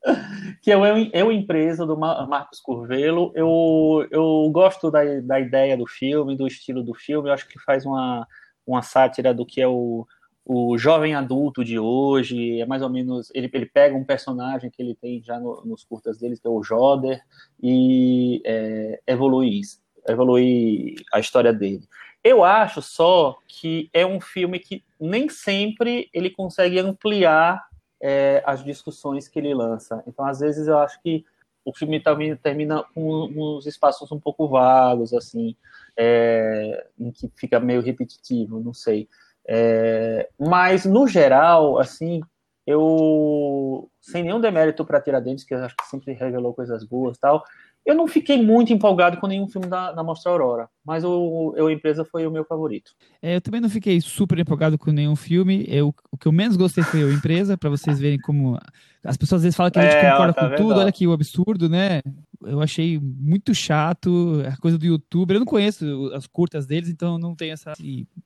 que 0.62 0.70
é 0.70 0.76
o 0.76 0.84
Eu 0.86 1.32
Empresa, 1.32 1.86
do 1.86 1.96
Marcos 1.96 2.60
Curvelo. 2.60 3.32
Eu, 3.34 4.06
eu 4.10 4.50
gosto 4.52 4.90
da, 4.90 5.02
da 5.20 5.40
ideia 5.40 5.76
do 5.76 5.86
filme, 5.86 6.36
do 6.36 6.46
estilo 6.46 6.82
do 6.82 6.94
filme. 6.94 7.28
Eu 7.28 7.34
acho 7.34 7.48
que 7.48 7.58
faz 7.58 7.86
uma, 7.86 8.26
uma 8.66 8.82
sátira 8.82 9.32
do 9.34 9.44
que 9.44 9.60
é 9.60 9.68
o, 9.68 10.06
o 10.44 10.78
jovem 10.78 11.14
adulto 11.14 11.64
de 11.64 11.78
hoje. 11.78 12.60
É 12.60 12.66
mais 12.66 12.82
ou 12.82 12.90
menos. 12.90 13.30
Ele, 13.34 13.50
ele 13.52 13.66
pega 13.66 13.96
um 13.96 14.04
personagem 14.04 14.70
que 14.70 14.82
ele 14.82 14.94
tem 14.94 15.22
já 15.22 15.38
no, 15.38 15.62
nos 15.64 15.84
curtas 15.84 16.18
dele, 16.18 16.36
que 16.36 16.46
é 16.46 16.50
o 16.50 16.62
Joder, 16.62 17.20
e 17.62 18.42
é, 18.44 19.00
evolui 19.06 19.60
isso 19.60 19.80
evoluir 20.08 21.02
a 21.12 21.20
história 21.20 21.52
dele. 21.52 21.88
Eu 22.22 22.44
acho 22.44 22.82
só 22.82 23.38
que 23.48 23.88
é 23.92 24.04
um 24.04 24.20
filme 24.20 24.58
que 24.58 24.84
nem 25.00 25.28
sempre 25.28 26.10
ele 26.12 26.30
consegue 26.30 26.78
ampliar 26.78 27.64
é, 28.00 28.42
as 28.44 28.62
discussões 28.62 29.28
que 29.28 29.38
ele 29.38 29.54
lança. 29.54 30.02
Então, 30.06 30.24
às 30.24 30.40
vezes, 30.40 30.66
eu 30.66 30.78
acho 30.78 31.00
que 31.02 31.24
o 31.64 31.74
filme 31.74 32.00
também 32.00 32.34
termina 32.36 32.82
com 32.94 33.24
uns 33.24 33.66
espaços 33.66 34.10
um 34.12 34.18
pouco 34.18 34.48
vagos, 34.48 35.12
assim, 35.12 35.54
é, 35.96 36.86
em 36.98 37.10
que 37.10 37.30
fica 37.36 37.60
meio 37.60 37.82
repetitivo, 37.82 38.60
não 38.60 38.72
sei. 38.72 39.08
É, 39.46 40.28
mas, 40.38 40.84
no 40.84 41.06
geral, 41.06 41.78
assim, 41.78 42.20
eu, 42.66 43.90
sem 44.00 44.22
nenhum 44.22 44.40
demérito 44.40 44.84
para 44.84 45.00
Tiradentes, 45.00 45.44
que 45.44 45.54
eu 45.54 45.64
acho 45.64 45.76
que 45.76 45.86
sempre 45.86 46.12
revelou 46.12 46.54
coisas 46.54 46.84
boas 46.84 47.18
tal, 47.18 47.44
eu 47.84 47.94
não 47.94 48.06
fiquei 48.06 48.40
muito 48.42 48.72
empolgado 48.72 49.16
com 49.16 49.26
nenhum 49.26 49.48
filme 49.48 49.66
da, 49.66 49.92
da 49.92 50.02
Mostra 50.02 50.30
Aurora, 50.30 50.68
mas 50.84 51.02
o, 51.02 51.54
o 51.56 51.70
Empresa 51.70 52.04
foi 52.04 52.26
o 52.26 52.30
meu 52.30 52.44
favorito. 52.44 52.92
É, 53.22 53.36
eu 53.36 53.40
também 53.40 53.60
não 53.60 53.70
fiquei 53.70 54.00
super 54.00 54.38
empolgado 54.38 54.78
com 54.78 54.92
nenhum 54.92 55.16
filme. 55.16 55.64
Eu, 55.66 55.94
o 56.10 56.16
que 56.16 56.28
eu 56.28 56.32
menos 56.32 56.56
gostei 56.56 56.84
foi 56.84 57.02
o 57.02 57.12
Empresa, 57.12 57.56
para 57.56 57.70
vocês 57.70 57.98
verem 57.98 58.18
como. 58.18 58.58
As 59.02 59.16
pessoas 59.16 59.40
às 59.40 59.44
vezes 59.44 59.56
falam 59.56 59.70
que 59.70 59.78
a 59.78 59.82
gente 59.82 59.94
é, 59.94 60.10
concorda 60.10 60.32
tá 60.34 60.42
com 60.42 60.48
vendo? 60.50 60.58
tudo, 60.58 60.78
olha 60.78 60.88
aqui 60.88 61.06
o 61.06 61.12
absurdo, 61.12 61.68
né? 61.70 62.02
Eu 62.42 62.60
achei 62.60 62.98
muito 63.00 63.54
chato 63.54 64.42
a 64.46 64.56
coisa 64.58 64.76
do 64.76 64.84
youtuber. 64.84 65.36
Eu 65.36 65.40
não 65.40 65.46
conheço 65.46 66.10
as 66.14 66.26
curtas 66.26 66.66
deles, 66.66 66.90
então 66.90 67.18
não 67.18 67.34
tenho 67.34 67.54
essa, 67.54 67.72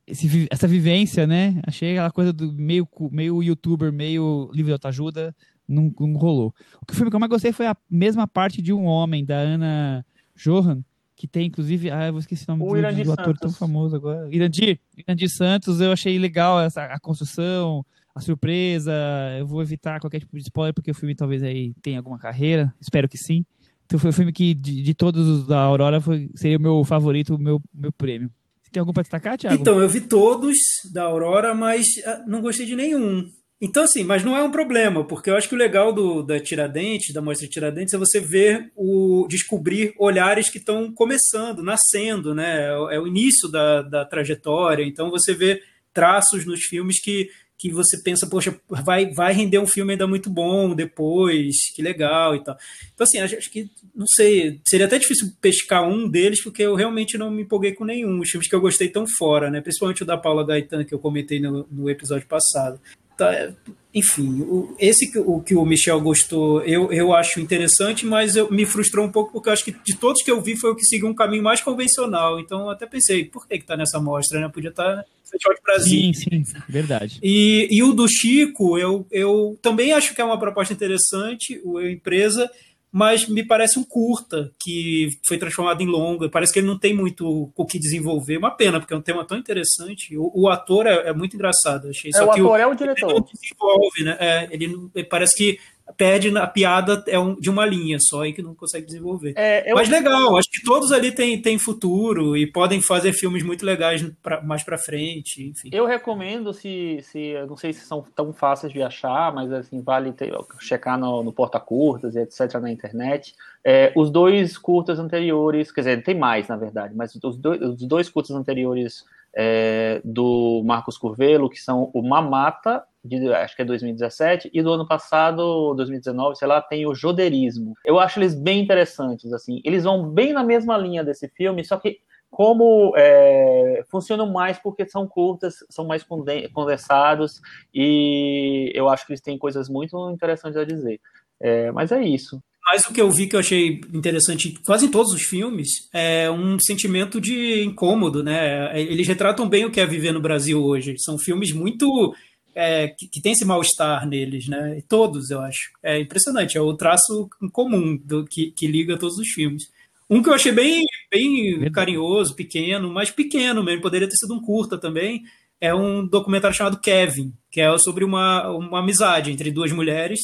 esse, 0.05 0.48
essa 0.50 0.66
vivência, 0.66 1.28
né? 1.28 1.61
Achei 1.64 1.92
aquela 1.92 2.11
coisa 2.11 2.32
do 2.32 2.52
meio, 2.52 2.88
meio 3.11 3.40
youtuber, 3.40 3.92
meio 3.92 4.50
livro 4.52 4.66
de 4.66 4.72
autoajuda 4.72 5.34
não, 5.68 5.92
não 5.98 6.14
rolou. 6.14 6.54
O 6.80 6.86
que 6.86 6.92
o 6.92 6.96
filme 6.96 7.10
que 7.10 7.16
eu 7.16 7.20
mais 7.20 7.30
gostei 7.30 7.52
foi 7.52 7.66
a 7.66 7.76
mesma 7.90 8.26
parte 8.26 8.60
de 8.60 8.72
um 8.72 8.84
homem, 8.84 9.24
da 9.24 9.36
Ana 9.36 10.04
Johan, 10.36 10.82
que 11.16 11.26
tem, 11.26 11.46
inclusive, 11.46 11.90
ah, 11.90 12.06
eu 12.06 12.12
vou 12.12 12.20
esquecer 12.20 12.44
o 12.50 12.56
nome 12.56 12.64
o 12.64 12.94
do, 12.94 13.04
do 13.04 13.12
ator 13.12 13.38
tão 13.38 13.50
famoso 13.50 13.94
agora. 13.94 14.28
Irandir, 14.34 14.80
Irandir 14.96 15.28
Santos, 15.30 15.80
eu 15.80 15.92
achei 15.92 16.18
legal 16.18 16.60
essa, 16.60 16.84
a 16.84 16.98
construção, 16.98 17.84
a 18.14 18.20
surpresa. 18.20 18.92
Eu 19.38 19.46
vou 19.46 19.62
evitar 19.62 20.00
qualquer 20.00 20.20
tipo 20.20 20.36
de 20.36 20.42
spoiler, 20.42 20.74
porque 20.74 20.90
o 20.90 20.94
filme 20.94 21.14
talvez 21.14 21.42
aí 21.42 21.72
tenha 21.82 21.98
alguma 21.98 22.18
carreira, 22.18 22.74
espero 22.80 23.08
que 23.08 23.16
sim. 23.16 23.44
Então 23.86 23.98
foi 23.98 24.10
o 24.10 24.12
filme 24.12 24.32
que, 24.32 24.54
de, 24.54 24.82
de 24.82 24.94
todos 24.94 25.26
os 25.28 25.46
da 25.46 25.60
Aurora, 25.60 26.00
foi, 26.00 26.30
seria 26.34 26.56
o 26.56 26.60
meu 26.60 26.84
favorito, 26.84 27.34
o 27.34 27.38
meu, 27.38 27.60
meu 27.72 27.92
prêmio. 27.92 28.30
Você 28.62 28.70
tem 28.70 28.80
algum 28.80 28.92
para 28.92 29.02
destacar, 29.02 29.36
Thiago? 29.36 29.60
Então, 29.60 29.80
eu 29.80 29.88
vi 29.88 30.00
todos 30.00 30.56
da 30.92 31.04
Aurora, 31.04 31.54
mas 31.54 31.86
ah, 32.06 32.24
não 32.26 32.40
gostei 32.40 32.66
de 32.66 32.74
nenhum. 32.74 33.24
Então, 33.61 33.84
assim, 33.84 34.02
mas 34.02 34.24
não 34.24 34.36
é 34.36 34.42
um 34.42 34.50
problema, 34.50 35.05
porque 35.05 35.30
eu 35.30 35.36
acho 35.36 35.48
que 35.48 35.55
o 35.55 35.59
legal 35.59 35.92
do, 35.92 36.22
da 36.22 36.40
Tiradentes, 36.40 37.14
da 37.14 37.22
mostra 37.22 37.46
de 37.46 37.52
Tiradentes, 37.52 37.94
é 37.94 37.98
você 37.98 38.20
ver 38.20 38.70
o 38.76 39.26
descobrir 39.28 39.94
olhares 39.98 40.50
que 40.50 40.59
estão 40.59 40.92
começando, 40.92 41.62
nascendo, 41.62 42.34
né? 42.34 42.66
É 42.90 43.00
o 43.00 43.07
início 43.07 43.48
da, 43.48 43.82
da 43.82 44.05
trajetória. 44.05 44.84
Então 44.84 45.11
você 45.11 45.32
vê 45.32 45.62
traços 45.94 46.44
nos 46.44 46.64
filmes 46.64 47.00
que, 47.00 47.30
que 47.57 47.70
você 47.70 47.96
pensa, 48.02 48.26
poxa, 48.26 48.59
vai, 48.68 49.11
vai 49.12 49.32
render 49.32 49.59
um 49.59 49.66
filme 49.66 49.92
ainda 49.92 50.07
muito 50.07 50.28
bom 50.28 50.74
depois, 50.74 51.55
que 51.74 51.80
legal 51.80 52.34
e 52.34 52.42
tal. 52.42 52.59
Então, 52.92 53.05
assim, 53.05 53.18
acho, 53.18 53.36
acho 53.36 53.50
que, 53.50 53.70
não 53.94 54.07
sei, 54.07 54.61
seria 54.66 54.86
até 54.86 54.98
difícil 54.98 55.28
pescar 55.40 55.88
um 55.88 56.09
deles, 56.09 56.42
porque 56.42 56.62
eu 56.62 56.74
realmente 56.74 57.16
não 57.16 57.30
me 57.30 57.42
empolguei 57.42 57.72
com 57.72 57.84
nenhum. 57.84 58.18
Os 58.18 58.28
filmes 58.28 58.48
que 58.48 58.55
eu 58.55 58.61
gostei 58.61 58.88
tão 58.88 59.07
fora, 59.16 59.50
né? 59.50 59.61
Principalmente 59.61 60.02
o 60.02 60.07
da 60.07 60.18
Paula 60.18 60.44
Gaetan, 60.44 60.84
que 60.84 60.92
eu 60.92 60.98
comentei 60.98 61.38
no, 61.40 61.66
no 61.70 61.88
episódio 61.88 62.26
passado. 62.26 62.80
Tá, 63.16 63.52
enfim, 63.94 64.40
o, 64.42 64.74
esse 64.78 65.10
que 65.10 65.18
o 65.18 65.40
que 65.40 65.54
o 65.54 65.64
Michel 65.64 66.00
gostou, 66.00 66.62
eu, 66.62 66.92
eu 66.92 67.14
acho 67.14 67.38
interessante, 67.38 68.04
mas 68.04 68.34
eu, 68.34 68.50
me 68.50 68.66
frustrou 68.66 69.06
um 69.06 69.10
pouco 69.10 69.32
porque 69.32 69.48
eu 69.48 69.52
acho 69.52 69.64
que 69.64 69.70
de 69.84 69.96
todos 69.96 70.20
que 70.22 70.30
eu 70.30 70.40
vi 70.40 70.56
foi 70.56 70.72
o 70.72 70.74
que 70.74 70.84
seguiu 70.84 71.06
um 71.06 71.14
caminho 71.14 71.44
mais 71.44 71.60
convencional. 71.60 72.40
Então 72.40 72.62
eu 72.62 72.70
até 72.70 72.86
pensei, 72.86 73.24
por 73.24 73.46
que 73.46 73.54
está 73.54 73.76
nessa 73.76 74.00
mostra? 74.00 74.40
Né? 74.40 74.48
Podia 74.48 74.70
estar 74.70 74.96
tá 74.96 75.04
Festival 75.30 75.54
de 75.54 75.62
Brasil. 75.62 76.14
Sim, 76.14 76.42
sim, 76.42 76.44
verdade. 76.68 77.18
E, 77.22 77.68
e 77.70 77.82
o 77.82 77.92
do 77.92 78.08
Chico, 78.08 78.78
eu, 78.78 79.06
eu 79.10 79.58
também 79.62 79.92
acho 79.92 80.14
que 80.14 80.20
é 80.20 80.24
uma 80.24 80.38
proposta 80.38 80.72
interessante, 80.72 81.60
o 81.64 81.80
Empresa 81.80 82.50
mas 82.95 83.28
me 83.28 83.45
parece 83.45 83.76
um 83.76 83.82
curta 83.82 84.53
que 84.57 85.18
foi 85.26 85.36
transformado 85.36 85.80
em 85.82 85.86
longa. 85.86 86.28
Parece 86.28 86.53
que 86.53 86.61
ele 86.61 86.68
não 86.68 86.78
tem 86.78 86.95
muito 86.95 87.51
o 87.53 87.66
que 87.66 87.76
desenvolver. 87.76 88.36
Uma 88.38 88.53
pena, 88.53 88.78
porque 88.78 88.95
é 88.95 88.97
um 88.97 89.03
tema 89.03 89.24
tão 89.24 89.36
interessante. 89.36 90.16
O, 90.16 90.30
o 90.32 90.49
ator 90.49 90.86
é, 90.86 91.09
é, 91.09 91.12
muito 91.12 91.34
engraçado. 91.34 91.88
Achei. 91.88 92.12
É, 92.14 92.16
Só 92.16 92.26
o 92.26 92.30
ator 92.30 92.51
o, 92.53 92.57
é 92.57 92.64
o 92.64 92.72
diretor. 92.72 93.11
Ele 93.11 93.18
não 93.18 93.26
desenvolve, 93.32 94.05
né? 94.05 94.16
É, 94.20 94.49
ele, 94.49 94.90
ele, 94.95 95.09
parece 95.09 95.34
que 95.34 95.59
perde 95.97 96.37
a 96.37 96.47
piada 96.47 97.05
é 97.07 97.18
um, 97.18 97.35
de 97.35 97.51
uma 97.51 97.66
linha 97.66 97.99
só 98.01 98.24
e 98.24 98.32
que 98.32 98.43
não 98.43 98.55
consegue 98.55 98.87
desenvolver. 98.87 99.35
É, 99.37 99.70
eu... 99.70 99.76
Mas 99.76 99.89
legal, 99.89 100.37
acho 100.37 100.51
que 100.51 100.62
todos 100.64 100.91
ali 100.91 101.12
têm, 101.12 101.41
têm 101.41 101.59
futuro 101.59 102.37
e 102.37 102.51
podem 102.51 102.80
fazer 102.80 103.12
filmes 103.12 103.43
muito 103.43 103.64
legais 103.64 104.03
pra, 104.22 104.41
mais 104.43 104.62
para 104.62 104.78
frente, 104.78 105.43
enfim. 105.43 105.68
Eu 105.72 105.87
recomendo 105.87 106.53
se, 106.53 107.01
se 107.03 107.35
não 107.47 107.57
sei 107.57 107.72
se 107.72 107.80
são 107.80 108.03
tão 108.14 108.32
fáceis 108.32 108.72
de 108.72 108.82
achar, 108.82 109.32
mas 109.35 109.53
assim 109.53 109.82
vale 109.82 110.12
ter, 110.12 110.32
checar 110.59 110.99
no, 110.99 111.22
no 111.22 111.32
porta 111.32 111.61
curtas 111.61 112.16
e 112.16 112.20
etc 112.20 112.55
na 112.55 112.72
internet. 112.72 113.35
É, 113.62 113.93
os 113.95 114.11
dois 114.11 114.57
curtas 114.57 114.99
anteriores, 114.99 115.70
quer 115.70 115.82
dizer, 115.82 116.03
tem 116.03 116.14
mais 116.14 116.49
na 116.49 116.57
verdade, 116.57 116.95
mas 116.95 117.14
os 117.22 117.37
dois, 117.37 117.61
os 117.61 117.82
dois 117.82 118.09
curtas 118.09 118.35
anteriores 118.35 119.05
é, 119.37 120.01
do 120.05 120.62
Marcos 120.64 120.97
Curvelo, 120.97 121.51
que 121.51 121.61
são 121.61 121.91
o 121.93 122.03
Mamata 122.03 122.85
de, 123.05 123.32
acho 123.35 123.55
que 123.55 123.62
é 123.62 123.64
2017, 123.64 124.51
e 124.53 124.62
do 124.62 124.72
ano 124.72 124.89
passado, 124.89 125.74
2019, 125.74 126.37
sei 126.37 126.49
lá, 126.49 126.62
tem 126.62 126.87
o 126.87 126.95
Joderismo. 126.95 127.74
Eu 127.85 128.01
acho 128.01 128.18
eles 128.18 128.35
bem 128.35 128.62
interessantes, 128.62 129.30
assim. 129.32 129.61
Eles 129.62 129.85
vão 129.85 130.09
bem 130.09 130.32
na 130.32 130.43
mesma 130.43 130.78
linha 130.78 131.05
desse 131.05 131.28
filme, 131.28 131.62
só 131.64 131.76
que 131.76 131.99
como 132.30 132.93
é, 132.97 133.85
funcionam 133.91 134.32
mais 134.32 134.59
porque 134.59 134.89
são 134.89 135.07
curtas, 135.07 135.59
são 135.70 135.87
mais 135.87 136.05
condensados, 136.53 137.41
e 137.72 138.72
eu 138.74 138.89
acho 138.89 139.07
que 139.07 139.12
eles 139.12 139.20
têm 139.20 139.39
coisas 139.39 139.68
muito 139.68 140.11
interessantes 140.11 140.57
a 140.57 140.64
dizer. 140.64 141.01
É, 141.39 141.70
mas 141.70 141.93
é 141.93 142.03
isso. 142.03 142.43
Mas 142.66 142.86
o 142.86 142.92
que 142.92 143.00
eu 143.00 143.10
vi 143.10 143.26
que 143.26 143.36
eu 143.36 143.40
achei 143.40 143.80
interessante, 143.92 144.58
quase 144.64 144.86
em 144.86 144.90
todos 144.90 145.12
os 145.12 145.22
filmes, 145.22 145.88
é 145.92 146.30
um 146.30 146.58
sentimento 146.58 147.20
de 147.20 147.62
incômodo, 147.62 148.22
né? 148.22 148.80
Eles 148.80 149.06
retratam 149.06 149.48
bem 149.48 149.66
o 149.66 149.70
que 149.70 149.80
é 149.80 149.86
viver 149.86 150.12
no 150.12 150.20
Brasil 150.20 150.62
hoje. 150.62 150.94
São 150.98 151.18
filmes 151.18 151.52
muito 151.52 152.14
é, 152.54 152.88
que, 152.88 153.06
que, 153.08 153.20
tem 153.20 153.32
esse 153.32 153.44
mal-estar 153.44 154.08
neles, 154.08 154.48
né? 154.48 154.82
Todos, 154.88 155.30
eu 155.30 155.40
acho. 155.40 155.70
É 155.82 156.00
impressionante, 156.00 156.56
é 156.56 156.60
o 156.60 156.74
traço 156.74 157.28
comum 157.52 157.98
do, 158.02 158.24
que, 158.24 158.50
que 158.52 158.66
liga 158.66 158.96
todos 158.96 159.18
os 159.18 159.28
filmes. 159.28 159.64
Um 160.08 160.22
que 160.22 160.28
eu 160.28 160.34
achei 160.34 160.52
bem, 160.52 160.84
bem 161.10 161.70
carinhoso, 161.70 162.34
pequeno, 162.34 162.90
mas 162.90 163.10
pequeno 163.10 163.62
mesmo, 163.62 163.82
poderia 163.82 164.08
ter 164.08 164.16
sido 164.16 164.34
um 164.34 164.40
curta 164.40 164.78
também, 164.78 165.22
é 165.60 165.74
um 165.74 166.06
documentário 166.06 166.56
chamado 166.56 166.80
Kevin, 166.80 167.32
que 167.50 167.60
é 167.60 167.76
sobre 167.78 168.04
uma, 168.04 168.50
uma 168.50 168.80
amizade 168.80 169.30
entre 169.30 169.50
duas 169.50 169.72
mulheres, 169.72 170.20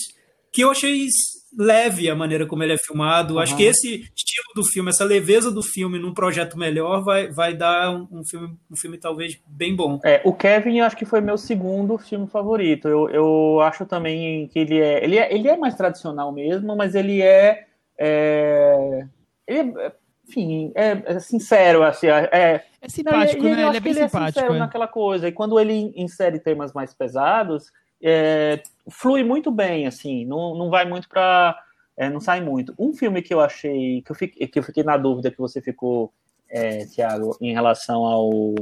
que 0.53 0.63
eu 0.63 0.71
achei 0.71 1.07
leve 1.57 2.09
a 2.09 2.15
maneira 2.15 2.47
como 2.47 2.63
ele 2.63 2.75
é 2.75 2.79
filmado. 2.79 3.35
Uhum. 3.35 3.41
Acho 3.41 3.57
que 3.57 3.65
esse 3.65 4.11
estilo 4.15 4.55
do 4.55 4.65
filme, 4.65 4.91
essa 4.91 5.05
leveza 5.05 5.51
do 5.51 5.63
filme 5.63 5.99
num 5.99 6.15
projeto 6.15 6.59
melhor 6.59 7.03
vai, 7.03 7.31
vai 7.31 7.55
dar 7.55 7.91
um, 7.91 8.07
um, 8.11 8.25
filme, 8.25 8.57
um 8.71 8.77
filme 8.77 8.99
talvez 8.99 9.41
bem 9.47 9.75
bom. 9.75 9.99
É, 10.05 10.21
o 10.25 10.33
Kevin 10.33 10.79
eu 10.79 10.85
acho 10.85 10.97
que 10.97 11.05
foi 11.05 11.21
meu 11.21 11.37
segundo 11.37 11.99
filme 11.99 12.27
favorito. 12.27 12.89
Eu, 12.89 13.09
eu 13.11 13.61
acho 13.61 13.85
também 13.87 14.49
que 14.49 14.59
ele 14.59 14.79
é, 14.79 15.05
ele 15.05 15.19
é, 15.19 15.35
ele 15.35 15.49
é 15.49 15.57
mais 15.57 15.75
tradicional 15.75 16.33
mesmo, 16.33 16.77
mas 16.77 16.95
ele 16.95 17.21
é, 17.21 17.67
é 17.99 19.07
ele 19.47 19.75
é, 19.79 19.93
enfim, 20.29 20.73
é, 20.77 21.03
é, 21.05 21.19
sincero, 21.19 21.83
assim, 21.83 22.07
é, 22.07 22.63
é 22.81 22.89
simpático, 22.89 23.43
não, 23.43 23.51
né? 23.51 23.67
Ele 23.67 23.77
é 23.77 23.81
bem 23.81 23.93
ele 23.93 24.05
simpático. 24.05 24.39
É 24.39 24.43
sincero 24.43 24.59
naquela 24.59 24.87
coisa. 24.87 25.27
E 25.27 25.33
quando 25.33 25.59
ele 25.59 25.93
insere 25.97 26.39
temas 26.39 26.73
mais 26.73 26.95
pesados, 26.95 27.73
é, 28.03 28.63
flui 28.91 29.23
muito 29.23 29.51
bem, 29.51 29.87
assim, 29.87 30.25
não, 30.25 30.55
não 30.55 30.71
vai 30.71 30.85
muito 30.85 31.09
para. 31.09 31.59
É, 31.97 32.09
não 32.09 32.21
sai 32.21 32.41
muito. 32.41 32.75
Um 32.79 32.95
filme 32.95 33.21
que 33.21 33.35
eu 33.35 33.41
achei, 33.41 34.03
que 34.03 34.11
eu 34.11 34.17
fiquei, 34.17 34.47
que 34.47 34.59
eu 34.59 34.63
fiquei 34.63 34.83
na 34.83 34.97
dúvida 34.97 35.31
que 35.31 35.39
você 35.39 35.61
ficou, 35.61 36.13
é, 36.49 36.87
Tiago, 36.87 37.37
em 37.41 37.53
relação 37.53 38.05
ao, 38.05 38.55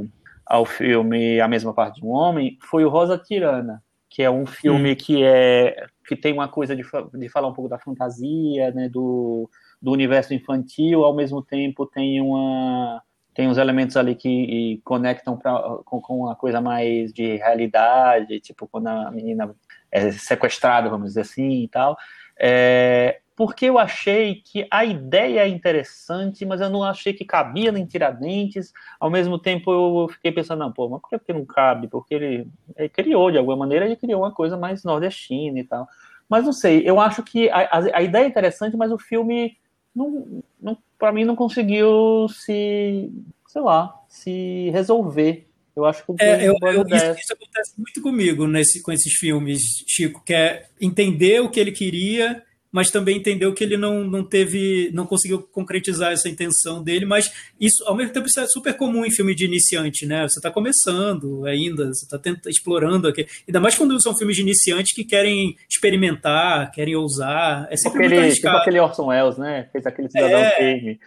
ao 0.45 0.65
filme 0.65 1.39
A 1.39 1.47
Mesma 1.47 1.73
Parte 1.73 2.01
de 2.01 2.05
um 2.05 2.09
Homem, 2.09 2.57
foi 2.69 2.83
o 2.83 2.89
Rosa 2.89 3.17
Tirana, 3.17 3.81
que 4.09 4.21
é 4.21 4.29
um 4.29 4.45
filme 4.45 4.91
hum. 4.91 4.95
que 4.95 5.23
é 5.23 5.87
que 6.05 6.15
tem 6.15 6.33
uma 6.33 6.47
coisa 6.47 6.75
de, 6.75 6.83
de 7.13 7.29
falar 7.29 7.47
um 7.47 7.53
pouco 7.53 7.69
da 7.69 7.77
fantasia, 7.77 8.71
né, 8.71 8.89
do, 8.89 9.47
do 9.79 9.91
universo 9.91 10.33
infantil, 10.33 11.03
ao 11.03 11.15
mesmo 11.15 11.39
tempo 11.41 11.85
tem 11.85 12.19
uma 12.19 13.01
tem 13.33 13.47
uns 13.47 13.57
elementos 13.57 13.95
ali 13.95 14.15
que 14.15 14.81
conectam 14.83 15.37
pra, 15.37 15.53
com, 15.85 16.01
com 16.01 16.19
uma 16.19 16.35
coisa 16.35 16.59
mais 16.59 17.13
de 17.13 17.37
realidade, 17.37 18.39
tipo 18.39 18.67
quando 18.67 18.87
a 18.87 19.11
menina 19.11 19.55
é 19.91 20.11
sequestrada, 20.11 20.89
vamos 20.89 21.09
dizer 21.09 21.21
assim, 21.21 21.63
e 21.63 21.67
tal. 21.67 21.97
É, 22.37 23.19
porque 23.39 23.67
eu 23.67 23.79
achei 23.79 24.35
que 24.35 24.67
a 24.69 24.83
ideia 24.83 25.41
é 25.41 25.47
interessante, 25.47 26.45
mas 26.45 26.59
eu 26.59 26.69
não 26.69 26.83
achei 26.83 27.13
que 27.13 27.23
cabia 27.23 27.69
em 27.69 27.85
Tiradentes. 27.85 28.73
Ao 28.99 29.09
mesmo 29.09 29.39
tempo, 29.39 29.71
eu 29.71 30.09
fiquei 30.09 30.29
pensando, 30.29 30.59
não, 30.59 30.73
pô, 30.73 30.89
mas 30.89 30.99
por 30.99 31.17
que 31.21 31.31
não 31.31 31.45
cabe? 31.45 31.87
Porque 31.87 32.13
ele, 32.13 32.47
ele 32.75 32.89
criou, 32.89 33.31
de 33.31 33.37
alguma 33.37 33.55
maneira, 33.55 33.85
ele 33.85 33.95
criou 33.95 34.23
uma 34.23 34.31
coisa 34.33 34.57
mais 34.57 34.83
nordestina 34.83 35.57
e 35.57 35.63
tal. 35.63 35.87
Mas 36.27 36.43
não 36.43 36.51
sei, 36.51 36.81
eu 36.85 36.99
acho 36.99 37.23
que 37.23 37.49
a, 37.49 37.61
a, 37.61 37.97
a 37.99 38.01
ideia 38.01 38.25
é 38.25 38.27
interessante, 38.27 38.75
mas 38.75 38.91
o 38.91 38.97
filme 38.97 39.57
não, 39.95 40.43
não 40.61 40.77
para 40.97 41.11
mim 41.11 41.23
não 41.23 41.35
conseguiu 41.35 42.27
se, 42.29 43.09
sei 43.47 43.61
lá, 43.61 43.95
se 44.09 44.69
resolver. 44.71 45.47
Eu 45.75 45.85
acho 45.85 46.03
que 46.03 46.11
é, 46.19 46.47
eu, 46.47 46.55
eu, 46.61 46.85
isso, 46.87 47.19
isso, 47.19 47.33
acontece 47.33 47.73
muito 47.77 48.01
comigo 48.01 48.45
nesse, 48.45 48.81
com 48.81 48.91
esses 48.91 49.13
filmes, 49.13 49.61
Chico, 49.87 50.21
que 50.25 50.33
é 50.33 50.67
entender 50.81 51.41
o 51.41 51.49
que 51.49 51.59
ele 51.59 51.71
queria 51.71 52.43
mas 52.71 52.89
também 52.89 53.17
entendeu 53.17 53.53
que 53.53 53.63
ele 53.63 53.77
não, 53.77 54.03
não 54.03 54.23
teve, 54.23 54.91
não 54.93 55.05
conseguiu 55.05 55.41
concretizar 55.41 56.11
essa 56.11 56.29
intenção 56.29 56.83
dele, 56.83 57.05
mas 57.05 57.31
isso, 57.59 57.83
ao 57.85 57.95
mesmo 57.95 58.13
tempo, 58.13 58.27
isso 58.27 58.39
é 58.39 58.47
super 58.47 58.75
comum 58.75 59.05
em 59.05 59.11
filme 59.11 59.33
de 59.33 59.45
iniciante, 59.45 60.05
né? 60.05 60.27
Você 60.27 60.39
está 60.39 60.51
começando 60.51 61.45
ainda, 61.45 61.87
você 61.87 62.05
está 62.05 62.19
explorando 62.47 63.07
aqui. 63.07 63.25
Ainda 63.47 63.59
mais 63.59 63.75
quando 63.75 63.99
são 64.01 64.15
filmes 64.15 64.35
de 64.35 64.43
iniciantes 64.43 64.93
que 64.93 65.03
querem 65.03 65.55
experimentar, 65.69 66.71
querem 66.71 66.95
ousar. 66.95 67.67
É 67.71 67.77
sempre 67.77 67.99
aquele, 67.99 68.15
muito 68.15 68.25
arriscado. 68.25 68.57
Tipo 68.57 68.61
aquele 68.61 68.79
Orson 68.79 69.07
Welles, 69.07 69.37
né? 69.37 69.67
Fez 69.71 69.85
aquele 69.85 70.09
Cidadão 70.09 70.39
É. 70.39 70.51
Kane. 70.51 70.99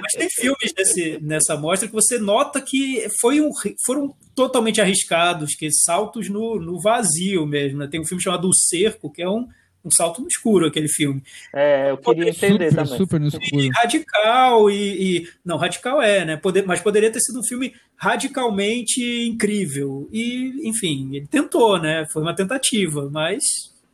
Mas 0.00 0.12
tem 0.12 0.28
filmes 0.30 0.74
nessa 1.22 1.56
mostra 1.56 1.88
que 1.88 1.94
você 1.94 2.18
nota 2.18 2.60
que 2.60 3.06
foi 3.20 3.40
um, 3.40 3.50
foram 3.84 4.14
totalmente 4.34 4.80
arriscados, 4.80 5.54
que 5.54 5.70
saltos 5.70 6.28
no, 6.28 6.60
no 6.60 6.80
vazio 6.80 7.46
mesmo. 7.46 7.78
Né? 7.78 7.88
Tem 7.90 8.00
um 8.00 8.04
filme 8.04 8.22
chamado 8.26 8.48
O 8.48 8.54
Cerco, 8.54 9.10
que 9.10 9.22
é 9.22 9.28
um, 9.28 9.46
um 9.84 9.90
salto 9.90 10.20
no 10.20 10.26
escuro, 10.28 10.66
aquele 10.66 10.88
filme. 10.88 11.22
É, 11.54 11.90
eu 11.90 11.96
queria 11.98 12.28
entender 12.30 12.70
super, 12.70 12.84
também. 12.84 12.98
super 12.98 13.20
no 13.20 13.28
escuro. 13.28 13.62
E 13.62 13.68
radical 13.70 14.70
e, 14.70 15.18
e- 15.18 15.28
Não, 15.44 15.56
radical 15.56 16.02
é, 16.02 16.24
né? 16.24 16.36
Poder, 16.36 16.66
mas 16.66 16.80
poderia 16.80 17.10
ter 17.10 17.20
sido 17.20 17.38
um 17.40 17.44
filme 17.44 17.72
radicalmente 17.96 19.00
incrível. 19.26 20.08
E, 20.12 20.68
enfim, 20.68 21.14
ele 21.14 21.26
tentou, 21.26 21.80
né? 21.80 22.04
Foi 22.12 22.22
uma 22.22 22.34
tentativa, 22.34 23.08
mas 23.10 23.42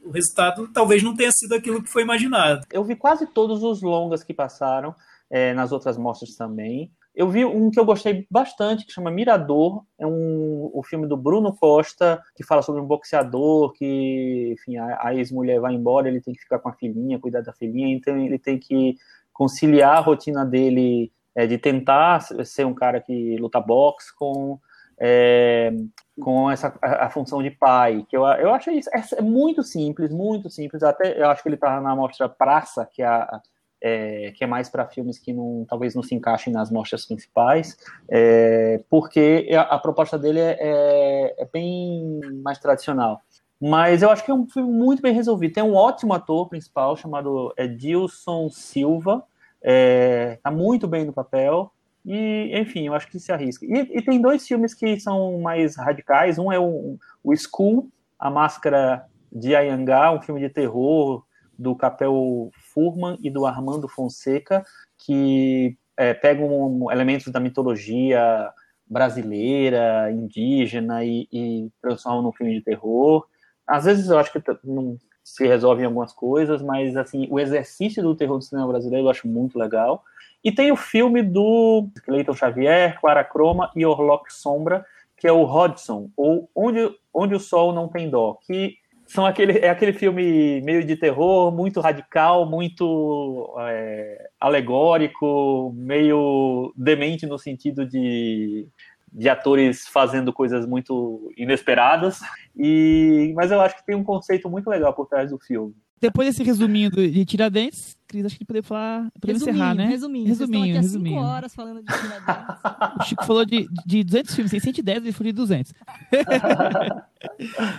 o 0.05 0.11
resultado 0.11 0.69
talvez 0.73 1.03
não 1.03 1.15
tenha 1.15 1.31
sido 1.31 1.55
aquilo 1.55 1.83
que 1.83 1.91
foi 1.91 2.03
imaginado. 2.03 2.67
Eu 2.73 2.83
vi 2.85 2.97
quase 2.97 3.27
todos 3.27 3.63
os 3.63 3.83
longas 3.83 4.25
que 4.25 4.35
passaram, 4.35 4.95
é, 5.31 5.53
nas 5.55 5.73
outras 5.73 5.97
mostras 5.97 6.35
também. 6.35 6.91
Eu 7.15 7.29
vi 7.29 7.45
um 7.45 7.71
que 7.71 7.79
eu 7.79 7.85
gostei 7.85 8.27
bastante, 8.31 8.87
que 8.87 8.93
chama 8.93 9.11
Mirador. 9.11 9.85
É 9.99 10.07
um, 10.07 10.71
o 10.73 10.83
filme 10.83 11.07
do 11.07 11.17
Bruno 11.17 11.55
Costa, 11.55 12.23
que 12.35 12.45
fala 12.45 12.63
sobre 12.63 12.81
um 12.81 12.87
boxeador 12.87 13.73
que, 13.73 14.55
enfim, 14.55 14.79
a, 14.79 15.09
a 15.09 15.15
ex-mulher 15.15 15.61
vai 15.61 15.75
embora, 15.75 16.09
ele 16.09 16.23
tem 16.23 16.33
que 16.33 16.41
ficar 16.41 16.59
com 16.59 16.71
a 16.71 16.73
filhinha, 16.73 17.19
cuidar 17.19 17.43
da 17.43 17.53
filhinha, 17.53 17.95
então 17.95 18.17
ele 18.17 18.39
tem 18.39 18.59
que 18.59 18.97
conciliar 19.33 19.97
a 19.97 20.01
rotina 20.01 20.45
dele 20.45 21.13
é, 21.35 21.47
de 21.47 21.59
tentar 21.59 22.21
ser 22.45 22.67
um 22.67 22.75
cara 22.75 23.01
que 23.01 23.37
luta 23.37 23.61
boxe 23.61 24.15
com, 24.17 24.59
é, 24.99 25.73
com 26.19 26.51
essa, 26.51 26.75
a, 26.81 27.07
a 27.07 27.11
função 27.11 27.43
de 27.43 27.51
pai. 27.51 28.07
Que 28.09 28.17
eu, 28.17 28.25
eu 28.25 28.55
achei 28.55 28.79
isso 28.79 28.89
é, 28.91 29.03
é 29.19 29.23
muito 29.23 29.63
simples, 29.63 30.11
muito 30.11 30.49
simples. 30.49 30.83
Até 30.83 31.21
eu 31.21 31.29
acho 31.29 31.43
que 31.43 31.49
ele 31.51 31.57
está 31.57 31.79
na 31.79 31.95
mostra 31.95 32.27
Praça, 32.27 32.89
que 32.91 33.03
é 33.03 33.07
a, 33.07 33.41
é, 33.83 34.33
que 34.37 34.45
é 34.45 34.47
mais 34.47 34.69
para 34.69 34.87
filmes 34.87 35.19
que 35.19 35.33
não, 35.33 35.67
talvez 35.69 35.95
não 35.95 36.03
se 36.03 36.15
encaixem 36.15 36.53
nas 36.53 36.71
mostras 36.71 37.05
principais, 37.05 37.77
é, 38.09 38.81
porque 38.89 39.49
a, 39.53 39.63
a 39.63 39.79
proposta 39.79 40.17
dele 40.17 40.39
é, 40.39 40.57
é, 40.61 41.43
é 41.43 41.49
bem 41.53 42.21
mais 42.43 42.59
tradicional. 42.59 43.21
Mas 43.61 44.03
eu 44.03 44.11
acho 44.11 44.25
que 44.25 44.31
é 44.31 44.35
um 44.35 44.47
filme 44.47 44.73
muito 44.73 45.03
bem 45.03 45.13
resolvido. 45.13 45.55
Tem 45.55 45.63
um 45.63 45.75
ótimo 45.75 46.15
ator 46.15 46.49
principal 46.49 46.97
chamado 46.97 47.53
é, 47.57 47.67
Dilson 47.67 48.49
Silva, 48.51 49.25
está 49.63 50.51
muito 50.51 50.87
bem 50.89 51.05
no 51.05 51.13
papel. 51.13 51.73
E, 52.05 52.51
enfim, 52.59 52.87
eu 52.87 52.95
acho 52.95 53.09
que 53.09 53.21
se 53.21 53.31
arrisca. 53.31 53.65
E, 53.65 53.99
e 53.99 54.03
tem 54.03 54.21
dois 54.21 54.47
filmes 54.47 54.75
que 54.75 54.99
são 54.99 55.41
mais 55.41 55.77
radicais. 55.77 56.39
Um 56.39 56.51
é 56.51 56.59
o, 56.59 56.99
o 57.23 57.37
School, 57.37 57.89
A 58.19 58.29
Máscara 58.29 59.07
de 59.31 59.55
Ayangá, 59.55 60.13
um 60.13 60.21
filme 60.21 60.41
de 60.41 60.49
terror 60.49 61.25
do 61.57 61.77
Capel 61.77 62.51
Furman 62.73 63.19
e 63.23 63.31
do 63.31 63.47
Armando 63.47 63.89
Fonseca, 63.89 64.65
que 64.99 65.77
é, 65.97 66.15
pegam 66.15 66.91
elementos 66.91 67.33
da 67.33 67.41
mitologia 67.41 68.53
brasileira, 68.87 70.11
indígena 70.11 71.05
e, 71.05 71.29
e 71.33 71.71
transformam 71.81 72.23
num 72.23 72.33
filme 72.33 72.55
de 72.55 72.63
terror. 72.63 73.27
Às 73.67 73.85
vezes 73.85 74.09
eu 74.09 74.19
acho 74.19 74.33
que 74.33 74.43
não 74.65 74.99
se 75.25 75.47
resolve 75.47 75.83
em 75.83 75.87
algumas 75.87 76.13
coisas, 76.13 76.61
mas 76.61 76.97
assim, 76.97 77.27
o 77.31 77.39
exercício 77.39 78.03
do 78.03 78.15
terror 78.15 78.39
do 78.39 78.45
cinema 78.45 78.69
brasileiro 78.69 79.07
eu 79.07 79.11
acho 79.11 79.29
muito 79.29 79.59
legal. 79.59 80.03
E 80.45 80.51
tem 80.51 80.73
o 80.73 80.77
filme 80.77 81.23
do 81.23 81.89
Cleiton 82.05 82.35
Xavier, 82.35 83.01
Clara 83.01 83.23
Croma 83.23 83.71
e 83.77 83.87
Orlock 83.87 84.33
Sombra, 84.33 84.85
que 85.17 85.27
é 85.27 85.33
o 85.33 85.45
Hodgson, 85.45 86.11
ou 86.17 86.51
Onde, 86.55 86.93
Onde 87.15 87.35
o 87.35 87.41
Sol 87.41 87.73
Não 87.73 87.89
Tem 87.89 88.11
Dó, 88.11 88.37
que 88.43 88.77
são 89.13 89.27
aquele, 89.27 89.59
é 89.59 89.69
aquele 89.69 89.93
filme 89.93 90.63
meio 90.63 90.83
de 90.83 90.97
terror, 90.97 91.53
muito 91.53 91.83
radical, 91.83 92.49
muito 92.49 93.55
é, 93.61 94.31
alegórico, 94.41 95.71
meio 95.77 96.73
demente 96.75 97.27
no 97.27 97.39
sentido 97.39 97.85
de, 97.85 98.67
de 99.13 99.29
atores 99.29 99.87
fazendo 99.87 100.33
coisas 100.33 100.67
muito 100.67 101.31
inesperadas. 101.37 102.21
E, 102.57 103.35
mas 103.37 103.51
eu 103.51 103.61
acho 103.61 103.77
que 103.77 103.85
tem 103.85 103.95
um 103.95 104.03
conceito 104.03 104.49
muito 104.49 104.71
legal 104.71 104.95
por 104.95 105.07
trás 105.07 105.31
do 105.31 105.39
filme. 105.39 105.75
Depois 106.03 106.27
desse 106.29 106.43
resuminho 106.43 106.91
de 106.91 107.25
Tiradentes, 107.25 107.97
Cris, 108.09 108.27
acho 108.27 108.37
que 108.37 108.45
poder 108.45 108.63
falar. 108.65 109.09
Podemos 109.21 109.41
encerrar, 109.41 109.73
né? 109.73 109.87
Resuminho, 109.87 110.27
Resuminho, 110.27 110.35
Vocês 110.35 110.41
estão 110.49 110.63
aqui 110.63 110.73
há 110.77 110.81
resuminho. 110.81 111.17
cinco 111.17 111.29
horas 111.29 111.55
falando 111.55 111.81
de 111.81 111.87
Tiradentes. 111.87 112.63
O 113.01 113.05
Chico 113.05 113.25
falou 113.25 113.45
de, 113.45 113.69
de 113.87 114.05
200 114.05 114.35
filmes, 114.35 114.51
tem 114.51 114.61
110, 114.61 114.99
ele 114.99 115.13
falou 115.13 115.33
de 115.33 115.37
200. 115.37 115.73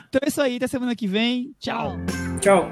então 0.08 0.22
é 0.24 0.28
isso 0.28 0.42
aí, 0.42 0.56
até 0.56 0.68
semana 0.68 0.96
que 0.96 1.06
vem. 1.06 1.54
Tchau. 1.60 1.98
Tchau. 2.40 2.70